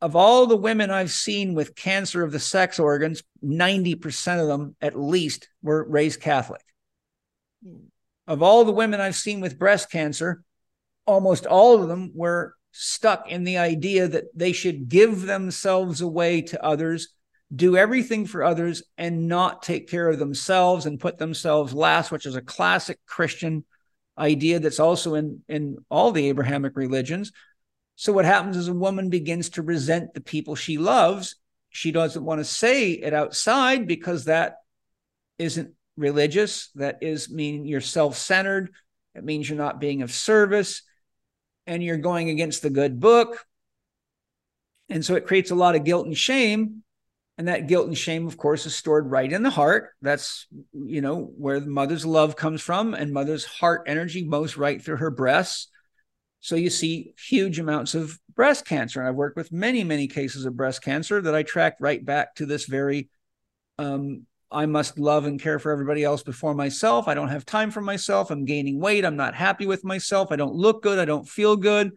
of 0.00 0.16
all 0.16 0.46
the 0.46 0.56
women 0.56 0.90
I've 0.90 1.10
seen 1.10 1.54
with 1.54 1.74
cancer 1.74 2.22
of 2.22 2.32
the 2.32 2.38
sex 2.38 2.78
organs, 2.78 3.22
90% 3.42 4.40
of 4.40 4.48
them 4.48 4.76
at 4.80 4.98
least 4.98 5.48
were 5.62 5.86
raised 5.88 6.20
Catholic. 6.20 6.60
Mm. 7.66 7.86
Of 8.26 8.42
all 8.42 8.64
the 8.64 8.72
women 8.72 9.00
I've 9.00 9.16
seen 9.16 9.40
with 9.40 9.58
breast 9.58 9.90
cancer, 9.90 10.42
almost 11.06 11.46
all 11.46 11.82
of 11.82 11.88
them 11.88 12.12
were 12.14 12.54
stuck 12.76 13.30
in 13.30 13.44
the 13.44 13.56
idea 13.56 14.08
that 14.08 14.24
they 14.34 14.50
should 14.50 14.88
give 14.88 15.22
themselves 15.22 16.00
away 16.00 16.42
to 16.42 16.62
others, 16.62 17.08
do 17.54 17.76
everything 17.76 18.26
for 18.26 18.42
others, 18.42 18.82
and 18.98 19.28
not 19.28 19.62
take 19.62 19.88
care 19.88 20.08
of 20.08 20.18
themselves 20.18 20.84
and 20.84 20.98
put 20.98 21.16
themselves 21.16 21.72
last, 21.72 22.10
which 22.10 22.26
is 22.26 22.34
a 22.34 22.42
classic 22.42 22.98
Christian 23.06 23.64
idea 24.18 24.58
that's 24.58 24.80
also 24.80 25.14
in, 25.14 25.40
in 25.48 25.76
all 25.88 26.10
the 26.10 26.28
Abrahamic 26.28 26.72
religions. 26.76 27.30
So, 27.94 28.12
what 28.12 28.24
happens 28.24 28.56
is 28.56 28.66
a 28.66 28.74
woman 28.74 29.08
begins 29.08 29.50
to 29.50 29.62
resent 29.62 30.12
the 30.12 30.20
people 30.20 30.56
she 30.56 30.76
loves. 30.76 31.36
She 31.70 31.92
doesn't 31.92 32.24
want 32.24 32.40
to 32.40 32.44
say 32.44 32.90
it 32.90 33.14
outside 33.14 33.86
because 33.86 34.24
that 34.24 34.56
isn't 35.38 35.74
religious. 35.96 36.70
That 36.74 36.98
is 37.02 37.30
mean 37.30 37.66
you're 37.66 37.80
self-centered. 37.80 38.74
It 39.14 39.22
means 39.22 39.48
you're 39.48 39.56
not 39.56 39.78
being 39.78 40.02
of 40.02 40.10
service 40.10 40.82
and 41.66 41.82
you're 41.82 41.96
going 41.96 42.30
against 42.30 42.62
the 42.62 42.70
good 42.70 43.00
book. 43.00 43.44
And 44.88 45.04
so 45.04 45.14
it 45.14 45.26
creates 45.26 45.50
a 45.50 45.54
lot 45.54 45.74
of 45.74 45.84
guilt 45.84 46.06
and 46.06 46.16
shame. 46.16 46.82
And 47.36 47.48
that 47.48 47.66
guilt 47.66 47.88
and 47.88 47.98
shame, 47.98 48.28
of 48.28 48.36
course, 48.36 48.64
is 48.64 48.76
stored 48.76 49.10
right 49.10 49.32
in 49.32 49.42
the 49.42 49.50
heart. 49.50 49.90
That's, 50.00 50.46
you 50.72 51.00
know, 51.00 51.32
where 51.36 51.58
the 51.58 51.66
mother's 51.66 52.06
love 52.06 52.36
comes 52.36 52.62
from 52.62 52.94
and 52.94 53.12
mother's 53.12 53.44
heart 53.44 53.84
energy 53.86 54.24
moves 54.24 54.56
right 54.56 54.80
through 54.80 54.98
her 54.98 55.10
breasts. 55.10 55.68
So 56.40 56.54
you 56.54 56.70
see 56.70 57.14
huge 57.18 57.58
amounts 57.58 57.94
of 57.94 58.20
breast 58.36 58.66
cancer. 58.66 59.00
And 59.00 59.08
I've 59.08 59.16
worked 59.16 59.36
with 59.36 59.50
many, 59.50 59.82
many 59.82 60.06
cases 60.06 60.44
of 60.44 60.56
breast 60.56 60.82
cancer 60.82 61.20
that 61.22 61.34
I 61.34 61.42
track 61.42 61.76
right 61.80 62.04
back 62.04 62.36
to 62.36 62.46
this 62.46 62.66
very 62.66 63.08
um, 63.78 64.26
I 64.54 64.66
must 64.66 64.98
love 64.98 65.26
and 65.26 65.40
care 65.40 65.58
for 65.58 65.72
everybody 65.72 66.04
else 66.04 66.22
before 66.22 66.54
myself. 66.54 67.08
I 67.08 67.14
don't 67.14 67.28
have 67.28 67.44
time 67.44 67.70
for 67.70 67.80
myself. 67.80 68.30
I'm 68.30 68.44
gaining 68.44 68.80
weight. 68.80 69.04
I'm 69.04 69.16
not 69.16 69.34
happy 69.34 69.66
with 69.66 69.84
myself. 69.84 70.28
I 70.30 70.36
don't 70.36 70.54
look 70.54 70.82
good. 70.82 70.98
I 70.98 71.04
don't 71.04 71.28
feel 71.28 71.56
good. 71.56 71.92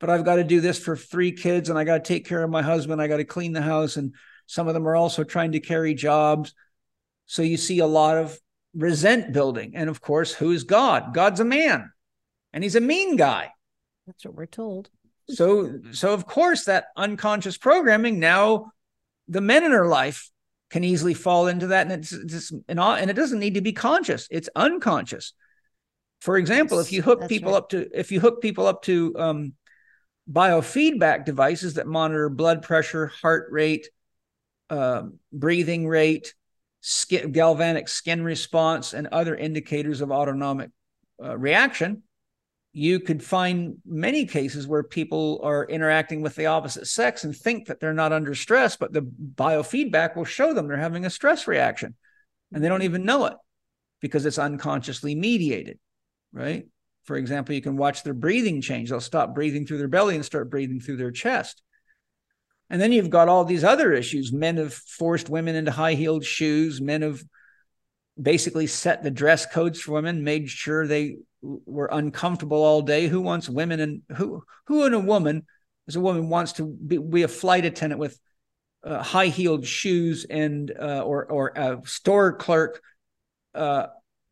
But 0.00 0.10
I've 0.10 0.24
got 0.24 0.36
to 0.36 0.44
do 0.44 0.60
this 0.60 0.78
for 0.78 0.96
three 0.96 1.32
kids 1.32 1.70
and 1.70 1.78
I 1.78 1.84
got 1.84 2.04
to 2.04 2.08
take 2.08 2.26
care 2.26 2.42
of 2.42 2.50
my 2.50 2.62
husband. 2.62 3.00
I 3.00 3.08
got 3.08 3.16
to 3.16 3.24
clean 3.24 3.52
the 3.52 3.62
house. 3.62 3.96
And 3.96 4.14
some 4.46 4.68
of 4.68 4.74
them 4.74 4.86
are 4.86 4.96
also 4.96 5.24
trying 5.24 5.52
to 5.52 5.60
carry 5.60 5.94
jobs. 5.94 6.54
So 7.26 7.42
you 7.42 7.56
see 7.56 7.78
a 7.78 7.86
lot 7.86 8.16
of 8.16 8.38
resent 8.74 9.32
building. 9.32 9.72
And 9.74 9.88
of 9.88 10.00
course, 10.00 10.32
who's 10.32 10.64
God? 10.64 11.14
God's 11.14 11.40
a 11.40 11.44
man 11.44 11.90
and 12.52 12.62
he's 12.62 12.76
a 12.76 12.80
mean 12.80 13.16
guy. 13.16 13.50
That's 14.06 14.24
what 14.24 14.34
we're 14.34 14.46
told. 14.46 14.90
So, 15.30 15.80
so 15.92 16.14
of 16.14 16.26
course, 16.26 16.64
that 16.64 16.86
unconscious 16.96 17.58
programming 17.58 18.18
now 18.18 18.72
the 19.28 19.40
men 19.40 19.64
in 19.64 19.72
her 19.72 19.86
life 19.86 20.30
can 20.70 20.84
easily 20.84 21.14
fall 21.14 21.46
into 21.46 21.68
that, 21.68 21.90
and 21.90 21.92
it's, 21.92 22.12
it's 22.12 22.52
and, 22.68 22.78
all, 22.78 22.94
and 22.94 23.10
it 23.10 23.14
doesn't 23.14 23.38
need 23.38 23.54
to 23.54 23.60
be 23.60 23.72
conscious; 23.72 24.28
it's 24.30 24.48
unconscious. 24.54 25.32
For 26.20 26.36
example, 26.36 26.80
if 26.80 26.92
you 26.92 27.02
hook 27.02 27.28
people 27.28 27.52
right. 27.52 27.58
up 27.58 27.68
to 27.70 27.88
if 27.92 28.10
you 28.10 28.20
hook 28.20 28.42
people 28.42 28.66
up 28.66 28.82
to 28.82 29.14
um, 29.18 29.52
biofeedback 30.30 31.24
devices 31.24 31.74
that 31.74 31.86
monitor 31.86 32.28
blood 32.28 32.62
pressure, 32.62 33.06
heart 33.06 33.48
rate, 33.50 33.88
uh, 34.68 35.04
breathing 35.32 35.86
rate, 35.86 36.34
skin, 36.80 37.32
galvanic 37.32 37.88
skin 37.88 38.22
response, 38.22 38.94
and 38.94 39.06
other 39.08 39.34
indicators 39.34 40.00
of 40.00 40.10
autonomic 40.10 40.70
uh, 41.22 41.36
reaction, 41.36 42.02
you 42.72 43.00
could 43.00 43.22
find 43.22 43.78
many 43.86 44.26
cases 44.26 44.66
where 44.66 44.82
people 44.82 45.40
are 45.42 45.64
interacting 45.64 46.20
with 46.20 46.36
the 46.36 46.46
opposite 46.46 46.86
sex 46.86 47.24
and 47.24 47.34
think 47.34 47.66
that 47.66 47.80
they're 47.80 47.94
not 47.94 48.12
under 48.12 48.34
stress, 48.34 48.76
but 48.76 48.92
the 48.92 49.02
biofeedback 49.02 50.16
will 50.16 50.24
show 50.24 50.52
them 50.52 50.68
they're 50.68 50.76
having 50.76 51.04
a 51.04 51.10
stress 51.10 51.46
reaction 51.46 51.94
and 52.52 52.62
they 52.62 52.68
don't 52.68 52.82
even 52.82 53.04
know 53.04 53.26
it 53.26 53.34
because 54.00 54.26
it's 54.26 54.38
unconsciously 54.38 55.14
mediated, 55.14 55.78
right? 56.32 56.66
For 57.04 57.16
example, 57.16 57.54
you 57.54 57.62
can 57.62 57.76
watch 57.76 58.02
their 58.02 58.14
breathing 58.14 58.60
change. 58.60 58.90
They'll 58.90 59.00
stop 59.00 59.34
breathing 59.34 59.66
through 59.66 59.78
their 59.78 59.88
belly 59.88 60.14
and 60.14 60.24
start 60.24 60.50
breathing 60.50 60.78
through 60.78 60.98
their 60.98 61.10
chest. 61.10 61.62
And 62.70 62.80
then 62.80 62.92
you've 62.92 63.10
got 63.10 63.28
all 63.28 63.44
these 63.44 63.64
other 63.64 63.94
issues. 63.94 64.30
Men 64.30 64.58
have 64.58 64.74
forced 64.74 65.30
women 65.30 65.56
into 65.56 65.70
high 65.70 65.94
heeled 65.94 66.24
shoes. 66.24 66.82
Men 66.82 67.00
have 67.00 67.22
basically 68.20 68.66
set 68.66 69.02
the 69.02 69.10
dress 69.10 69.46
codes 69.46 69.80
for 69.80 69.92
women, 69.92 70.24
made 70.24 70.48
sure 70.48 70.86
they 70.86 71.16
were 71.40 71.88
uncomfortable 71.90 72.62
all 72.62 72.82
day. 72.82 73.06
Who 73.06 73.20
wants 73.20 73.48
women 73.48 73.80
and 73.80 74.02
who 74.16 74.42
who 74.66 74.86
in 74.86 74.94
a 74.94 74.98
woman 74.98 75.46
as 75.86 75.96
a 75.96 76.00
woman 76.00 76.28
wants 76.28 76.52
to 76.54 76.66
be, 76.66 76.98
be 76.98 77.22
a 77.22 77.28
flight 77.28 77.64
attendant 77.64 78.00
with 78.00 78.18
uh, 78.84 79.02
high 79.02 79.26
heeled 79.26 79.66
shoes 79.66 80.26
and 80.28 80.72
uh, 80.78 81.02
or 81.02 81.26
or 81.26 81.48
a 81.54 81.80
store 81.84 82.32
clerk, 82.34 82.82
uh, 83.54 83.86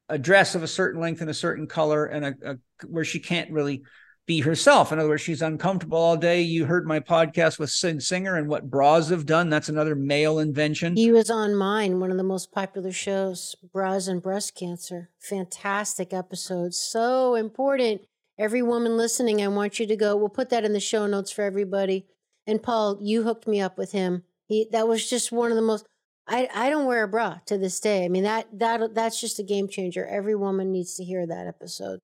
a 0.08 0.18
dress 0.18 0.54
of 0.54 0.62
a 0.62 0.68
certain 0.68 1.00
length 1.00 1.20
and 1.20 1.30
a 1.30 1.34
certain 1.34 1.66
color, 1.66 2.06
and 2.06 2.24
a, 2.24 2.34
a 2.42 2.86
where 2.86 3.04
she 3.04 3.20
can't 3.20 3.50
really 3.50 3.82
be 4.26 4.40
herself. 4.40 4.92
In 4.92 4.98
other 4.98 5.08
words, 5.08 5.22
she's 5.22 5.40
uncomfortable 5.40 5.98
all 5.98 6.16
day. 6.16 6.42
You 6.42 6.66
heard 6.66 6.86
my 6.86 6.98
podcast 7.00 7.58
with 7.58 7.70
Sid 7.70 8.02
Singer 8.02 8.36
and 8.36 8.48
what 8.48 8.68
bras 8.68 9.08
have 9.10 9.24
done. 9.24 9.48
That's 9.48 9.68
another 9.68 9.94
male 9.94 10.40
invention. 10.40 10.96
He 10.96 11.12
was 11.12 11.30
on 11.30 11.54
mine, 11.54 12.00
one 12.00 12.10
of 12.10 12.16
the 12.16 12.24
most 12.24 12.52
popular 12.52 12.92
shows, 12.92 13.54
Bras 13.72 14.08
and 14.08 14.20
Breast 14.20 14.56
Cancer. 14.56 15.10
Fantastic 15.20 16.12
episode. 16.12 16.74
So 16.74 17.36
important. 17.36 18.02
Every 18.38 18.62
woman 18.62 18.96
listening, 18.96 19.40
I 19.40 19.48
want 19.48 19.78
you 19.78 19.86
to 19.86 19.96
go. 19.96 20.16
We'll 20.16 20.28
put 20.28 20.50
that 20.50 20.64
in 20.64 20.72
the 20.72 20.80
show 20.80 21.06
notes 21.06 21.30
for 21.30 21.42
everybody. 21.42 22.06
And 22.46 22.62
Paul, 22.62 22.98
you 23.00 23.22
hooked 23.22 23.46
me 23.46 23.60
up 23.60 23.78
with 23.78 23.92
him. 23.92 24.24
He 24.46 24.68
that 24.72 24.86
was 24.86 25.08
just 25.08 25.32
one 25.32 25.50
of 25.50 25.56
the 25.56 25.62
most 25.62 25.86
I, 26.28 26.48
I 26.54 26.70
don't 26.70 26.86
wear 26.86 27.04
a 27.04 27.08
bra 27.08 27.38
to 27.46 27.56
this 27.56 27.80
day. 27.80 28.04
I 28.04 28.08
mean 28.08 28.24
that 28.24 28.46
that 28.52 28.94
that's 28.94 29.20
just 29.20 29.38
a 29.38 29.42
game 29.42 29.68
changer. 29.68 30.04
Every 30.06 30.34
woman 30.34 30.72
needs 30.72 30.96
to 30.96 31.04
hear 31.04 31.26
that 31.26 31.46
episode. 31.46 32.00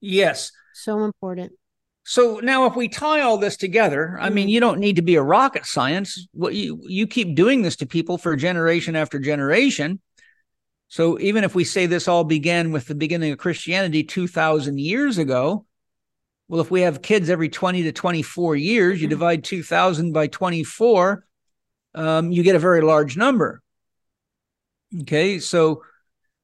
Yes. 0.00 0.52
So 0.74 1.04
important. 1.04 1.52
So 2.06 2.38
now, 2.42 2.66
if 2.66 2.76
we 2.76 2.88
tie 2.88 3.22
all 3.22 3.38
this 3.38 3.56
together, 3.56 4.18
I 4.20 4.28
mean, 4.28 4.44
mm-hmm. 4.44 4.50
you 4.50 4.60
don't 4.60 4.78
need 4.78 4.96
to 4.96 5.02
be 5.02 5.14
a 5.14 5.22
rocket 5.22 5.64
science. 5.64 6.28
What 6.32 6.54
you 6.54 6.80
you 6.82 7.06
keep 7.06 7.34
doing 7.34 7.62
this 7.62 7.76
to 7.76 7.86
people 7.86 8.18
for 8.18 8.36
generation 8.36 8.94
after 8.94 9.18
generation. 9.18 10.00
So 10.88 11.18
even 11.18 11.44
if 11.44 11.54
we 11.54 11.64
say 11.64 11.86
this 11.86 12.06
all 12.06 12.24
began 12.24 12.72
with 12.72 12.86
the 12.86 12.94
beginning 12.94 13.32
of 13.32 13.38
Christianity 13.38 14.04
two 14.04 14.28
thousand 14.28 14.78
years 14.80 15.16
ago, 15.16 15.64
well, 16.46 16.60
if 16.60 16.70
we 16.70 16.82
have 16.82 17.00
kids 17.00 17.30
every 17.30 17.48
twenty 17.48 17.84
to 17.84 17.92
twenty 17.92 18.20
four 18.20 18.54
years, 18.54 19.00
you 19.00 19.06
mm-hmm. 19.06 19.10
divide 19.10 19.44
two 19.44 19.62
thousand 19.62 20.12
by 20.12 20.26
twenty 20.26 20.62
four, 20.62 21.24
um, 21.94 22.30
you 22.30 22.42
get 22.42 22.54
a 22.54 22.58
very 22.58 22.82
large 22.82 23.16
number. 23.16 23.62
Okay, 25.00 25.38
so 25.38 25.82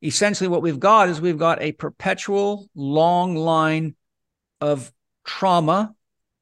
essentially, 0.00 0.48
what 0.48 0.62
we've 0.62 0.80
got 0.80 1.10
is 1.10 1.20
we've 1.20 1.38
got 1.38 1.60
a 1.60 1.72
perpetual 1.72 2.70
long 2.74 3.36
line 3.36 3.94
of 4.62 4.90
trauma 5.24 5.94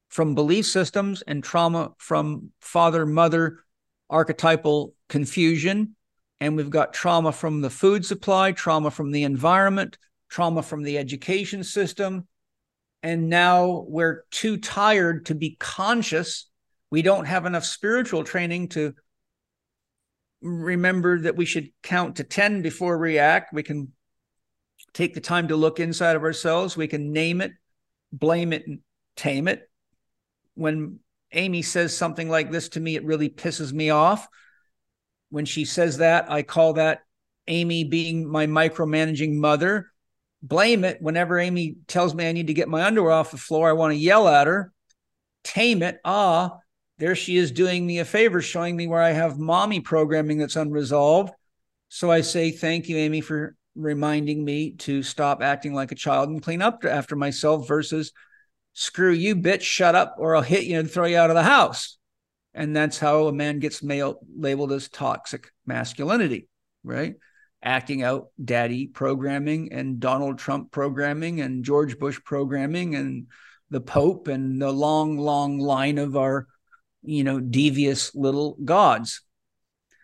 from 0.09 0.35
belief 0.35 0.67
systems 0.67 1.23
and 1.23 1.45
trauma 1.45 1.93
from 1.99 2.51
father 2.61 3.05
mother 3.05 3.59
archetypal 4.11 4.95
confusion. 5.09 5.95
And 6.41 6.57
we've 6.57 6.71
got 6.71 6.93
trauma 6.93 7.33
from 7.33 7.61
the 7.61 7.71
food 7.71 8.05
supply, 8.07 8.53
trauma 8.53 8.91
from 8.91 9.11
the 9.11 9.25
environment, 9.25 9.99
trauma 10.29 10.63
from 10.63 10.83
the 10.83 10.99
education 10.99 11.65
system. 11.65 12.27
And 13.03 13.29
now 13.29 13.85
we're 13.89 14.25
too 14.31 14.57
tired 14.57 15.27
to 15.27 15.35
be 15.35 15.57
conscious. 15.59 16.49
We 16.91 17.03
don't 17.03 17.27
have 17.27 17.47
enough 17.47 17.65
spiritual 17.65 18.25
training 18.25 18.69
to 18.69 18.95
remember 20.41 21.21
that 21.21 21.37
we 21.37 21.45
should 21.45 21.71
count 21.83 22.17
to 22.17 22.25
10 22.25 22.63
before 22.63 22.97
react. 22.97 23.53
We 23.53 23.63
can 23.63 23.93
take 24.93 25.15
the 25.15 25.21
time 25.21 25.49
to 25.49 25.57
look 25.57 25.81
inside 25.81 26.17
of 26.17 26.23
ourselves. 26.23 26.77
We 26.77 26.89
can 26.89 27.13
name 27.13 27.41
it, 27.41 27.53
blame 28.13 28.53
it 28.53 28.67
and 28.67 28.81
tame 29.17 29.49
it. 29.49 29.69
When 30.55 31.01
Amy 31.33 31.63
says 31.63 31.97
something 31.97 32.29
like 32.29 32.51
this 32.51 32.71
to 32.71 32.81
me, 32.81 32.97
it 32.97 33.05
really 33.05 33.29
pisses 33.29 33.73
me 33.73 33.91
off. 33.91 34.27
When 35.31 35.45
she 35.45 35.65
says 35.65 35.99
that, 35.99 36.31
I 36.31 36.43
call 36.43 36.75
that 36.75 37.01
Amy 37.47 37.85
being 37.85 38.31
my 38.31 38.47
micromanaging 38.47 39.35
mother. 39.35 39.91
Blame 40.43 40.85
it 40.85 41.03
whenever 41.03 41.39
Amy 41.39 41.77
tells 41.87 42.15
me 42.15 42.29
I 42.29 42.33
need 42.33 42.47
to 42.47 42.55
get 42.55 42.69
my 42.69 42.85
underwear 42.85 43.13
off 43.13 43.33
the 43.33 43.37
floor. 43.37 43.69
I 43.69 43.73
want 43.73 43.93
to 43.93 43.99
yell 43.99 44.29
at 44.29 44.47
her. 44.47 44.73
Tame 45.43 45.83
it. 45.83 45.99
Ah, 46.05 46.59
there 46.99 47.15
she 47.15 47.37
is 47.37 47.51
doing 47.51 47.87
me 47.87 47.99
a 47.99 48.05
favor, 48.05 48.41
showing 48.41 48.77
me 48.77 48.87
where 48.87 49.03
I 49.03 49.11
have 49.11 49.39
mommy 49.39 49.81
programming 49.81 50.39
that's 50.39 50.57
unresolved. 50.57 51.33
So 51.89 52.11
I 52.11 52.21
say, 52.21 52.51
Thank 52.51 52.89
you, 52.89 52.97
Amy, 52.97 53.21
for 53.21 53.57
reminding 53.79 54.45
me 54.45 54.73
to 54.73 55.03
stop 55.03 55.43
acting 55.43 55.75
like 55.75 55.93
a 55.93 55.97
child 55.97 56.29
and 56.29 56.43
clean 56.43 56.63
up 56.63 56.85
after 56.85 57.17
myself 57.17 57.67
versus 57.67 58.13
screw 58.75 59.13
you, 59.13 59.37
bitch, 59.37 59.63
shut 59.63 59.95
up, 59.95 60.17
or 60.19 60.37
I'll 60.37 60.43
hit 60.43 60.65
you 60.65 60.79
and 60.79 60.91
throw 60.91 61.07
you 61.07 61.17
out 61.17 61.31
of 61.31 61.37
the 61.37 61.43
house. 61.43 61.97
And 62.55 62.75
that's 62.75 62.99
how 62.99 63.27
a 63.27 63.33
man 63.33 63.59
gets 63.59 63.83
male 63.83 64.21
labeled 64.37 64.73
as 64.73 64.89
toxic 64.89 65.53
masculinity, 65.67 66.49
right? 66.83 67.15
Acting 67.63 68.03
out 68.03 68.29
daddy 68.43 68.87
programming 68.87 69.73
and 69.73 70.01
Donald 70.01 70.39
Trump 70.39 70.71
programming 70.71 71.41
and 71.41 71.65
George 71.65 71.99
Bush 71.99 72.21
programming 72.25 72.95
and 72.95 73.27
the 73.71 73.81
Pope 73.81 74.29
and 74.29 74.61
the 74.61 74.73
long, 74.73 75.19
long 75.19 75.59
line 75.59 75.99
of 75.99 76.17
our 76.17 76.49
you 77.03 77.25
know, 77.25 77.41
devious 77.41 78.15
little 78.15 78.57
gods. 78.65 79.23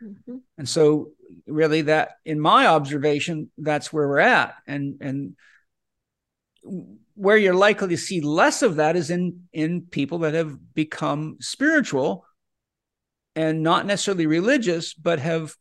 Mm-hmm. 0.02 0.36
And 0.58 0.68
so 0.68 1.10
really 1.46 1.82
that 1.82 2.12
in 2.24 2.40
my 2.40 2.66
observation, 2.66 3.50
that's 3.58 3.92
where 3.92 4.08
we're 4.08 4.18
at. 4.18 4.54
And 4.66 4.96
and 5.00 5.36
where 7.14 7.36
you're 7.36 7.54
likely 7.54 7.88
to 7.88 7.96
see 7.96 8.20
less 8.20 8.62
of 8.62 8.76
that 8.76 8.96
is 8.96 9.10
in 9.10 9.44
in 9.52 9.82
people 9.82 10.18
that 10.20 10.34
have 10.34 10.74
become 10.74 11.36
spiritual 11.40 12.26
and 13.36 13.62
not 13.62 13.86
necessarily 13.86 14.26
religious, 14.26 14.94
but 14.94 15.18
have 15.18 15.56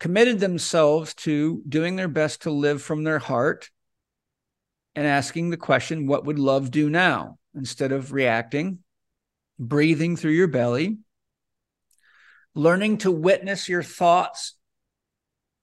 committed 0.00 0.40
themselves 0.40 1.14
to 1.14 1.62
doing 1.68 1.96
their 1.96 2.08
best 2.08 2.42
to 2.42 2.50
live 2.50 2.82
from 2.82 3.04
their 3.04 3.18
heart 3.18 3.70
and 4.94 5.06
asking 5.06 5.50
the 5.50 5.56
question, 5.56 6.06
what 6.06 6.24
would 6.24 6.38
love 6.38 6.70
do 6.70 6.90
now? 6.90 7.38
Instead 7.54 7.92
of 7.92 8.12
reacting, 8.12 8.78
breathing 9.58 10.16
through 10.16 10.32
your 10.32 10.48
belly, 10.48 10.98
learning 12.54 12.98
to 12.98 13.10
witness 13.10 13.68
your 13.68 13.82
thoughts 13.82 14.57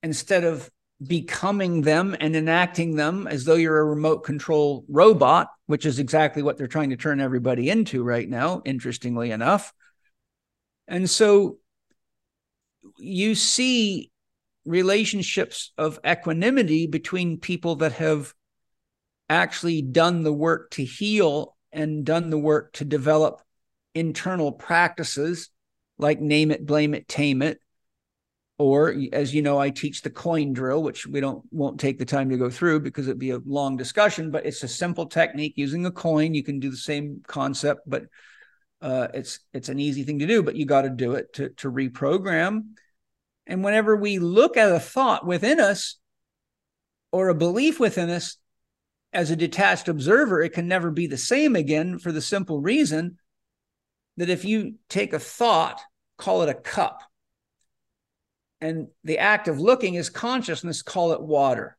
instead 0.05 0.43
of 0.43 0.69
becoming 1.05 1.81
them 1.81 2.15
and 2.19 2.35
enacting 2.35 2.95
them 2.95 3.25
as 3.27 3.43
though 3.43 3.55
you're 3.55 3.79
a 3.79 3.83
remote 3.83 4.19
control 4.19 4.85
robot, 4.87 5.49
which 5.65 5.83
is 5.83 5.97
exactly 5.97 6.43
what 6.43 6.57
they're 6.57 6.67
trying 6.67 6.91
to 6.91 6.95
turn 6.95 7.19
everybody 7.19 7.71
into 7.71 8.03
right 8.03 8.29
now, 8.29 8.61
interestingly 8.65 9.31
enough. 9.31 9.73
And 10.87 11.09
so 11.09 11.57
you 12.99 13.33
see 13.33 14.11
relationships 14.63 15.73
of 15.75 15.99
equanimity 16.07 16.85
between 16.85 17.39
people 17.39 17.77
that 17.77 17.93
have 17.93 18.31
actually 19.27 19.81
done 19.81 20.21
the 20.21 20.33
work 20.33 20.69
to 20.71 20.85
heal 20.85 21.57
and 21.71 22.05
done 22.05 22.29
the 22.29 22.37
work 22.37 22.73
to 22.73 22.85
develop 22.85 23.41
internal 23.95 24.51
practices 24.51 25.49
like 25.97 26.21
name 26.21 26.51
it, 26.51 26.63
blame 26.63 26.93
it, 26.93 27.07
tame 27.07 27.41
it. 27.41 27.59
Or 28.57 28.95
as 29.11 29.33
you 29.33 29.41
know, 29.41 29.59
I 29.59 29.69
teach 29.69 30.01
the 30.01 30.09
coin 30.09 30.53
drill, 30.53 30.81
which 30.81 31.05
we 31.05 31.19
don't 31.19 31.43
won't 31.51 31.79
take 31.79 31.99
the 31.99 32.05
time 32.05 32.29
to 32.29 32.37
go 32.37 32.49
through 32.49 32.79
because 32.81 33.07
it'd 33.07 33.19
be 33.19 33.31
a 33.31 33.41
long 33.45 33.75
discussion, 33.75 34.31
but 34.31 34.45
it's 34.45 34.63
a 34.63 34.67
simple 34.67 35.07
technique 35.07 35.53
using 35.57 35.85
a 35.85 35.91
coin. 35.91 36.33
You 36.33 36.43
can 36.43 36.59
do 36.61 36.71
the 36.71 36.77
same 36.77 37.21
concept, 37.27 37.81
but 37.85 38.05
uh, 38.81 39.09
it's 39.13 39.39
it's 39.53 39.67
an 39.67 39.79
easy 39.79 40.03
thing 40.03 40.19
to 40.19 40.27
do, 40.27 40.41
but 40.41 40.55
you 40.55 40.65
got 40.65 40.83
to 40.83 40.89
do 40.89 41.13
it 41.13 41.33
to 41.33 41.49
to 41.49 41.69
reprogram. 41.69 42.75
And 43.45 43.63
whenever 43.63 43.95
we 43.95 44.19
look 44.19 44.55
at 44.55 44.71
a 44.71 44.79
thought 44.79 45.25
within 45.25 45.59
us 45.59 45.97
or 47.11 47.29
a 47.29 47.35
belief 47.35 47.79
within 47.79 48.09
us 48.09 48.37
as 49.11 49.31
a 49.31 49.35
detached 49.35 49.87
observer, 49.87 50.41
it 50.41 50.53
can 50.53 50.67
never 50.67 50.91
be 50.91 51.07
the 51.07 51.17
same 51.17 51.55
again 51.55 51.99
for 51.99 52.11
the 52.11 52.21
simple 52.21 52.61
reason 52.61 53.17
that 54.17 54.29
if 54.29 54.45
you 54.45 54.75
take 54.89 55.13
a 55.13 55.19
thought, 55.19 55.81
call 56.17 56.41
it 56.41 56.49
a 56.49 56.53
cup, 56.53 57.01
and 58.61 58.87
the 59.03 59.19
act 59.19 59.47
of 59.47 59.59
looking 59.59 59.95
is 59.95 60.09
consciousness, 60.09 60.81
call 60.81 61.11
it 61.11 61.21
water. 61.21 61.77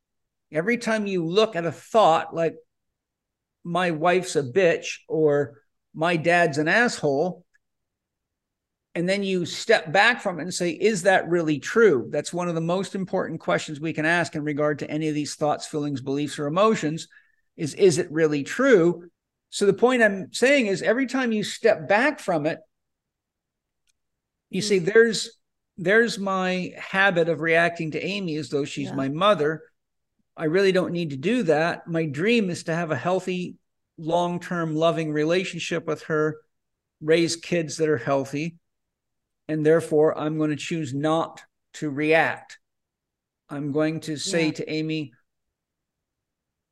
Every 0.53 0.79
time 0.79 1.07
you 1.07 1.25
look 1.25 1.57
at 1.57 1.67
a 1.67 1.73
thought 1.73 2.35
like, 2.35 2.57
my 3.65 3.91
wife's 3.91 4.37
a 4.37 4.43
bitch 4.45 4.99
or 5.09 5.61
my 5.93 6.17
dad's 6.17 6.59
an 6.59 6.69
asshole, 6.69 7.45
and 8.95 9.09
then 9.09 9.23
you 9.23 9.45
step 9.45 9.93
back 9.93 10.23
from 10.23 10.39
it 10.39 10.45
and 10.45 10.55
say, 10.55 10.71
is 10.71 11.03
that 11.03 11.29
really 11.29 11.59
true? 11.59 12.09
That's 12.11 12.33
one 12.33 12.49
of 12.49 12.55
the 12.55 12.61
most 12.61 12.95
important 12.95 13.41
questions 13.41 13.81
we 13.81 13.93
can 13.93 14.07
ask 14.07 14.35
in 14.35 14.45
regard 14.45 14.79
to 14.79 14.91
any 14.91 15.09
of 15.09 15.15
these 15.15 15.35
thoughts, 15.35 15.67
feelings, 15.67 16.01
beliefs, 16.01 16.39
or 16.39 16.47
emotions 16.47 17.09
is, 17.57 17.75
is 17.75 17.99
it 17.99 18.11
really 18.11 18.43
true? 18.43 19.11
So 19.51 19.67
the 19.67 19.73
point 19.73 20.03
I'm 20.03 20.33
saying 20.33 20.67
is 20.67 20.81
every 20.81 21.07
time 21.07 21.33
you 21.33 21.43
step 21.43 21.89
back 21.89 22.21
from 22.21 22.47
it, 22.47 22.59
you 24.49 24.63
see, 24.63 24.81
mm. 24.81 24.85
there's 24.87 25.36
there's 25.79 26.19
my 26.19 26.73
habit 26.77 27.29
of 27.29 27.41
reacting 27.41 27.91
to 27.93 28.03
Amy 28.03 28.37
as 28.37 28.49
though 28.49 28.65
she's 28.65 28.89
yeah. 28.89 28.95
my 28.95 29.09
mother. 29.09 29.63
I 30.37 30.45
really 30.45 30.73
don't 30.73 30.93
need 30.93 31.11
to 31.11 31.17
do 31.17 31.45
that. 31.45 31.87
My 31.87 32.07
dream 32.07 32.51
is 32.51 32.65
to 32.65 32.75
have 32.75 32.91
a 32.91 32.97
healthy, 32.97 33.57
long-term 33.99 34.75
loving 34.75 35.13
relationship 35.13 35.87
with 35.87 36.05
her, 36.05 36.39
raise 37.01 37.37
kids 37.37 37.77
that 37.77 37.89
are 37.89 37.99
healthy 37.99 38.57
and 39.49 39.65
therefore 39.65 40.19
I'm 40.19 40.39
going 40.39 40.51
to 40.51 40.57
choose 40.57 40.93
not 40.93 41.43
to 41.75 41.91
react. 41.91 42.59
I'm 43.49 43.73
going 43.73 44.01
to 44.01 44.17
say 44.17 44.47
yeah. 44.47 44.53
to 44.53 44.71
Amy, 44.71 45.13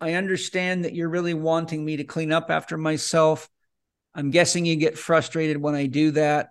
I 0.01 0.14
understand 0.14 0.85
that 0.85 0.94
you're 0.94 1.09
really 1.09 1.35
wanting 1.35 1.85
me 1.85 1.98
to 1.98 2.05
clean 2.05 2.32
up 2.32 2.51
after 2.51 2.76
myself. 2.76 3.48
I'm 4.14 4.31
guessing 4.31 4.66
you 4.66 4.76
get 4.76 4.98
frustrated 4.98 5.56
when 5.56 5.74
I 5.74 5.86
do 5.86 6.12
that. 6.12 6.51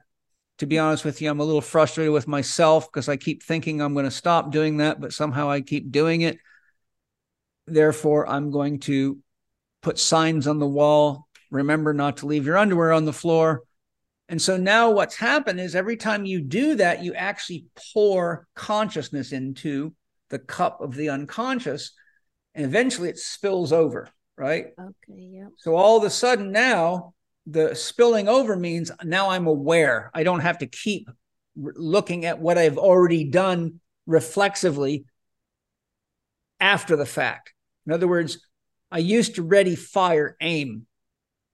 To 0.60 0.68
be 0.68 0.80
honest 0.80 1.04
with 1.04 1.22
you, 1.22 1.30
I'm 1.30 1.40
a 1.40 1.44
little 1.44 1.62
frustrated 1.62 2.14
with 2.14 2.28
myself 2.28 2.92
because 2.92 3.10
I 3.10 3.18
keep 3.18 3.44
thinking 3.44 3.82
I'm 3.82 3.94
going 3.94 4.06
to 4.06 4.12
stop 4.12 4.52
doing 4.52 4.78
that, 4.78 5.02
but 5.02 5.14
somehow 5.14 5.50
I 5.50 5.62
keep 5.62 5.92
doing 5.92 6.22
it. 6.22 6.38
Therefore, 7.66 8.28
I'm 8.28 8.52
going 8.52 8.80
to 8.82 9.18
put 9.82 9.98
signs 9.98 10.48
on 10.48 10.60
the 10.60 10.68
wall. 10.68 11.28
Remember 11.50 11.94
not 11.94 12.18
to 12.18 12.28
leave 12.28 12.46
your 12.46 12.58
underwear 12.58 12.94
on 12.94 13.06
the 13.06 13.14
floor. 13.14 13.64
And 14.30 14.42
so 14.42 14.58
now 14.58 14.92
what's 14.92 15.16
happened 15.16 15.60
is 15.60 15.76
every 15.76 15.98
time 15.98 16.26
you 16.26 16.42
do 16.42 16.76
that, 16.76 17.04
you 17.04 17.14
actually 17.14 17.66
pour 17.94 18.48
consciousness 18.56 19.32
into 19.32 19.94
the 20.30 20.40
cup 20.40 20.82
of 20.82 20.96
the 20.96 21.10
unconscious, 21.10 21.92
and 22.56 22.66
eventually 22.66 23.10
it 23.10 23.20
spills 23.20 23.72
over, 23.72 24.08
right? 24.38 24.68
Okay, 24.80 24.94
yeah. 25.10 25.48
So 25.58 25.76
all 25.76 25.98
of 25.98 26.04
a 26.04 26.10
sudden 26.10 26.52
now, 26.52 27.14
the 27.45 27.76
spilling 27.76 28.28
over 28.28 28.56
means 28.56 28.91
now 29.03 29.30
I'm 29.30 29.48
aware. 29.48 30.11
I 30.14 30.24
don't 30.24 30.40
have 30.40 30.60
to 30.60 30.68
keep 30.68 31.10
looking 31.56 32.26
at 32.26 32.40
what 32.40 32.57
I've 32.57 32.78
already 32.78 33.26
done 33.26 33.80
reflexively 34.06 35.06
after 36.60 36.95
the 36.95 37.06
fact. 37.06 37.53
In 37.86 37.91
other 37.94 38.07
words, 38.07 38.40
I 38.91 38.99
used 38.99 39.36
to 39.36 39.44
ready, 39.44 39.76
fire, 39.76 40.38
aim. 40.40 40.88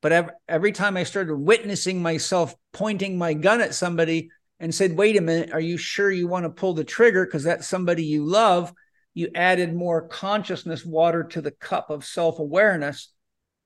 But 0.02 0.32
every, 0.48 0.72
time 0.72 0.96
I 0.96 1.04
started 1.04 1.36
witnessing 1.36 2.02
myself 2.02 2.56
pointing 2.72 3.18
my 3.18 3.34
gun 3.34 3.60
at 3.60 3.76
somebody 3.76 4.30
and 4.60 4.74
said, 4.74 4.96
wait 4.96 5.18
a 5.18 5.22
minute, 5.22 5.52
are 5.52 5.60
you 5.60 5.78
sure 5.78 6.12
you 6.12 6.28
want 6.28 6.46
to 6.46 6.50
pull 6.50 6.74
the 6.74 6.86
trigger? 6.86 7.26
Because 7.26 7.44
that's 7.44 7.68
somebody 7.68 8.04
you 8.06 8.26
love. 8.26 8.72
You 9.14 9.30
added 9.36 9.74
more 9.74 10.08
consciousness 10.08 10.86
water 10.86 11.24
to 11.26 11.42
the 11.42 11.52
cup 11.52 11.90
of 11.90 12.06
self 12.06 12.40
awareness. 12.40 13.12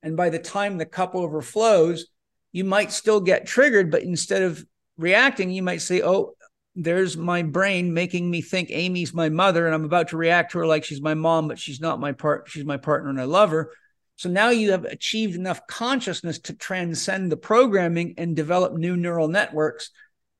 And 0.01 0.17
by 0.17 0.29
the 0.29 0.39
time 0.39 0.77
the 0.77 0.85
cup 0.85 1.13
overflows, 1.13 2.07
you 2.53 2.63
might 2.63 2.93
still 2.93 3.19
get 3.19 3.45
triggered, 3.45 3.91
but 3.91 4.03
instead 4.03 4.43
of 4.43 4.65
reacting, 4.97 5.49
you 5.49 5.63
might 5.63 5.81
say, 5.81 6.01
oh, 6.01 6.35
there's 6.75 7.17
my 7.17 7.43
brain 7.43 7.93
making 7.93 8.29
me 8.29 8.41
think 8.41 8.69
Amy's 8.71 9.13
my 9.13 9.29
mother, 9.29 9.65
and 9.65 9.75
I'm 9.75 9.85
about 9.85 10.09
to 10.09 10.17
react 10.17 10.53
to 10.53 10.59
her 10.59 10.65
like 10.65 10.85
she's 10.85 11.01
my 11.01 11.13
mom, 11.13 11.47
but 11.47 11.59
she's 11.59 11.81
not 11.81 11.99
my 11.99 12.13
part. 12.13 12.47
She's 12.47 12.63
my 12.63 12.77
partner, 12.77 13.09
and 13.09 13.19
I 13.19 13.25
love 13.25 13.49
her. 13.51 13.71
So 14.15 14.29
now 14.29 14.49
you 14.49 14.71
have 14.71 14.85
achieved 14.85 15.35
enough 15.35 15.67
consciousness 15.67 16.39
to 16.39 16.53
transcend 16.53 17.31
the 17.31 17.37
programming 17.37 18.13
and 18.17 18.35
develop 18.35 18.73
new 18.73 18.95
neural 18.95 19.27
networks. 19.27 19.89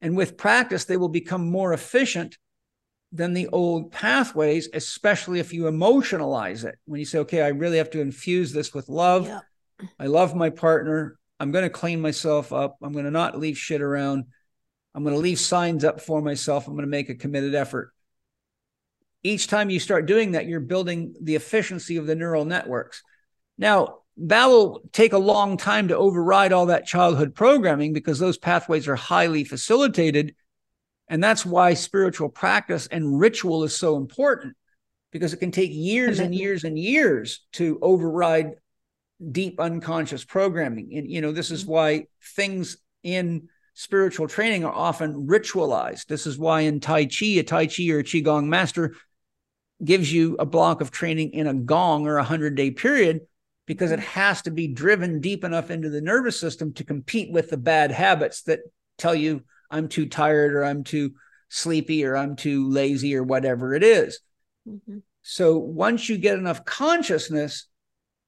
And 0.01 0.15
with 0.15 0.37
practice, 0.37 0.85
they 0.85 0.97
will 0.97 1.09
become 1.09 1.49
more 1.49 1.73
efficient 1.73 2.37
than 3.11 3.33
the 3.33 3.47
old 3.47 3.91
pathways, 3.91 4.69
especially 4.73 5.39
if 5.39 5.53
you 5.53 5.63
emotionalize 5.63 6.65
it. 6.65 6.75
When 6.85 6.99
you 6.99 7.05
say, 7.05 7.19
okay, 7.19 7.41
I 7.41 7.49
really 7.49 7.77
have 7.77 7.91
to 7.91 8.01
infuse 8.01 8.51
this 8.53 8.73
with 8.73 8.89
love. 8.89 9.27
Yeah. 9.27 9.39
I 9.99 10.07
love 10.07 10.35
my 10.35 10.49
partner. 10.49 11.17
I'm 11.43 11.51
going 11.51 11.63
to 11.63 11.69
clean 11.69 11.99
myself 11.99 12.53
up. 12.53 12.77
I'm 12.81 12.93
going 12.93 13.03
to 13.03 13.11
not 13.11 13.37
leave 13.37 13.57
shit 13.57 13.81
around. 13.81 14.25
I'm 14.95 15.03
going 15.03 15.13
to 15.13 15.19
leave 15.19 15.39
signs 15.39 15.83
up 15.83 15.99
for 15.99 16.21
myself. 16.21 16.67
I'm 16.67 16.73
going 16.73 16.85
to 16.85 16.89
make 16.89 17.09
a 17.09 17.15
committed 17.15 17.53
effort. 17.53 17.93
Each 19.23 19.47
time 19.47 19.69
you 19.69 19.81
start 19.81 20.05
doing 20.05 20.31
that, 20.31 20.45
you're 20.45 20.61
building 20.61 21.13
the 21.21 21.35
efficiency 21.35 21.97
of 21.97 22.07
the 22.07 22.15
neural 22.15 22.45
networks. 22.45 23.03
Now, 23.57 23.99
that'll 24.15 24.83
take 24.93 25.11
a 25.11 25.17
long 25.17 25.57
time 25.57 25.89
to 25.89 25.97
override 25.97 26.53
all 26.53 26.67
that 26.67 26.85
childhood 26.85 27.35
programming 27.35 27.91
because 27.91 28.19
those 28.19 28.37
pathways 28.37 28.87
are 28.87 28.95
highly 28.95 29.43
facilitated. 29.43 30.35
And 31.09 31.21
that's 31.21 31.45
why 31.45 31.73
spiritual 31.73 32.29
practice 32.29 32.87
and 32.87 33.19
ritual 33.19 33.65
is 33.65 33.75
so 33.75 33.97
important 33.97 34.55
because 35.11 35.33
it 35.33 35.37
can 35.37 35.51
take 35.51 35.71
years 35.73 36.19
and 36.19 36.33
years 36.33 36.63
and 36.63 36.79
years 36.79 37.41
to 37.53 37.79
override 37.81 38.53
deep 39.31 39.59
unconscious 39.59 40.23
programming. 40.23 40.91
And, 40.95 41.09
you 41.09 41.21
know, 41.21 41.31
this 41.31 41.51
is 41.51 41.63
mm-hmm. 41.63 41.71
why 41.71 42.07
things 42.35 42.77
in 43.03 43.49
spiritual 43.73 44.27
training 44.27 44.65
are 44.65 44.73
often 44.73 45.27
ritualized. 45.27 46.05
This 46.05 46.27
is 46.27 46.37
why 46.37 46.61
in 46.61 46.79
Tai 46.79 47.05
Chi, 47.05 47.25
a 47.25 47.43
Tai 47.43 47.67
Chi 47.67 47.89
or 47.89 47.99
a 47.99 48.03
Qigong 48.03 48.45
master 48.45 48.95
gives 49.83 50.11
you 50.11 50.35
a 50.39 50.45
block 50.45 50.81
of 50.81 50.91
training 50.91 51.31
in 51.31 51.47
a 51.47 51.53
gong 51.53 52.07
or 52.07 52.17
a 52.17 52.21
100 52.21 52.55
day 52.55 52.71
period 52.71 53.21
because 53.65 53.91
it 53.91 53.99
mm-hmm. 53.99 54.19
has 54.19 54.41
to 54.43 54.51
be 54.51 54.67
driven 54.67 55.19
deep 55.19 55.43
enough 55.43 55.71
into 55.71 55.89
the 55.89 56.01
nervous 56.01 56.39
system 56.39 56.73
to 56.73 56.83
compete 56.83 57.31
with 57.31 57.49
the 57.49 57.57
bad 57.57 57.91
habits 57.91 58.43
that 58.43 58.59
tell 58.97 59.15
you 59.15 59.43
I'm 59.71 59.87
too 59.87 60.05
tired 60.05 60.53
or 60.53 60.63
I'm 60.63 60.83
too 60.83 61.13
sleepy 61.49 62.05
or 62.05 62.15
I'm 62.15 62.35
too 62.35 62.69
lazy 62.69 63.15
or 63.15 63.23
whatever 63.23 63.73
it 63.73 63.83
is. 63.83 64.19
Mm-hmm. 64.67 64.99
So 65.23 65.57
once 65.57 66.09
you 66.09 66.17
get 66.17 66.37
enough 66.37 66.65
consciousness, 66.65 67.67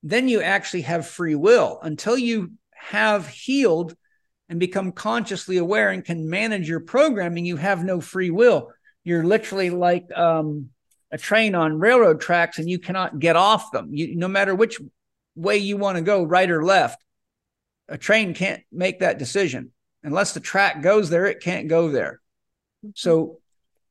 then 0.06 0.30
you 0.30 0.40
actually 0.44 0.84
have 0.84 1.08
free 1.08 1.34
will. 1.34 1.80
Until 1.82 2.16
you 2.16 2.52
have 2.76 3.28
healed 3.28 3.96
and 4.48 4.60
become 4.60 4.92
consciously 4.92 5.58
aware 5.58 5.90
and 5.90 6.06
can 6.06 6.30
manage 6.30 6.70
your 6.70 6.80
programming, 6.80 7.44
you 7.44 7.58
have 7.58 7.84
no 7.84 8.00
free 8.00 8.30
will. 8.30 8.72
You're 9.04 9.24
literally 9.24 9.72
like 9.72 10.06
um, 10.16 10.70
a 11.12 11.18
train 11.18 11.56
on 11.56 11.80
railroad 11.80 12.22
tracks 12.22 12.60
and 12.60 12.70
you 12.70 12.78
cannot 12.78 13.18
get 13.18 13.36
off 13.36 13.72
them. 13.72 13.90
You, 13.96 14.16
no 14.16 14.28
matter 14.28 14.54
which 14.54 14.80
way 15.36 15.58
you 15.58 15.76
want 15.76 15.98
to 15.98 16.04
go, 16.04 16.24
right 16.24 16.52
or 16.52 16.64
left, 16.64 17.04
a 17.90 17.98
train 17.98 18.36
can't 18.36 18.62
make 18.72 19.00
that 19.00 19.18
decision. 19.18 19.72
Unless 20.04 20.34
the 20.34 20.40
track 20.40 20.84
goes 20.84 21.10
there, 21.10 21.26
it 21.26 21.42
can't 21.42 21.68
go 21.68 21.90
there. 21.90 22.22
So 22.94 23.40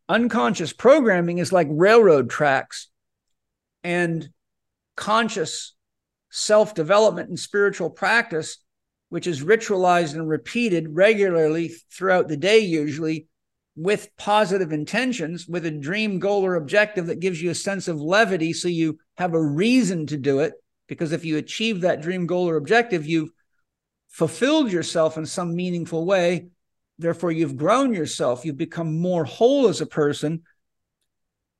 unconscious 0.09 0.73
programming 0.73 1.39
is 1.39 1.53
like 1.53 1.67
railroad 1.69 2.31
tracks 2.31 2.89
and 3.83 4.29
conscious 4.95 5.75
self 6.35 6.75
development 6.75 7.29
and 7.29 7.39
spiritual 7.39 7.89
practice, 7.89 8.59
which 9.09 9.29
is 9.29 9.45
ritualized 9.45 10.15
and 10.15 10.29
repeated 10.29 10.89
regularly 10.91 11.69
throughout 11.93 12.27
the 12.27 12.37
day, 12.37 12.59
usually 12.59 13.29
with 13.77 14.11
positive 14.17 14.73
intentions, 14.73 15.47
with 15.47 15.65
a 15.65 15.71
dream, 15.71 16.19
goal, 16.19 16.45
or 16.45 16.57
objective 16.57 17.07
that 17.07 17.21
gives 17.21 17.41
you 17.41 17.51
a 17.51 17.55
sense 17.55 17.87
of 17.87 18.01
levity. 18.01 18.53
So 18.53 18.67
you 18.67 18.99
have 19.17 19.35
a 19.35 19.43
reason 19.43 20.07
to 20.09 20.17
do 20.17 20.41
it. 20.41 20.55
Because 20.89 21.13
if 21.13 21.25
you 21.25 21.39
achieve 21.39 21.81
that 21.81 22.03
dream, 22.03 22.27
goal, 22.27 22.49
or 22.49 22.57
objective, 22.57 23.07
you've 23.07 23.31
fulfilled 24.09 24.71
yourself 24.71 25.17
in 25.17 25.27
some 25.27 25.55
meaningful 25.55 26.05
way. 26.05 26.49
Therefore, 26.99 27.31
you've 27.31 27.57
grown 27.57 27.95
yourself, 27.95 28.45
you've 28.45 28.57
become 28.57 29.01
more 29.01 29.25
whole 29.25 29.69
as 29.69 29.81
a 29.81 29.87
person. 29.87 30.43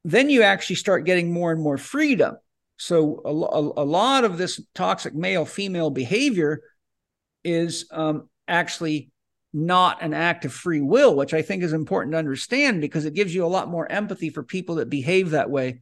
Then 0.05 0.31
you 0.31 0.43
actually 0.43 0.77
start 0.77 1.07
getting 1.07 1.33
more 1.33 1.53
and 1.53 1.63
more 1.63 1.79
freedom. 1.79 2.37
So, 2.77 3.23
a, 3.25 3.29
a, 3.29 3.85
a 3.85 3.87
lot 3.87 4.25
of 4.25 4.37
this 4.37 4.61
toxic 4.75 5.15
male 5.15 5.45
female 5.45 5.91
behavior 5.91 6.63
is 7.45 7.87
um, 7.91 8.29
actually 8.49 9.11
not 9.53 10.03
an 10.03 10.13
act 10.13 10.45
of 10.45 10.53
free 10.53 10.81
will, 10.81 11.15
which 11.15 11.33
I 11.33 11.43
think 11.43 11.63
is 11.63 11.73
important 11.73 12.13
to 12.13 12.19
understand 12.19 12.81
because 12.81 13.05
it 13.05 13.15
gives 13.15 13.33
you 13.33 13.45
a 13.45 13.47
lot 13.47 13.69
more 13.71 13.91
empathy 13.91 14.29
for 14.29 14.43
people 14.43 14.77
that 14.77 14.91
behave 14.91 15.31
that 15.31 15.49
way 15.49 15.81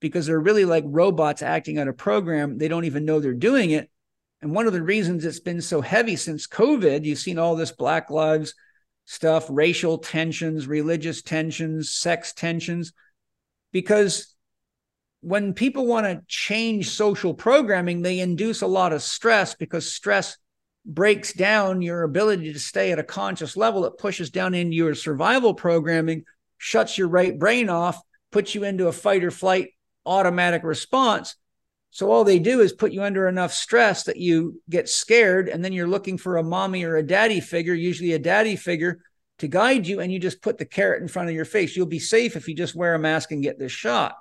because 0.00 0.26
they're 0.26 0.40
really 0.40 0.64
like 0.64 0.84
robots 0.86 1.42
acting 1.42 1.78
on 1.78 1.88
a 1.88 1.92
program. 1.92 2.56
They 2.56 2.68
don't 2.68 2.86
even 2.86 3.04
know 3.04 3.20
they're 3.20 3.34
doing 3.34 3.70
it. 3.70 3.90
And 4.40 4.54
one 4.54 4.66
of 4.66 4.72
the 4.72 4.82
reasons 4.82 5.24
it's 5.24 5.40
been 5.40 5.60
so 5.60 5.82
heavy 5.82 6.16
since 6.16 6.48
COVID, 6.48 7.04
you've 7.04 7.18
seen 7.18 7.38
all 7.38 7.54
this 7.54 7.70
Black 7.70 8.10
Lives 8.10 8.54
stuff, 9.04 9.46
racial 9.50 9.98
tensions, 9.98 10.66
religious 10.66 11.22
tensions, 11.22 11.90
sex 11.90 12.32
tensions, 12.32 12.92
because 13.72 14.31
when 15.22 15.54
people 15.54 15.86
want 15.86 16.04
to 16.04 16.20
change 16.26 16.90
social 16.90 17.32
programming, 17.32 18.02
they 18.02 18.18
induce 18.18 18.62
a 18.62 18.66
lot 18.66 18.92
of 18.92 19.02
stress 19.02 19.54
because 19.54 19.92
stress 19.92 20.36
breaks 20.84 21.32
down 21.32 21.80
your 21.80 22.02
ability 22.02 22.52
to 22.52 22.58
stay 22.58 22.90
at 22.90 22.98
a 22.98 23.04
conscious 23.04 23.56
level. 23.56 23.84
It 23.84 23.98
pushes 23.98 24.30
down 24.30 24.52
into 24.52 24.74
your 24.74 24.96
survival 24.96 25.54
programming, 25.54 26.24
shuts 26.58 26.98
your 26.98 27.06
right 27.06 27.38
brain 27.38 27.68
off, 27.68 28.00
puts 28.32 28.54
you 28.54 28.64
into 28.64 28.88
a 28.88 28.92
fight 28.92 29.22
or 29.22 29.30
flight 29.30 29.70
automatic 30.04 30.64
response. 30.64 31.36
So 31.90 32.10
all 32.10 32.24
they 32.24 32.40
do 32.40 32.60
is 32.60 32.72
put 32.72 32.90
you 32.90 33.04
under 33.04 33.28
enough 33.28 33.52
stress 33.52 34.04
that 34.04 34.16
you 34.16 34.60
get 34.68 34.88
scared, 34.88 35.48
and 35.48 35.64
then 35.64 35.72
you're 35.72 35.86
looking 35.86 36.18
for 36.18 36.36
a 36.36 36.42
mommy 36.42 36.82
or 36.82 36.96
a 36.96 37.02
daddy 37.02 37.38
figure, 37.38 37.74
usually 37.74 38.12
a 38.12 38.18
daddy 38.18 38.56
figure, 38.56 39.04
to 39.38 39.46
guide 39.46 39.86
you, 39.86 40.00
and 40.00 40.12
you 40.12 40.18
just 40.18 40.42
put 40.42 40.58
the 40.58 40.64
carrot 40.64 41.02
in 41.02 41.06
front 41.06 41.28
of 41.28 41.34
your 41.34 41.44
face. 41.44 41.76
You'll 41.76 41.86
be 41.86 41.98
safe 42.00 42.34
if 42.34 42.48
you 42.48 42.56
just 42.56 42.74
wear 42.74 42.94
a 42.94 42.98
mask 42.98 43.30
and 43.30 43.42
get 43.42 43.58
this 43.58 43.72
shot. 43.72 44.16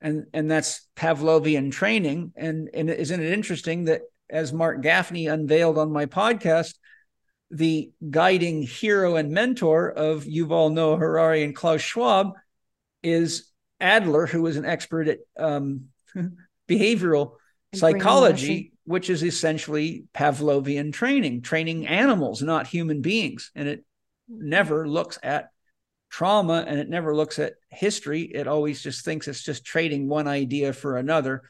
And 0.00 0.26
and 0.32 0.50
that's 0.50 0.86
Pavlovian 0.96 1.72
training. 1.72 2.32
And 2.36 2.70
and 2.72 2.90
isn't 2.90 3.20
it 3.20 3.32
interesting 3.32 3.84
that 3.84 4.02
as 4.30 4.52
Marc 4.52 4.82
Gafni 4.82 5.32
unveiled 5.32 5.78
on 5.78 5.92
my 5.92 6.06
podcast, 6.06 6.74
the 7.50 7.90
guiding 8.10 8.62
hero 8.62 9.16
and 9.16 9.30
mentor 9.30 9.90
of 9.90 10.24
Yuval 10.24 10.72
Noah 10.72 10.98
Harari 10.98 11.42
and 11.42 11.54
Klaus 11.56 11.80
Schwab 11.80 12.32
is 13.02 13.50
Adler, 13.80 14.26
who 14.26 14.46
is 14.46 14.56
an 14.56 14.66
expert 14.66 15.08
at 15.08 15.18
um, 15.38 15.86
behavioral 16.68 17.32
psychology, 17.74 18.72
which 18.84 19.10
is 19.10 19.22
essentially 19.22 20.04
Pavlovian 20.14 20.92
training, 20.92 21.42
training 21.42 21.86
animals, 21.86 22.42
not 22.42 22.66
human 22.66 23.00
beings. 23.00 23.50
And 23.54 23.68
it 23.68 23.84
never 24.28 24.86
looks 24.88 25.18
at 25.22 25.50
trauma 26.10 26.64
and 26.66 26.78
it 26.78 26.88
never 26.88 27.14
looks 27.14 27.38
at 27.38 27.54
history. 27.68 28.22
It 28.22 28.46
always 28.46 28.82
just 28.82 29.04
thinks 29.04 29.28
it's 29.28 29.42
just 29.42 29.64
trading 29.64 30.08
one 30.08 30.26
idea 30.26 30.72
for 30.72 30.96
another 30.96 31.42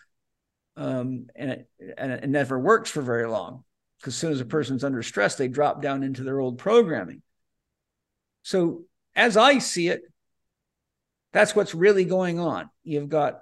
um, 0.79 1.27
and 1.35 1.51
it 1.51 1.69
and 1.99 2.13
it 2.13 2.29
never 2.29 2.59
works 2.59 2.89
for 2.91 3.03
very 3.03 3.27
long 3.27 3.65
because 3.99 4.15
as 4.15 4.19
soon 4.19 4.33
as 4.33 4.41
a 4.41 4.45
person's 4.45 4.85
under 4.85 5.03
stress, 5.03 5.35
they 5.35 5.49
drop 5.49 5.83
down 5.83 6.05
into 6.05 6.23
their 6.23 6.39
old 6.39 6.59
programming. 6.59 7.21
So 8.43 8.85
as 9.17 9.37
I 9.37 9.59
see 9.59 9.89
it, 9.89 10.03
that's 11.33 11.57
what's 11.57 11.75
really 11.75 12.05
going 12.05 12.39
on. 12.39 12.71
You've 12.85 13.09
got 13.09 13.41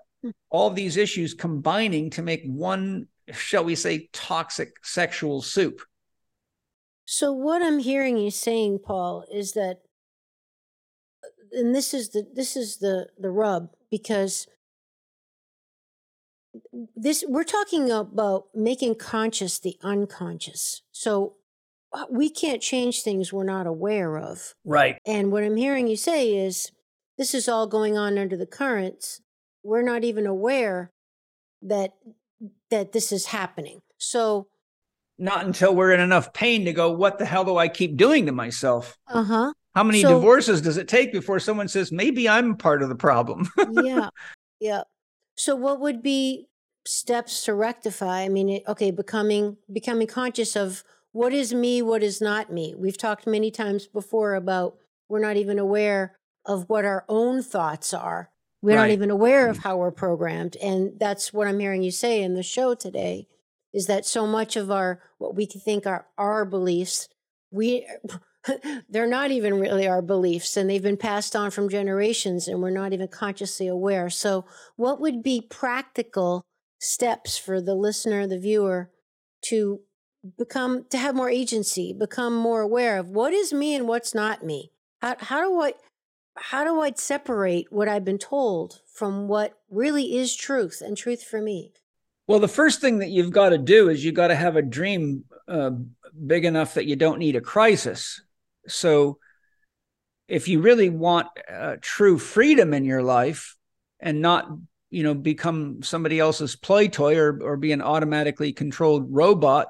all 0.51 0.71
these 0.71 0.97
issues 0.97 1.35
combining 1.35 2.11
to 2.11 2.23
make 2.23 2.43
one, 2.47 3.07
shall 3.33 3.65
we 3.65 3.75
say, 3.75 4.09
toxic 4.13 4.73
sexual 4.83 5.43
soup. 5.43 5.83
So 7.05 7.33
what 7.33 7.63
I'm 7.63 7.79
hearing 7.79 8.17
you 8.17 8.31
saying, 8.31 8.81
Paul, 8.85 9.25
is 9.31 9.53
that, 9.53 9.81
and 11.53 11.75
this 11.75 11.95
is 11.95 12.11
the 12.11 12.27
this 12.35 12.57
is 12.57 12.79
the 12.79 13.09
the 13.19 13.31
rub 13.31 13.71
because 13.91 14.47
this 16.95 17.25
we're 17.29 17.45
talking 17.45 17.91
about 17.91 18.47
making 18.55 18.97
conscious 18.97 19.59
the 19.59 19.77
unconscious. 19.83 20.83
So 20.93 21.35
uh, 21.93 22.05
we 22.11 22.31
can't 22.31 22.63
change 22.63 23.03
things 23.03 23.33
we're 23.33 23.45
not 23.45 23.67
aware 23.67 24.19
of. 24.19 24.55
Right. 24.65 24.99
And 25.07 25.33
what 25.33 25.45
I'm 25.45 25.57
hearing 25.57 25.87
you 25.87 25.97
say 25.97 26.37
is 26.37 26.73
this 27.19 27.35
is 27.35 27.49
all 27.49 27.67
going 27.67 27.97
on 27.97 28.19
under 28.19 28.37
the 28.37 28.47
currents. 28.47 29.21
We're 29.63 29.83
not 29.83 30.05
even 30.05 30.27
aware 30.27 30.93
that 31.63 31.95
that 32.71 32.93
this 32.93 33.13
is 33.13 33.27
happening. 33.27 33.81
So 33.99 34.49
not 35.19 35.47
until 35.47 35.75
we're 35.75 35.93
in 35.93 36.01
enough 36.01 36.33
pain 36.35 36.65
to 36.67 36.73
go, 36.73 36.93
what 36.93 37.19
the 37.19 37.25
hell 37.25 37.45
do 37.45 37.57
I 37.57 37.69
keep 37.69 37.97
doing 37.97 38.27
to 38.27 38.33
myself? 38.33 38.99
Uh-huh. 39.09 39.53
How 39.77 39.85
many 39.85 40.01
so, 40.01 40.09
divorces 40.09 40.63
does 40.63 40.79
it 40.79 40.89
take 40.89 41.13
before 41.13 41.39
someone 41.39 41.69
says, 41.69 41.93
maybe 41.93 42.27
I'm 42.27 42.57
part 42.57 42.83
of 42.83 42.89
the 42.89 42.97
problem? 42.97 43.49
yeah. 43.71 44.09
Yeah. 44.59 44.85
So 45.37 45.55
what 45.55 45.81
would 45.81 46.03
be 46.03 46.47
steps 46.87 47.45
to 47.45 47.53
rectify? 47.53 48.23
I 48.23 48.31
mean, 48.31 48.63
okay, 48.67 48.91
becoming 48.91 49.59
becoming 49.71 50.07
conscious 50.07 50.57
of 50.57 50.83
what 51.13 51.35
is 51.35 51.53
me, 51.53 51.83
what 51.83 52.03
is 52.03 52.23
not 52.23 52.51
me. 52.51 52.75
We've 52.75 52.97
talked 52.97 53.27
many 53.27 53.51
times 53.51 53.87
before 53.87 54.35
about 54.35 54.79
we're 55.11 55.21
not 55.21 55.37
even 55.37 55.59
aware 55.59 56.17
of 56.47 56.71
what 56.71 56.87
our 56.87 57.05
own 57.11 57.43
thoughts 57.43 57.93
are. 57.93 58.31
We're 58.63 58.77
right. 58.77 58.85
not 58.85 58.91
even 58.93 59.11
aware 59.11 59.51
of 59.51 59.59
mm. 59.59 59.63
how 59.63 59.77
we're 59.77 59.91
programmed, 59.91 60.57
and 60.57 60.99
that's 60.99 61.35
what 61.35 61.47
I'm 61.47 61.61
hearing 61.61 61.83
you 61.83 61.91
say 61.91 62.23
in 62.23 62.33
the 62.33 62.43
show 62.43 62.75
today. 62.75 63.29
Is 63.75 63.89
that 63.89 64.07
so 64.07 64.27
much 64.27 64.57
of 64.57 64.71
our 64.71 65.03
what 65.19 65.35
we 65.35 65.45
think 65.45 65.87
are 65.87 66.07
our 66.17 66.47
beliefs? 66.47 67.11
We 67.51 67.87
they're 68.89 69.07
not 69.07 69.31
even 69.31 69.59
really 69.59 69.87
our 69.87 70.03
beliefs 70.03 70.57
and 70.57 70.69
they've 70.69 70.83
been 70.83 70.97
passed 70.97 71.35
on 71.35 71.51
from 71.51 71.69
generations 71.69 72.49
and 72.49 72.63
we're 72.63 72.71
not 72.71 72.93
even 72.93 73.09
consciously 73.09 73.67
aware. 73.67 74.11
So, 74.11 74.45
what 74.77 75.01
would 75.01 75.23
be 75.23 75.41
practical 75.41 76.45
steps 76.79 77.39
for 77.39 77.61
the 77.61 77.75
listener, 77.75 78.27
the 78.27 78.39
viewer 78.39 78.91
to 79.47 79.81
become 80.39 80.85
to 80.91 80.99
have 80.99 81.15
more 81.15 81.31
agency, 81.31 81.93
become 81.93 82.35
more 82.35 82.61
aware 82.61 82.99
of 82.99 83.11
what 83.11 83.33
is 83.33 83.53
me 83.53 83.75
and 83.75 83.89
what's 83.89 84.15
not 84.15 84.45
me? 84.45 84.73
How 85.01 85.17
how 85.19 85.41
do 85.43 85.61
I 85.61 85.75
how 86.37 86.65
do 86.65 86.81
I 86.81 86.93
separate 86.93 87.73
what 87.73 87.89
I've 87.89 88.05
been 88.05 88.19
told 88.19 88.81
from 88.93 89.29
what 89.29 89.59
really 89.71 90.17
is 90.17 90.37
truth 90.37 90.83
and 90.85 90.97
truth 90.97 91.23
for 91.23 91.41
me? 91.41 91.73
Well, 92.27 92.41
the 92.41 92.49
first 92.49 92.81
thing 92.81 92.99
that 92.99 93.11
you've 93.11 93.31
got 93.31 93.51
to 93.51 93.59
do 93.59 93.89
is 93.89 94.05
you've 94.05 94.15
got 94.15 94.29
to 94.29 94.35
have 94.35 94.57
a 94.57 94.63
dream 94.63 95.25
uh, 95.49 95.71
big 96.27 96.45
enough 96.45 96.75
that 96.75 96.87
you 96.87 96.97
don't 96.97 97.19
need 97.19 97.37
a 97.37 97.41
crisis. 97.41 98.21
So 98.69 99.19
if 100.29 100.49
you 100.49 100.61
really 100.61 100.91
want 100.91 101.29
uh, 101.53 101.77
true 101.81 102.19
freedom 102.19 102.75
in 102.75 102.85
your 102.85 103.03
life 103.03 103.57
and 104.01 104.21
not 104.21 104.49
you 104.91 105.03
know 105.03 105.15
become 105.15 105.83
somebody 105.83 106.19
else's 106.19 106.57
play 106.57 106.89
toy 106.89 107.17
or, 107.17 107.41
or 107.43 107.57
be 107.57 107.73
an 107.73 107.83
automatically 107.83 108.53
controlled 108.53 109.07
robot 109.11 109.69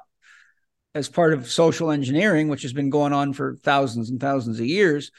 as 0.95 1.09
part 1.09 1.33
of 1.33 1.49
social 1.49 1.91
engineering 1.91 2.47
which 2.47 2.61
has 2.61 2.73
been 2.73 2.89
going 2.89 3.13
on 3.13 3.33
for 3.33 3.55
thousands 3.63 4.09
and 4.09 4.19
thousands 4.19 4.59
of 4.59 4.65
years 4.65 5.11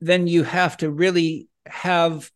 then 0.00 0.26
you 0.26 0.42
have 0.42 0.76
to 0.76 0.90
really 0.90 1.48
have 1.66 2.30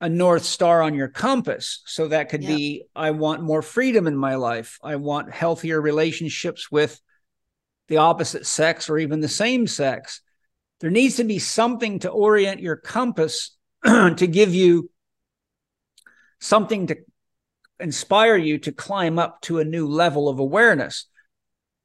a 0.00 0.08
north 0.08 0.44
star 0.44 0.82
on 0.82 0.94
your 0.94 1.08
compass 1.08 1.82
so 1.86 2.08
that 2.08 2.28
could 2.28 2.42
yeah. 2.42 2.56
be 2.56 2.84
i 2.94 3.10
want 3.10 3.42
more 3.42 3.62
freedom 3.62 4.06
in 4.06 4.16
my 4.16 4.34
life 4.34 4.78
i 4.82 4.96
want 4.96 5.32
healthier 5.32 5.80
relationships 5.80 6.70
with 6.70 7.00
the 7.88 7.98
opposite 7.98 8.46
sex 8.46 8.88
or 8.88 8.98
even 8.98 9.20
the 9.20 9.28
same 9.28 9.66
sex. 9.66 10.20
There 10.80 10.90
needs 10.90 11.16
to 11.16 11.24
be 11.24 11.38
something 11.38 12.00
to 12.00 12.10
orient 12.10 12.60
your 12.60 12.76
compass 12.76 13.56
to 13.84 14.26
give 14.26 14.54
you 14.54 14.90
something 16.40 16.86
to 16.88 16.96
inspire 17.80 18.36
you 18.36 18.58
to 18.58 18.72
climb 18.72 19.18
up 19.18 19.40
to 19.42 19.58
a 19.58 19.64
new 19.64 19.86
level 19.86 20.28
of 20.28 20.38
awareness. 20.38 21.06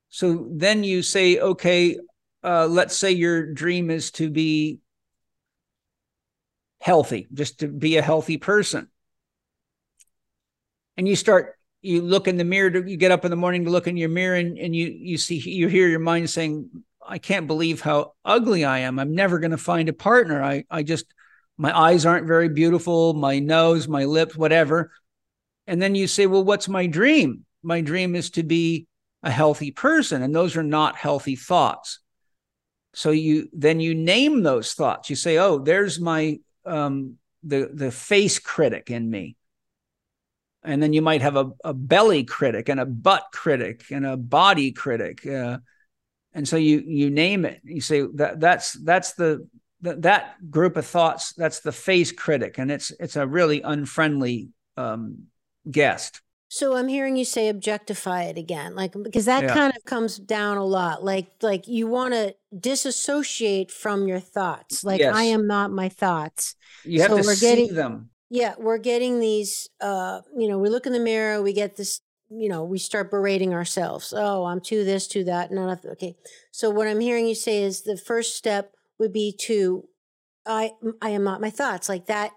So 0.10 0.48
then 0.52 0.84
you 0.84 1.02
say, 1.02 1.40
okay, 1.40 1.98
uh, 2.44 2.68
let's 2.68 2.96
say 2.96 3.12
your 3.12 3.54
dream 3.54 3.90
is 3.90 4.12
to 4.12 4.30
be 4.30 4.80
healthy, 6.82 7.28
just 7.34 7.60
to 7.60 7.68
be 7.68 7.98
a 7.98 8.02
healthy 8.02 8.38
person. 8.38 8.90
And 10.98 11.08
you 11.08 11.16
start, 11.16 11.59
you 11.82 12.02
look 12.02 12.28
in 12.28 12.38
the 12.38 12.44
mirror, 12.44 12.70
to, 12.70 12.90
you 12.90 12.98
get 12.98 13.12
up 13.12 13.26
in 13.26 13.32
the 13.32 13.38
morning 13.38 13.66
to 13.66 13.72
look 13.72 13.88
in 13.88 13.98
your 13.98 14.10
mirror 14.10 14.36
and, 14.36 14.58
and 14.58 14.76
you, 14.76 14.88
you 14.88 15.18
see, 15.18 15.38
you 15.38 15.68
hear 15.68 15.88
your 15.88 16.00
mind 16.00 16.30
saying, 16.30 16.70
I 17.06 17.18
can't 17.18 17.48
believe 17.48 17.82
how 17.82 18.14
ugly 18.24 18.66
I 18.66 18.80
am. 18.80 19.00
I'm 19.00 19.16
never 19.16 19.40
going 19.40 19.52
to 19.52 19.58
find 19.58 19.90
a 19.90 19.94
partner. 19.94 20.44
I, 20.44 20.66
I 20.70 20.84
just, 20.84 21.06
my 21.58 21.78
eyes 21.78 22.06
aren't 22.06 22.28
very 22.28 22.50
beautiful, 22.50 23.14
my 23.14 23.40
nose, 23.40 23.88
my 23.88 24.06
lips, 24.06 24.36
whatever. 24.36 24.92
And 25.68 25.82
then 25.82 25.96
you 25.96 26.08
say, 26.08 26.28
well, 26.28 26.44
what's 26.44 26.68
my 26.68 26.88
dream? 26.88 27.46
My 27.64 27.82
dream 27.82 28.16
is 28.16 28.30
to 28.32 28.44
be 28.44 28.88
a 29.24 29.32
healthy 29.32 29.72
person. 29.72 30.22
And 30.22 30.34
those 30.34 30.56
are 30.56 30.64
not 30.64 30.96
healthy 30.96 31.36
thoughts. 31.36 32.00
So 32.94 33.12
you 33.12 33.50
then 33.54 33.80
you 33.80 33.94
name 33.94 34.42
those 34.42 34.74
thoughts. 34.74 35.10
You 35.10 35.16
say, 35.16 35.38
oh, 35.38 35.60
there's 35.60 36.00
my 36.00 36.40
um 36.66 37.18
the 37.44 37.70
the 37.74 37.92
face 37.92 38.40
critic 38.40 38.90
in 38.90 39.10
me. 39.10 39.36
And 40.64 40.84
then 40.84 40.94
you 40.94 41.02
might 41.02 41.22
have 41.22 41.38
a, 41.38 41.52
a 41.64 41.74
belly 41.74 42.24
critic 42.24 42.70
and 42.70 42.80
a 42.80 42.86
butt 42.86 43.28
critic 43.32 43.86
and 43.92 44.06
a 44.06 44.18
body 44.18 44.72
critic. 44.72 45.26
Uh, 45.26 45.60
and 46.34 46.48
so 46.48 46.58
you 46.58 46.84
you 46.86 47.10
name 47.10 47.46
it. 47.46 47.62
You 47.64 47.82
say 47.82 48.04
that 48.16 48.40
that's 48.40 48.74
that's 48.74 49.14
the 49.14 49.48
that 49.82 50.36
group 50.52 50.76
of 50.76 50.86
thoughts 50.86 51.34
that's 51.34 51.62
the 51.62 51.72
face 51.72 52.12
critic 52.12 52.58
and 52.58 52.70
it's 52.70 52.92
it's 53.00 53.16
a 53.16 53.26
really 53.26 53.62
unfriendly 53.62 54.50
um, 54.76 55.28
guest 55.72 56.22
so 56.52 56.76
I'm 56.76 56.88
hearing 56.88 57.16
you 57.16 57.26
say 57.26 57.48
objectify 57.48 58.24
it 58.24 58.38
again, 58.38 58.76
like 58.76 58.96
because 59.04 59.26
that 59.26 59.44
yeah. 59.44 59.54
kind 59.54 59.72
of 59.76 59.86
comes 59.86 60.18
down 60.18 60.58
a 60.58 60.66
lot. 60.66 61.04
Like 61.04 61.28
like 61.44 61.68
you 61.68 61.86
want 61.86 62.16
to 62.16 62.36
disassociate 62.58 63.72
from 63.72 64.08
your 64.08 64.20
thoughts. 64.20 64.84
Like 64.84 65.00
yes. 65.00 65.16
I 65.16 65.26
am 65.26 65.46
not 65.46 65.72
my 65.72 65.90
thoughts. 65.90 66.56
You 66.84 67.02
have 67.02 67.12
so 67.12 67.18
to 67.18 67.24
we're 67.24 67.36
see 67.36 67.46
getting, 67.46 67.76
them. 67.76 68.09
Yeah, 68.30 68.56
we're 68.58 68.78
getting 68.78 69.20
these. 69.20 69.70
uh 69.82 70.22
You 70.36 70.48
know, 70.48 70.60
we 70.60 70.70
look 70.70 70.86
in 70.86 70.94
the 70.94 71.00
mirror, 71.00 71.42
we 71.42 71.54
get 71.54 71.78
this. 71.78 72.02
You 72.32 72.48
know, 72.48 72.64
we 72.64 72.78
start 72.78 73.10
berating 73.10 73.56
ourselves. 73.56 74.14
Oh, 74.16 74.46
I'm 74.46 74.62
too 74.62 74.84
this, 74.84 75.08
too 75.08 75.24
that. 75.24 75.52
No, 75.52 75.76
okay. 75.94 76.16
So 76.52 76.70
what 76.70 76.88
I'm 76.88 77.00
hearing 77.00 77.28
you 77.28 77.34
say 77.34 77.64
is 77.64 77.82
the 77.82 77.98
first 77.98 78.36
step 78.36 78.72
would 79.00 79.12
be 79.12 79.36
to, 79.46 79.86
I 80.46 80.74
I 81.02 81.10
am 81.10 81.24
not 81.24 81.42
my 81.42 81.50
thoughts. 81.50 81.90
Like 81.90 82.06
that. 82.06 82.32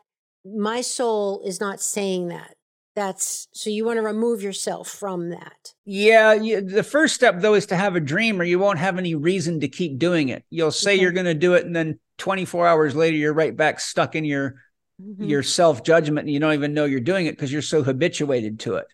My 0.44 0.81
soul 0.81 1.43
is 1.44 1.60
not 1.60 1.81
saying 1.81 2.28
that 2.28 2.56
that's 2.94 3.48
so 3.52 3.70
you 3.70 3.85
want 3.85 3.97
to 3.97 4.02
remove 4.02 4.43
yourself 4.43 4.89
from 4.89 5.31
that 5.31 5.73
yeah 5.85 6.35
you, 6.35 6.60
the 6.60 6.82
first 6.82 7.14
step 7.14 7.40
though 7.40 7.55
is 7.55 7.66
to 7.66 7.77
have 7.77 7.97
a 7.97 8.01
dream 8.01 8.40
or 8.40 8.44
you 8.44 8.59
won't 8.59 8.78
have 8.78 8.98
any 8.98 9.14
reason 9.14 9.60
to 9.60 9.69
keep 9.69 9.98
doing 9.98 10.28
it 10.28 10.44
you'll 10.51 10.70
say 10.70 10.94
okay. 10.94 11.02
you're 11.02 11.12
going 11.12 11.27
to 11.27 11.35
do 11.35 11.55
it 11.55 11.64
and 11.64 11.74
then 11.74 11.98
24 12.19 12.66
hours 12.66 12.94
later 12.94 13.16
you're 13.16 13.32
right 13.32 13.56
back 13.56 13.81
stuck 13.81 14.14
in 14.14 14.24
your 14.24 14.56
mm-hmm. 15.02 15.24
your 15.24 15.42
self 15.42 15.82
judgment 15.82 16.26
and 16.26 16.34
you 16.34 16.40
don't 16.40 16.54
even 16.54 16.74
know 16.74 16.84
you're 16.84 17.00
doing 17.00 17.26
it 17.26 17.32
because 17.32 17.52
you're 17.52 17.62
so 17.62 17.82
habituated 17.82 18.60
to 18.60 18.76
it 18.76 18.86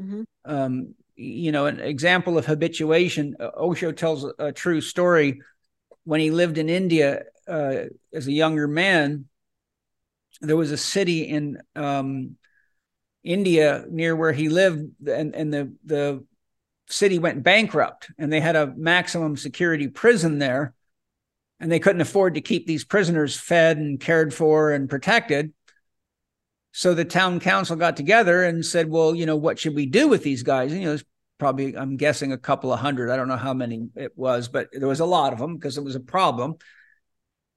mm-hmm. 0.00 0.22
um, 0.44 0.94
you 1.16 1.52
know 1.52 1.66
an 1.66 1.80
example 1.80 2.38
of 2.38 2.46
habituation 2.46 3.36
uh, 3.40 3.50
osho 3.56 3.92
tells 3.92 4.24
a, 4.24 4.32
a 4.38 4.52
true 4.52 4.80
story 4.80 5.40
when 6.04 6.20
he 6.20 6.30
lived 6.30 6.58
in 6.58 6.68
india 6.68 7.22
uh, 7.48 7.84
as 8.12 8.26
a 8.26 8.32
younger 8.32 8.66
man 8.66 9.26
there 10.40 10.56
was 10.56 10.72
a 10.72 10.76
city 10.76 11.22
in 11.22 11.58
um, 11.76 12.36
India 13.24 13.84
near 13.88 14.16
where 14.16 14.32
he 14.32 14.48
lived, 14.48 15.08
and, 15.08 15.34
and 15.34 15.52
the 15.52 15.72
the 15.84 16.24
city 16.88 17.18
went 17.18 17.42
bankrupt, 17.42 18.10
and 18.18 18.32
they 18.32 18.40
had 18.40 18.56
a 18.56 18.74
maximum 18.76 19.36
security 19.36 19.88
prison 19.88 20.38
there, 20.38 20.74
and 21.62 21.70
they 21.70 21.78
couldn't 21.78 22.00
afford 22.00 22.34
to 22.34 22.40
keep 22.40 22.66
these 22.66 22.84
prisoners 22.84 23.38
fed 23.38 23.78
and 23.78 24.00
cared 24.00 24.34
for 24.34 24.72
and 24.72 24.90
protected. 24.90 25.52
So 26.72 26.92
the 26.92 27.04
town 27.04 27.38
council 27.38 27.76
got 27.76 27.96
together 27.96 28.42
and 28.42 28.66
said, 28.66 28.90
"Well, 28.90 29.14
you 29.14 29.26
know, 29.26 29.36
what 29.36 29.60
should 29.60 29.76
we 29.76 29.86
do 29.86 30.08
with 30.08 30.24
these 30.24 30.42
guys?" 30.42 30.72
And 30.72 30.82
you 30.82 30.88
know, 30.88 30.98
probably 31.38 31.76
I'm 31.76 31.96
guessing 31.96 32.32
a 32.32 32.38
couple 32.38 32.72
of 32.72 32.80
hundred. 32.80 33.10
I 33.10 33.16
don't 33.16 33.28
know 33.28 33.36
how 33.36 33.54
many 33.54 33.88
it 33.94 34.12
was, 34.18 34.48
but 34.48 34.70
there 34.72 34.88
was 34.88 34.98
a 34.98 35.06
lot 35.06 35.32
of 35.32 35.38
them 35.38 35.54
because 35.54 35.78
it 35.78 35.84
was 35.84 35.94
a 35.94 36.00
problem. 36.00 36.56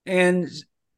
And 0.06 0.49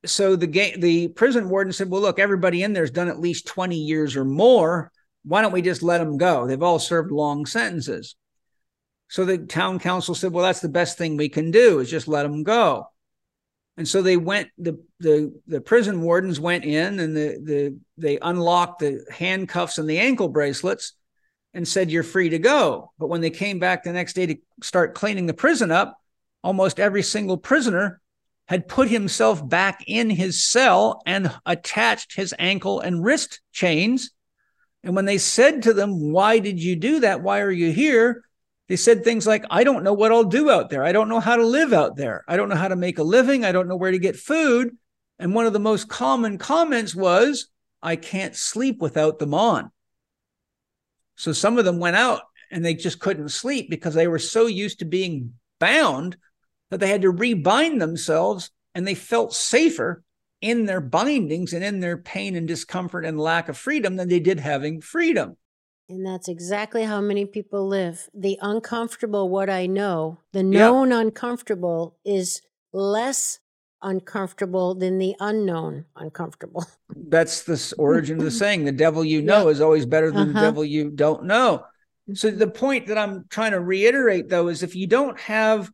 so 0.05 0.35
the 0.35 0.47
game, 0.47 0.81
the 0.81 1.07
prison 1.07 1.47
warden 1.47 1.71
said, 1.71 1.89
"Well, 1.89 2.01
look, 2.01 2.19
everybody 2.19 2.61
in 2.61 2.73
there's 2.73 2.91
done 2.91 3.07
at 3.07 3.21
least 3.21 3.47
20 3.47 3.77
years 3.77 4.17
or 4.17 4.25
more. 4.25 4.91
Why 5.23 5.41
don't 5.41 5.53
we 5.53 5.61
just 5.61 5.81
let 5.81 5.99
them 5.99 6.17
go? 6.17 6.45
They've 6.45 6.61
all 6.61 6.79
served 6.79 7.11
long 7.11 7.45
sentences." 7.45 8.17
So 9.07 9.23
the 9.23 9.37
town 9.37 9.79
council 9.79 10.13
said, 10.13 10.33
"Well, 10.33 10.43
that's 10.43 10.59
the 10.59 10.67
best 10.67 10.97
thing 10.97 11.15
we 11.15 11.29
can 11.29 11.51
do 11.51 11.79
is 11.79 11.89
just 11.89 12.09
let 12.09 12.23
them 12.23 12.43
go." 12.43 12.87
And 13.77 13.87
so 13.87 14.01
they 14.01 14.17
went. 14.17 14.49
the 14.57 14.83
the 14.99 15.33
The 15.47 15.61
prison 15.61 16.01
wardens 16.01 16.39
went 16.39 16.65
in 16.65 16.99
and 16.99 17.15
the 17.15 17.39
the 17.43 17.77
they 17.97 18.17
unlocked 18.19 18.79
the 18.79 19.05
handcuffs 19.11 19.77
and 19.77 19.89
the 19.89 19.99
ankle 19.99 20.29
bracelets 20.29 20.93
and 21.53 21.67
said, 21.67 21.91
"You're 21.91 22.03
free 22.03 22.29
to 22.29 22.39
go." 22.39 22.91
But 22.97 23.07
when 23.07 23.21
they 23.21 23.29
came 23.29 23.59
back 23.59 23.83
the 23.83 23.93
next 23.93 24.13
day 24.13 24.25
to 24.25 24.37
start 24.63 24.95
cleaning 24.95 25.27
the 25.27 25.33
prison 25.33 25.71
up, 25.71 25.97
almost 26.43 26.79
every 26.79 27.03
single 27.03 27.37
prisoner 27.37 28.01
had 28.47 28.67
put 28.67 28.89
himself 28.89 29.47
back 29.47 29.83
in 29.87 30.09
his 30.09 30.43
cell 30.43 31.01
and 31.05 31.31
attached 31.45 32.15
his 32.15 32.33
ankle 32.39 32.79
and 32.79 33.03
wrist 33.03 33.41
chains. 33.51 34.11
And 34.83 34.95
when 34.95 35.05
they 35.05 35.17
said 35.17 35.63
to 35.63 35.73
them, 35.73 36.11
Why 36.11 36.39
did 36.39 36.59
you 36.61 36.75
do 36.75 37.01
that? 37.01 37.21
Why 37.21 37.41
are 37.41 37.51
you 37.51 37.71
here? 37.71 38.23
They 38.67 38.75
said 38.75 39.03
things 39.03 39.25
like, 39.25 39.45
I 39.49 39.63
don't 39.63 39.83
know 39.83 39.93
what 39.93 40.11
I'll 40.11 40.25
do 40.25 40.49
out 40.49 40.69
there. 40.69 40.83
I 40.83 40.91
don't 40.91 41.09
know 41.09 41.21
how 41.21 41.37
to 41.37 41.45
live 41.45 41.71
out 41.71 41.95
there. 41.95 42.23
I 42.27 42.35
don't 42.35 42.49
know 42.49 42.55
how 42.55 42.67
to 42.67 42.75
make 42.75 42.99
a 42.99 43.03
living. 43.03 43.45
I 43.45 43.51
don't 43.51 43.67
know 43.67 43.77
where 43.77 43.91
to 43.91 43.99
get 43.99 44.17
food. 44.17 44.75
And 45.19 45.33
one 45.33 45.45
of 45.45 45.53
the 45.53 45.59
most 45.59 45.87
common 45.87 46.37
comments 46.37 46.93
was, 46.93 47.49
I 47.81 47.95
can't 47.95 48.35
sleep 48.35 48.81
without 48.81 49.19
them 49.19 49.33
on. 49.33 49.71
So 51.15 51.31
some 51.31 51.57
of 51.57 51.65
them 51.65 51.79
went 51.79 51.95
out 51.95 52.21
and 52.51 52.63
they 52.63 52.73
just 52.73 52.99
couldn't 52.99 53.29
sleep 53.29 53.69
because 53.69 53.93
they 53.93 54.07
were 54.07 54.19
so 54.19 54.47
used 54.47 54.79
to 54.79 54.85
being 54.85 55.33
bound 55.59 56.17
that 56.69 56.79
they 56.79 56.89
had 56.89 57.01
to 57.03 57.13
rebind 57.13 57.79
themselves 57.79 58.51
and 58.75 58.85
they 58.85 58.95
felt 58.95 59.33
safer 59.33 60.03
in 60.41 60.65
their 60.65 60.81
bindings 60.81 61.53
and 61.53 61.63
in 61.63 61.79
their 61.79 61.97
pain 61.97 62.35
and 62.35 62.47
discomfort 62.47 63.05
and 63.05 63.19
lack 63.19 63.49
of 63.49 63.57
freedom 63.57 63.95
than 63.95 64.09
they 64.09 64.19
did 64.19 64.39
having 64.39 64.81
freedom. 64.81 65.35
And 65.89 66.05
that's 66.05 66.27
exactly 66.27 66.83
how 66.83 66.99
many 66.99 67.25
people 67.25 67.67
live. 67.67 68.09
The 68.13 68.37
uncomfortable, 68.41 69.29
what 69.29 69.49
I 69.49 69.67
know, 69.67 70.19
the 70.33 70.43
known 70.43 70.91
uncomfortable 70.91 71.97
is 72.03 72.41
less 72.73 73.39
uncomfortable 73.81 74.75
than 74.75 74.97
the 74.97 75.15
unknown 75.19 75.85
uncomfortable. 75.95 76.65
That's 77.09 77.43
the 77.43 77.73
origin 77.77 78.17
of 78.17 78.25
the 78.25 78.31
saying 78.31 78.65
the 78.65 78.71
devil 78.71 79.05
you 79.05 79.21
know 79.21 79.49
is 79.49 79.61
always 79.61 79.85
better 79.85 80.11
than 80.11 80.29
uh-huh. 80.29 80.33
the 80.33 80.45
devil 80.45 80.65
you 80.65 80.89
don't 80.89 81.25
know. 81.25 81.65
So 82.13 82.31
the 82.31 82.47
point 82.47 82.87
that 82.87 82.97
I'm 82.97 83.25
trying 83.29 83.51
to 83.51 83.59
reiterate 83.59 84.29
though 84.29 84.47
is 84.47 84.63
if 84.63 84.75
you 84.75 84.87
don't 84.87 85.19
have 85.19 85.71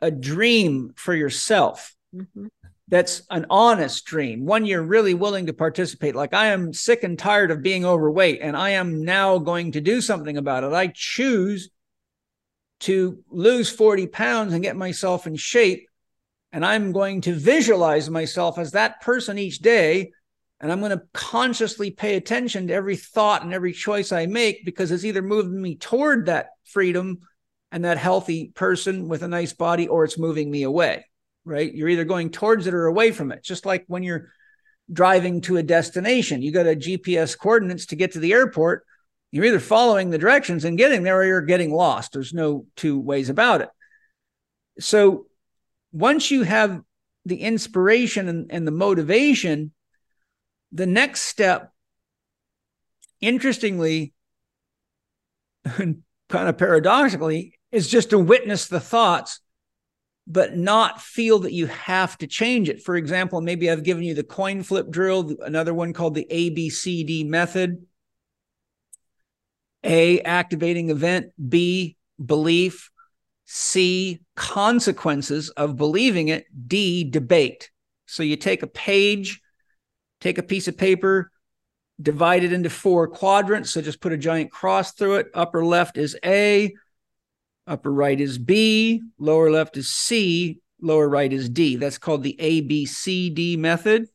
a 0.00 0.10
dream 0.10 0.92
for 0.96 1.14
yourself 1.14 1.94
mm-hmm. 2.14 2.46
That's 2.88 3.22
an 3.30 3.46
honest 3.48 4.04
dream, 4.04 4.44
one 4.44 4.66
you're 4.66 4.82
really 4.82 5.14
willing 5.14 5.46
to 5.46 5.52
participate. 5.52 6.14
Like, 6.14 6.34
I 6.34 6.46
am 6.48 6.72
sick 6.72 7.02
and 7.02 7.18
tired 7.18 7.50
of 7.50 7.62
being 7.62 7.84
overweight, 7.84 8.40
and 8.42 8.56
I 8.56 8.70
am 8.70 9.04
now 9.04 9.38
going 9.38 9.72
to 9.72 9.80
do 9.80 10.00
something 10.00 10.36
about 10.36 10.64
it. 10.64 10.72
I 10.72 10.88
choose 10.94 11.70
to 12.80 13.22
lose 13.30 13.70
40 13.70 14.08
pounds 14.08 14.52
and 14.52 14.62
get 14.62 14.76
myself 14.76 15.26
in 15.26 15.36
shape. 15.36 15.88
And 16.52 16.64
I'm 16.64 16.92
going 16.92 17.22
to 17.22 17.32
visualize 17.32 18.10
myself 18.10 18.58
as 18.58 18.72
that 18.72 19.00
person 19.00 19.38
each 19.38 19.60
day. 19.60 20.12
And 20.60 20.70
I'm 20.70 20.80
going 20.80 20.92
to 20.92 21.02
consciously 21.12 21.90
pay 21.90 22.16
attention 22.16 22.68
to 22.68 22.74
every 22.74 22.96
thought 22.96 23.42
and 23.42 23.52
every 23.52 23.72
choice 23.72 24.12
I 24.12 24.26
make 24.26 24.64
because 24.64 24.92
it's 24.92 25.04
either 25.04 25.22
moving 25.22 25.60
me 25.60 25.76
toward 25.76 26.26
that 26.26 26.50
freedom 26.64 27.20
and 27.72 27.84
that 27.84 27.98
healthy 27.98 28.52
person 28.54 29.08
with 29.08 29.22
a 29.22 29.28
nice 29.28 29.52
body, 29.52 29.88
or 29.88 30.04
it's 30.04 30.18
moving 30.18 30.50
me 30.50 30.62
away, 30.62 31.06
right? 31.44 31.72
You're 31.72 31.88
either 31.88 32.04
going 32.04 32.30
towards 32.30 32.66
it 32.66 32.74
or 32.74 32.86
away 32.86 33.12
from 33.12 33.32
it. 33.32 33.42
Just 33.42 33.66
like 33.66 33.84
when 33.86 34.02
you're 34.02 34.30
driving 34.92 35.40
to 35.42 35.56
a 35.56 35.62
destination, 35.62 36.42
you 36.42 36.52
got 36.52 36.66
a 36.66 36.76
GPS 36.76 37.38
coordinates 37.38 37.86
to 37.86 37.96
get 37.96 38.12
to 38.12 38.18
the 38.18 38.32
airport. 38.32 38.84
You're 39.30 39.44
either 39.46 39.60
following 39.60 40.10
the 40.10 40.18
directions 40.18 40.64
and 40.64 40.78
getting 40.78 41.02
there 41.02 41.18
or 41.18 41.24
you're 41.24 41.42
getting 41.42 41.72
lost. 41.72 42.12
There's 42.12 42.32
no 42.32 42.66
two 42.76 42.98
ways 42.98 43.28
about 43.28 43.62
it. 43.62 43.68
So 44.78 45.26
once 45.92 46.30
you 46.30 46.42
have 46.42 46.82
the 47.24 47.36
inspiration 47.36 48.28
and, 48.28 48.50
and 48.50 48.66
the 48.66 48.72
motivation, 48.72 49.72
the 50.72 50.86
next 50.86 51.22
step, 51.22 51.72
interestingly, 53.20 54.12
and 55.64 56.02
kind 56.28 56.48
of 56.48 56.58
paradoxically, 56.58 57.58
is 57.70 57.88
just 57.88 58.10
to 58.10 58.18
witness 58.18 58.66
the 58.66 58.80
thoughts, 58.80 59.40
but 60.26 60.56
not 60.56 61.02
feel 61.02 61.40
that 61.40 61.52
you 61.52 61.66
have 61.66 62.16
to 62.18 62.26
change 62.26 62.68
it. 62.68 62.82
For 62.82 62.96
example, 62.96 63.40
maybe 63.40 63.70
I've 63.70 63.82
given 63.82 64.04
you 64.04 64.14
the 64.14 64.22
coin 64.22 64.62
flip 64.62 64.90
drill, 64.90 65.36
another 65.42 65.74
one 65.74 65.92
called 65.92 66.14
the 66.14 66.26
ABCD 66.30 67.26
method. 67.26 67.86
A, 69.82 70.20
activating 70.20 70.88
event. 70.88 71.32
B, 71.48 71.96
belief. 72.24 72.90
C, 73.44 74.20
consequences 74.34 75.50
of 75.50 75.76
believing 75.76 76.28
it. 76.28 76.46
D, 76.66 77.04
debate. 77.04 77.70
So 78.06 78.22
you 78.22 78.36
take 78.36 78.62
a 78.62 78.66
page, 78.66 79.42
take 80.20 80.38
a 80.38 80.42
piece 80.42 80.68
of 80.68 80.78
paper, 80.78 81.30
divide 82.00 82.44
it 82.44 82.52
into 82.52 82.70
four 82.70 83.08
quadrants. 83.08 83.70
So 83.70 83.82
just 83.82 84.00
put 84.00 84.12
a 84.12 84.16
giant 84.16 84.50
cross 84.50 84.92
through 84.92 85.16
it. 85.16 85.26
Upper 85.34 85.64
left 85.64 85.98
is 85.98 86.16
A, 86.24 86.72
upper 87.66 87.92
right 87.92 88.20
is 88.20 88.38
B, 88.38 89.02
lower 89.18 89.50
left 89.50 89.76
is 89.76 89.88
C, 89.88 90.60
lower 90.80 91.08
right 91.08 91.32
is 91.32 91.48
D. 91.48 91.76
That's 91.76 91.98
called 91.98 92.22
the 92.22 92.36
ABCD 92.38 93.56
method. 93.58 94.06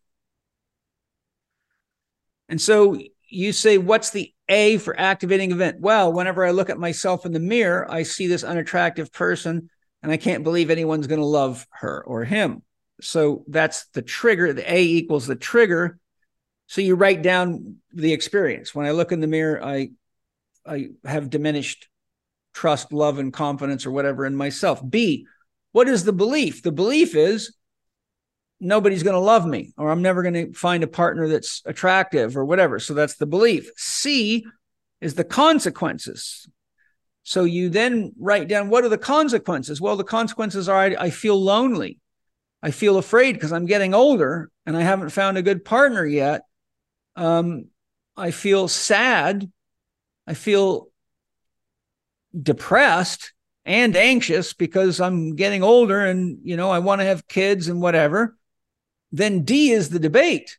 And 2.48 2.60
so 2.62 3.00
you 3.30 3.52
say, 3.52 3.78
what's 3.78 4.10
the 4.10 4.34
A 4.48 4.78
for 4.78 5.00
activating 5.00 5.52
event? 5.52 5.80
Well, 5.80 6.12
whenever 6.12 6.46
I 6.46 6.52
look 6.52 6.70
at 6.70 6.80
myself 6.80 7.26
in 7.26 7.32
the 7.32 7.40
mirror, 7.40 7.90
I 7.90 8.04
see 8.04 8.28
this 8.28 8.44
unattractive 8.44 9.12
person 9.12 9.70
and 10.02 10.12
I 10.12 10.18
can't 10.18 10.44
believe 10.44 10.70
anyone's 10.70 11.08
going 11.08 11.20
to 11.20 11.26
love 11.26 11.68
her 11.72 12.04
or 12.06 12.24
him. 12.24 12.64
So 13.02 13.44
that's 13.48 13.88
the 13.90 14.02
trigger. 14.02 14.54
The 14.54 14.72
A 14.72 14.82
equals 14.82 15.28
the 15.28 15.36
trigger. 15.36 16.00
So 16.68 16.82
you 16.82 16.96
write 16.96 17.22
down 17.22 17.78
the 17.92 18.14
experience. 18.14 18.76
When 18.76 18.86
I 18.86 18.92
look 18.92 19.12
in 19.12 19.22
the 19.22 19.28
mirror, 19.28 19.64
I 19.64 19.92
I 20.66 20.90
have 21.04 21.30
diminished 21.30 21.88
trust, 22.54 22.92
love, 22.92 23.20
and 23.20 23.34
confidence 23.34 23.86
or 23.86 23.92
whatever 23.92 24.26
in 24.26 24.36
myself. 24.36 24.82
B, 24.88 25.28
what 25.72 25.88
is 25.88 26.04
the 26.04 26.14
belief? 26.14 26.64
The 26.64 26.72
belief 26.72 27.16
is 27.16 27.56
nobody's 28.60 29.04
going 29.04 29.14
to 29.14 29.20
love 29.20 29.46
me 29.46 29.74
or 29.78 29.90
I'm 29.90 30.02
never 30.02 30.22
going 30.22 30.34
to 30.34 30.54
find 30.54 30.84
a 30.84 30.88
partner 30.88 31.28
that's 31.28 31.62
attractive 31.66 32.36
or 32.36 32.44
whatever. 32.44 32.80
So 32.80 32.94
that's 32.94 33.16
the 33.16 33.26
belief. 33.26 33.70
C 33.78 34.46
is 35.00 35.16
the 35.16 35.24
consequences. 35.24 36.48
So 37.24 37.44
you 37.44 37.70
then 37.70 38.14
write 38.20 38.48
down 38.48 38.70
what 38.70 38.84
are 38.84 38.90
the 38.90 38.98
consequences? 38.98 39.80
Well, 39.80 39.96
the 39.96 40.04
consequences 40.04 40.68
are 40.68 40.78
I, 40.78 40.96
I 41.00 41.10
feel 41.10 41.42
lonely. 41.42 42.00
I 42.62 42.72
feel 42.72 42.98
afraid 42.98 43.34
because 43.34 43.54
I'm 43.54 43.66
getting 43.66 43.94
older 43.94 44.52
and 44.66 44.76
I 44.76 44.82
haven't 44.82 45.12
found 45.12 45.38
a 45.38 45.42
good 45.42 45.64
partner 45.64 46.06
yet. 46.06 46.42
Um, 47.16 47.68
I 48.18 48.32
feel 48.32 48.68
sad. 48.68 49.50
I 50.28 50.34
feel 50.34 50.89
depressed 52.38 53.34
and 53.66 53.96
anxious 53.96 54.54
because 54.54 55.00
I'm 55.00 55.36
getting 55.36 55.64
older 55.64 56.06
and 56.06 56.40
you 56.44 56.58
know 56.58 56.70
I 56.70 56.80
want 56.80 57.02
to 57.02 57.06
have 57.06 57.28
kids 57.28 57.68
and 57.68 57.82
whatever. 57.82 58.38
Then 59.12 59.44
D 59.44 59.72
is 59.72 59.90
the 59.90 60.00
debate. 60.00 60.58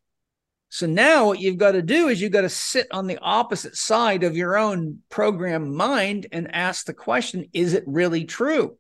So 0.73 0.87
now 0.87 1.27
what 1.27 1.41
you've 1.41 1.59
got 1.59 1.73
to 1.73 1.83
do 1.83 2.09
is 2.09 2.23
you've 2.23 2.31
got 2.31 2.43
to 2.43 2.49
sit 2.49 2.87
on 2.93 3.09
the 3.09 3.19
opposite 3.19 3.77
side 3.77 4.23
of 4.23 4.37
your 4.37 4.57
own 4.57 5.01
program 5.09 5.75
mind 5.75 6.29
and 6.31 6.55
ask 6.55 6.87
the 6.87 6.95
question, 6.95 7.49
is 7.53 7.75
it 7.75 7.83
really 7.89 8.25
true? 8.25 8.77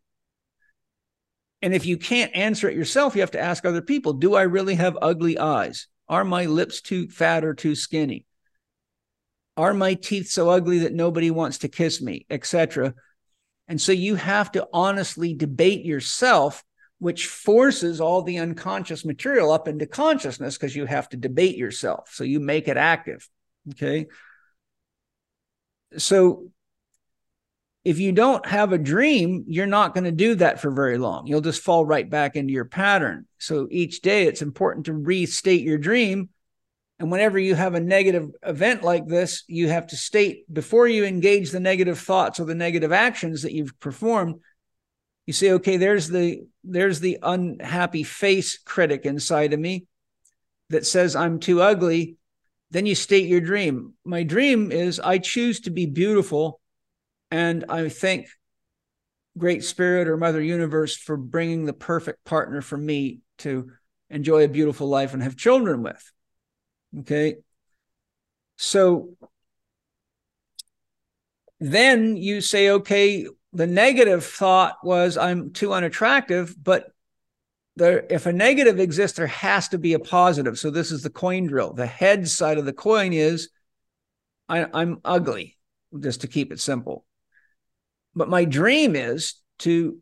And 1.62 1.74
if 1.74 1.84
you 1.84 1.96
can't 1.96 2.34
answer 2.34 2.68
it 2.68 2.76
yourself, 2.76 3.16
you 3.16 3.22
have 3.22 3.32
to 3.32 3.40
ask 3.40 3.64
other 3.64 3.82
people, 3.82 4.12
do 4.12 4.34
I 4.34 4.42
really 4.42 4.76
have 4.76 4.96
ugly 5.02 5.36
eyes? 5.36 5.88
Are 6.08 6.24
my 6.24 6.46
lips 6.46 6.80
too 6.80 7.08
fat 7.08 7.44
or 7.44 7.54
too 7.54 7.74
skinny? 7.74 8.24
Are 9.60 9.74
my 9.74 9.92
teeth 9.92 10.28
so 10.28 10.48
ugly 10.48 10.78
that 10.78 10.94
nobody 10.94 11.30
wants 11.30 11.58
to 11.58 11.68
kiss 11.68 12.00
me, 12.00 12.24
etc.? 12.30 12.94
And 13.68 13.78
so 13.78 13.92
you 13.92 14.14
have 14.14 14.50
to 14.52 14.66
honestly 14.72 15.34
debate 15.34 15.84
yourself 15.84 16.64
which 16.98 17.26
forces 17.26 18.00
all 18.00 18.22
the 18.22 18.38
unconscious 18.38 19.04
material 19.04 19.52
up 19.52 19.68
into 19.68 19.86
consciousness 19.86 20.56
because 20.56 20.74
you 20.74 20.86
have 20.86 21.08
to 21.10 21.16
debate 21.18 21.56
yourself. 21.56 22.10
So 22.12 22.24
you 22.24 22.40
make 22.40 22.68
it 22.68 22.78
active. 22.78 23.28
Okay. 23.70 24.06
So 25.98 26.50
if 27.84 27.98
you 27.98 28.12
don't 28.12 28.44
have 28.46 28.72
a 28.72 28.78
dream, 28.78 29.44
you're 29.46 29.66
not 29.66 29.92
going 29.94 30.04
to 30.04 30.10
do 30.10 30.36
that 30.36 30.60
for 30.60 30.70
very 30.70 30.96
long. 30.96 31.26
You'll 31.26 31.42
just 31.42 31.62
fall 31.62 31.84
right 31.84 32.08
back 32.08 32.34
into 32.34 32.52
your 32.52 32.64
pattern. 32.64 33.26
So 33.38 33.68
each 33.70 34.00
day 34.00 34.26
it's 34.26 34.42
important 34.42 34.86
to 34.86 34.94
restate 34.94 35.62
your 35.62 35.78
dream. 35.78 36.30
And 37.00 37.10
whenever 37.10 37.38
you 37.38 37.54
have 37.54 37.74
a 37.74 37.80
negative 37.80 38.30
event 38.42 38.82
like 38.82 39.06
this, 39.08 39.42
you 39.46 39.68
have 39.68 39.86
to 39.86 39.96
state 39.96 40.44
before 40.52 40.86
you 40.86 41.06
engage 41.06 41.50
the 41.50 41.58
negative 41.58 41.98
thoughts 41.98 42.38
or 42.38 42.44
the 42.44 42.54
negative 42.54 42.92
actions 42.92 43.40
that 43.42 43.54
you've 43.54 43.80
performed, 43.80 44.36
you 45.24 45.32
say 45.32 45.52
okay 45.52 45.78
there's 45.78 46.08
the 46.08 46.42
there's 46.62 47.00
the 47.00 47.18
unhappy 47.22 48.02
face 48.02 48.58
critic 48.58 49.06
inside 49.06 49.54
of 49.54 49.60
me 49.60 49.86
that 50.68 50.84
says 50.84 51.16
i'm 51.16 51.40
too 51.40 51.62
ugly. 51.62 52.16
Then 52.70 52.84
you 52.84 52.94
state 52.94 53.26
your 53.26 53.40
dream. 53.40 53.94
My 54.04 54.22
dream 54.22 54.70
is 54.70 55.00
i 55.00 55.16
choose 55.16 55.60
to 55.60 55.70
be 55.70 55.86
beautiful 55.86 56.60
and 57.30 57.64
i 57.70 57.88
thank 57.88 58.26
great 59.38 59.64
spirit 59.64 60.06
or 60.06 60.18
mother 60.18 60.42
universe 60.42 60.96
for 60.96 61.16
bringing 61.16 61.64
the 61.64 61.72
perfect 61.72 62.24
partner 62.24 62.60
for 62.60 62.76
me 62.76 63.20
to 63.38 63.70
enjoy 64.10 64.44
a 64.44 64.48
beautiful 64.48 64.88
life 64.88 65.14
and 65.14 65.22
have 65.22 65.36
children 65.36 65.82
with 65.82 66.12
okay 66.98 67.36
so 68.56 69.10
then 71.60 72.16
you 72.16 72.40
say 72.40 72.70
okay 72.70 73.26
the 73.52 73.66
negative 73.66 74.24
thought 74.24 74.76
was 74.82 75.16
I'm 75.16 75.52
too 75.52 75.72
unattractive, 75.72 76.54
but 76.62 76.92
there, 77.76 78.04
if 78.10 78.26
a 78.26 78.32
negative 78.32 78.78
exists, 78.78 79.16
there 79.16 79.26
has 79.26 79.68
to 79.68 79.78
be 79.78 79.94
a 79.94 79.98
positive. 79.98 80.58
So 80.58 80.70
this 80.70 80.92
is 80.92 81.02
the 81.02 81.10
coin 81.10 81.46
drill. 81.46 81.72
The 81.72 81.86
head 81.86 82.28
side 82.28 82.58
of 82.58 82.64
the 82.64 82.72
coin 82.72 83.12
is 83.12 83.48
I, 84.48 84.66
I'm 84.72 85.00
ugly, 85.04 85.56
just 85.98 86.20
to 86.22 86.28
keep 86.28 86.52
it 86.52 86.60
simple. 86.60 87.04
But 88.14 88.28
my 88.28 88.44
dream 88.44 88.96
is 88.96 89.34
to 89.60 89.98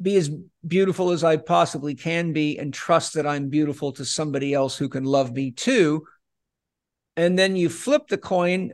be 0.00 0.16
as 0.16 0.30
beautiful 0.68 1.10
as 1.10 1.24
I 1.24 1.36
possibly 1.36 1.94
can 1.94 2.32
be 2.32 2.58
and 2.58 2.72
trust 2.72 3.14
that 3.14 3.26
I'm 3.26 3.48
beautiful 3.48 3.92
to 3.92 4.04
somebody 4.04 4.54
else 4.54 4.76
who 4.76 4.88
can 4.88 5.04
love 5.04 5.32
me 5.32 5.50
too. 5.50 6.06
And 7.16 7.38
then 7.38 7.56
you 7.56 7.68
flip 7.68 8.08
the 8.08 8.18
coin 8.18 8.72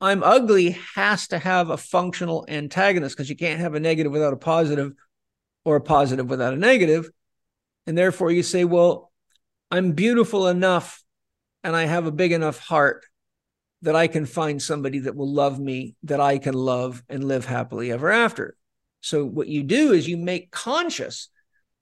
I'm 0.00 0.22
ugly 0.22 0.78
has 0.94 1.28
to 1.28 1.38
have 1.38 1.70
a 1.70 1.76
functional 1.76 2.44
antagonist 2.48 3.16
because 3.16 3.28
you 3.28 3.36
can't 3.36 3.60
have 3.60 3.74
a 3.74 3.80
negative 3.80 4.12
without 4.12 4.32
a 4.32 4.36
positive 4.36 4.92
or 5.64 5.76
a 5.76 5.80
positive 5.80 6.30
without 6.30 6.54
a 6.54 6.56
negative. 6.56 7.10
And 7.86 7.98
therefore, 7.98 8.30
you 8.30 8.42
say, 8.42 8.64
well, 8.64 9.10
I'm 9.70 9.92
beautiful 9.92 10.46
enough 10.46 11.02
and 11.64 11.74
I 11.74 11.86
have 11.86 12.06
a 12.06 12.12
big 12.12 12.32
enough 12.32 12.58
heart 12.58 13.04
that 13.82 13.96
I 13.96 14.06
can 14.06 14.24
find 14.24 14.62
somebody 14.62 15.00
that 15.00 15.16
will 15.16 15.32
love 15.32 15.58
me, 15.58 15.96
that 16.04 16.20
I 16.20 16.38
can 16.38 16.54
love 16.54 17.02
and 17.08 17.24
live 17.24 17.44
happily 17.44 17.90
ever 17.90 18.10
after. 18.10 18.56
So, 19.00 19.24
what 19.24 19.48
you 19.48 19.62
do 19.62 19.92
is 19.92 20.08
you 20.08 20.16
make 20.16 20.50
conscious 20.50 21.28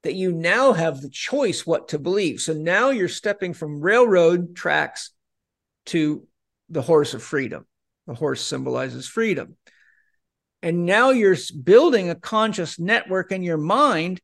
that 0.03 0.13
you 0.13 0.31
now 0.31 0.73
have 0.73 1.01
the 1.01 1.09
choice 1.09 1.65
what 1.65 1.89
to 1.89 1.99
believe. 1.99 2.39
So 2.39 2.53
now 2.53 2.91
you're 2.91 3.09
stepping 3.09 3.53
from 3.53 3.81
railroad 3.81 4.55
tracks 4.55 5.11
to 5.87 6.25
the 6.69 6.81
horse 6.81 7.13
of 7.13 7.23
freedom. 7.23 7.65
The 8.05 8.13
horse 8.13 8.41
symbolizes 8.41 9.07
freedom. 9.07 9.57
And 10.61 10.85
now 10.85 11.09
you're 11.09 11.35
building 11.63 12.09
a 12.09 12.15
conscious 12.15 12.79
network 12.79 13.31
in 13.31 13.43
your 13.43 13.57
mind. 13.57 14.21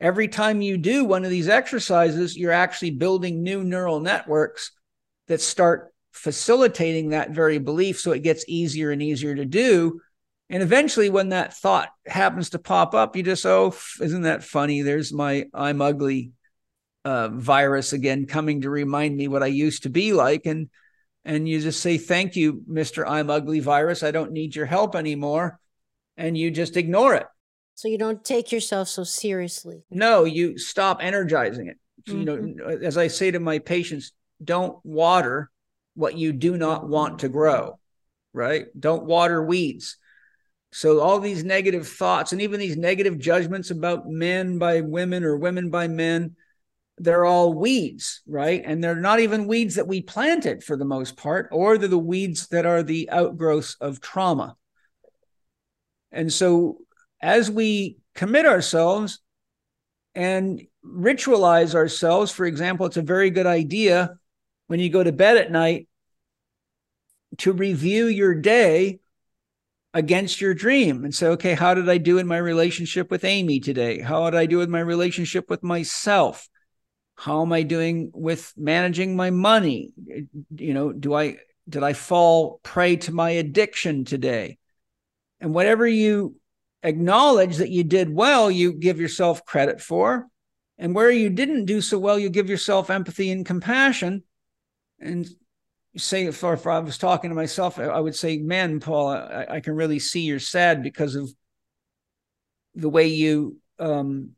Every 0.00 0.28
time 0.28 0.60
you 0.60 0.76
do 0.76 1.04
one 1.04 1.24
of 1.24 1.30
these 1.30 1.48
exercises, 1.48 2.36
you're 2.36 2.52
actually 2.52 2.90
building 2.90 3.42
new 3.42 3.64
neural 3.64 4.00
networks 4.00 4.72
that 5.28 5.40
start 5.40 5.94
facilitating 6.12 7.10
that 7.10 7.30
very 7.30 7.58
belief 7.58 7.98
so 8.00 8.12
it 8.12 8.22
gets 8.22 8.44
easier 8.48 8.90
and 8.90 9.02
easier 9.02 9.34
to 9.34 9.44
do. 9.44 10.00
And 10.48 10.62
eventually, 10.62 11.10
when 11.10 11.30
that 11.30 11.54
thought 11.54 11.88
happens 12.06 12.50
to 12.50 12.58
pop 12.58 12.94
up, 12.94 13.16
you 13.16 13.22
just, 13.22 13.44
oh, 13.44 13.74
isn't 14.00 14.22
that 14.22 14.44
funny? 14.44 14.82
There's 14.82 15.12
my 15.12 15.46
I'm 15.52 15.82
ugly 15.82 16.32
uh, 17.04 17.28
virus 17.28 17.92
again 17.92 18.26
coming 18.26 18.62
to 18.62 18.70
remind 18.70 19.16
me 19.16 19.28
what 19.28 19.42
I 19.42 19.46
used 19.46 19.84
to 19.84 19.90
be 19.90 20.12
like. 20.12 20.46
And 20.46 20.68
and 21.24 21.48
you 21.48 21.60
just 21.60 21.80
say, 21.80 21.98
Thank 21.98 22.36
you, 22.36 22.62
Mr. 22.70 23.04
I'm 23.06 23.30
Ugly 23.30 23.60
virus. 23.60 24.02
I 24.02 24.12
don't 24.12 24.32
need 24.32 24.54
your 24.54 24.66
help 24.66 24.94
anymore. 24.94 25.58
And 26.16 26.38
you 26.38 26.50
just 26.50 26.76
ignore 26.76 27.14
it. 27.14 27.26
So 27.74 27.88
you 27.88 27.98
don't 27.98 28.24
take 28.24 28.52
yourself 28.52 28.88
so 28.88 29.04
seriously. 29.04 29.82
No, 29.90 30.24
you 30.24 30.56
stop 30.56 30.98
energizing 31.02 31.66
it. 31.66 31.76
Mm-hmm. 32.08 32.18
You 32.18 32.24
know, 32.24 32.36
mm-hmm. 32.36 32.84
as 32.84 32.96
I 32.96 33.08
say 33.08 33.32
to 33.32 33.40
my 33.40 33.58
patients, 33.58 34.12
don't 34.42 34.78
water 34.84 35.50
what 35.94 36.16
you 36.16 36.32
do 36.32 36.56
not 36.56 36.88
want 36.88 37.18
to 37.20 37.28
grow, 37.28 37.78
right? 38.32 38.66
Don't 38.78 39.04
water 39.04 39.42
weeds. 39.42 39.98
So 40.76 41.00
all 41.00 41.20
these 41.20 41.42
negative 41.42 41.88
thoughts 41.88 42.32
and 42.32 42.42
even 42.42 42.60
these 42.60 42.76
negative 42.76 43.18
judgments 43.18 43.70
about 43.70 44.10
men 44.10 44.58
by 44.58 44.82
women 44.82 45.24
or 45.24 45.38
women 45.38 45.70
by 45.70 45.88
men, 45.88 46.36
they're 46.98 47.24
all 47.24 47.54
weeds, 47.54 48.20
right? 48.26 48.60
And 48.62 48.84
they're 48.84 48.94
not 48.94 49.20
even 49.20 49.46
weeds 49.46 49.76
that 49.76 49.88
we 49.88 50.02
planted 50.02 50.62
for 50.62 50.76
the 50.76 50.84
most 50.84 51.16
part, 51.16 51.48
or 51.50 51.78
they're 51.78 51.88
the 51.88 51.96
weeds 51.96 52.48
that 52.48 52.66
are 52.66 52.82
the 52.82 53.08
outgrowths 53.08 53.78
of 53.80 54.02
trauma. 54.02 54.54
And 56.12 56.30
so 56.30 56.76
as 57.22 57.50
we 57.50 57.96
commit 58.14 58.44
ourselves 58.44 59.20
and 60.14 60.60
ritualize 60.84 61.74
ourselves, 61.74 62.32
for 62.32 62.44
example, 62.44 62.84
it's 62.84 62.98
a 62.98 63.02
very 63.02 63.30
good 63.30 63.46
idea 63.46 64.18
when 64.66 64.80
you 64.80 64.90
go 64.90 65.02
to 65.02 65.10
bed 65.10 65.38
at 65.38 65.50
night 65.50 65.88
to 67.38 67.54
review 67.54 68.08
your 68.08 68.34
day 68.34 69.00
against 69.96 70.42
your 70.42 70.52
dream 70.52 71.04
and 71.04 71.14
say, 71.14 71.28
okay, 71.28 71.54
how 71.54 71.72
did 71.72 71.88
I 71.88 71.96
do 71.96 72.18
in 72.18 72.26
my 72.26 72.36
relationship 72.36 73.10
with 73.10 73.24
Amy 73.24 73.60
today? 73.60 73.98
How 73.98 74.28
did 74.28 74.36
I 74.36 74.44
do 74.44 74.60
in 74.60 74.70
my 74.70 74.80
relationship 74.80 75.48
with 75.48 75.62
myself? 75.62 76.50
How 77.14 77.40
am 77.40 77.50
I 77.50 77.62
doing 77.62 78.10
with 78.12 78.52
managing 78.58 79.16
my 79.16 79.30
money? 79.30 79.94
You 80.54 80.74
know, 80.74 80.92
do 80.92 81.14
I 81.14 81.38
did 81.66 81.82
I 81.82 81.94
fall 81.94 82.60
prey 82.62 82.96
to 82.96 83.12
my 83.12 83.30
addiction 83.30 84.04
today? 84.04 84.58
And 85.40 85.54
whatever 85.54 85.86
you 85.86 86.36
acknowledge 86.82 87.56
that 87.56 87.70
you 87.70 87.82
did 87.82 88.14
well, 88.14 88.50
you 88.50 88.74
give 88.74 89.00
yourself 89.00 89.46
credit 89.46 89.80
for. 89.80 90.26
And 90.76 90.94
where 90.94 91.10
you 91.10 91.30
didn't 91.30 91.64
do 91.64 91.80
so 91.80 91.98
well, 91.98 92.18
you 92.18 92.28
give 92.28 92.50
yourself 92.50 92.90
empathy 92.90 93.30
and 93.30 93.46
compassion. 93.46 94.24
And 95.00 95.26
say, 95.96 96.26
if, 96.26 96.42
if 96.42 96.66
I 96.66 96.78
was 96.78 96.98
talking 96.98 97.30
to 97.30 97.36
myself, 97.36 97.78
I 97.78 98.00
would 98.00 98.14
say, 98.14 98.38
man, 98.38 98.80
Paul, 98.80 99.08
I, 99.08 99.46
I 99.48 99.60
can 99.60 99.74
really 99.74 99.98
see 99.98 100.20
you're 100.20 100.38
sad 100.38 100.82
because 100.82 101.14
of 101.14 101.30
the 102.74 102.88
way 102.88 103.06
you 103.06 103.58
um, 103.78 104.30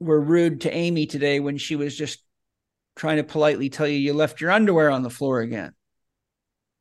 were 0.00 0.20
rude 0.20 0.62
to 0.62 0.74
Amy 0.74 1.06
today 1.06 1.40
when 1.40 1.58
she 1.58 1.76
was 1.76 1.96
just 1.96 2.22
trying 2.96 3.18
to 3.18 3.24
politely 3.24 3.68
tell 3.68 3.86
you 3.86 3.98
you 3.98 4.14
left 4.14 4.40
your 4.40 4.50
underwear 4.50 4.90
on 4.90 5.02
the 5.02 5.10
floor 5.10 5.40
again. 5.40 5.72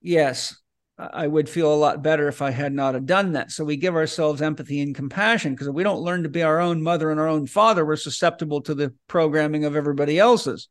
Yes, 0.01 0.55
I 0.97 1.27
would 1.27 1.49
feel 1.49 1.73
a 1.73 1.75
lot 1.75 2.01
better 2.01 2.27
if 2.29 2.41
I 2.41 2.51
had 2.51 2.73
not 2.73 2.93
have 2.93 3.05
done 3.05 3.33
that. 3.33 3.51
So 3.51 3.65
we 3.65 3.75
give 3.75 3.95
ourselves 3.95 4.41
empathy 4.41 4.81
and 4.81 4.95
compassion 4.95 5.53
because 5.53 5.67
if 5.67 5.73
we 5.73 5.83
don't 5.83 6.01
learn 6.01 6.23
to 6.23 6.29
be 6.29 6.41
our 6.41 6.59
own 6.59 6.81
mother 6.81 7.11
and 7.11 7.19
our 7.19 7.27
own 7.27 7.47
father, 7.47 7.85
we're 7.85 7.97
susceptible 7.97 8.61
to 8.61 8.73
the 8.73 8.93
programming 9.07 9.65
of 9.65 9.75
everybody 9.75 10.17
else's 10.17 10.69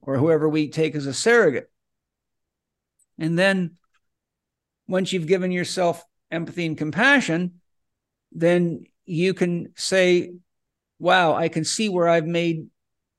or 0.00 0.16
whoever 0.16 0.48
we 0.48 0.70
take 0.70 0.94
as 0.94 1.04
a 1.06 1.12
surrogate. 1.12 1.70
And 3.18 3.38
then 3.38 3.76
once 4.88 5.12
you've 5.12 5.26
given 5.26 5.50
yourself 5.50 6.04
empathy 6.30 6.66
and 6.66 6.76
compassion, 6.76 7.60
then 8.32 8.84
you 9.06 9.34
can 9.34 9.72
say, 9.76 10.32
wow, 10.98 11.34
I 11.34 11.48
can 11.48 11.64
see 11.64 11.88
where 11.88 12.08
I've 12.08 12.26
made 12.26 12.68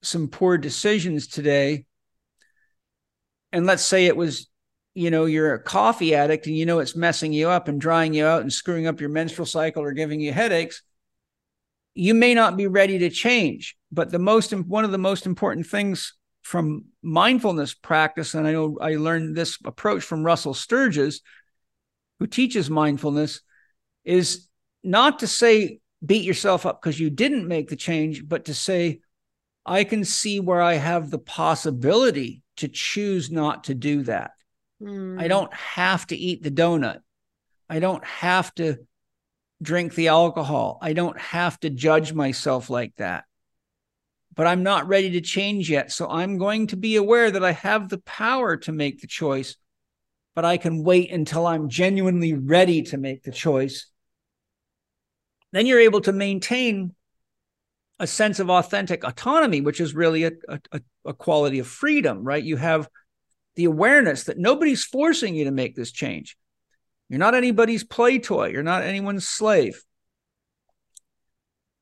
some 0.02 0.28
poor 0.28 0.58
decisions 0.58 1.28
today. 1.28 1.86
And 3.52 3.66
let's 3.66 3.84
say 3.84 4.06
it 4.06 4.18
was, 4.18 4.48
you 4.94 5.12
know, 5.12 5.26
you're 5.26 5.54
a 5.54 5.64
coffee 5.64 6.16
addict 6.16 6.48
and 6.48 6.58
you 6.58 6.66
know 6.66 6.80
it's 6.80 6.96
messing 6.96 7.34
you 7.34 7.50
up 7.50 7.68
and 7.68 7.80
drying 7.80 8.14
you 8.14 8.26
out 8.26 8.42
and 8.42 8.52
screwing 8.52 8.88
up 8.88 9.00
your 9.00 9.10
menstrual 9.10 9.46
cycle 9.46 9.84
or 9.84 9.94
giving 9.94 10.20
you 10.20 10.34
headaches. 10.34 10.82
You 11.94 12.14
may 12.14 12.34
not 12.34 12.58
be 12.58 12.68
ready 12.68 13.00
to 13.00 13.10
change, 13.10 13.78
but 13.92 14.12
the 14.12 14.20
most 14.20 14.52
one 14.52 14.84
of 14.84 14.92
the 14.92 14.98
most 14.98 15.26
important 15.26 15.68
things 15.68 16.14
from 16.46 16.86
mindfulness 17.02 17.74
practice, 17.74 18.36
and 18.36 18.48
I 18.48 18.52
know 18.52 18.78
I 18.80 18.98
learned 18.98 19.36
this 19.36 19.58
approach 19.66 20.04
from 20.04 20.24
Russell 20.24 20.54
Sturges, 20.54 21.22
who 22.20 22.28
teaches 22.28 22.70
mindfulness, 22.70 23.42
is 24.04 24.48
not 24.84 25.20
to 25.20 25.28
say 25.28 25.80
beat 26.06 26.24
yourself 26.24 26.68
up 26.68 26.80
because 26.80 27.00
you 27.00 27.10
didn't 27.10 27.48
make 27.48 27.70
the 27.70 27.76
change, 27.76 28.28
but 28.28 28.46
to 28.46 28.54
say, 28.54 29.00
I 29.66 29.86
can 29.86 30.06
see 30.06 30.40
where 30.40 30.62
I 30.62 30.76
have 30.76 31.10
the 31.10 31.18
possibility 31.18 32.44
to 32.58 32.68
choose 32.68 33.32
not 33.32 33.64
to 33.64 33.74
do 33.74 34.04
that. 34.04 34.34
Mm. 34.80 35.20
I 35.20 35.28
don't 35.28 35.52
have 35.52 36.06
to 36.08 36.16
eat 36.16 36.44
the 36.44 36.52
donut. 36.52 37.00
I 37.68 37.80
don't 37.80 38.06
have 38.06 38.54
to 38.56 38.78
drink 39.64 39.96
the 39.96 40.10
alcohol. 40.10 40.78
I 40.80 40.94
don't 40.94 41.20
have 41.20 41.60
to 41.62 41.72
judge 41.72 42.14
myself 42.14 42.70
like 42.70 42.94
that. 42.98 43.24
But 44.36 44.48
I'm 44.48 44.64
not 44.64 44.88
ready 44.88 45.12
to 45.12 45.22
change 45.22 45.70
yet. 45.70 45.92
So 45.92 46.10
I'm 46.10 46.38
going 46.38 46.68
to 46.68 46.76
be 46.76 46.98
aware 46.98 47.32
that 47.32 47.44
I 47.44 47.54
have 47.54 47.90
the 47.90 48.00
power 48.00 48.58
to 48.58 48.72
make 48.72 49.00
the 49.00 49.08
choice, 49.08 49.56
but 50.36 50.46
I 50.46 50.58
can 50.58 50.84
wait 50.84 51.12
until 51.12 51.48
I'm 51.48 51.70
genuinely 51.70 52.34
ready 52.34 52.82
to 52.84 52.98
make 52.98 53.24
the 53.24 53.32
choice 53.32 53.88
then 55.56 55.66
you're 55.66 55.80
able 55.80 56.02
to 56.02 56.12
maintain 56.12 56.94
a 57.98 58.06
sense 58.06 58.40
of 58.42 58.50
authentic 58.50 59.06
autonomy, 59.06 59.62
which 59.62 59.80
is 59.80 59.96
really 59.96 60.26
a, 60.26 60.32
a, 60.50 60.82
a, 61.06 61.14
quality 61.14 61.60
of 61.60 61.68
freedom, 61.68 62.26
right? 62.26 62.44
You 62.44 62.58
have 62.58 62.90
the 63.56 63.64
awareness 63.64 64.26
that 64.26 64.38
nobody's 64.38 64.84
forcing 64.84 65.34
you 65.34 65.46
to 65.46 65.52
make 65.52 65.74
this 65.74 65.94
change. 65.94 66.36
You're 67.08 67.20
not 67.20 67.36
anybody's 67.36 67.86
play 67.86 68.20
toy, 68.20 68.50
you're 68.50 68.64
not 68.64 68.84
anyone's 68.84 69.26
slave. 69.26 69.82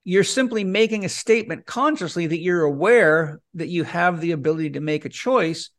You're 0.03 0.23
simply 0.23 0.63
making 0.63 1.05
a 1.05 1.09
statement 1.09 1.65
consciously 1.65 2.27
that 2.27 2.39
you're 2.39 2.63
aware 2.63 3.39
that 3.53 3.69
you 3.69 3.83
have 3.83 4.19
the 4.19 4.31
ability 4.31 4.71
to 4.71 4.81
make 4.81 5.05
a 5.05 5.09
choice. 5.09 5.69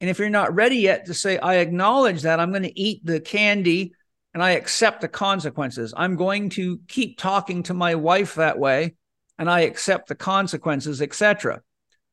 And 0.00 0.08
if 0.08 0.18
you're 0.18 0.28
not 0.28 0.54
ready 0.54 0.76
yet 0.76 1.06
to 1.06 1.14
say, 1.14 1.38
I 1.38 1.56
acknowledge 1.56 2.22
that 2.22 2.38
I'm 2.38 2.50
going 2.50 2.62
to 2.62 2.80
eat 2.80 3.04
the 3.04 3.20
candy 3.20 3.94
and 4.34 4.42
I 4.42 4.50
accept 4.50 5.00
the 5.00 5.08
consequences. 5.08 5.94
I'm 5.96 6.16
going 6.16 6.50
to 6.50 6.78
keep 6.88 7.18
talking 7.18 7.62
to 7.64 7.74
my 7.74 7.94
wife 7.94 8.34
that 8.34 8.58
way 8.58 8.94
and 9.38 9.50
I 9.50 9.60
accept 9.60 10.08
the 10.08 10.14
consequences, 10.14 11.02
etc. 11.02 11.62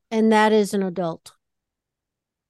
And 0.10 0.32
that 0.32 0.52
is 0.52 0.74
an 0.74 0.84
adult. 0.84 1.34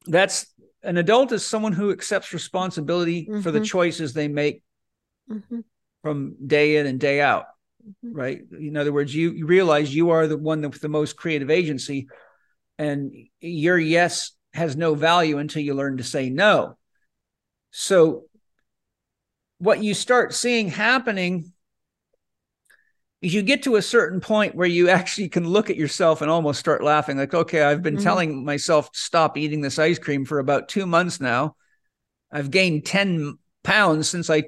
That's 0.06 0.48
an 0.84 0.98
adult 0.98 1.32
is 1.32 1.46
someone 1.46 1.74
who 1.74 1.92
accepts 1.92 2.34
responsibility 2.34 3.26
mm-hmm. 3.26 3.42
for 3.42 3.52
the 3.52 3.60
mm-hmm. 3.60 3.66
choices 3.66 4.14
they 4.14 4.28
make 4.28 4.64
mm-hmm. 5.30 5.62
from 6.02 6.36
day 6.46 6.78
in 6.78 6.86
and 6.86 7.00
day 7.00 7.22
out. 7.22 7.46
Mm-hmm. 7.88 8.16
Right. 8.16 8.42
In 8.52 8.78
other 8.78 8.94
words, 8.94 9.14
you, 9.14 9.32
you 9.32 9.46
realize 9.46 9.94
you 9.94 10.12
are 10.12 10.28
the 10.28 10.38
one 10.38 10.62
with 10.62 10.82
the 10.82 10.90
most 10.90 11.18
creative 11.18 11.50
agency, 11.50 12.08
and 12.78 13.14
your 13.42 13.78
yes 13.78 14.32
has 14.54 14.76
no 14.76 14.96
value 14.96 15.38
until 15.38 15.64
you 15.64 15.74
learn 15.74 15.98
to 15.98 16.04
say 16.04 16.30
no. 16.30 16.78
So 17.72 18.26
what 19.58 19.84
you 19.84 19.94
start 19.94 20.34
seeing 20.34 20.68
happening 20.70 21.54
is 23.22 23.34
you 23.34 23.42
get 23.42 23.64
to 23.64 23.78
a 23.78 23.82
certain 23.82 24.20
point 24.20 24.56
where 24.56 24.68
you 24.68 24.90
actually 24.90 25.30
can 25.30 25.48
look 25.48 25.70
at 25.70 25.78
yourself 25.78 26.22
and 26.22 26.30
almost 26.30 26.60
start 26.60 26.84
laughing 26.84 27.18
like 27.18 27.34
okay 27.34 27.64
i've 27.64 27.82
been 27.82 27.96
mm-hmm. 27.96 28.04
telling 28.04 28.44
myself 28.46 28.92
to 28.92 29.00
stop 29.00 29.38
eating 29.38 29.62
this 29.62 29.80
ice 29.80 29.98
cream 29.98 30.26
for 30.26 30.40
about 30.40 30.68
two 30.68 30.86
months 30.86 31.22
now 31.22 31.56
i've 32.32 32.52
gained 32.52 32.86
10 32.86 33.38
pounds 33.64 34.10
since 34.10 34.30
i 34.30 34.44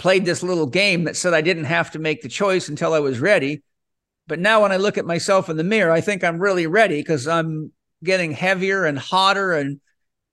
played 0.00 0.24
this 0.24 0.42
little 0.42 0.66
game 0.66 1.04
that 1.04 1.16
said 1.16 1.34
i 1.34 1.42
didn't 1.42 1.64
have 1.64 1.90
to 1.90 1.98
make 1.98 2.22
the 2.22 2.28
choice 2.28 2.68
until 2.68 2.94
i 2.94 2.98
was 2.98 3.20
ready. 3.20 3.62
But 4.26 4.40
now 4.40 4.62
when 4.62 4.72
i 4.72 4.76
look 4.76 4.96
at 4.96 5.04
myself 5.04 5.48
in 5.50 5.56
the 5.56 5.64
mirror 5.64 5.92
i 5.92 6.00
think 6.00 6.24
i'm 6.24 6.40
really 6.40 6.66
ready 6.66 7.00
because 7.00 7.28
i'm 7.28 7.70
getting 8.02 8.32
heavier 8.32 8.86
and 8.86 8.98
hotter 8.98 9.52
and 9.52 9.80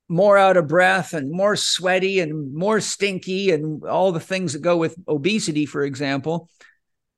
more 0.08 0.38
out 0.38 0.56
of 0.56 0.70
breath 0.70 1.14
and 1.14 1.30
more 1.30 1.58
sweaty 1.58 2.22
and 2.22 2.54
more 2.56 2.80
stinky 2.80 3.52
and 3.52 3.84
all 3.84 4.14
the 4.14 4.22
things 4.22 4.54
that 4.54 4.62
go 4.62 4.78
with 4.78 4.96
obesity 5.08 5.66
for 5.66 5.84
example. 5.84 6.50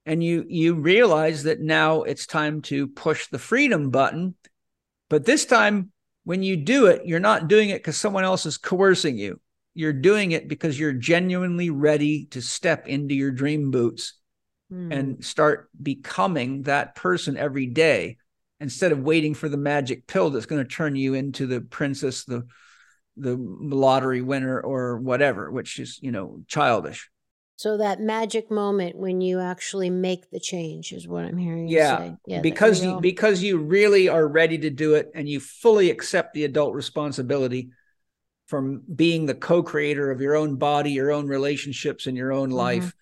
And 0.08 0.24
you 0.24 0.44
you 0.48 0.74
realize 0.74 1.44
that 1.44 1.60
now 1.60 2.02
it's 2.02 2.26
time 2.26 2.64
to 2.64 2.88
push 2.88 3.28
the 3.28 3.38
freedom 3.38 3.92
button. 3.92 4.34
But 5.08 5.26
this 5.26 5.46
time 5.46 5.92
when 6.24 6.42
you 6.42 6.58
do 6.58 6.88
it 6.88 7.06
you're 7.06 7.20
not 7.20 7.48
doing 7.48 7.70
it 7.70 7.78
because 7.78 7.98
someone 7.98 8.24
else 8.24 8.48
is 8.48 8.58
coercing 8.58 9.20
you 9.20 9.40
you're 9.80 9.94
doing 9.94 10.34
it 10.34 10.50
because 10.50 10.78
you're 10.78 10.92
genuinely 10.92 11.70
ready 11.70 12.26
to 12.26 12.42
step 12.42 12.86
into 12.86 13.16
your 13.16 13.32
dream 13.32 13.72
boots 13.72 14.16
mm. 14.70 14.94
and 14.94 15.24
start 15.24 15.70
becoming 15.82 16.64
that 16.64 16.96
person 16.96 17.38
every 17.38 17.66
day 17.66 18.18
instead 18.60 18.92
of 18.92 19.00
waiting 19.00 19.34
for 19.34 19.48
the 19.48 19.56
magic 19.56 20.06
pill 20.06 20.32
that's 20.32 20.46
going 20.46 20.62
to 20.62 20.70
turn 20.70 20.98
you 20.98 21.14
into 21.14 21.48
the 21.48 21.62
princess 21.62 22.26
the 22.26 22.46
the 23.16 23.38
lottery 23.38 24.22
winner 24.22 24.60
or 24.60 24.98
whatever, 24.98 25.50
which 25.50 25.80
is, 25.80 25.98
you 26.02 26.12
know, 26.12 26.42
childish. 26.48 27.10
So 27.56 27.78
that 27.78 28.02
magic 28.02 28.52
moment 28.52 28.98
when 28.98 29.22
you 29.22 29.40
actually 29.40 29.90
make 29.90 30.30
the 30.30 30.42
change 30.42 30.92
is 30.92 31.08
what 31.08 31.24
I'm 31.24 31.38
hearing 31.38 31.70
yeah, 31.70 32.16
Yeah, 32.26 32.42
because 32.42 32.84
you, 32.84 33.00
because 33.00 33.42
you 33.42 33.60
really 33.60 34.10
are 34.10 34.28
ready 34.28 34.58
to 34.58 34.70
do 34.70 34.96
it 34.96 35.10
and 35.16 35.28
you 35.28 35.40
fully 35.40 35.90
accept 35.90 36.34
the 36.34 36.44
adult 36.44 36.74
responsibility 36.74 37.70
from 38.50 38.82
being 38.94 39.26
the 39.26 39.36
co-creator 39.36 40.10
of 40.10 40.22
your 40.22 40.36
own 40.36 40.56
body, 40.56 40.92
your 40.92 41.12
own 41.12 41.28
relationships 41.28 42.08
and 42.08 42.18
your 42.18 42.34
own 42.34 42.50
mm-hmm. 42.50 42.58
life. 42.58 42.94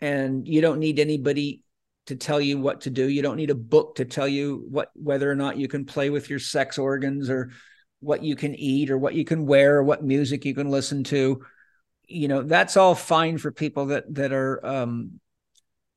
And 0.00 0.46
you 0.46 0.60
don't 0.60 0.78
need 0.78 1.00
anybody 1.00 1.62
to 2.06 2.14
tell 2.14 2.40
you 2.40 2.58
what 2.58 2.82
to 2.82 2.90
do. 2.90 3.06
You 3.06 3.20
don't 3.20 3.36
need 3.36 3.50
a 3.50 3.56
book 3.56 3.96
to 3.96 4.04
tell 4.04 4.28
you 4.28 4.64
what 4.70 4.90
whether 4.94 5.30
or 5.30 5.34
not 5.34 5.58
you 5.58 5.66
can 5.66 5.84
play 5.84 6.10
with 6.10 6.30
your 6.30 6.38
sex 6.38 6.78
organs 6.78 7.28
or 7.28 7.50
what 8.00 8.22
you 8.22 8.36
can 8.36 8.54
eat 8.54 8.90
or 8.90 8.98
what 8.98 9.14
you 9.14 9.24
can 9.24 9.46
wear 9.46 9.78
or 9.78 9.82
what 9.82 10.04
music 10.04 10.44
you 10.44 10.54
can 10.54 10.70
listen 10.70 11.02
to 11.04 11.44
you 12.06 12.28
know 12.28 12.42
that's 12.42 12.76
all 12.76 12.94
fine 12.94 13.38
for 13.38 13.52
people 13.52 13.86
that 13.86 14.12
that 14.14 14.32
are 14.32 14.64
um 14.64 15.20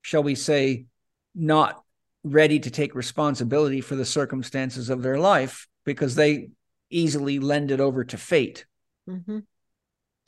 shall 0.01 0.23
we 0.23 0.35
say 0.35 0.85
not 1.33 1.83
ready 2.23 2.59
to 2.59 2.69
take 2.69 2.93
responsibility 2.93 3.81
for 3.81 3.95
the 3.95 4.05
circumstances 4.05 4.89
of 4.89 5.01
their 5.01 5.17
life 5.17 5.67
because 5.85 6.15
they 6.15 6.49
easily 6.89 7.39
lend 7.39 7.71
it 7.71 7.79
over 7.79 8.03
to 8.03 8.17
fate 8.17 8.65
mm-hmm. 9.09 9.39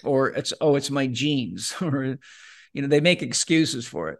or 0.04 0.30
it's 0.30 0.54
oh 0.62 0.76
it's 0.76 0.90
my 0.90 1.08
genes 1.08 1.74
or 1.82 2.18
you 2.74 2.82
know 2.82 2.88
they 2.88 3.02
make 3.02 3.22
excuses 3.22 3.86
for 3.86 4.10
it 4.10 4.20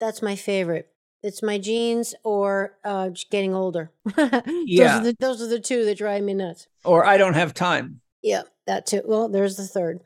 that's 0.00 0.22
my 0.22 0.36
favorite 0.36 0.88
it's 1.26 1.42
my 1.42 1.58
genes 1.58 2.14
or 2.22 2.78
uh, 2.84 3.10
getting 3.32 3.52
older. 3.52 3.90
yeah. 4.16 4.40
Those 4.44 5.00
are, 5.00 5.00
the, 5.02 5.16
those 5.18 5.42
are 5.42 5.48
the 5.48 5.58
two 5.58 5.84
that 5.84 5.98
drive 5.98 6.22
me 6.22 6.34
nuts. 6.34 6.68
Or 6.84 7.04
I 7.04 7.16
don't 7.16 7.34
have 7.34 7.52
time. 7.52 8.00
Yeah, 8.22 8.42
that 8.68 8.86
too. 8.86 9.02
Well, 9.04 9.28
there's 9.28 9.56
the 9.56 9.66
third. 9.66 10.00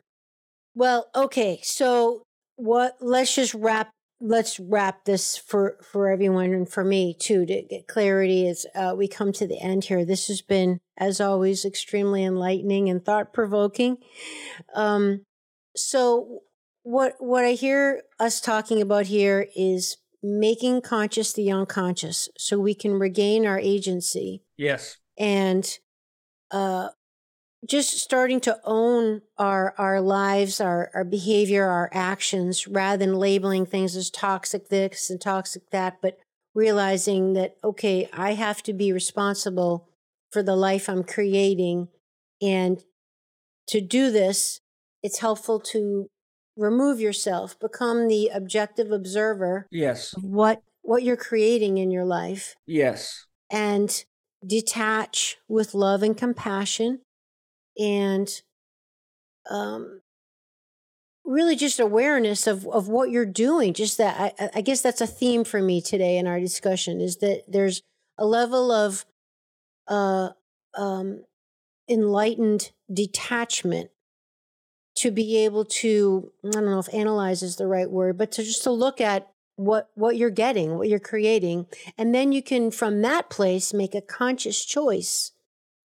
Well, 0.73 1.07
okay. 1.15 1.59
So 1.63 2.25
what 2.55 2.97
let's 3.01 3.35
just 3.35 3.53
wrap 3.53 3.91
let's 4.21 4.59
wrap 4.59 5.05
this 5.05 5.35
for 5.37 5.77
for 5.83 6.09
everyone 6.09 6.53
and 6.53 6.69
for 6.69 6.83
me 6.83 7.15
too 7.17 7.45
to 7.45 7.63
get 7.63 7.87
clarity 7.87 8.47
as 8.47 8.65
uh, 8.75 8.93
we 8.95 9.07
come 9.07 9.31
to 9.33 9.47
the 9.47 9.59
end 9.59 9.85
here. 9.85 10.05
This 10.05 10.27
has 10.27 10.41
been 10.41 10.79
as 11.01 11.19
always 11.19 11.65
extremely 11.65 12.23
enlightening 12.23 12.87
and 12.87 13.03
thought 13.03 13.33
provoking 13.33 13.97
um 14.75 15.25
so 15.75 16.39
what 16.83 17.15
what 17.19 17.43
i 17.43 17.51
hear 17.51 18.03
us 18.19 18.39
talking 18.39 18.81
about 18.81 19.07
here 19.07 19.47
is 19.55 19.97
making 20.23 20.81
conscious 20.81 21.33
the 21.33 21.51
unconscious 21.51 22.29
so 22.37 22.59
we 22.59 22.75
can 22.75 22.93
regain 22.93 23.45
our 23.45 23.59
agency. 23.59 24.43
Yes. 24.57 24.97
and 25.17 25.79
uh 26.51 26.89
just 27.67 27.99
starting 27.99 28.39
to 28.41 28.59
own 28.63 29.21
our 29.37 29.73
our 29.77 30.01
lives 30.01 30.59
our 30.59 30.89
our 30.93 31.03
behavior 31.03 31.65
our 31.65 31.89
actions 31.93 32.67
rather 32.67 32.97
than 33.05 33.15
labeling 33.15 33.65
things 33.65 33.95
as 33.95 34.09
toxic 34.09 34.69
this 34.69 35.09
and 35.09 35.21
toxic 35.21 35.69
that 35.71 35.97
but 36.01 36.17
realizing 36.55 37.33
that 37.33 37.55
okay 37.63 38.09
i 38.13 38.33
have 38.33 38.63
to 38.63 38.73
be 38.73 38.91
responsible 38.91 39.87
for 40.31 40.41
the 40.41 40.55
life 40.55 40.89
i'm 40.89 41.03
creating 41.03 41.87
and 42.41 42.83
to 43.67 43.79
do 43.81 44.11
this 44.11 44.59
it's 45.03 45.19
helpful 45.19 45.59
to 45.59 46.07
remove 46.57 46.99
yourself 46.99 47.59
become 47.59 48.07
the 48.07 48.29
objective 48.33 48.91
observer 48.91 49.67
Yes. 49.71 50.13
of 50.17 50.23
what 50.23 50.61
what 50.81 51.03
you're 51.03 51.15
creating 51.17 51.77
in 51.77 51.91
your 51.91 52.05
life 52.05 52.55
Yes. 52.65 53.25
and 53.51 54.03
detach 54.45 55.37
with 55.47 55.75
love 55.75 56.01
and 56.01 56.17
compassion 56.17 57.01
and 57.77 58.41
um 59.49 60.01
really 61.25 61.55
just 61.55 61.79
awareness 61.79 62.47
of 62.47 62.67
of 62.67 62.87
what 62.87 63.09
you're 63.09 63.25
doing 63.25 63.73
just 63.73 63.97
that 63.97 64.33
I, 64.39 64.49
I 64.55 64.61
guess 64.61 64.81
that's 64.81 65.01
a 65.01 65.07
theme 65.07 65.43
for 65.43 65.61
me 65.61 65.81
today 65.81 66.17
in 66.17 66.27
our 66.27 66.39
discussion 66.39 66.99
is 66.99 67.17
that 67.17 67.43
there's 67.47 67.83
a 68.17 68.25
level 68.25 68.71
of 68.71 69.05
uh 69.87 70.29
um 70.75 71.23
enlightened 71.89 72.71
detachment 72.91 73.91
to 74.95 75.11
be 75.11 75.37
able 75.37 75.65
to 75.65 76.31
i 76.45 76.49
don't 76.49 76.65
know 76.65 76.79
if 76.79 76.93
analyze 76.93 77.43
is 77.43 77.55
the 77.55 77.67
right 77.67 77.89
word 77.89 78.17
but 78.17 78.31
to 78.31 78.43
just 78.43 78.63
to 78.63 78.71
look 78.71 78.99
at 78.99 79.31
what 79.55 79.89
what 79.95 80.17
you're 80.17 80.29
getting 80.29 80.77
what 80.77 80.89
you're 80.89 80.99
creating 80.99 81.65
and 81.97 82.15
then 82.15 82.31
you 82.31 82.41
can 82.41 82.71
from 82.71 83.01
that 83.01 83.29
place 83.29 83.73
make 83.73 83.93
a 83.93 84.01
conscious 84.01 84.65
choice 84.65 85.31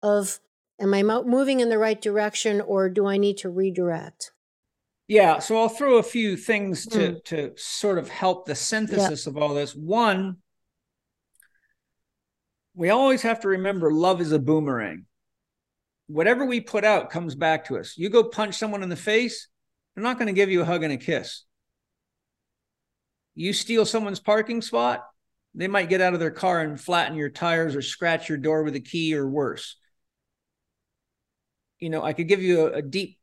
of 0.02 0.40
am 0.80 0.94
i 0.94 1.04
mo- 1.04 1.24
moving 1.24 1.60
in 1.60 1.70
the 1.70 1.78
right 1.78 2.02
direction 2.02 2.62
or 2.62 2.90
do 2.90 3.06
i 3.06 3.18
need 3.18 3.38
to 3.38 3.50
redirect 3.50 4.32
Yeah, 5.10 5.40
so 5.40 5.58
I'll 5.58 5.70
throw 5.70 5.98
a 5.98 6.04
few 6.04 6.38
things 6.38 6.86
to 6.86 7.00
mm. 7.00 7.24
to 7.26 7.52
sort 7.58 7.98
of 7.98 8.10
help 8.10 8.46
the 8.46 8.54
synthesis 8.54 9.26
of 9.26 9.38
all 9.38 9.56
this. 9.56 9.74
One, 9.74 10.38
we 12.76 12.92
always 12.92 13.24
have 13.24 13.40
to 13.40 13.48
remember 13.48 13.92
love 13.92 14.22
is 14.22 14.32
a 14.32 14.38
boomerang. 14.38 15.06
Whatever 16.06 16.46
we 16.46 16.62
put 16.62 16.86
out 16.86 17.10
comes 17.10 17.34
back 17.34 17.66
to 17.66 17.80
us. 17.80 17.98
You 17.98 18.10
go 18.10 18.24
punch 18.24 18.56
someone 18.56 18.84
in 18.84 18.90
the 18.90 18.96
face, 18.96 19.48
they're 19.96 20.04
not 20.04 20.20
going 20.20 20.28
to 20.28 20.40
give 20.40 20.52
you 20.52 20.62
a 20.62 20.66
hug 20.66 20.84
and 20.84 20.94
a 20.94 20.98
kiss. 20.98 21.44
You 23.34 23.52
steal 23.52 23.88
someone's 23.88 24.20
parking 24.20 24.62
spot, 24.62 25.04
they 25.56 25.68
might 25.68 25.90
get 25.90 26.02
out 26.02 26.14
of 26.14 26.20
their 26.20 26.30
car 26.30 26.62
and 26.62 26.80
flatten 26.80 27.18
your 27.18 27.30
tires 27.30 27.76
or 27.76 27.82
scratch 27.82 28.30
your 28.30 28.38
door 28.38 28.62
with 28.62 28.76
a 28.76 28.80
key 28.80 29.16
or 29.16 29.28
worse. 29.28 29.76
You 31.80 31.90
know, 31.90 32.04
I 32.04 32.14
could 32.14 32.28
give 32.28 32.42
you 32.42 32.68
a, 32.68 32.74
a 32.74 32.82
deep 32.82 33.18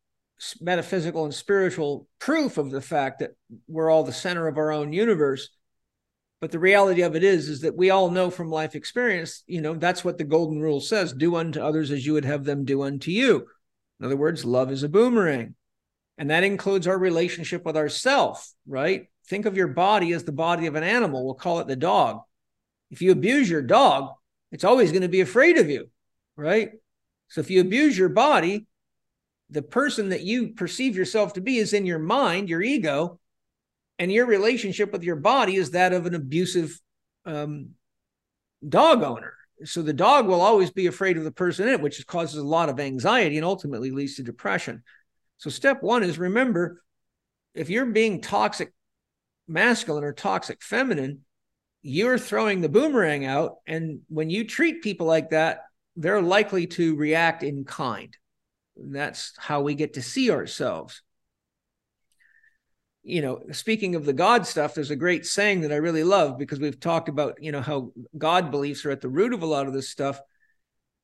metaphysical 0.60 1.24
and 1.24 1.34
spiritual 1.34 2.06
proof 2.18 2.58
of 2.58 2.70
the 2.70 2.80
fact 2.80 3.20
that 3.20 3.32
we're 3.68 3.90
all 3.90 4.04
the 4.04 4.12
center 4.12 4.46
of 4.46 4.58
our 4.58 4.70
own 4.70 4.92
universe. 4.92 5.48
But 6.40 6.52
the 6.52 6.58
reality 6.58 7.02
of 7.02 7.16
it 7.16 7.24
is 7.24 7.48
is 7.48 7.62
that 7.62 7.76
we 7.76 7.90
all 7.90 8.10
know 8.10 8.30
from 8.30 8.50
life 8.50 8.74
experience 8.74 9.42
you 9.46 9.62
know 9.62 9.74
that's 9.74 10.04
what 10.04 10.18
the 10.18 10.24
golden 10.24 10.60
rule 10.60 10.80
says 10.80 11.12
do 11.12 11.36
unto 11.36 11.60
others 11.60 11.90
as 11.90 12.04
you 12.04 12.12
would 12.12 12.26
have 12.26 12.44
them 12.44 12.64
do 12.64 12.82
unto 12.82 13.10
you. 13.10 13.46
In 13.98 14.06
other 14.06 14.16
words 14.16 14.44
love 14.44 14.70
is 14.70 14.82
a 14.82 14.88
boomerang. 14.88 15.54
And 16.18 16.30
that 16.30 16.44
includes 16.44 16.86
our 16.86 16.98
relationship 16.98 17.64
with 17.64 17.76
ourself 17.76 18.52
right? 18.66 19.06
Think 19.28 19.46
of 19.46 19.56
your 19.56 19.68
body 19.68 20.12
as 20.12 20.24
the 20.24 20.32
body 20.32 20.66
of 20.66 20.76
an 20.76 20.84
animal. 20.84 21.24
We'll 21.24 21.34
call 21.34 21.60
it 21.60 21.66
the 21.66 21.76
dog. 21.76 22.20
If 22.90 23.02
you 23.02 23.12
abuse 23.12 23.48
your 23.48 23.62
dog 23.62 24.10
it's 24.52 24.64
always 24.64 24.92
going 24.92 25.02
to 25.02 25.08
be 25.08 25.20
afraid 25.20 25.58
of 25.58 25.68
you 25.68 25.88
right 26.36 26.70
so 27.28 27.40
if 27.40 27.50
you 27.50 27.60
abuse 27.60 27.96
your 27.96 28.08
body 28.08 28.66
the 29.50 29.62
person 29.62 30.08
that 30.08 30.22
you 30.22 30.48
perceive 30.48 30.96
yourself 30.96 31.34
to 31.34 31.40
be 31.40 31.58
is 31.58 31.72
in 31.72 31.86
your 31.86 31.98
mind, 31.98 32.48
your 32.48 32.62
ego, 32.62 33.20
and 33.98 34.12
your 34.12 34.26
relationship 34.26 34.92
with 34.92 35.04
your 35.04 35.16
body 35.16 35.56
is 35.56 35.70
that 35.70 35.92
of 35.92 36.06
an 36.06 36.14
abusive 36.14 36.78
um, 37.24 37.70
dog 38.66 39.02
owner. 39.02 39.34
So 39.64 39.80
the 39.82 39.92
dog 39.92 40.26
will 40.26 40.42
always 40.42 40.70
be 40.70 40.86
afraid 40.86 41.16
of 41.16 41.24
the 41.24 41.30
person 41.30 41.66
in 41.66 41.74
it, 41.74 41.80
which 41.80 42.06
causes 42.06 42.36
a 42.36 42.46
lot 42.46 42.68
of 42.68 42.78
anxiety 42.78 43.36
and 43.36 43.44
ultimately 43.44 43.90
leads 43.90 44.16
to 44.16 44.22
depression. 44.22 44.82
So 45.38 45.48
step 45.48 45.82
one 45.82 46.02
is 46.02 46.18
remember 46.18 46.82
if 47.54 47.70
you're 47.70 47.86
being 47.86 48.20
toxic 48.20 48.72
masculine 49.48 50.04
or 50.04 50.12
toxic 50.12 50.62
feminine, 50.62 51.20
you're 51.82 52.18
throwing 52.18 52.60
the 52.60 52.68
boomerang 52.68 53.24
out. 53.24 53.56
And 53.66 54.00
when 54.08 54.28
you 54.28 54.44
treat 54.44 54.82
people 54.82 55.06
like 55.06 55.30
that, 55.30 55.60
they're 55.96 56.22
likely 56.22 56.66
to 56.68 56.94
react 56.96 57.42
in 57.42 57.64
kind. 57.64 58.16
That's 58.76 59.32
how 59.38 59.62
we 59.62 59.74
get 59.74 59.94
to 59.94 60.02
see 60.02 60.30
ourselves. 60.30 61.02
You 63.02 63.22
know 63.22 63.40
speaking 63.52 63.94
of 63.94 64.04
the 64.04 64.12
god 64.12 64.48
stuff 64.48 64.74
there's 64.74 64.90
a 64.90 64.96
great 64.96 65.24
saying 65.24 65.60
that 65.60 65.70
i 65.72 65.76
really 65.76 66.02
love 66.02 66.38
because 66.38 66.58
we've 66.58 66.80
talked 66.80 67.08
about 67.08 67.40
you 67.40 67.52
know 67.52 67.60
how 67.60 67.92
god 68.18 68.50
beliefs 68.50 68.84
are 68.84 68.90
at 68.90 69.00
the 69.00 69.08
root 69.08 69.32
of 69.32 69.44
a 69.44 69.46
lot 69.46 69.68
of 69.68 69.72
this 69.72 69.88
stuff. 69.88 70.18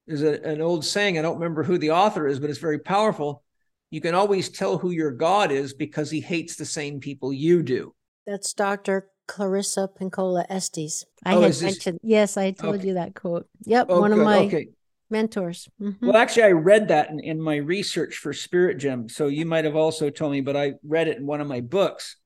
There's 0.09 0.23
a, 0.25 0.43
an 0.43 0.61
old 0.61 0.85
saying 0.85 1.17
i 1.17 1.23
don't 1.23 1.37
remember 1.39 1.63
who 1.63 1.79
the 1.79 1.93
author 1.93 2.27
is 2.27 2.41
but 2.41 2.51
it's 2.51 2.59
very 2.59 2.81
powerful. 2.81 3.45
You 3.91 4.01
can 4.01 4.17
always 4.17 4.49
tell 4.49 4.79
who 4.79 4.91
your 4.91 5.13
god 5.13 5.53
is 5.53 5.75
because 5.75 6.11
he 6.11 6.21
hates 6.21 6.57
the 6.57 6.65
same 6.65 6.99
people 6.99 7.33
you 7.33 7.63
do. 7.63 7.95
That's 8.27 8.53
dr 8.53 9.09
clarissa 9.29 9.89
pinkola 9.97 10.45
estes. 10.51 11.05
I 11.25 11.35
Oh, 11.37 11.43
had 11.43 11.51
is 11.51 11.61
this- 11.61 11.73
mentioned, 11.75 12.01
yes, 12.03 12.37
I 12.37 12.51
told 12.51 12.77
Okay. 12.77 12.89
you 12.89 12.95
that 12.95 13.15
quote. 13.15 13.47
Yep, 13.65 13.87
oh, 13.91 14.01
one 14.01 14.13
of 14.13 14.19
my 14.19 14.39
okay 14.39 14.69
mentors. 15.13 15.69
Mhm. 15.81 16.01
Well, 16.01 16.17
actually, 16.17 16.45
I 16.45 16.53
read 16.53 16.89
that 16.89 17.11
in, 17.11 17.21
in 17.21 17.41
my 17.41 17.57
research 17.57 18.17
for 18.17 18.33
Spirit 18.33 18.79
Gym. 18.79 19.09
So 19.09 19.29
you 19.29 19.47
might 19.47 19.65
have 19.65 19.77
also 19.77 20.11
told 20.11 20.33
me, 20.33 20.41
but 20.41 20.57
I 20.57 20.75
read 20.83 21.07
it 21.07 21.19
in 21.19 21.27
one 21.27 21.41
of 21.41 21.47
my 21.47 21.61
books. 21.61 22.17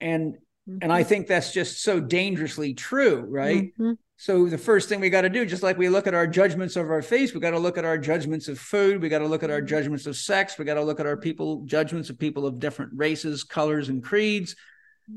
And 0.00 0.36
and 0.82 0.92
I 0.92 1.02
think 1.02 1.26
that's 1.26 1.52
just 1.52 1.82
so 1.82 1.98
dangerously 2.00 2.74
true, 2.74 3.24
right? 3.28 3.72
Mhm. 3.78 3.96
So 4.18 4.46
the 4.46 4.58
first 4.58 4.88
thing 4.88 5.00
we 5.00 5.08
got 5.08 5.22
to 5.22 5.30
do, 5.30 5.46
just 5.46 5.62
like 5.62 5.78
we 5.78 5.88
look 5.88 6.06
at 6.06 6.14
our 6.14 6.26
judgments 6.26 6.76
of 6.76 6.90
our 6.90 7.00
face, 7.00 7.32
we 7.32 7.40
got 7.40 7.52
to 7.52 7.58
look 7.58 7.78
at 7.78 7.86
our 7.86 7.96
judgments 7.96 8.48
of 8.48 8.58
food, 8.58 9.00
we 9.00 9.08
got 9.08 9.20
to 9.20 9.26
look 9.26 9.42
at 9.42 9.50
our 9.50 9.62
judgments 9.62 10.06
of 10.06 10.14
sex, 10.14 10.58
we 10.58 10.66
got 10.66 10.74
to 10.74 10.82
look 10.82 11.00
at 11.00 11.06
our 11.06 11.16
people 11.16 11.62
judgments 11.64 12.10
of 12.10 12.18
people 12.18 12.46
of 12.46 12.58
different 12.58 12.92
races, 12.94 13.42
colors, 13.44 13.88
and 13.88 14.04
creeds. 14.04 14.54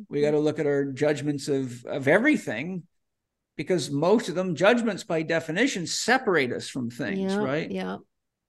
We 0.10 0.22
got 0.22 0.32
to 0.32 0.40
look 0.40 0.58
at 0.58 0.66
our 0.66 0.86
judgments 0.86 1.50
of 1.50 1.86
of 1.86 2.08
everything, 2.08 2.84
because 3.56 3.92
most 3.92 4.30
of 4.30 4.36
them 4.36 4.56
judgments 4.56 5.04
by 5.04 5.22
definition 5.22 5.86
separate 5.86 6.52
us 6.52 6.70
from 6.70 6.90
things, 6.90 7.34
yeah, 7.34 7.38
right? 7.38 7.70
yeah 7.72 7.98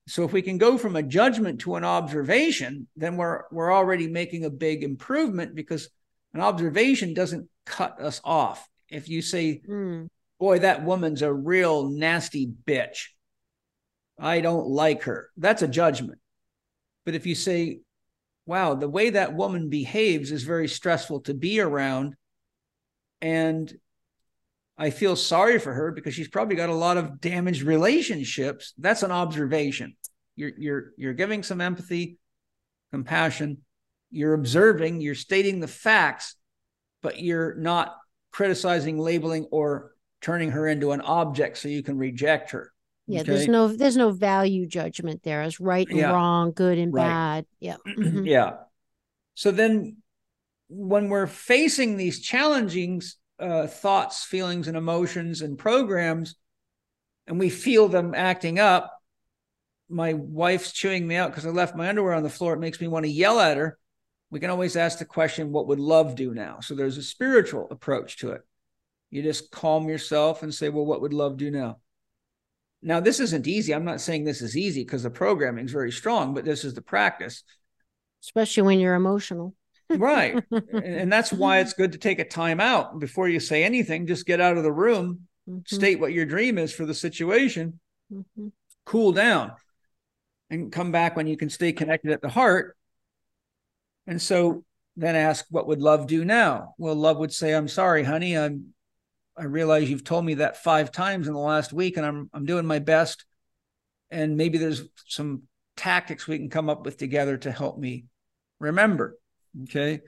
So 0.07 0.25
if 0.25 0.33
we 0.33 0.43
can 0.43 0.59
go 0.59 0.79
from 0.79 0.97
a 0.97 1.03
judgment 1.03 1.61
to 1.61 1.77
an 1.77 1.85
observation, 1.85 2.89
then 2.97 3.17
we're 3.17 3.43
we're 3.51 3.73
already 3.73 4.09
making 4.09 4.45
a 4.45 4.51
big 4.51 4.83
improvement 4.83 5.55
because 5.55 5.89
an 6.33 6.41
observation 6.41 7.15
doesn't 7.15 7.49
cut 7.65 8.01
us 8.01 8.21
off. 8.25 8.69
If 8.89 9.09
you 9.09 9.23
say, 9.23 9.63
Mm. 9.67 10.09
"Boy, 10.39 10.59
that 10.61 10.85
woman's 10.85 11.23
a 11.23 11.33
real 11.33 11.89
nasty 11.89 12.47
bitch. 12.47 13.09
I 14.19 14.41
don't 14.41 14.69
like 14.69 15.05
her." 15.05 15.31
That's 15.37 15.63
a 15.63 15.69
judgment. 15.69 16.21
But 17.05 17.15
if 17.15 17.25
you 17.27 17.35
say, 17.35 17.81
"Wow, 18.47 18.75
the 18.75 18.89
way 18.89 19.11
that 19.11 19.35
woman 19.35 19.69
behaves 19.71 20.31
is 20.33 20.45
very 20.45 20.69
stressful 20.69 21.21
to 21.23 21.35
be 21.35 21.61
around," 21.61 22.17
and 23.21 23.73
I 24.77 24.91
feel 24.91 25.15
sorry 25.17 25.59
for 25.59 25.73
her 25.73 25.93
because 25.93 26.15
she's 26.15 26.29
probably 26.29 26.57
got 26.57 26.69
a 26.69 26.75
lot 26.75 26.97
of 26.97 27.21
damaged 27.21 27.63
relationships. 27.63 28.73
That's 28.79 29.03
an 29.03 29.13
observation. 29.13 29.97
You're 30.37 30.53
you're 30.59 30.85
you're 30.97 31.15
giving 31.15 31.43
some 31.43 31.61
empathy, 31.61 32.19
compassion. 32.91 33.59
You're 34.11 34.35
observing. 34.35 35.01
You're 35.01 35.15
stating 35.15 35.61
the 35.61 35.69
facts, 35.69 36.35
but 37.03 37.21
you're 37.21 37.55
not 37.55 37.97
criticizing, 38.33 38.99
labeling, 38.99 39.47
or 39.53 39.93
turning 40.21 40.51
her 40.51 40.67
into 40.67 40.91
an 40.93 41.01
object 41.03 41.59
so 41.59 41.69
you 41.69 41.83
can 41.83 41.99
reject 41.99 42.51
her. 42.53 42.73
yeah 43.07 43.23
there's 43.23 43.47
no 43.47 43.69
there's 43.69 43.97
no 43.99 44.11
value 44.11 44.67
judgment 44.67 45.23
there 45.23 45.43
as 45.43 45.61
right 45.61 45.87
and 45.91 45.99
Yeah. 45.99 46.11
wrong 46.13 46.53
good 46.53 46.79
and 46.79 46.93
Right. 46.95 47.03
bad 47.07 47.47
yeah 47.61 47.77
Mhm. 47.87 48.27
yeah. 48.27 48.51
So 49.35 49.51
then, 49.51 49.99
when 50.69 51.09
we're 51.11 51.27
facing 51.27 51.97
these 51.99 52.21
challenging 52.21 53.03
uh, 53.39 53.67
thoughts, 53.67 54.25
feelings, 54.25 54.69
and 54.69 54.77
emotions 54.77 55.43
and 55.43 55.59
programs, 55.59 56.37
and 57.27 57.39
we 57.39 57.51
feel 57.51 57.89
them 57.89 58.15
acting 58.15 58.59
up, 58.59 58.93
my 59.89 60.15
wife's 60.15 60.73
chewing 60.73 61.07
me 61.07 61.17
out 61.17 61.31
because 61.31 61.47
I 61.47 61.51
left 61.51 61.77
my 61.77 61.89
underwear 61.89 62.15
on 62.15 62.23
the 62.23 62.31
floor, 62.31 62.55
it 62.55 62.61
makes 62.61 62.81
me 62.81 62.89
want 62.89 63.05
to 63.05 63.11
yell 63.11 63.41
at 63.41 63.57
her. 63.57 63.79
We 64.31 64.41
can 64.41 64.51
always 64.51 64.77
ask 64.77 64.99
the 64.99 65.05
question, 65.05 65.53
what 65.53 65.69
would 65.69 65.79
love 65.79 66.17
do 66.17 66.35
now? 66.35 66.61
So 66.61 66.75
there's 66.75 66.99
a 66.99 67.03
spiritual 67.03 67.69
approach 67.71 68.19
to 68.19 68.33
it. 68.33 68.43
You 69.11 69.23
just 69.23 69.51
calm 69.51 69.89
yourself 69.89 70.43
and 70.43 70.53
say, 70.53 70.71
well, 70.71 70.87
what 70.87 71.01
would 71.03 71.15
love 71.15 71.37
do 71.37 71.51
now? 71.51 71.79
Now, 72.83 73.01
this 73.01 73.21
isn't 73.21 73.47
easy. 73.47 73.73
I'm 73.73 73.85
not 73.85 74.01
saying 74.01 74.25
this 74.25 74.43
is 74.43 74.57
easy 74.57 74.83
because 74.83 75.05
the 75.05 75.11
programming 75.11 75.65
is 75.65 75.73
very 75.73 75.93
strong, 75.93 76.35
but 76.35 76.45
this 76.45 76.65
is 76.65 76.75
the 76.75 76.83
practice. 76.83 77.45
Especially 78.23 78.65
when 78.65 78.81
you're 78.81 78.95
emotional. 78.95 79.55
Right. 79.91 80.43
And, 80.51 81.13
that's 81.13 81.33
why 81.33 81.59
it's 81.59 81.73
good 81.73 81.93
to 81.93 81.99
take 81.99 82.19
a 82.19 82.25
time 82.25 82.61
out 82.61 82.99
before 82.99 83.29
you 83.29 83.41
say 83.41 83.65
anything. 83.65 84.07
Just 84.07 84.27
get 84.27 84.41
out 84.41 84.57
of 84.57 84.63
the 84.63 84.73
room, 84.73 85.27
Mhm, 85.49 85.69
state 85.69 86.01
what 86.01 86.13
your 86.13 86.25
dream 86.25 86.57
is 86.57 86.73
for 86.73 86.87
the 86.87 86.95
situation, 86.95 87.79
mhm. 88.11 88.53
cool 88.87 89.13
down, 89.13 89.53
and 90.49 90.73
come 90.73 90.91
back 90.91 91.17
when 91.17 91.27
you 91.27 91.37
can 91.37 91.51
stay 91.51 91.73
connected 91.73 92.13
at 92.13 92.23
the 92.23 92.31
heart. 92.31 92.77
And 94.07 94.21
so 94.21 94.65
then 94.97 95.17
ask, 95.17 95.45
what 95.51 95.67
would 95.67 95.83
love 95.83 96.07
do 96.07 96.25
now? 96.25 96.75
Well, 96.79 96.95
love 96.95 97.19
would 97.19 97.33
say, 97.33 97.53
I'm 97.53 97.69
sorry, 97.69 98.05
honey. 98.05 98.37
I'm 98.39 98.75
I 99.37 99.45
realize 99.45 99.91
you've 99.91 100.05
told 100.05 100.25
me 100.25 100.35
that 100.35 100.63
five 100.63 100.93
times 100.93 101.27
in 101.27 101.35
the 101.35 101.41
last 101.41 101.73
week, 101.73 101.97
and 101.97 102.07
I'm 102.07 102.31
I'm 102.33 102.47
doing 102.47 102.67
my 102.67 102.79
best. 102.79 103.25
And 104.11 104.37
maybe 104.37 104.59
there's 104.59 104.83
some 105.09 105.43
tactics 105.77 106.29
we 106.29 106.39
can 106.39 106.51
come 106.51 106.71
up 106.71 106.85
with 106.85 106.97
together 106.97 107.37
to 107.39 107.51
help 107.51 107.79
me 107.79 108.05
remember. 108.61 109.19
Okay. 109.63 110.01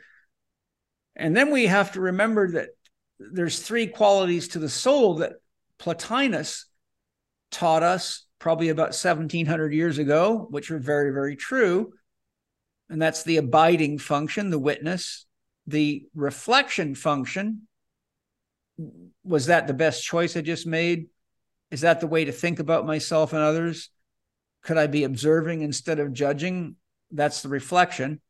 And 1.15 1.37
then 1.37 1.51
we 1.51 1.67
have 1.67 1.93
to 1.93 2.01
remember 2.01 2.53
that 2.53 2.71
there's 3.19 3.61
three 3.61 3.87
qualities 3.87 4.49
to 4.49 4.59
the 4.59 4.69
soul 4.69 5.17
that 5.17 5.35
Plotinus 5.79 6.65
taught 7.51 7.83
us 7.83 8.27
probably 8.39 8.69
about 8.69 8.89
1700 8.89 9.73
years 9.73 9.99
ago, 9.99 10.47
which 10.51 10.71
are 10.71 10.79
very, 10.79 11.13
very 11.13 11.37
true. 11.37 11.93
And 12.89 13.01
that's 13.01 13.23
the 13.23 13.39
abiding 13.39 13.99
function, 13.99 14.51
the 14.51 14.59
witness, 14.59 15.27
the 15.67 16.07
reflection 16.15 16.95
function. 16.95 17.63
Was 19.25 19.47
that 19.47 19.67
the 19.67 19.75
best 19.75 20.05
choice 20.05 20.37
I 20.37 20.43
just 20.43 20.67
made? 20.67 21.07
Is 21.71 21.81
that 21.81 22.01
the 22.01 22.07
way 22.07 22.27
to 22.27 22.33
think 22.33 22.61
about 22.61 22.87
myself 22.87 23.33
and 23.33 23.43
others? 23.43 23.91
Could 24.63 24.77
I 24.77 24.87
be 24.87 25.05
observing 25.05 25.63
instead 25.63 25.99
of 25.99 26.13
judging? 26.13 26.77
That's 27.11 27.43
the 27.43 27.49
reflection. 27.49 28.21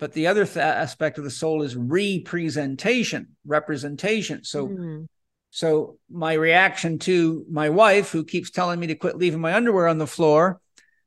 But 0.00 0.14
the 0.14 0.26
other 0.26 0.46
th- 0.46 0.56
aspect 0.56 1.18
of 1.18 1.24
the 1.24 1.30
soul 1.30 1.62
is 1.62 1.76
representation, 1.76 3.36
representation. 3.44 4.42
So, 4.44 4.68
Mm. 4.68 5.08
so 5.50 5.98
my 6.10 6.32
reaction 6.32 6.98
to 7.00 7.44
my 7.50 7.68
wife, 7.68 8.10
who 8.10 8.24
keeps 8.24 8.50
telling 8.50 8.80
me 8.80 8.86
to 8.88 8.94
quit 8.94 9.18
leaving 9.18 9.40
my 9.40 9.52
underwear 9.54 9.86
on 9.86 9.98
the 9.98 10.06
floor, 10.06 10.60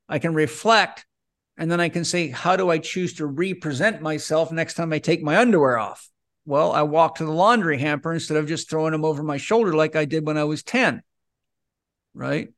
I 0.07 0.19
can 0.19 0.35
reflect, 0.35 1.05
and 1.57 1.71
then 1.71 1.79
I 1.81 1.89
can 1.89 2.05
say, 2.05 2.29
how 2.29 2.55
do 2.55 2.69
I 2.69 2.77
choose 2.77 3.15
to 3.15 3.25
represent 3.25 4.01
myself 4.01 4.51
next 4.51 4.75
time 4.75 4.93
I 4.93 4.99
take 4.99 5.23
my 5.23 5.37
underwear 5.37 5.79
off? 5.79 6.07
Well, 6.45 6.71
I 6.71 6.83
walk 6.83 7.15
to 7.15 7.25
the 7.25 7.31
laundry 7.31 7.79
hamper 7.79 8.13
instead 8.13 8.37
of 8.37 8.47
just 8.47 8.69
throwing 8.69 8.91
them 8.91 9.05
over 9.05 9.23
my 9.23 9.37
shoulder 9.37 9.73
like 9.73 9.95
I 9.95 10.05
did 10.05 10.25
when 10.25 10.37
I 10.37 10.43
was 10.43 10.61
10. 10.61 11.01
Right. 12.13 12.49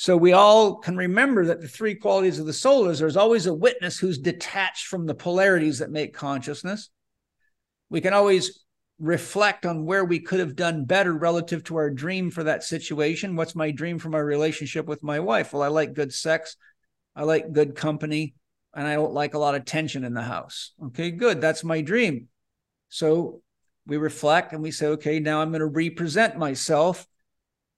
So 0.00 0.16
we 0.16 0.32
all 0.32 0.76
can 0.76 0.96
remember 0.96 1.44
that 1.44 1.60
the 1.60 1.68
three 1.68 1.94
qualities 1.94 2.38
of 2.38 2.46
the 2.46 2.54
soul 2.54 2.88
is 2.88 2.98
there's 2.98 3.18
always 3.18 3.44
a 3.44 3.52
witness 3.52 3.98
who's 3.98 4.16
detached 4.16 4.86
from 4.86 5.04
the 5.04 5.14
polarities 5.14 5.80
that 5.80 5.90
make 5.90 6.14
consciousness. 6.14 6.88
We 7.90 8.00
can 8.00 8.14
always 8.14 8.64
reflect 8.98 9.66
on 9.66 9.84
where 9.84 10.02
we 10.02 10.18
could 10.18 10.40
have 10.40 10.56
done 10.56 10.86
better 10.86 11.12
relative 11.12 11.64
to 11.64 11.76
our 11.76 11.90
dream 11.90 12.30
for 12.30 12.44
that 12.44 12.64
situation. 12.64 13.36
What's 13.36 13.54
my 13.54 13.72
dream 13.72 13.98
for 13.98 14.08
my 14.08 14.20
relationship 14.20 14.86
with 14.86 15.02
my 15.02 15.20
wife? 15.20 15.52
Well, 15.52 15.62
I 15.62 15.68
like 15.68 15.92
good 15.92 16.14
sex. 16.14 16.56
I 17.14 17.24
like 17.24 17.52
good 17.52 17.74
company 17.74 18.32
and 18.74 18.86
I 18.86 18.94
don't 18.94 19.12
like 19.12 19.34
a 19.34 19.38
lot 19.38 19.54
of 19.54 19.66
tension 19.66 20.04
in 20.04 20.14
the 20.14 20.22
house. 20.22 20.72
Okay, 20.82 21.10
good. 21.10 21.42
That's 21.42 21.62
my 21.62 21.82
dream. 21.82 22.28
So 22.88 23.42
we 23.86 23.98
reflect 23.98 24.54
and 24.54 24.62
we 24.62 24.70
say, 24.70 24.86
okay, 24.86 25.20
now 25.20 25.42
I'm 25.42 25.50
going 25.50 25.60
to 25.60 25.66
represent 25.66 26.38
myself 26.38 27.06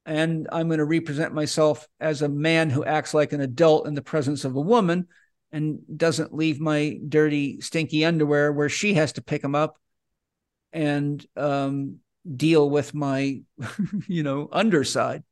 and 0.05 0.47
I'm 0.51 0.67
going 0.67 0.79
to 0.79 0.85
represent 0.85 1.33
myself 1.33 1.87
as 1.99 2.21
a 2.21 2.29
man 2.29 2.69
who 2.69 2.83
acts 2.83 3.13
like 3.13 3.33
an 3.33 3.41
adult 3.41 3.87
in 3.87 3.93
the 3.93 4.01
presence 4.01 4.45
of 4.45 4.55
a 4.55 4.61
woman 4.61 5.07
and 5.51 5.79
doesn't 5.95 6.33
leave 6.33 6.59
my 6.59 6.97
dirty, 7.07 7.61
stinky 7.61 8.03
underwear 8.03 8.51
where 8.51 8.69
she 8.69 8.95
has 8.95 9.13
to 9.13 9.21
pick 9.21 9.41
them 9.41 9.55
up 9.55 9.77
and 10.73 11.25
um, 11.37 11.97
deal 12.35 12.69
with 12.69 12.93
my, 12.93 13.41
you 14.07 14.23
know, 14.23 14.49
underside. 14.51 15.23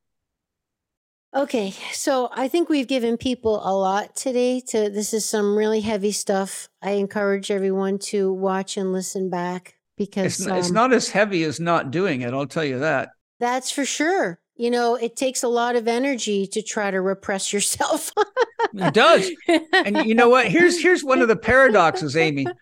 Okay, 1.33 1.73
so 1.93 2.29
I 2.33 2.49
think 2.49 2.67
we've 2.67 2.87
given 2.87 3.15
people 3.15 3.61
a 3.65 3.71
lot 3.73 4.15
today. 4.17 4.59
To 4.67 4.89
this 4.89 5.13
is 5.13 5.25
some 5.25 5.57
really 5.57 5.79
heavy 5.79 6.11
stuff. 6.11 6.67
I 6.81 6.91
encourage 6.91 7.49
everyone 7.49 7.99
to 8.09 8.33
watch 8.33 8.75
and 8.75 8.91
listen 8.91 9.29
back 9.29 9.75
because 9.97 10.41
It's, 10.41 10.47
n- 10.47 10.57
it's 10.57 10.67
um, 10.69 10.73
not 10.73 10.93
as 10.93 11.09
heavy 11.09 11.43
as 11.43 11.59
not 11.59 11.89
doing 11.91 12.21
it. 12.21 12.33
I'll 12.33 12.47
tell 12.47 12.65
you 12.65 12.79
that. 12.79 13.09
that's 13.39 13.71
for 13.71 13.85
sure. 13.85 14.39
You 14.61 14.69
know, 14.69 14.93
it 14.93 15.15
takes 15.15 15.41
a 15.41 15.47
lot 15.47 15.75
of 15.75 15.87
energy 15.87 16.45
to 16.45 16.61
try 16.61 16.91
to 16.91 17.01
repress 17.01 17.51
yourself. 17.51 18.11
It 18.73 18.93
does. 18.93 19.31
And 19.83 19.97
you 19.97 20.15
know 20.15 20.29
what? 20.29 20.47
Here's 20.47 20.77
here's 20.81 21.03
one 21.03 21.21
of 21.21 21.27
the 21.27 21.35
paradoxes, 21.35 22.15
Amy. 22.15 22.53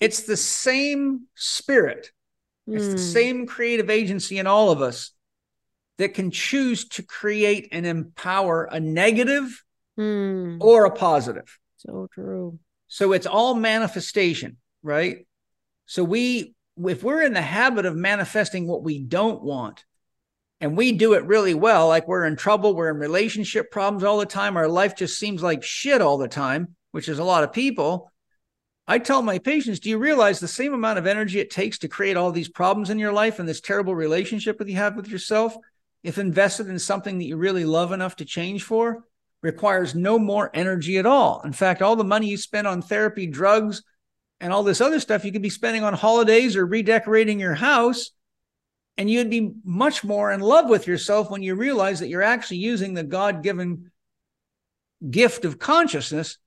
It's 0.00 0.22
the 0.24 0.36
same 0.36 1.26
spirit. 1.34 2.12
It's 2.74 2.88
the 2.88 2.98
Mm, 2.98 2.98
same 2.98 3.46
creative 3.46 3.90
agency 3.90 4.38
in 4.38 4.46
all 4.46 4.70
of 4.70 4.82
us 4.82 5.12
that 5.98 6.14
can 6.14 6.30
choose 6.30 6.88
to 6.90 7.02
create 7.02 7.68
and 7.72 7.86
empower 7.86 8.64
a 8.64 8.80
negative 8.80 9.62
mm, 9.96 10.60
or 10.60 10.84
a 10.86 10.90
positive. 10.90 11.58
so 11.76 12.06
true. 12.12 12.58
So 12.88 13.12
it's 13.12 13.26
all 13.26 13.54
manifestation, 13.54 14.58
right? 14.82 15.26
So 15.86 16.04
we 16.04 16.54
if 16.86 17.02
we're 17.02 17.22
in 17.22 17.34
the 17.34 17.42
habit 17.42 17.86
of 17.86 17.96
manifesting 17.96 18.66
what 18.66 18.82
we 18.82 18.98
don't 18.98 19.42
want 19.42 19.84
and 20.62 20.76
we 20.76 20.92
do 20.92 21.14
it 21.14 21.24
really 21.24 21.54
well, 21.54 21.88
like 21.88 22.06
we're 22.06 22.24
in 22.24 22.36
trouble, 22.36 22.72
we're 22.72 22.88
in 22.88 22.96
relationship 22.96 23.72
problems 23.72 24.04
all 24.04 24.18
the 24.18 24.24
time, 24.24 24.56
our 24.56 24.68
life 24.68 24.94
just 24.94 25.18
seems 25.18 25.42
like 25.42 25.64
shit 25.64 26.00
all 26.00 26.18
the 26.18 26.28
time, 26.28 26.76
which 26.92 27.08
is 27.08 27.18
a 27.18 27.24
lot 27.24 27.42
of 27.42 27.52
people. 27.52 28.12
I 28.86 29.00
tell 29.00 29.22
my 29.22 29.38
patients, 29.38 29.80
do 29.80 29.90
you 29.90 29.98
realize 29.98 30.38
the 30.38 30.46
same 30.46 30.72
amount 30.72 31.00
of 31.00 31.06
energy 31.06 31.40
it 31.40 31.50
takes 31.50 31.78
to 31.78 31.88
create 31.88 32.16
all 32.16 32.30
these 32.30 32.48
problems 32.48 32.90
in 32.90 33.00
your 33.00 33.12
life 33.12 33.40
and 33.40 33.48
this 33.48 33.60
terrible 33.60 33.96
relationship 33.96 34.58
that 34.58 34.68
you 34.68 34.76
have 34.76 34.94
with 34.94 35.08
yourself, 35.08 35.56
if 36.04 36.16
invested 36.16 36.68
in 36.68 36.78
something 36.78 37.18
that 37.18 37.24
you 37.24 37.36
really 37.36 37.64
love 37.64 37.90
enough 37.90 38.14
to 38.16 38.24
change 38.24 38.62
for, 38.62 39.02
requires 39.42 39.96
no 39.96 40.16
more 40.16 40.48
energy 40.54 40.96
at 40.96 41.06
all. 41.06 41.40
In 41.44 41.52
fact, 41.52 41.82
all 41.82 41.96
the 41.96 42.04
money 42.04 42.28
you 42.28 42.36
spend 42.36 42.68
on 42.68 42.82
therapy, 42.82 43.26
drugs, 43.26 43.82
and 44.40 44.52
all 44.52 44.62
this 44.62 44.80
other 44.80 45.00
stuff 45.00 45.24
you 45.24 45.32
could 45.32 45.42
be 45.42 45.50
spending 45.50 45.82
on 45.82 45.94
holidays 45.94 46.54
or 46.54 46.64
redecorating 46.64 47.40
your 47.40 47.54
house. 47.54 48.12
And 48.98 49.10
you'd 49.10 49.30
be 49.30 49.52
much 49.64 50.04
more 50.04 50.32
in 50.32 50.40
love 50.40 50.68
with 50.68 50.86
yourself 50.86 51.30
when 51.30 51.42
you 51.42 51.54
realize 51.54 52.00
that 52.00 52.08
you're 52.08 52.22
actually 52.22 52.58
using 52.58 52.94
the 52.94 53.02
God 53.02 53.42
given 53.42 53.90
gift 55.10 55.44
of 55.44 55.58
consciousness 55.58 56.38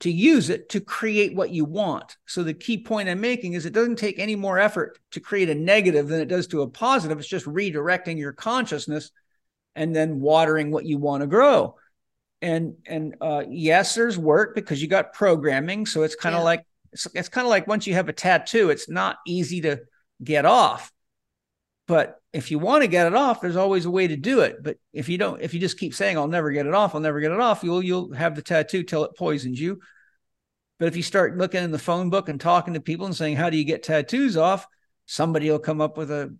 to 0.00 0.10
use 0.10 0.50
it 0.50 0.68
to 0.70 0.80
create 0.80 1.34
what 1.34 1.50
you 1.50 1.64
want. 1.64 2.16
So 2.26 2.42
the 2.42 2.52
key 2.52 2.78
point 2.78 3.08
I'm 3.08 3.20
making 3.20 3.54
is 3.54 3.64
it 3.64 3.72
doesn't 3.72 3.96
take 3.96 4.18
any 4.18 4.36
more 4.36 4.58
effort 4.58 4.98
to 5.12 5.20
create 5.20 5.48
a 5.48 5.54
negative 5.54 6.08
than 6.08 6.20
it 6.20 6.28
does 6.28 6.46
to 6.48 6.62
a 6.62 6.68
positive. 6.68 7.18
It's 7.18 7.28
just 7.28 7.46
redirecting 7.46 8.18
your 8.18 8.32
consciousness 8.32 9.10
and 9.74 9.96
then 9.96 10.20
watering 10.20 10.70
what 10.70 10.84
you 10.84 10.98
want 10.98 11.22
to 11.22 11.26
grow. 11.26 11.76
And 12.42 12.74
and 12.86 13.14
uh, 13.20 13.44
yes, 13.48 13.94
there's 13.94 14.18
work 14.18 14.54
because 14.54 14.82
you 14.82 14.88
got 14.88 15.14
programming. 15.14 15.86
So 15.86 16.02
it's 16.02 16.16
kind 16.16 16.34
of 16.34 16.40
Yeah. 16.40 16.44
like 16.44 16.66
it's, 16.92 17.06
it's 17.14 17.28
kind 17.30 17.46
of 17.46 17.50
like 17.50 17.66
once 17.66 17.86
you 17.86 17.94
have 17.94 18.08
a 18.08 18.12
tattoo, 18.12 18.70
it's 18.70 18.88
not 18.88 19.16
easy 19.26 19.62
to 19.62 19.80
get 20.22 20.44
off. 20.44 20.92
But 21.86 22.18
if 22.32 22.50
you 22.50 22.58
want 22.58 22.82
to 22.82 22.88
get 22.88 23.06
it 23.06 23.14
off, 23.14 23.40
there's 23.40 23.56
always 23.56 23.84
a 23.84 23.90
way 23.90 24.08
to 24.08 24.16
do 24.16 24.40
it. 24.40 24.62
But 24.62 24.78
if 24.92 25.08
you 25.08 25.18
don't, 25.18 25.42
if 25.42 25.52
you 25.52 25.60
just 25.60 25.78
keep 25.78 25.94
saying, 25.94 26.16
I'll 26.16 26.28
never 26.28 26.50
get 26.50 26.66
it 26.66 26.74
off, 26.74 26.94
I'll 26.94 27.00
never 27.00 27.20
get 27.20 27.32
it 27.32 27.40
off, 27.40 27.62
you'll 27.62 27.82
you'll 27.82 28.12
have 28.14 28.34
the 28.34 28.42
tattoo 28.42 28.82
till 28.82 29.04
it 29.04 29.16
poisons 29.16 29.60
you. 29.60 29.80
But 30.78 30.88
if 30.88 30.96
you 30.96 31.02
start 31.02 31.36
looking 31.36 31.62
in 31.62 31.70
the 31.70 31.78
phone 31.78 32.10
book 32.10 32.28
and 32.28 32.40
talking 32.40 32.74
to 32.74 32.80
people 32.80 33.06
and 33.06 33.14
saying, 33.14 33.36
How 33.36 33.50
do 33.50 33.56
you 33.56 33.64
get 33.64 33.82
tattoos 33.82 34.36
off? 34.36 34.66
Somebody 35.06 35.50
will 35.50 35.58
come 35.58 35.80
up 35.80 35.98
with 35.98 36.10
a, 36.10 36.34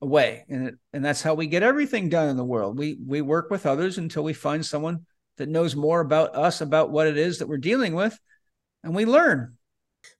a 0.00 0.06
way. 0.06 0.44
And 0.48 0.68
it, 0.68 0.74
and 0.92 1.04
that's 1.04 1.22
how 1.22 1.34
we 1.34 1.48
get 1.48 1.62
everything 1.64 2.08
done 2.08 2.28
in 2.28 2.36
the 2.36 2.44
world. 2.44 2.78
We 2.78 2.96
we 3.04 3.20
work 3.20 3.50
with 3.50 3.66
others 3.66 3.98
until 3.98 4.22
we 4.22 4.32
find 4.32 4.64
someone 4.64 5.06
that 5.36 5.48
knows 5.48 5.74
more 5.74 6.00
about 6.00 6.36
us, 6.36 6.60
about 6.60 6.90
what 6.90 7.08
it 7.08 7.16
is 7.16 7.38
that 7.38 7.48
we're 7.48 7.58
dealing 7.58 7.94
with, 7.94 8.18
and 8.84 8.94
we 8.94 9.04
learn. 9.04 9.56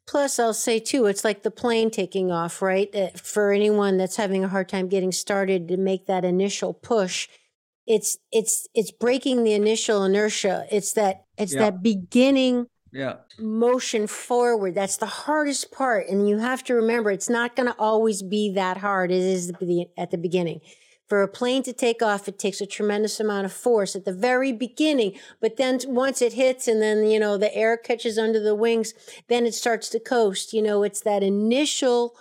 Plus, 0.06 0.38
I'll 0.38 0.54
say 0.54 0.78
too, 0.80 1.06
it's 1.06 1.24
like 1.24 1.42
the 1.42 1.50
plane 1.50 1.90
taking 1.90 2.30
off, 2.30 2.60
right? 2.60 2.94
Uh, 2.94 3.08
For 3.16 3.52
anyone 3.52 3.96
that's 3.96 4.16
having 4.16 4.44
a 4.44 4.48
hard 4.48 4.68
time 4.68 4.88
getting 4.88 5.12
started 5.12 5.68
to 5.68 5.76
make 5.76 6.06
that 6.06 6.24
initial 6.24 6.74
push, 6.74 7.28
it's 7.86 8.18
it's 8.32 8.66
it's 8.74 8.90
breaking 8.90 9.44
the 9.44 9.52
initial 9.52 10.04
inertia. 10.04 10.66
It's 10.70 10.92
that 10.92 11.24
it's 11.38 11.54
Yeah. 11.54 11.60
that 11.60 11.82
beginning 11.82 12.66
Yeah. 12.92 13.16
motion 13.38 14.06
forward. 14.06 14.74
That's 14.74 14.98
the 14.98 15.06
hardest 15.06 15.72
part, 15.72 16.08
and 16.08 16.28
you 16.28 16.38
have 16.38 16.62
to 16.64 16.74
remember 16.74 17.10
it's 17.10 17.30
not 17.30 17.56
going 17.56 17.66
to 17.68 17.76
always 17.78 18.22
be 18.22 18.52
that 18.54 18.78
hard. 18.78 19.10
It 19.10 19.22
is 19.22 19.48
the, 19.52 19.86
at 19.98 20.10
the 20.10 20.18
beginning, 20.18 20.60
For 21.08 21.22
a 21.22 21.28
plane 21.28 21.62
to 21.64 21.72
take 21.74 22.00
off, 22.00 22.28
it 22.28 22.38
takes 22.38 22.60
a 22.62 22.66
tremendous 22.66 23.20
amount 23.20 23.44
of 23.44 23.52
force 23.52 23.94
at 23.94 24.06
the 24.06 24.12
very 24.12 24.52
beginning. 24.52 25.18
But 25.40 25.58
then 25.58 25.78
once 25.86 26.22
it 26.22 26.32
hits 26.32 26.66
and 26.66 26.80
then, 26.80 27.06
you 27.06 27.20
know, 27.20 27.36
the 27.36 27.54
air 27.54 27.76
catches 27.76 28.16
under 28.18 28.40
the 28.40 28.54
wings, 28.54 28.94
then 29.28 29.44
it 29.44 29.54
starts 29.54 29.90
to 29.90 30.00
coast. 30.00 30.54
You 30.54 30.62
know, 30.62 30.82
it's 30.82 31.02
that 31.02 31.22
initial 31.22 32.16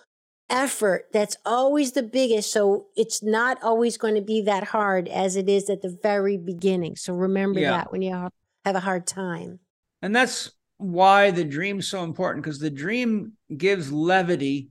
effort 0.49 1.07
that's 1.13 1.37
always 1.45 1.93
the 1.93 2.03
biggest. 2.03 2.51
So 2.51 2.87
it's 2.97 3.23
not 3.23 3.57
always 3.63 3.97
going 3.97 4.15
to 4.15 4.21
be 4.21 4.41
that 4.41 4.65
hard 4.65 5.07
as 5.07 5.37
it 5.37 5.47
is 5.47 5.69
at 5.69 5.81
the 5.81 5.97
very 6.03 6.37
beginning. 6.37 6.97
So 6.97 7.13
remember 7.13 7.61
Yeah. 7.61 7.71
that 7.77 7.91
when 7.91 8.01
you 8.01 8.11
have 8.13 8.31
a 8.75 8.81
hard 8.81 9.07
time. 9.07 9.59
And 10.01 10.13
that's 10.13 10.51
why 10.77 11.31
the 11.31 11.45
dream's 11.45 11.87
so 11.87 12.03
important 12.03 12.43
because 12.43 12.59
the 12.59 12.69
dream 12.69 13.33
gives 13.55 13.93
levity 13.93 14.69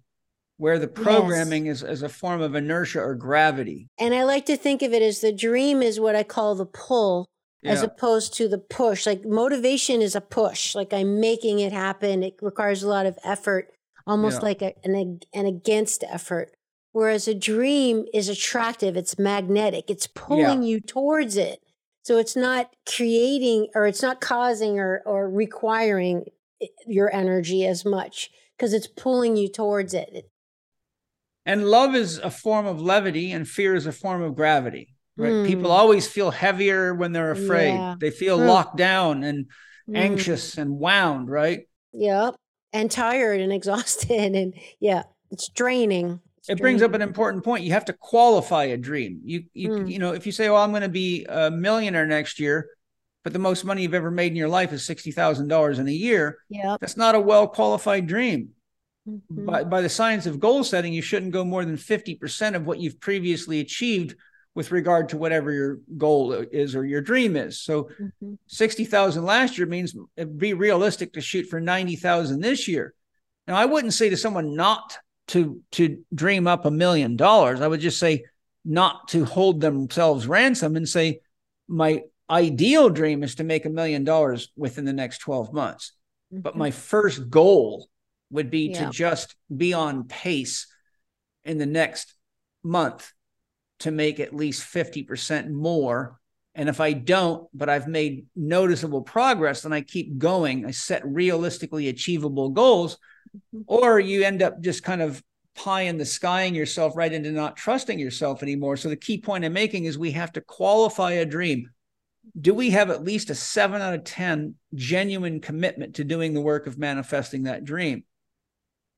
where 0.62 0.78
the 0.78 0.86
programming 0.86 1.66
is 1.66 1.82
as 1.82 2.02
a 2.02 2.08
form 2.08 2.40
of 2.40 2.54
inertia 2.54 3.00
or 3.00 3.16
gravity. 3.16 3.88
And 3.98 4.14
I 4.14 4.22
like 4.22 4.46
to 4.46 4.56
think 4.56 4.80
of 4.82 4.92
it 4.92 5.02
as 5.02 5.20
the 5.20 5.32
dream 5.32 5.82
is 5.82 5.98
what 5.98 6.14
I 6.14 6.22
call 6.22 6.54
the 6.54 6.66
pull 6.66 7.28
as 7.64 7.82
opposed 7.82 8.34
to 8.34 8.46
the 8.46 8.58
push. 8.58 9.04
Like 9.04 9.24
motivation 9.24 10.00
is 10.00 10.14
a 10.14 10.20
push, 10.20 10.76
like 10.76 10.92
I'm 10.92 11.18
making 11.18 11.58
it 11.58 11.72
happen. 11.72 12.22
It 12.22 12.34
requires 12.40 12.84
a 12.84 12.88
lot 12.88 13.06
of 13.06 13.18
effort, 13.24 13.72
almost 14.06 14.36
Yeah. 14.38 14.46
like 14.46 14.62
a, 14.62 14.72
an, 14.84 15.18
an 15.34 15.46
against 15.46 16.04
effort. 16.08 16.52
Whereas 16.92 17.26
a 17.26 17.34
dream 17.34 18.04
is 18.14 18.28
attractive, 18.28 18.96
it's 18.96 19.18
magnetic, 19.18 19.90
it's 19.90 20.06
pulling 20.06 20.62
you 20.62 20.80
towards 20.80 21.36
it. 21.36 21.58
So 22.04 22.18
it's 22.18 22.36
not 22.36 22.70
creating 22.86 23.66
or 23.74 23.88
it's 23.88 24.02
not 24.02 24.20
causing 24.20 24.78
or, 24.78 25.02
or 25.06 25.28
requiring 25.28 26.26
eh, 26.62 26.66
your 26.86 27.12
energy 27.12 27.66
as 27.66 27.84
much 27.84 28.30
because 28.56 28.72
it's 28.72 28.86
pulling 28.86 29.36
you 29.36 29.48
towards 29.48 29.92
it. 29.92 30.28
And 31.44 31.66
love 31.68 31.94
is 31.94 32.18
a 32.18 32.30
form 32.30 32.66
of 32.66 32.80
levity 32.80 33.32
and 33.32 33.48
fear 33.48 33.74
is 33.74 33.86
a 33.86 33.92
form 33.92 34.22
of 34.22 34.34
gravity. 34.36 34.94
Right? 35.16 35.32
Mm. 35.32 35.46
People 35.46 35.70
always 35.70 36.06
feel 36.08 36.30
heavier 36.30 36.94
when 36.94 37.12
they're 37.12 37.32
afraid. 37.32 37.74
Yeah. 37.74 37.96
They 37.98 38.10
feel 38.10 38.36
locked 38.38 38.76
down 38.76 39.22
and 39.24 39.46
Mm. 39.88 39.96
anxious 39.98 40.56
and 40.58 40.78
wound, 40.78 41.28
right? 41.28 41.68
Yep. 41.92 42.36
And 42.72 42.88
tired 42.90 43.40
and 43.40 43.52
exhausted. 43.52 44.10
And 44.36 44.54
yeah, 44.78 45.02
it's 45.32 45.48
draining. 45.48 46.20
It's 46.38 46.48
it 46.50 46.58
brings 46.58 46.82
up 46.82 46.94
an 46.94 47.02
important 47.02 47.42
point. 47.44 47.64
You 47.64 47.72
have 47.72 47.84
to 47.86 47.92
qualify 47.92 48.64
a 48.64 48.76
dream. 48.76 49.20
You 49.24 49.42
you 49.52 49.68
Mm. 49.70 49.90
you 49.90 49.98
know, 49.98 50.12
if 50.12 50.24
you 50.24 50.30
say, 50.32 50.48
"Oh, 50.48 50.54
I'm 50.56 50.70
going 50.70 50.82
to 50.82 50.88
be 50.88 51.26
a 51.28 51.50
millionaire 51.50 52.06
next 52.06 52.38
year," 52.38 52.68
but 53.24 53.32
the 53.32 53.38
most 53.40 53.64
money 53.64 53.82
you've 53.82 53.92
ever 53.94 54.10
made 54.10 54.30
in 54.32 54.36
your 54.36 54.48
life 54.48 54.72
is 54.72 54.86
sixty 54.86 55.10
thousand 55.10 55.48
dollars 55.48 55.78
in 55.80 55.88
a 55.88 55.92
year, 55.92 56.38
Yeah, 56.48 56.76
that's 56.80 56.96
not 56.96 57.14
a 57.16 57.20
well 57.20 57.48
qualified 57.48 58.06
dream. 58.06 58.50
Mhm. 59.08 59.44
By 59.46 59.64
by 59.64 59.80
the 59.80 59.88
science 59.88 60.26
of 60.26 60.38
goal 60.38 60.62
setting, 60.64 60.92
you 60.92 61.02
shouldn't 61.02 61.32
go 61.32 61.44
more 61.44 61.64
than 61.64 61.76
fifty 61.76 62.14
percent 62.14 62.54
of 62.56 62.66
what 62.66 62.78
you've 62.78 63.00
previously 63.00 63.60
achieved 63.60 64.14
with 64.54 64.70
regard 64.70 65.08
to 65.08 65.16
whatever 65.16 65.50
your 65.50 65.80
goal 65.96 66.32
is 66.32 66.76
or 66.76 66.84
your 66.84 67.00
dream 67.00 67.36
is. 67.36 67.60
So 67.60 67.88
Mhm. 68.22 68.38
sixty 68.46 68.84
thousand 68.84 69.24
last 69.24 69.58
year 69.58 69.66
means 69.66 69.96
it'd 70.16 70.38
be 70.38 70.52
realistic 70.52 71.14
to 71.14 71.20
shoot 71.20 71.46
for 71.46 71.60
ninety 71.60 71.96
thousand 71.96 72.40
this 72.40 72.68
year. 72.68 72.94
Now, 73.48 73.56
I 73.56 73.64
wouldn't 73.64 73.94
say 73.94 74.08
to 74.10 74.16
someone 74.16 74.54
not 74.54 74.98
to 75.28 75.60
to 75.72 76.04
dream 76.14 76.46
up 76.46 76.64
a 76.64 76.70
million 76.70 77.16
dollars. 77.16 77.60
I 77.60 77.68
would 77.68 77.80
just 77.80 77.98
say 77.98 78.24
not 78.64 79.08
to 79.08 79.24
hold 79.24 79.60
themselves 79.60 80.28
ransom 80.28 80.76
and 80.76 80.88
say 80.88 81.20
my 81.66 82.02
ideal 82.30 82.88
dream 82.88 83.24
is 83.24 83.34
to 83.36 83.44
make 83.44 83.64
a 83.64 83.70
million 83.70 84.04
dollars 84.04 84.52
within 84.56 84.84
the 84.84 84.92
next 84.92 85.18
twelve 85.18 85.52
months. 85.52 85.92
But 86.30 86.54
Mhm. 86.54 86.58
my 86.58 86.70
first 86.70 87.28
goal 87.30 87.88
would 88.32 88.50
be 88.50 88.70
Yeah. 88.70 88.86
to 88.86 88.90
just 88.90 89.36
be 89.54 89.72
on 89.72 90.08
pace 90.08 90.66
in 91.44 91.58
the 91.58 91.66
next 91.66 92.14
month 92.62 93.12
to 93.80 93.90
make 93.90 94.20
at 94.20 94.34
least 94.34 94.62
50% 94.62 95.50
more. 95.50 96.18
And 96.54 96.68
if 96.68 96.80
I 96.80 96.92
don't, 96.92 97.48
but 97.54 97.68
I've 97.68 97.88
made 97.88 98.26
noticeable 98.36 99.02
progress, 99.02 99.62
then 99.62 99.72
I 99.72 99.80
keep 99.80 100.18
going. 100.18 100.66
I 100.66 100.70
set 100.70 101.06
realistically 101.06 101.88
achievable 101.88 102.50
goals, 102.50 102.98
Mhm. 103.54 103.64
or 103.66 103.98
you 103.98 104.22
end 104.22 104.42
up 104.42 104.60
just 104.60 104.82
kind 104.82 105.00
of 105.02 105.22
pie 105.54 105.82
in 105.82 105.98
the 105.98 106.04
skying 106.04 106.54
yourself 106.54 106.96
right 106.96 107.12
into 107.12 107.30
not 107.30 107.56
trusting 107.56 107.98
yourself 107.98 108.42
anymore. 108.42 108.76
So 108.76 108.88
the 108.88 108.96
key 108.96 109.18
point 109.18 109.44
I'm 109.44 109.52
making 109.52 109.84
is 109.84 109.98
we 109.98 110.12
have 110.12 110.32
to 110.32 110.40
qualify 110.40 111.12
a 111.12 111.26
dream. 111.26 111.70
Do 112.40 112.54
we 112.54 112.70
have 112.70 112.88
at 112.90 113.02
least 113.04 113.30
a 113.30 113.34
seven 113.34 113.82
out 113.82 113.94
of 113.94 114.04
10 114.04 114.54
genuine 114.74 115.40
commitment 115.40 115.96
to 115.96 116.04
doing 116.04 116.34
the 116.34 116.40
work 116.40 116.66
of 116.66 116.78
manifesting 116.78 117.42
that 117.44 117.64
dream? 117.64 118.04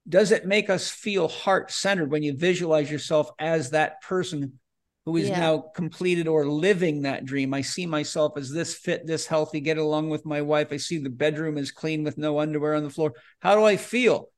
Does 0.08 0.32
it 0.32 0.46
make 0.46 0.68
us 0.68 0.90
feel 0.90 1.28
heart 1.28 1.70
centered 1.70 2.10
when 2.10 2.22
you 2.22 2.36
visualize 2.36 2.90
yourself 2.90 3.30
as 3.38 3.70
that 3.70 4.02
person 4.02 4.58
who 5.06 5.16
is 5.16 5.28
Yeah. 5.28 5.40
now 5.40 5.58
completed 5.58 6.28
or 6.28 6.46
living 6.46 7.02
that 7.02 7.24
dream? 7.24 7.54
I 7.54 7.62
see 7.62 7.86
myself 7.86 8.36
as 8.36 8.50
this 8.50 8.74
fit, 8.74 9.06
this 9.06 9.26
healthy, 9.26 9.60
get 9.60 9.78
along 9.78 10.10
with 10.10 10.26
my 10.26 10.42
wife. 10.42 10.68
I 10.72 10.76
see 10.76 10.98
the 10.98 11.10
bedroom 11.10 11.56
is 11.56 11.70
clean 11.72 12.04
with 12.04 12.18
no 12.18 12.38
underwear 12.38 12.74
on 12.74 12.82
the 12.82 12.90
floor. 12.90 13.14
How 13.40 13.54
do 13.54 13.64
I 13.64 13.76
feel? 13.76 14.28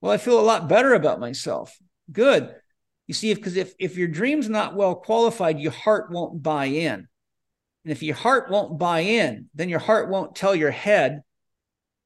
Well, 0.00 0.12
I 0.12 0.18
feel 0.18 0.38
a 0.38 0.42
lot 0.42 0.68
better 0.68 0.94
about 0.94 1.20
myself. 1.20 1.76
Good. 2.10 2.54
You 3.06 3.14
see, 3.14 3.32
because 3.34 3.56
if, 3.56 3.74
if 3.78 3.96
your 3.96 4.08
dream's 4.08 4.48
not 4.48 4.74
well 4.74 4.96
qualified, 4.96 5.60
your 5.60 5.72
heart 5.72 6.10
won't 6.10 6.42
buy 6.42 6.66
in. 6.66 7.06
And 7.84 7.90
if 7.92 8.02
your 8.02 8.16
heart 8.16 8.50
won't 8.50 8.78
buy 8.78 9.00
in, 9.00 9.48
then 9.54 9.68
your 9.68 9.80
heart 9.80 10.08
won't 10.08 10.34
tell 10.34 10.54
your 10.54 10.70
head 10.70 11.22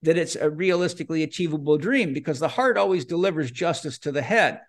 that 0.03 0.19
it's 0.19 0.37
a 0.37 0.51
realistically 0.51 1.23
achievable 1.23 1.79
dream 1.79 2.13
because 2.13 2.39
the 2.39 2.49
heart 2.49 2.77
always 2.77 3.05
delivers 3.05 3.51
justice 3.51 3.99
to 4.01 4.13
the 4.13 4.23
head. 4.23 4.61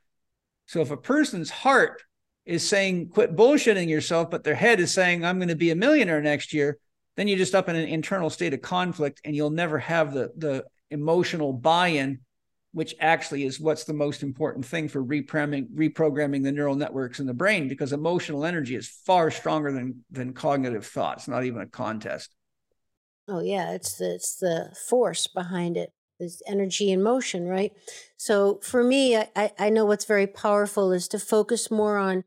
So 0.66 0.82
if 0.82 0.92
a 0.92 0.98
person's 0.98 1.50
heart 1.50 2.02
is 2.46 2.68
saying, 2.68 3.10
quit 3.10 3.36
bullshitting 3.36 3.90
yourself, 3.90 4.30
but 4.32 4.44
their 4.44 4.56
head 4.56 4.80
is 4.80 4.94
saying, 4.94 5.24
I'm 5.24 5.38
going 5.38 5.50
to 5.50 5.56
be 5.56 5.72
a 5.72 5.76
millionaire 5.76 6.22
next 6.22 6.54
year, 6.54 6.78
then 7.18 7.28
you're 7.28 7.38
just 7.38 7.56
up 7.56 7.68
in 7.68 7.76
an 7.76 7.88
internal 7.88 8.30
state 8.30 8.54
of 8.54 8.62
conflict 8.62 9.22
and 9.26 9.36
you'll 9.36 9.50
never 9.50 9.80
have 9.80 10.14
the, 10.14 10.32
the 10.38 10.66
emotional 10.90 11.52
buy 11.52 11.90
in, 11.90 12.20
which 12.72 12.96
actually 13.00 13.44
is 13.44 13.60
what's 13.60 13.84
the 13.84 13.94
most 13.94 14.24
important 14.24 14.66
thing 14.66 14.88
for 14.88 15.04
reprogramming, 15.04 15.68
reprogramming 15.74 16.44
the 16.44 16.52
neural 16.52 16.76
networks 16.76 17.20
in 17.20 17.26
the 17.26 17.34
brain 17.34 17.68
because 17.68 17.92
emotional 17.92 18.46
energy 18.46 18.76
is 18.76 18.88
far 19.06 19.30
stronger 19.32 19.72
than, 19.72 20.06
than 20.12 20.34
cognitive 20.34 20.86
thought. 20.86 21.18
It's 21.18 21.28
not 21.28 21.44
even 21.44 21.62
a 21.62 21.68
contest. 21.68 22.34
Oh 23.28 23.42
yeah, 23.42 23.72
it's 23.72 23.98
the 23.98 24.16
it's 24.16 24.36
the 24.36 24.74
force 24.88 25.28
behind 25.28 25.78
it. 25.78 25.92
There's 26.20 26.42
energy 26.48 26.92
and 26.92 27.04
motion, 27.04 27.48
right? 27.48 27.74
So 28.18 28.60
for 28.64 28.84
me, 28.84 29.16
I, 29.18 29.52
I 29.60 29.70
know 29.70 29.86
what's 29.86 30.06
very 30.06 30.26
powerful 30.28 30.92
is 30.92 31.08
to 31.10 31.20
focus 31.20 31.70
more 31.70 31.98
on 31.98 32.24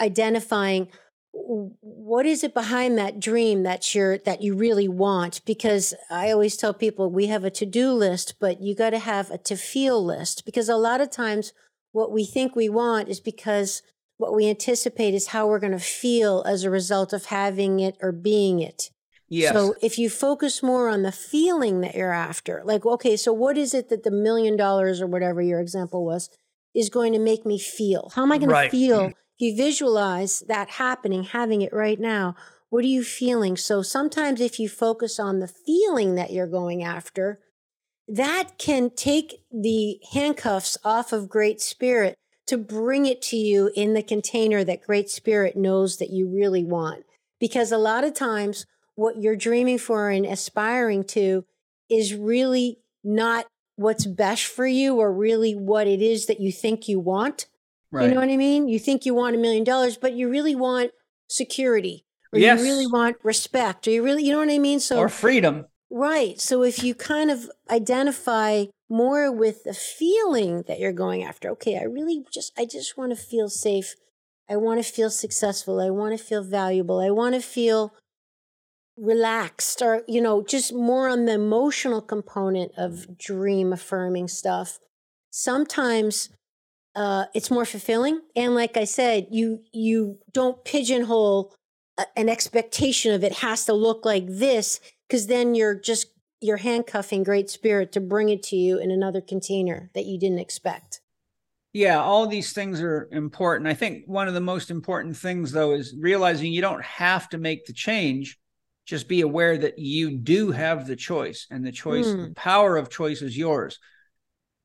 identifying 0.00 0.88
what 1.32 2.26
is 2.26 2.42
it 2.42 2.54
behind 2.54 2.98
that 2.98 3.20
dream 3.20 3.62
that 3.62 3.94
you're 3.94 4.18
that 4.18 4.42
you 4.42 4.54
really 4.54 4.88
want 4.88 5.40
because 5.46 5.94
i 6.10 6.30
always 6.30 6.56
tell 6.56 6.74
people 6.74 7.08
we 7.08 7.28
have 7.28 7.44
a 7.44 7.50
to-do 7.50 7.92
list 7.92 8.34
but 8.40 8.60
you 8.60 8.74
got 8.74 8.90
to 8.90 8.98
have 8.98 9.30
a 9.30 9.38
to 9.38 9.56
feel 9.56 10.04
list 10.04 10.44
because 10.44 10.68
a 10.68 10.76
lot 10.76 11.00
of 11.00 11.08
times 11.10 11.52
what 11.92 12.10
we 12.10 12.24
think 12.24 12.56
we 12.56 12.68
want 12.68 13.08
is 13.08 13.20
because 13.20 13.82
what 14.16 14.34
we 14.34 14.48
anticipate 14.48 15.14
is 15.14 15.28
how 15.28 15.46
we're 15.46 15.60
going 15.60 15.72
to 15.72 15.78
feel 15.78 16.42
as 16.46 16.64
a 16.64 16.70
result 16.70 17.12
of 17.12 17.26
having 17.26 17.78
it 17.78 17.96
or 18.02 18.10
being 18.10 18.60
it 18.60 18.90
Yes. 19.30 19.52
so 19.52 19.74
if 19.80 19.96
you 19.96 20.10
focus 20.10 20.60
more 20.60 20.88
on 20.88 21.02
the 21.02 21.12
feeling 21.12 21.80
that 21.82 21.94
you're 21.94 22.12
after, 22.12 22.62
like, 22.64 22.84
okay, 22.84 23.16
so 23.16 23.32
what 23.32 23.56
is 23.56 23.72
it 23.74 23.88
that 23.88 24.02
the 24.02 24.10
million 24.10 24.56
dollars 24.56 25.00
or 25.00 25.06
whatever 25.06 25.40
your 25.40 25.60
example 25.60 26.04
was 26.04 26.28
is 26.74 26.90
going 26.90 27.12
to 27.12 27.18
make 27.20 27.46
me 27.46 27.58
feel? 27.58 28.10
How 28.14 28.22
am 28.22 28.32
I 28.32 28.38
going 28.38 28.50
Right. 28.50 28.70
to 28.70 28.76
feel? 28.76 29.00
Mm. 29.00 29.10
If 29.10 29.14
you 29.38 29.56
visualize 29.56 30.40
that 30.48 30.70
happening, 30.70 31.22
having 31.22 31.62
it 31.62 31.72
right 31.72 31.98
now, 31.98 32.34
what 32.70 32.84
are 32.84 32.88
you 32.88 33.04
feeling? 33.04 33.56
So 33.56 33.82
sometimes 33.82 34.40
if 34.40 34.58
you 34.58 34.68
focus 34.68 35.18
on 35.20 35.38
the 35.38 35.48
feeling 35.48 36.16
that 36.16 36.32
you're 36.32 36.46
going 36.46 36.82
after, 36.82 37.40
that 38.08 38.58
can 38.58 38.90
take 38.90 39.42
the 39.52 40.00
handcuffs 40.12 40.76
off 40.84 41.12
of 41.12 41.28
Great 41.28 41.60
Spirit 41.60 42.16
to 42.48 42.58
bring 42.58 43.06
it 43.06 43.22
to 43.22 43.36
you 43.36 43.70
in 43.76 43.94
the 43.94 44.02
container 44.02 44.64
that 44.64 44.82
Great 44.82 45.08
Spirit 45.08 45.56
knows 45.56 45.98
that 45.98 46.10
you 46.10 46.28
really 46.28 46.64
want. 46.64 47.04
Because 47.38 47.70
a 47.70 47.78
lot 47.78 48.02
of 48.02 48.12
times, 48.12 48.66
what 49.00 49.16
you're 49.16 49.34
dreaming 49.48 49.78
for 49.78 50.10
and 50.10 50.26
aspiring 50.26 51.02
to 51.02 51.42
is 51.88 52.14
really 52.14 52.76
not 53.02 53.46
what's 53.76 54.04
best 54.04 54.44
for 54.44 54.66
you 54.66 54.96
or 54.96 55.10
really 55.10 55.54
what 55.54 55.86
it 55.86 56.02
is 56.02 56.26
that 56.26 56.38
you 56.38 56.52
think 56.52 56.86
you 56.86 57.00
want. 57.00 57.46
right. 57.90 58.06
You 58.06 58.14
know 58.14 58.20
what 58.20 58.28
I 58.28 58.36
mean? 58.36 58.68
You 58.68 58.78
think 58.78 59.06
you 59.06 59.14
want 59.14 59.34
a 59.34 59.38
million 59.38 59.64
dollars, 59.64 59.96
but 59.96 60.12
you 60.12 60.28
really 60.28 60.54
want 60.54 60.90
security 61.30 62.04
or 62.30 62.38
Yes. 62.38 62.58
you 62.58 62.66
really 62.66 62.86
want 62.86 63.16
respect 63.22 63.88
or 63.88 63.90
you 63.90 64.02
really, 64.04 64.22
you 64.22 64.32
know 64.32 64.38
what 64.38 64.50
I 64.50 64.58
mean? 64.58 64.80
So 64.80 64.98
or 64.98 65.08
freedom. 65.08 65.64
Right. 65.90 66.38
So 66.38 66.62
if 66.62 66.84
you 66.84 66.94
kind 66.94 67.30
of 67.30 67.50
identify 67.70 68.66
more 68.90 69.32
with 69.32 69.64
the 69.64 69.72
feeling 69.72 70.64
that 70.68 70.78
you're 70.78 70.92
going 70.92 71.22
after, 71.24 71.48
okay, 71.52 71.78
I 71.78 71.84
really 71.84 72.22
just 72.30 72.52
I 72.58 72.66
just 72.66 72.98
want 72.98 73.12
to 73.12 73.16
feel 73.16 73.48
safe. 73.48 73.94
I 74.46 74.56
want 74.56 74.84
to 74.84 74.92
feel 74.92 75.08
successful. 75.10 75.80
I 75.80 75.88
want 75.88 76.16
to 76.18 76.22
feel 76.22 76.44
valuable. 76.44 77.00
I 77.00 77.10
want 77.10 77.34
to 77.34 77.40
feel 77.40 77.94
relaxed 79.00 79.80
or 79.82 80.02
you 80.06 80.20
know, 80.20 80.42
just 80.42 80.72
more 80.72 81.08
on 81.08 81.24
the 81.24 81.32
emotional 81.32 82.02
component 82.02 82.72
of 82.76 83.18
dream 83.18 83.72
affirming 83.72 84.28
stuff. 84.28 84.78
Sometimes 85.30 86.28
uh, 86.94 87.26
it's 87.34 87.50
more 87.50 87.64
fulfilling. 87.64 88.20
And 88.36 88.54
like 88.54 88.76
I 88.76 88.84
said, 88.84 89.28
you 89.30 89.60
you 89.72 90.18
don't 90.32 90.64
pigeonhole 90.64 91.54
a, 91.98 92.06
an 92.16 92.28
expectation 92.28 93.14
of 93.14 93.24
it 93.24 93.38
has 93.38 93.64
to 93.66 93.72
look 93.72 94.04
like 94.04 94.26
this, 94.26 94.80
because 95.08 95.28
then 95.28 95.54
you're 95.54 95.74
just 95.74 96.08
you're 96.40 96.56
handcuffing 96.56 97.22
Great 97.22 97.50
Spirit 97.50 97.92
to 97.92 98.00
bring 98.00 98.28
it 98.28 98.42
to 98.44 98.56
you 98.56 98.78
in 98.78 98.90
another 98.90 99.20
container 99.20 99.90
that 99.94 100.06
you 100.06 100.18
didn't 100.18 100.38
expect. 100.38 101.00
Yeah, 101.72 102.00
all 102.00 102.26
these 102.26 102.52
things 102.52 102.80
are 102.80 103.08
important. 103.12 103.68
I 103.68 103.74
think 103.74 104.04
one 104.06 104.26
of 104.26 104.34
the 104.34 104.40
most 104.40 104.72
important 104.72 105.16
things, 105.16 105.52
though, 105.52 105.72
is 105.72 105.94
realizing 105.96 106.50
you 106.50 106.60
don't 106.60 106.82
have 106.82 107.28
to 107.28 107.38
make 107.38 107.66
the 107.66 107.72
change. 107.72 108.39
Just 108.90 109.06
be 109.06 109.20
aware 109.20 109.56
that 109.56 109.78
you 109.78 110.18
do 110.18 110.50
have 110.50 110.84
the 110.84 110.96
choice, 110.96 111.46
and 111.48 111.64
the 111.64 111.70
choice, 111.70 112.08
Mm. 112.08 112.26
the 112.30 112.34
power 112.34 112.76
of 112.76 112.90
choice 112.90 113.22
is 113.22 113.38
yours. 113.38 113.78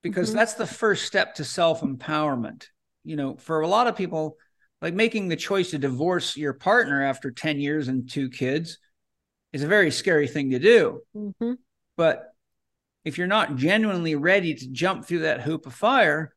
Because 0.01 0.31
Mhm. 0.31 0.33
that's 0.33 0.55
the 0.55 0.65
first 0.65 1.05
step 1.05 1.35
to 1.35 1.43
self 1.43 1.81
empowerment. 1.81 2.65
You 3.03 3.17
know, 3.17 3.35
for 3.35 3.59
a 3.59 3.67
lot 3.67 3.85
of 3.85 3.95
people, 3.95 4.39
like 4.81 4.95
making 4.95 5.27
the 5.27 5.35
choice 5.35 5.69
to 5.69 5.77
divorce 5.77 6.35
your 6.35 6.53
partner 6.53 7.03
after 7.03 7.29
10 7.29 7.59
years 7.59 7.87
and 7.87 8.09
two 8.09 8.31
kids 8.31 8.79
is 9.53 9.61
a 9.61 9.67
very 9.67 9.91
scary 9.91 10.27
thing 10.27 10.49
to 10.49 10.59
do. 10.59 11.03
Mm-hmm. 11.15 11.53
But 11.95 12.33
if 13.03 13.19
you're 13.19 13.27
not 13.27 13.57
genuinely 13.57 14.15
ready 14.15 14.55
to 14.55 14.67
jump 14.71 15.05
through 15.05 15.19
that 15.19 15.41
hoop 15.41 15.67
of 15.67 15.75
fire, 15.75 16.33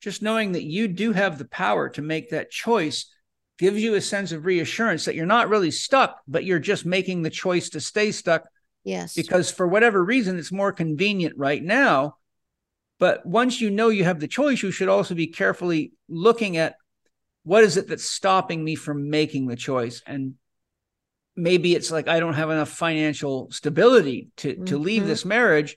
just 0.00 0.22
knowing 0.22 0.52
that 0.52 0.62
you 0.62 0.86
do 0.86 1.10
have 1.10 1.38
the 1.38 1.44
power 1.44 1.88
to 1.88 2.02
make 2.02 2.30
that 2.30 2.52
choice 2.52 3.12
gives 3.58 3.80
you 3.82 3.94
a 3.94 4.00
sense 4.00 4.32
of 4.32 4.44
reassurance 4.44 5.04
that 5.04 5.14
you're 5.14 5.26
not 5.26 5.48
really 5.48 5.70
stuck, 5.70 6.20
but 6.26 6.44
you're 6.44 6.58
just 6.58 6.84
making 6.86 7.22
the 7.22 7.30
choice 7.30 7.70
to 7.70 7.80
stay 7.80 8.10
stuck 8.12 8.44
Yes. 8.84 9.14
because 9.14 9.50
for 9.50 9.66
whatever 9.68 10.02
reason 10.04 10.38
it's 10.38 10.50
more 10.50 10.72
convenient 10.72 11.36
right 11.36 11.62
now. 11.62 12.16
But 12.98 13.24
once 13.26 13.60
you 13.60 13.70
know 13.70 13.88
you 13.88 14.04
have 14.04 14.20
the 14.20 14.28
choice, 14.28 14.62
you 14.62 14.70
should 14.70 14.88
also 14.88 15.14
be 15.14 15.26
carefully 15.28 15.92
looking 16.08 16.56
at 16.56 16.76
what 17.44 17.64
is 17.64 17.76
it 17.76 17.88
that's 17.88 18.04
stopping 18.08 18.62
me 18.62 18.74
from 18.74 19.10
making 19.10 19.46
the 19.46 19.56
choice 19.56 20.02
and 20.06 20.34
maybe 21.34 21.74
it's 21.74 21.90
like 21.90 22.08
I 22.08 22.20
don't 22.20 22.34
have 22.34 22.50
enough 22.50 22.68
financial 22.68 23.50
stability 23.50 24.28
to 24.38 24.64
to 24.66 24.78
leave 24.78 25.02
Mhm. 25.02 25.06
this 25.06 25.24
marriage. 25.24 25.76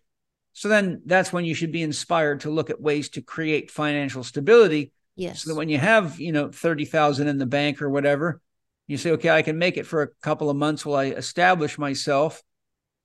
So 0.53 0.67
then 0.69 1.01
that's 1.05 1.33
when 1.33 1.45
you 1.45 1.53
should 1.53 1.71
be 1.71 1.81
inspired 1.81 2.41
to 2.41 2.49
look 2.49 2.69
at 2.69 2.81
ways 2.81 3.09
to 3.09 3.21
create 3.21 3.71
financial 3.71 4.23
stability 4.23 4.91
yes. 5.15 5.43
so 5.43 5.49
that 5.49 5.55
when 5.55 5.69
you 5.69 5.77
have, 5.77 6.19
you 6.19 6.31
know, 6.31 6.51
30,000 6.51 7.27
in 7.27 7.37
the 7.37 7.45
bank 7.45 7.81
or 7.81 7.89
whatever, 7.89 8.41
you 8.87 8.97
say, 8.97 9.11
okay, 9.11 9.29
I 9.29 9.41
can 9.41 9.57
make 9.57 9.77
it 9.77 9.85
for 9.85 10.01
a 10.01 10.09
couple 10.21 10.49
of 10.49 10.57
months 10.57 10.85
while 10.85 10.97
I 10.97 11.05
establish 11.05 11.77
myself. 11.77 12.43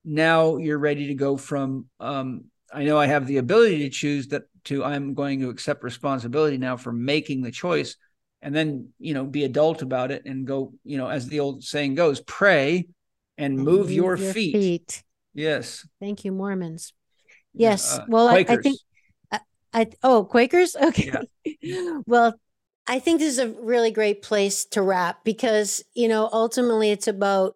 Now 0.05 0.57
you're 0.57 0.77
ready 0.77 1.07
to 1.07 1.13
go 1.15 1.37
from, 1.37 1.85
um, 1.99 2.45
I 2.73 2.83
know 2.83 2.97
I 2.97 3.07
have 3.07 3.27
the 3.27 3.37
ability 3.37 3.79
to 3.79 3.89
choose 3.89 4.27
that 4.29 4.43
to 4.65 4.83
I'm 4.83 5.13
going 5.13 5.39
to 5.39 5.49
accept 5.49 5.83
responsibility 5.83 6.57
now 6.57 6.77
for 6.77 6.91
making 6.91 7.41
the 7.41 7.51
choice 7.51 7.95
and 8.41 8.55
then, 8.55 8.89
you 8.99 9.13
know, 9.13 9.25
be 9.25 9.43
adult 9.43 9.81
about 9.81 10.11
it 10.11 10.23
and 10.25 10.45
go, 10.45 10.73
you 10.83 10.97
know, 10.97 11.07
as 11.07 11.27
the 11.27 11.39
old 11.39 11.63
saying 11.63 11.95
goes, 11.95 12.21
pray 12.21 12.87
and 13.37 13.57
move, 13.57 13.91
your, 13.91 14.17
feet. 14.17 15.03
Yes. 15.33 15.87
Thank 15.99 16.25
you, 16.25 16.31
Mormons. 16.31 16.93
Yes. 17.53 17.97
uh, 17.97 18.05
well, 18.07 18.27
I, 18.27 18.45
I 18.47 18.57
think 18.57 18.79
I 19.73 19.87
oh 20.03 20.25
Quakers. 20.25 20.75
Okay. 20.81 21.11
well, 22.05 22.35
I 22.87 22.99
think 22.99 23.19
this 23.19 23.33
is 23.33 23.39
a 23.39 23.49
really 23.49 23.91
great 23.91 24.21
place 24.21 24.65
to 24.65 24.81
wrap 24.81 25.23
because 25.23 25.83
you 25.93 26.07
know 26.07 26.29
ultimately 26.31 26.91
it's 26.91 27.07
about 27.07 27.55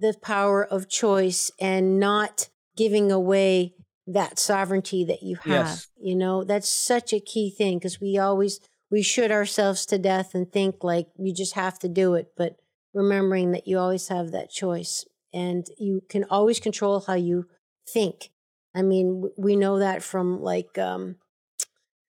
the 0.00 0.14
power 0.22 0.64
of 0.64 0.88
choice 0.88 1.50
and 1.60 1.98
not 1.98 2.48
giving 2.76 3.10
away 3.10 3.74
that 4.06 4.38
sovereignty 4.38 5.04
that 5.04 5.22
you 5.22 5.36
have. 5.36 5.66
Yes. 5.66 5.88
You 6.00 6.16
know 6.16 6.44
that's 6.44 6.68
such 6.68 7.12
a 7.12 7.20
key 7.20 7.50
thing 7.50 7.78
because 7.78 8.00
we 8.00 8.18
always 8.18 8.60
we 8.90 9.02
shoot 9.02 9.30
ourselves 9.30 9.86
to 9.86 9.98
death 9.98 10.34
and 10.34 10.50
think 10.50 10.84
like 10.84 11.08
you 11.18 11.34
just 11.34 11.54
have 11.54 11.78
to 11.80 11.88
do 11.88 12.14
it, 12.14 12.32
but 12.36 12.56
remembering 12.94 13.52
that 13.52 13.66
you 13.66 13.78
always 13.78 14.08
have 14.08 14.30
that 14.32 14.50
choice 14.50 15.04
and 15.32 15.66
you 15.78 16.02
can 16.08 16.24
always 16.24 16.60
control 16.60 17.04
how 17.06 17.14
you 17.14 17.46
think. 17.88 18.30
I 18.74 18.82
mean, 18.82 19.30
we 19.36 19.56
know 19.56 19.78
that 19.78 20.02
from 20.02 20.40
like, 20.40 20.78
um, 20.78 21.16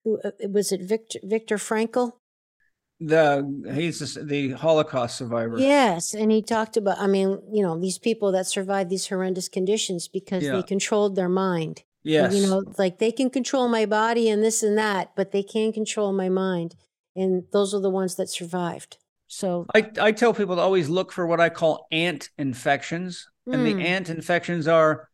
who 0.04 0.20
uh, 0.24 0.30
was 0.48 0.72
it 0.72 0.82
Viktor 0.82 1.18
Viktor 1.22 1.56
Frankl? 1.56 2.12
The 3.00 3.72
he's 3.74 4.00
the, 4.00 4.24
the 4.24 4.50
Holocaust 4.52 5.18
survivor. 5.18 5.58
Yes, 5.58 6.14
and 6.14 6.32
he 6.32 6.42
talked 6.42 6.76
about. 6.76 6.98
I 6.98 7.06
mean, 7.06 7.38
you 7.52 7.62
know, 7.62 7.78
these 7.78 7.98
people 7.98 8.32
that 8.32 8.46
survived 8.46 8.90
these 8.90 9.06
horrendous 9.06 9.48
conditions 9.48 10.08
because 10.08 10.42
Yeah. 10.42 10.52
they 10.52 10.62
controlled 10.64 11.14
their 11.14 11.28
mind. 11.28 11.84
Yes. 12.02 12.34
You 12.34 12.46
know, 12.48 12.64
like 12.76 12.98
they 12.98 13.12
can 13.12 13.30
control 13.30 13.68
my 13.68 13.86
body 13.86 14.28
and 14.28 14.42
this 14.42 14.62
and 14.62 14.76
that, 14.78 15.12
but 15.14 15.30
they 15.30 15.42
can't 15.44 15.74
control 15.74 16.12
my 16.12 16.28
mind. 16.28 16.74
And 17.14 17.44
those 17.52 17.72
are 17.74 17.80
the 17.80 17.90
ones 17.90 18.16
that 18.16 18.30
survived. 18.30 18.98
So, 19.28 19.66
I, 19.74 19.90
I 20.00 20.12
tell 20.12 20.32
people 20.32 20.56
to 20.56 20.62
always 20.62 20.88
look 20.88 21.12
for 21.12 21.26
what 21.26 21.40
I 21.40 21.50
call 21.50 21.86
ant 21.92 22.30
infections. 22.38 23.26
And 23.46 23.64
the 23.66 23.74
Mm. 23.74 23.82
ant 23.84 24.10
infections 24.10 24.66
are 24.68 25.08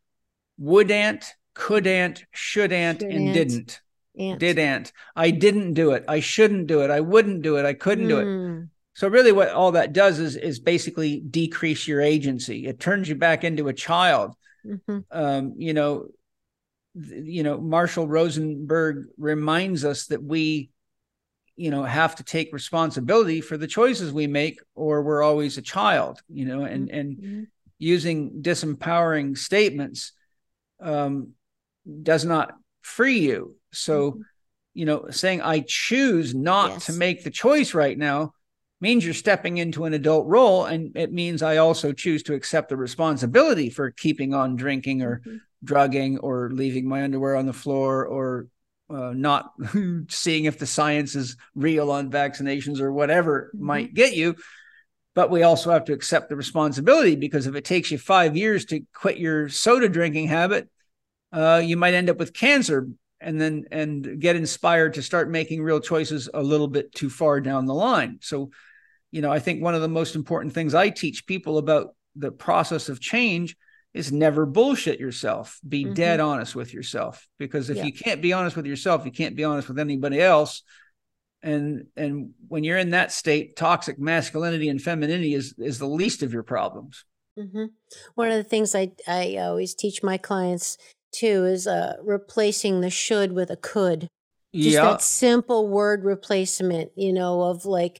would 0.57 0.89
ant, 0.91 1.25
could 1.53 1.85
ant, 1.85 2.25
should 2.31 2.71
ant, 2.71 3.01
Should 3.01 3.09
and 3.11 3.27
ant. 3.27 3.33
didn't. 3.33 3.81
Ant. 4.17 4.39
Did 4.39 4.59
ant. 4.59 4.91
I 5.15 5.31
didn't 5.31 5.73
do 5.73 5.91
it. 5.91 6.03
I 6.07 6.19
shouldn't 6.19 6.67
do 6.67 6.81
it. 6.81 6.91
I 6.91 7.01
wouldn't 7.01 7.41
do 7.41 7.57
it. 7.57 7.65
I 7.65 7.73
couldn't 7.73 8.07
do 8.07 8.19
it. 8.19 8.25
Mm, 8.25 8.69
So 8.93 9.07
really 9.07 9.31
what 9.31 9.49
all 9.49 9.73
that 9.73 9.93
does 9.93 10.19
is 10.19 10.35
is 10.35 10.59
basically 10.59 11.19
decrease 11.19 11.87
your 11.87 12.01
agency. 12.01 12.65
It 12.67 12.79
turns 12.79 13.09
you 13.09 13.15
back 13.15 13.43
into 13.43 13.67
a 13.67 13.73
child. 13.73 14.35
mhm. 14.65 15.03
Um, 15.11 15.53
you 15.57 15.73
know, 15.73 16.07
th- 17.01 17.23
you 17.25 17.43
know, 17.43 17.59
Marshall 17.59 18.07
Rosenberg 18.07 19.05
reminds 19.17 19.83
us 19.85 20.07
that 20.07 20.23
we 20.23 20.69
you 21.57 21.71
know 21.71 21.83
have 21.83 22.15
to 22.17 22.23
take 22.23 22.51
responsibility 22.51 23.39
for 23.39 23.55
the 23.57 23.67
choices 23.67 24.11
we 24.11 24.27
make 24.27 24.59
or 24.75 25.01
we're 25.01 25.23
always 25.23 25.57
a 25.57 25.61
child 25.61 26.21
you 26.27 26.43
know 26.43 26.63
and 26.65 26.89
and 26.89 27.17
Mhm. 27.17 27.47
using 27.79 28.41
disempowering 28.41 29.37
statements 29.37 30.11
um, 30.81 31.33
does 32.03 32.25
not 32.25 32.55
free 32.81 33.19
you. 33.19 33.55
So, 33.75 34.11
Mhm. 34.11 34.21
you 34.73 34.85
know, 34.85 35.07
saying 35.09 35.41
I 35.41 35.63
choose 35.67 36.33
not 36.33 36.81
to 36.81 36.93
make 36.93 37.23
the 37.23 37.31
choice 37.31 37.73
right 37.73 37.97
now 37.97 38.33
means 38.81 39.05
you're 39.05 39.13
stepping 39.13 39.57
into 39.57 39.85
an 39.85 39.93
adult 39.93 40.27
role. 40.27 40.65
And 40.65 40.95
it 40.97 41.13
means 41.13 41.41
I 41.41 41.57
also 41.57 41.93
choose 41.93 42.23
to 42.23 42.33
accept 42.33 42.69
the 42.69 42.77
responsibility 42.77 43.69
for 43.69 43.91
keeping 43.91 44.33
on 44.33 44.55
drinking 44.55 45.01
or 45.01 45.21
Mhm. 45.25 45.41
drugging 45.63 46.19
or 46.19 46.51
leaving 46.51 46.87
my 46.87 47.03
underwear 47.03 47.35
on 47.35 47.45
the 47.45 47.53
floor 47.53 48.05
or 48.05 48.47
uh, 48.89 49.13
not 49.15 49.53
seeing 50.09 50.45
if 50.45 50.59
the 50.59 50.67
science 50.67 51.15
is 51.15 51.37
real 51.55 51.89
on 51.89 52.11
vaccinations 52.11 52.79
or 52.79 52.91
whatever 52.91 53.51
Mhm. 53.55 53.59
might 53.59 53.93
get 53.93 54.15
you 54.15 54.35
but 55.15 55.31
we 55.31 55.43
also 55.43 55.71
have 55.71 55.85
to 55.85 55.93
accept 55.93 56.29
the 56.29 56.35
responsibility 56.35 57.15
because 57.15 57.47
if 57.47 57.55
it 57.55 57.63
takes 57.63 57.89
you 57.89 57.97
five 57.97 58.35
years 58.35 58.65
to 58.65 58.81
quit 58.93 59.17
your 59.17 59.47
soda 59.47 59.87
drinking 59.87 60.27
habit, 60.27 60.69
uh, 61.31 61.61
you 61.63 61.77
might 61.77 61.93
end 61.93 62.09
up 62.09 62.17
with 62.17 62.33
cancer 62.33 62.89
and 63.25 63.41
then 63.41 63.65
and 63.71 64.21
get 64.21 64.35
inspired 64.35 64.93
to 64.93 65.01
start 65.01 65.31
making 65.31 65.63
real 65.63 65.79
choices 65.79 66.29
a 66.33 66.41
little 66.43 66.67
bit 66.67 66.93
too 66.93 67.09
far 67.09 67.41
down 67.41 67.65
the 67.65 67.73
line. 67.73 68.19
So, 68.21 68.51
you 69.11 69.21
know, 69.21 69.31
I 69.31 69.39
think 69.39 69.63
one 69.63 69.73
of 69.73 69.81
the 69.81 69.89
most 69.89 70.15
important 70.15 70.53
things 70.53 70.75
I 70.75 70.89
teach 70.89 71.25
people 71.25 71.57
about 71.57 71.95
the 72.15 72.31
process 72.31 72.87
of 72.87 73.01
change 73.01 73.57
is 73.95 74.11
never 74.11 74.45
bullshit 74.45 74.99
yourself. 74.99 75.59
Be 75.67 75.85
Mhm. 75.85 75.95
dead 75.95 76.19
honest 76.19 76.55
with 76.55 76.71
yourself 76.71 77.27
because 77.39 77.71
if 77.71 77.77
Yeah. 77.77 77.85
you 77.85 77.93
can't 77.93 78.21
be 78.21 78.31
honest 78.31 78.55
with 78.55 78.67
yourself, 78.67 79.05
you 79.05 79.11
can't 79.11 79.35
be 79.35 79.43
honest 79.43 79.67
with 79.67 79.79
anybody 79.79 80.21
else 80.21 80.61
and 81.41 81.85
and 81.95 82.31
when 82.47 82.63
you're 82.63 82.77
in 82.77 82.91
that 82.91 83.11
state 83.11 83.55
toxic 83.55 83.99
masculinity 83.99 84.69
and 84.69 84.81
femininity 84.81 85.33
is 85.33 85.53
is 85.57 85.79
the 85.79 85.87
least 85.87 86.23
of 86.23 86.33
your 86.33 86.43
problems 86.43 87.05
hmm 87.37 87.65
One 88.15 88.29
of 88.29 88.37
the 88.37 88.43
things 88.43 88.73
I 88.73 88.91
I 89.07 89.37
always 89.39 89.75
teach 89.75 90.01
my 90.01 90.17
clients 90.17 90.77
too 91.15 91.45
is 91.45 91.67
uh, 91.67 91.97
replacing 92.03 92.81
the 92.81 92.89
should 92.89 93.31
with 93.33 93.49
a 93.49 93.57
could. 93.57 94.07
Just 94.59 94.75
yeah 94.77 94.81
that 94.81 95.01
simple 95.01 95.67
word 95.67 96.03
replacement, 96.05 96.91
you 96.95 97.13
know, 97.13 97.41
of 97.43 97.65
like 97.65 97.99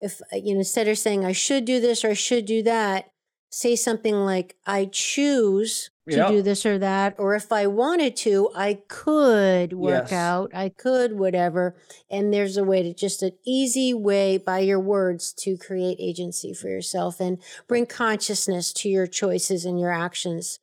if 0.00 0.20
uh, 0.32 0.36
you 0.36 0.54
know 0.54 0.60
instead 0.60 0.88
of 0.88 0.98
saying 0.98 1.24
I 1.24 1.32
should 1.32 1.64
do 1.64 1.80
this 1.80 2.04
or 2.04 2.10
I 2.10 2.14
should 2.14 2.46
do 2.46 2.62
that, 2.64 3.08
say 3.50 3.76
something 3.76 4.14
like 4.14 4.56
I 4.66 4.86
choose 4.86 5.90
to 6.10 6.20
Yeah. 6.20 6.28
do 6.28 6.42
this 6.42 6.64
or 6.64 6.78
that, 6.78 7.16
or 7.18 7.34
if 7.34 7.50
I 7.50 7.66
wanted 7.66 8.14
to, 8.18 8.50
I 8.54 8.74
could 8.88 9.72
work 9.72 10.04
Yes. 10.04 10.12
out, 10.12 10.54
I 10.54 10.68
could 10.68 11.18
whatever. 11.18 11.76
And 12.08 12.32
there's 12.32 12.56
a 12.56 12.62
way 12.64 12.82
to 12.84 12.94
just 12.94 13.22
an 13.22 13.32
easy 13.44 13.92
way 13.92 14.38
by 14.38 14.60
your 14.60 14.78
words 14.78 15.32
to 15.40 15.56
create 15.56 15.98
agency 15.98 16.54
for 16.54 16.68
yourself 16.68 17.18
and 17.20 17.42
bring 17.66 17.86
consciousness 17.86 18.72
to 18.74 18.88
your 18.88 19.08
choices 19.08 19.64
and 19.64 19.80
your 19.80 19.90
actions. 19.90 20.60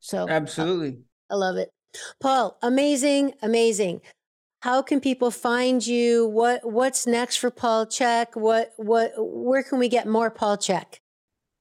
So 0.00 0.26
absolutely 0.28 1.02
I 1.30 1.34
love 1.34 1.56
it. 1.56 1.70
Paul, 2.20 2.58
amazing, 2.62 3.34
amazing. 3.42 4.00
How 4.60 4.82
can 4.82 5.00
people 5.00 5.30
find 5.30 5.86
you? 5.86 6.26
What 6.26 6.60
what's 6.64 7.06
next 7.06 7.36
for 7.36 7.50
Paul 7.50 7.86
Chek? 7.86 8.28
What 8.34 8.72
what 8.76 9.12
where 9.16 9.62
can 9.62 9.78
we 9.78 9.88
get 9.88 10.06
more 10.06 10.30
Paul 10.30 10.56
Chek? 10.56 10.98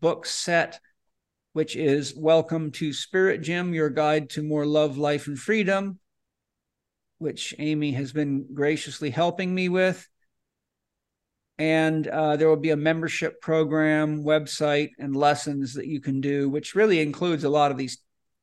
book 0.00 0.24
set 0.24 0.80
which 1.52 1.76
is 1.76 2.14
Welcome 2.16 2.70
to 2.72 2.92
Spirit 2.92 3.42
Gym, 3.42 3.74
your 3.74 3.90
guide 3.90 4.30
to 4.30 4.42
more 4.42 4.64
love, 4.64 4.96
life, 4.96 5.26
and 5.26 5.38
freedom, 5.38 5.98
which 7.18 7.54
Amy 7.58 7.92
has 7.92 8.12
been 8.12 8.46
graciously 8.54 9.10
helping 9.10 9.54
me 9.54 9.68
with. 9.68 10.08
And 11.58 12.06
uh, 12.08 12.36
there 12.36 12.48
will 12.48 12.56
be 12.56 12.70
a 12.70 12.76
membership 12.76 13.40
program, 13.42 14.24
website, 14.24 14.90
and 14.98 15.14
lessons 15.14 15.74
that 15.74 15.86
you 15.86 16.00
can 16.00 16.22
do, 16.22 16.48
which 16.48 16.74
really 16.74 17.00
includes 17.00 17.44
a 17.44 17.50
lot 17.50 17.70
of 17.70 17.76
these 17.76 17.98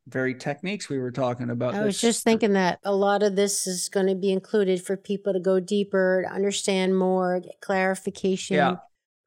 very 0.07 0.33
techniques 0.33 0.89
we 0.89 0.99
were 0.99 1.11
talking 1.11 1.49
about. 1.49 1.75
I 1.75 1.83
was 1.83 1.99
just 1.99 2.23
thinking 2.23 2.53
that 2.53 2.79
a 2.83 2.93
lot 2.93 3.23
of 3.23 3.35
this 3.35 3.67
is 3.67 3.89
going 3.89 4.07
to 4.07 4.15
be 4.15 4.31
included 4.31 4.81
for 4.81 4.97
people 4.97 5.33
to 5.33 5.39
go 5.39 5.59
deeper, 5.59 6.25
to 6.27 6.33
understand 6.33 6.97
more, 6.97 7.39
get 7.39 7.61
clarification, 7.61 8.57
yeah. 8.57 8.75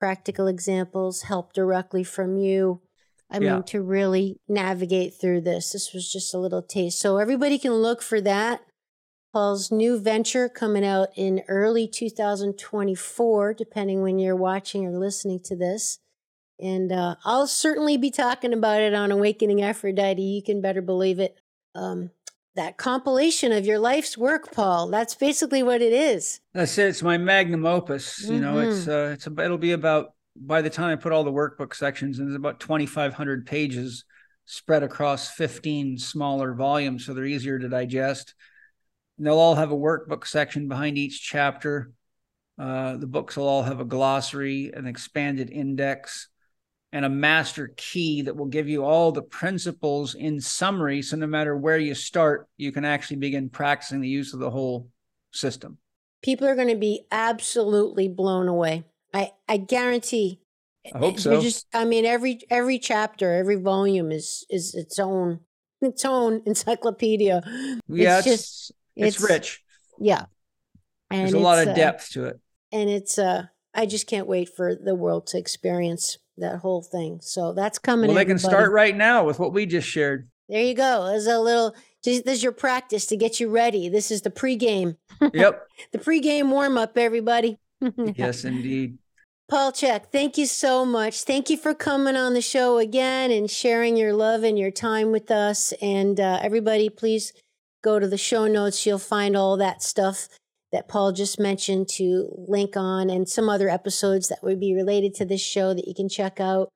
practical 0.00 0.46
examples, 0.46 1.22
help 1.22 1.52
directly 1.52 2.04
from 2.04 2.36
you. 2.36 2.80
I 3.30 3.38
yeah. 3.38 3.54
mean, 3.54 3.62
to 3.64 3.80
really 3.80 4.36
navigate 4.46 5.14
through 5.18 5.40
this. 5.42 5.72
This 5.72 5.94
was 5.94 6.12
just 6.12 6.34
a 6.34 6.38
little 6.38 6.62
taste. 6.62 7.00
So 7.00 7.16
everybody 7.16 7.58
can 7.58 7.72
look 7.72 8.02
for 8.02 8.20
that. 8.20 8.60
Paul's 9.32 9.72
new 9.72 9.98
venture 9.98 10.50
coming 10.50 10.84
out 10.84 11.08
in 11.16 11.42
early 11.48 11.88
2024, 11.88 13.54
depending 13.54 14.02
when 14.02 14.18
you're 14.18 14.36
watching 14.36 14.84
or 14.84 14.98
listening 14.98 15.40
to 15.44 15.56
this. 15.56 15.98
And 16.62 16.92
uh, 16.92 17.16
I'll 17.24 17.48
certainly 17.48 17.96
be 17.96 18.10
talking 18.10 18.52
about 18.52 18.80
it 18.80 18.94
on 18.94 19.10
Awakening 19.10 19.62
Aphrodite. 19.62 20.22
You 20.22 20.42
can 20.42 20.60
better 20.60 20.80
believe 20.80 21.18
it. 21.18 21.36
Um, 21.74 22.10
that 22.54 22.76
compilation 22.76 23.50
of 23.50 23.66
your 23.66 23.78
life's 23.78 24.16
work, 24.16 24.52
Paul. 24.52 24.88
That's 24.88 25.14
basically 25.14 25.62
what 25.62 25.82
it 25.82 25.92
is. 25.92 26.40
That's 26.52 26.76
it. 26.78 26.88
It's 26.88 27.02
my 27.02 27.18
magnum 27.18 27.66
opus. 27.66 28.22
Mm-hmm. 28.22 28.32
You 28.32 28.40
know, 28.40 28.58
it's 28.60 28.80
mm-hmm. 28.82 28.90
uh, 28.90 29.12
it's 29.14 29.26
a, 29.26 29.44
it'll 29.44 29.58
be 29.58 29.72
about 29.72 30.14
by 30.36 30.62
the 30.62 30.70
time 30.70 30.90
I 30.90 30.96
put 30.96 31.12
all 31.12 31.24
the 31.24 31.32
workbook 31.32 31.74
sections, 31.74 32.18
and 32.18 32.28
there's 32.28 32.36
about 32.36 32.60
2,500 32.60 33.46
pages 33.46 34.04
spread 34.44 34.82
across 34.82 35.30
15 35.30 35.98
smaller 35.98 36.54
volumes, 36.54 37.06
so 37.06 37.14
they're 37.14 37.24
easier 37.24 37.58
to 37.58 37.68
digest. 37.68 38.34
And 39.16 39.26
they'll 39.26 39.38
all 39.38 39.54
have 39.54 39.72
a 39.72 39.76
workbook 39.76 40.26
section 40.26 40.68
behind 40.68 40.98
each 40.98 41.22
chapter. 41.22 41.92
Uh, 42.58 42.96
the 42.96 43.06
books 43.06 43.36
will 43.36 43.48
all 43.48 43.62
have 43.62 43.80
a 43.80 43.84
glossary, 43.84 44.70
an 44.74 44.86
expanded 44.86 45.50
index, 45.50 46.28
and 46.92 47.04
a 47.04 47.08
master 47.08 47.72
key 47.76 48.22
that 48.22 48.36
will 48.36 48.46
give 48.46 48.68
you 48.68 48.84
all 48.84 49.12
the 49.12 49.22
principles 49.22 50.14
in 50.14 50.40
summary. 50.40 51.00
So 51.00 51.16
no 51.16 51.26
matter 51.26 51.56
where 51.56 51.78
you 51.78 51.94
start, 51.94 52.48
you 52.58 52.70
can 52.70 52.84
actually 52.84 53.16
begin 53.16 53.48
practicing 53.48 54.00
the 54.00 54.08
use 54.08 54.34
of 54.34 54.40
the 54.40 54.50
whole 54.50 54.88
system. 55.32 55.78
People 56.22 56.46
are 56.46 56.54
going 56.54 56.68
to 56.68 56.76
be 56.76 57.06
absolutely 57.10 58.08
blown 58.08 58.46
away. 58.46 58.84
I 59.12 59.32
I 59.48 59.56
guarantee. 59.56 60.40
I 60.94 60.98
hope 60.98 61.18
so. 61.18 61.40
Just, 61.40 61.66
I 61.72 61.84
mean, 61.84 62.04
every 62.04 62.40
every 62.50 62.78
chapter, 62.78 63.32
every 63.32 63.56
volume 63.56 64.12
is 64.12 64.46
is 64.50 64.74
its 64.74 64.98
own 64.98 65.40
its 65.80 66.04
own 66.04 66.42
encyclopedia. 66.46 67.42
Yeah, 67.88 68.18
it's, 68.18 68.26
it's 68.26 68.36
just 68.36 68.72
it's, 68.96 69.16
it's, 69.16 69.30
rich. 69.30 69.62
Yeah, 69.98 70.26
and 71.10 71.22
there's 71.22 71.32
a 71.32 71.38
lot 71.38 71.60
of 71.60 71.68
uh, 71.68 71.74
depth 71.74 72.10
to 72.12 72.26
it. 72.26 72.40
And 72.70 72.88
it's 72.88 73.18
uh, 73.18 73.46
I 73.74 73.86
just 73.86 74.06
can't 74.06 74.26
wait 74.26 74.48
for 74.48 74.74
the 74.74 74.94
world 74.94 75.26
to 75.28 75.38
experience 75.38 76.18
that 76.42 76.58
whole 76.58 76.82
thing. 76.82 77.18
So 77.22 77.52
that's 77.52 77.78
coming. 77.78 78.08
Well, 78.08 78.16
they 78.16 78.24
can 78.24 78.38
start 78.38 78.70
right 78.70 78.96
now 78.96 79.24
with 79.24 79.38
what 79.38 79.52
we 79.52 79.66
just 79.66 79.88
shared. 79.88 80.28
There 80.48 80.62
you 80.62 80.74
go. 80.74 81.06
As 81.06 81.26
a 81.26 81.38
little, 81.38 81.74
this 82.04 82.20
is 82.20 82.42
your 82.42 82.52
practice 82.52 83.06
to 83.06 83.16
get 83.16 83.40
you 83.40 83.48
ready. 83.48 83.88
This 83.88 84.10
is 84.10 84.22
the 84.22 84.30
pregame. 84.30 84.96
Yep. 85.32 85.66
the 85.92 85.98
pregame 85.98 86.50
warm 86.50 86.76
up, 86.76 86.98
everybody. 86.98 87.58
yes, 87.96 88.44
indeed. 88.44 88.98
Paul 89.48 89.72
Chek, 89.72 90.06
thank 90.10 90.38
you 90.38 90.46
so 90.46 90.84
much. 90.84 91.24
Thank 91.24 91.50
you 91.50 91.56
for 91.56 91.74
coming 91.74 92.16
on 92.16 92.34
the 92.34 92.40
show 92.40 92.78
again 92.78 93.30
and 93.30 93.50
sharing 93.50 93.96
your 93.96 94.14
love 94.14 94.44
and 94.44 94.58
your 94.58 94.70
time 94.70 95.12
with 95.12 95.30
us. 95.30 95.72
And 95.82 96.18
uh, 96.18 96.40
everybody, 96.42 96.88
please 96.88 97.32
go 97.82 97.98
to 97.98 98.08
the 98.08 98.18
show 98.18 98.46
notes. 98.46 98.86
You'll 98.86 98.98
find 98.98 99.36
all 99.36 99.56
that 99.58 99.82
stuff 99.82 100.28
that 100.72 100.88
Paul 100.88 101.12
just 101.12 101.38
mentioned 101.38 101.88
to 101.96 102.28
link 102.48 102.76
on 102.76 103.10
and 103.10 103.28
some 103.28 103.48
other 103.48 103.68
episodes 103.68 104.28
that 104.28 104.42
would 104.42 104.58
be 104.58 104.74
related 104.74 105.14
to 105.14 105.24
this 105.24 105.42
show 105.42 105.74
that 105.74 105.86
you 105.86 105.94
can 105.94 106.08
check 106.08 106.40
out. 106.40 106.68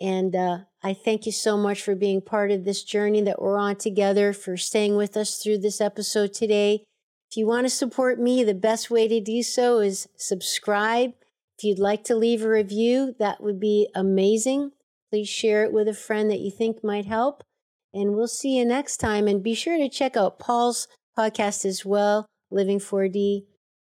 And 0.00 0.34
uh, 0.34 0.58
I 0.82 0.94
thank 0.94 1.26
you 1.26 1.32
so 1.32 1.56
much 1.56 1.82
for 1.82 1.94
being 1.94 2.20
part 2.20 2.50
of 2.50 2.64
this 2.64 2.82
journey 2.82 3.20
that 3.22 3.40
we're 3.40 3.58
on 3.58 3.76
together, 3.76 4.32
for 4.32 4.56
staying 4.56 4.96
with 4.96 5.16
us 5.16 5.36
through 5.36 5.58
this 5.58 5.80
episode 5.80 6.32
today. 6.32 6.84
If 7.30 7.36
you 7.36 7.46
want 7.46 7.66
to 7.66 7.70
support 7.70 8.18
me, 8.18 8.42
the 8.42 8.54
best 8.54 8.90
way 8.90 9.06
to 9.06 9.20
do 9.20 9.42
so 9.42 9.78
is 9.78 10.08
subscribe 10.16 11.12
if 11.58 11.64
you'd 11.64 11.78
like 11.78 12.02
to 12.04 12.16
leave 12.16 12.42
a 12.42 12.48
review, 12.48 13.14
that 13.18 13.42
would 13.42 13.60
be 13.60 13.88
amazing. 13.94 14.72
Please 15.10 15.28
share 15.28 15.64
it 15.64 15.72
with 15.72 15.86
a 15.86 15.94
friend 15.94 16.30
that 16.30 16.40
you 16.40 16.50
think 16.50 16.82
might 16.82 17.06
help. 17.06 17.44
And 17.92 18.14
we'll 18.14 18.26
see 18.26 18.58
you 18.58 18.64
next 18.64 18.96
time. 18.96 19.28
And 19.28 19.42
be 19.42 19.54
sure 19.54 19.78
to 19.78 19.88
check 19.88 20.16
out 20.16 20.40
Paul's 20.40 20.88
podcast 21.16 21.64
as 21.64 21.84
well, 21.84 22.26
Living 22.54 22.78
4D. 22.78 23.44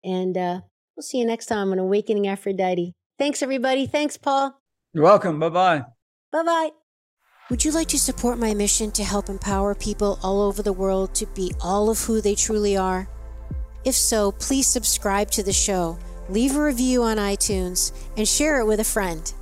And 0.03 0.37
uh, 0.37 0.61
we'll 0.97 1.03
see 1.03 1.19
you 1.19 1.27
next 1.27 1.47
time 1.47 1.71
on 1.71 1.79
Awakening 1.79 2.27
Aphrodite. 2.27 2.93
Thanks, 3.19 3.43
everybody. 3.43 3.87
Thanks, 3.87 4.17
Paul. 4.17 4.61
You're 4.93 5.05
welcome. 5.05 5.39
Bye 5.39 5.49
bye. 5.49 5.85
Bye 6.33 6.43
bye. 6.43 6.71
Would 7.51 7.65
you 7.65 7.71
like 7.71 7.89
to 7.89 7.99
support 7.99 8.39
my 8.39 8.55
mission 8.55 8.91
to 8.93 9.05
help 9.05 9.29
empower 9.29 9.75
people 9.75 10.19
all 10.23 10.43
over 10.43 10.63
the 10.63 10.73
world 10.73 11.15
to 11.15 11.27
be 11.27 11.53
all 11.61 11.91
of 11.91 12.01
who 12.01 12.21
they 12.21 12.35
truly 12.35 12.77
are? 12.77 13.09
If 13.85 13.95
so, 13.95 14.33
please 14.33 14.67
subscribe 14.67 15.31
to 15.33 15.45
the 15.45 15.53
show 15.53 15.97
leave 16.29 16.57
a 16.57 16.63
review 16.63 17.03
on 17.03 17.17
iTunes, 17.19 17.93
and 18.17 18.27
share 18.27 18.61
it 18.61 18.67
with 18.67 18.81
a 18.81 18.85
friend. 18.85 19.33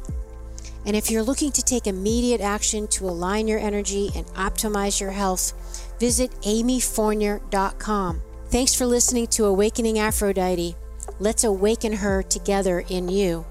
And 0.87 0.95
if 0.95 1.11
you're 1.11 1.23
looking 1.23 1.51
to 1.53 1.63
take 1.63 1.87
immediate 1.87 2.43
action 2.43 2.87
to 2.89 3.09
align 3.09 3.49
your 3.49 3.59
energy 3.59 4.11
and 4.15 4.27
optimize 4.29 5.01
your 5.01 5.13
health, 5.13 5.97
visit 5.99 6.31
amyfournier.com. 6.43 8.23
Thanks 8.55 8.73
for 8.73 8.87
listening 8.87 9.27
to 9.33 9.47
Awakening 9.47 9.99
Aphrodite. 9.99 10.77
Let's 11.19 11.43
awaken 11.43 11.93
her 11.93 12.23
together 12.23 12.85
in 12.89 13.09
you. 13.09 13.45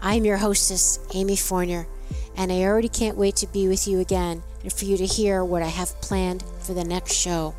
I'm 0.00 0.24
your 0.24 0.38
hostess, 0.38 0.98
Amy 1.12 1.36
Fournier, 1.36 1.86
and 2.38 2.50
I 2.50 2.62
already 2.62 2.88
can't 2.88 3.18
wait 3.18 3.36
to 3.36 3.46
be 3.48 3.68
with 3.68 3.86
you 3.86 4.00
again 4.00 4.42
and 4.62 4.72
for 4.72 4.86
you 4.86 4.96
to 4.96 5.04
hear 5.04 5.44
what 5.44 5.62
I 5.62 5.66
have 5.66 6.00
planned 6.00 6.42
for 6.60 6.72
the 6.72 6.84
next 6.84 7.12
show. 7.12 7.54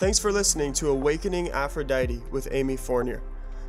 Thanks 0.00 0.18
for 0.18 0.32
listening 0.32 0.72
to 0.72 0.88
Awakening 0.88 1.50
Aphrodite 1.50 2.22
with 2.32 2.48
Amy 2.50 2.76
Fournier. 2.76 3.22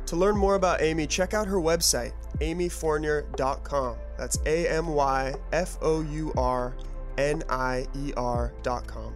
To 0.06 0.16
learn 0.16 0.36
more 0.36 0.56
about 0.56 0.82
Amy, 0.82 1.06
check 1.06 1.32
out 1.32 1.46
her 1.46 1.58
website, 1.58 2.12
amyfournier.com. 2.40 3.96
That's 4.18 4.38
A 4.46 4.68
M 4.68 4.88
Y 4.88 5.34
F 5.52 5.78
O 5.80 6.02
U 6.02 6.32
R 6.36 6.74
N 7.18 7.44
I 7.48 7.86
E 7.94 8.12
R.com. 8.16 9.14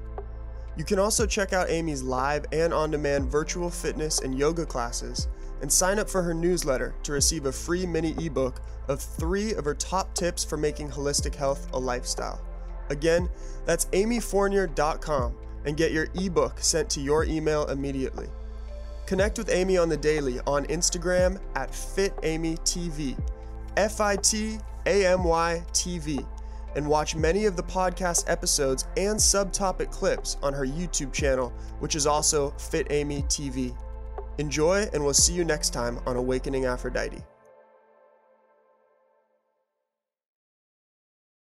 You 0.78 0.84
can 0.84 1.00
also 1.00 1.26
check 1.26 1.52
out 1.52 1.68
Amy's 1.70 2.04
live 2.04 2.46
and 2.52 2.72
on 2.72 2.92
demand 2.92 3.28
virtual 3.32 3.68
fitness 3.68 4.20
and 4.20 4.38
yoga 4.38 4.64
classes 4.64 5.26
and 5.60 5.70
sign 5.70 5.98
up 5.98 6.08
for 6.08 6.22
her 6.22 6.32
newsletter 6.32 6.94
to 7.02 7.10
receive 7.10 7.46
a 7.46 7.52
free 7.52 7.84
mini 7.84 8.14
ebook 8.24 8.62
of 8.86 9.02
three 9.02 9.54
of 9.54 9.64
her 9.64 9.74
top 9.74 10.14
tips 10.14 10.44
for 10.44 10.56
making 10.56 10.88
holistic 10.88 11.34
health 11.34 11.66
a 11.72 11.78
lifestyle. 11.78 12.40
Again, 12.90 13.28
that's 13.66 13.86
amyfournier.com 13.86 15.34
and 15.66 15.76
get 15.76 15.90
your 15.90 16.06
ebook 16.14 16.60
sent 16.60 16.88
to 16.90 17.00
your 17.00 17.24
email 17.24 17.66
immediately. 17.66 18.28
Connect 19.06 19.36
with 19.36 19.50
Amy 19.50 19.78
on 19.78 19.88
the 19.88 19.96
daily 19.96 20.38
on 20.46 20.64
Instagram 20.66 21.40
at 21.56 21.72
FitAmyTV, 21.72 23.18
F 23.76 24.00
I 24.00 24.14
T 24.14 24.58
A 24.86 25.06
M 25.06 25.24
Y 25.24 25.60
TV, 25.72 26.24
and 26.76 26.86
watch 26.86 27.16
many 27.16 27.46
of 27.46 27.56
the 27.56 27.62
podcast 27.62 28.24
episodes 28.28 28.86
and 28.96 29.16
subtopic 29.16 29.90
clips 29.90 30.36
on 30.42 30.52
her 30.52 30.66
YouTube 30.66 31.12
channel, 31.12 31.52
which 31.80 31.94
is 31.94 32.06
also 32.06 32.50
Fit 32.52 32.86
Amy 32.90 33.22
TV. 33.22 33.76
Enjoy, 34.38 34.88
and 34.92 35.02
we'll 35.02 35.14
see 35.14 35.32
you 35.32 35.44
next 35.44 35.70
time 35.70 35.98
on 36.06 36.16
Awakening 36.16 36.66
Aphrodite. 36.66 37.22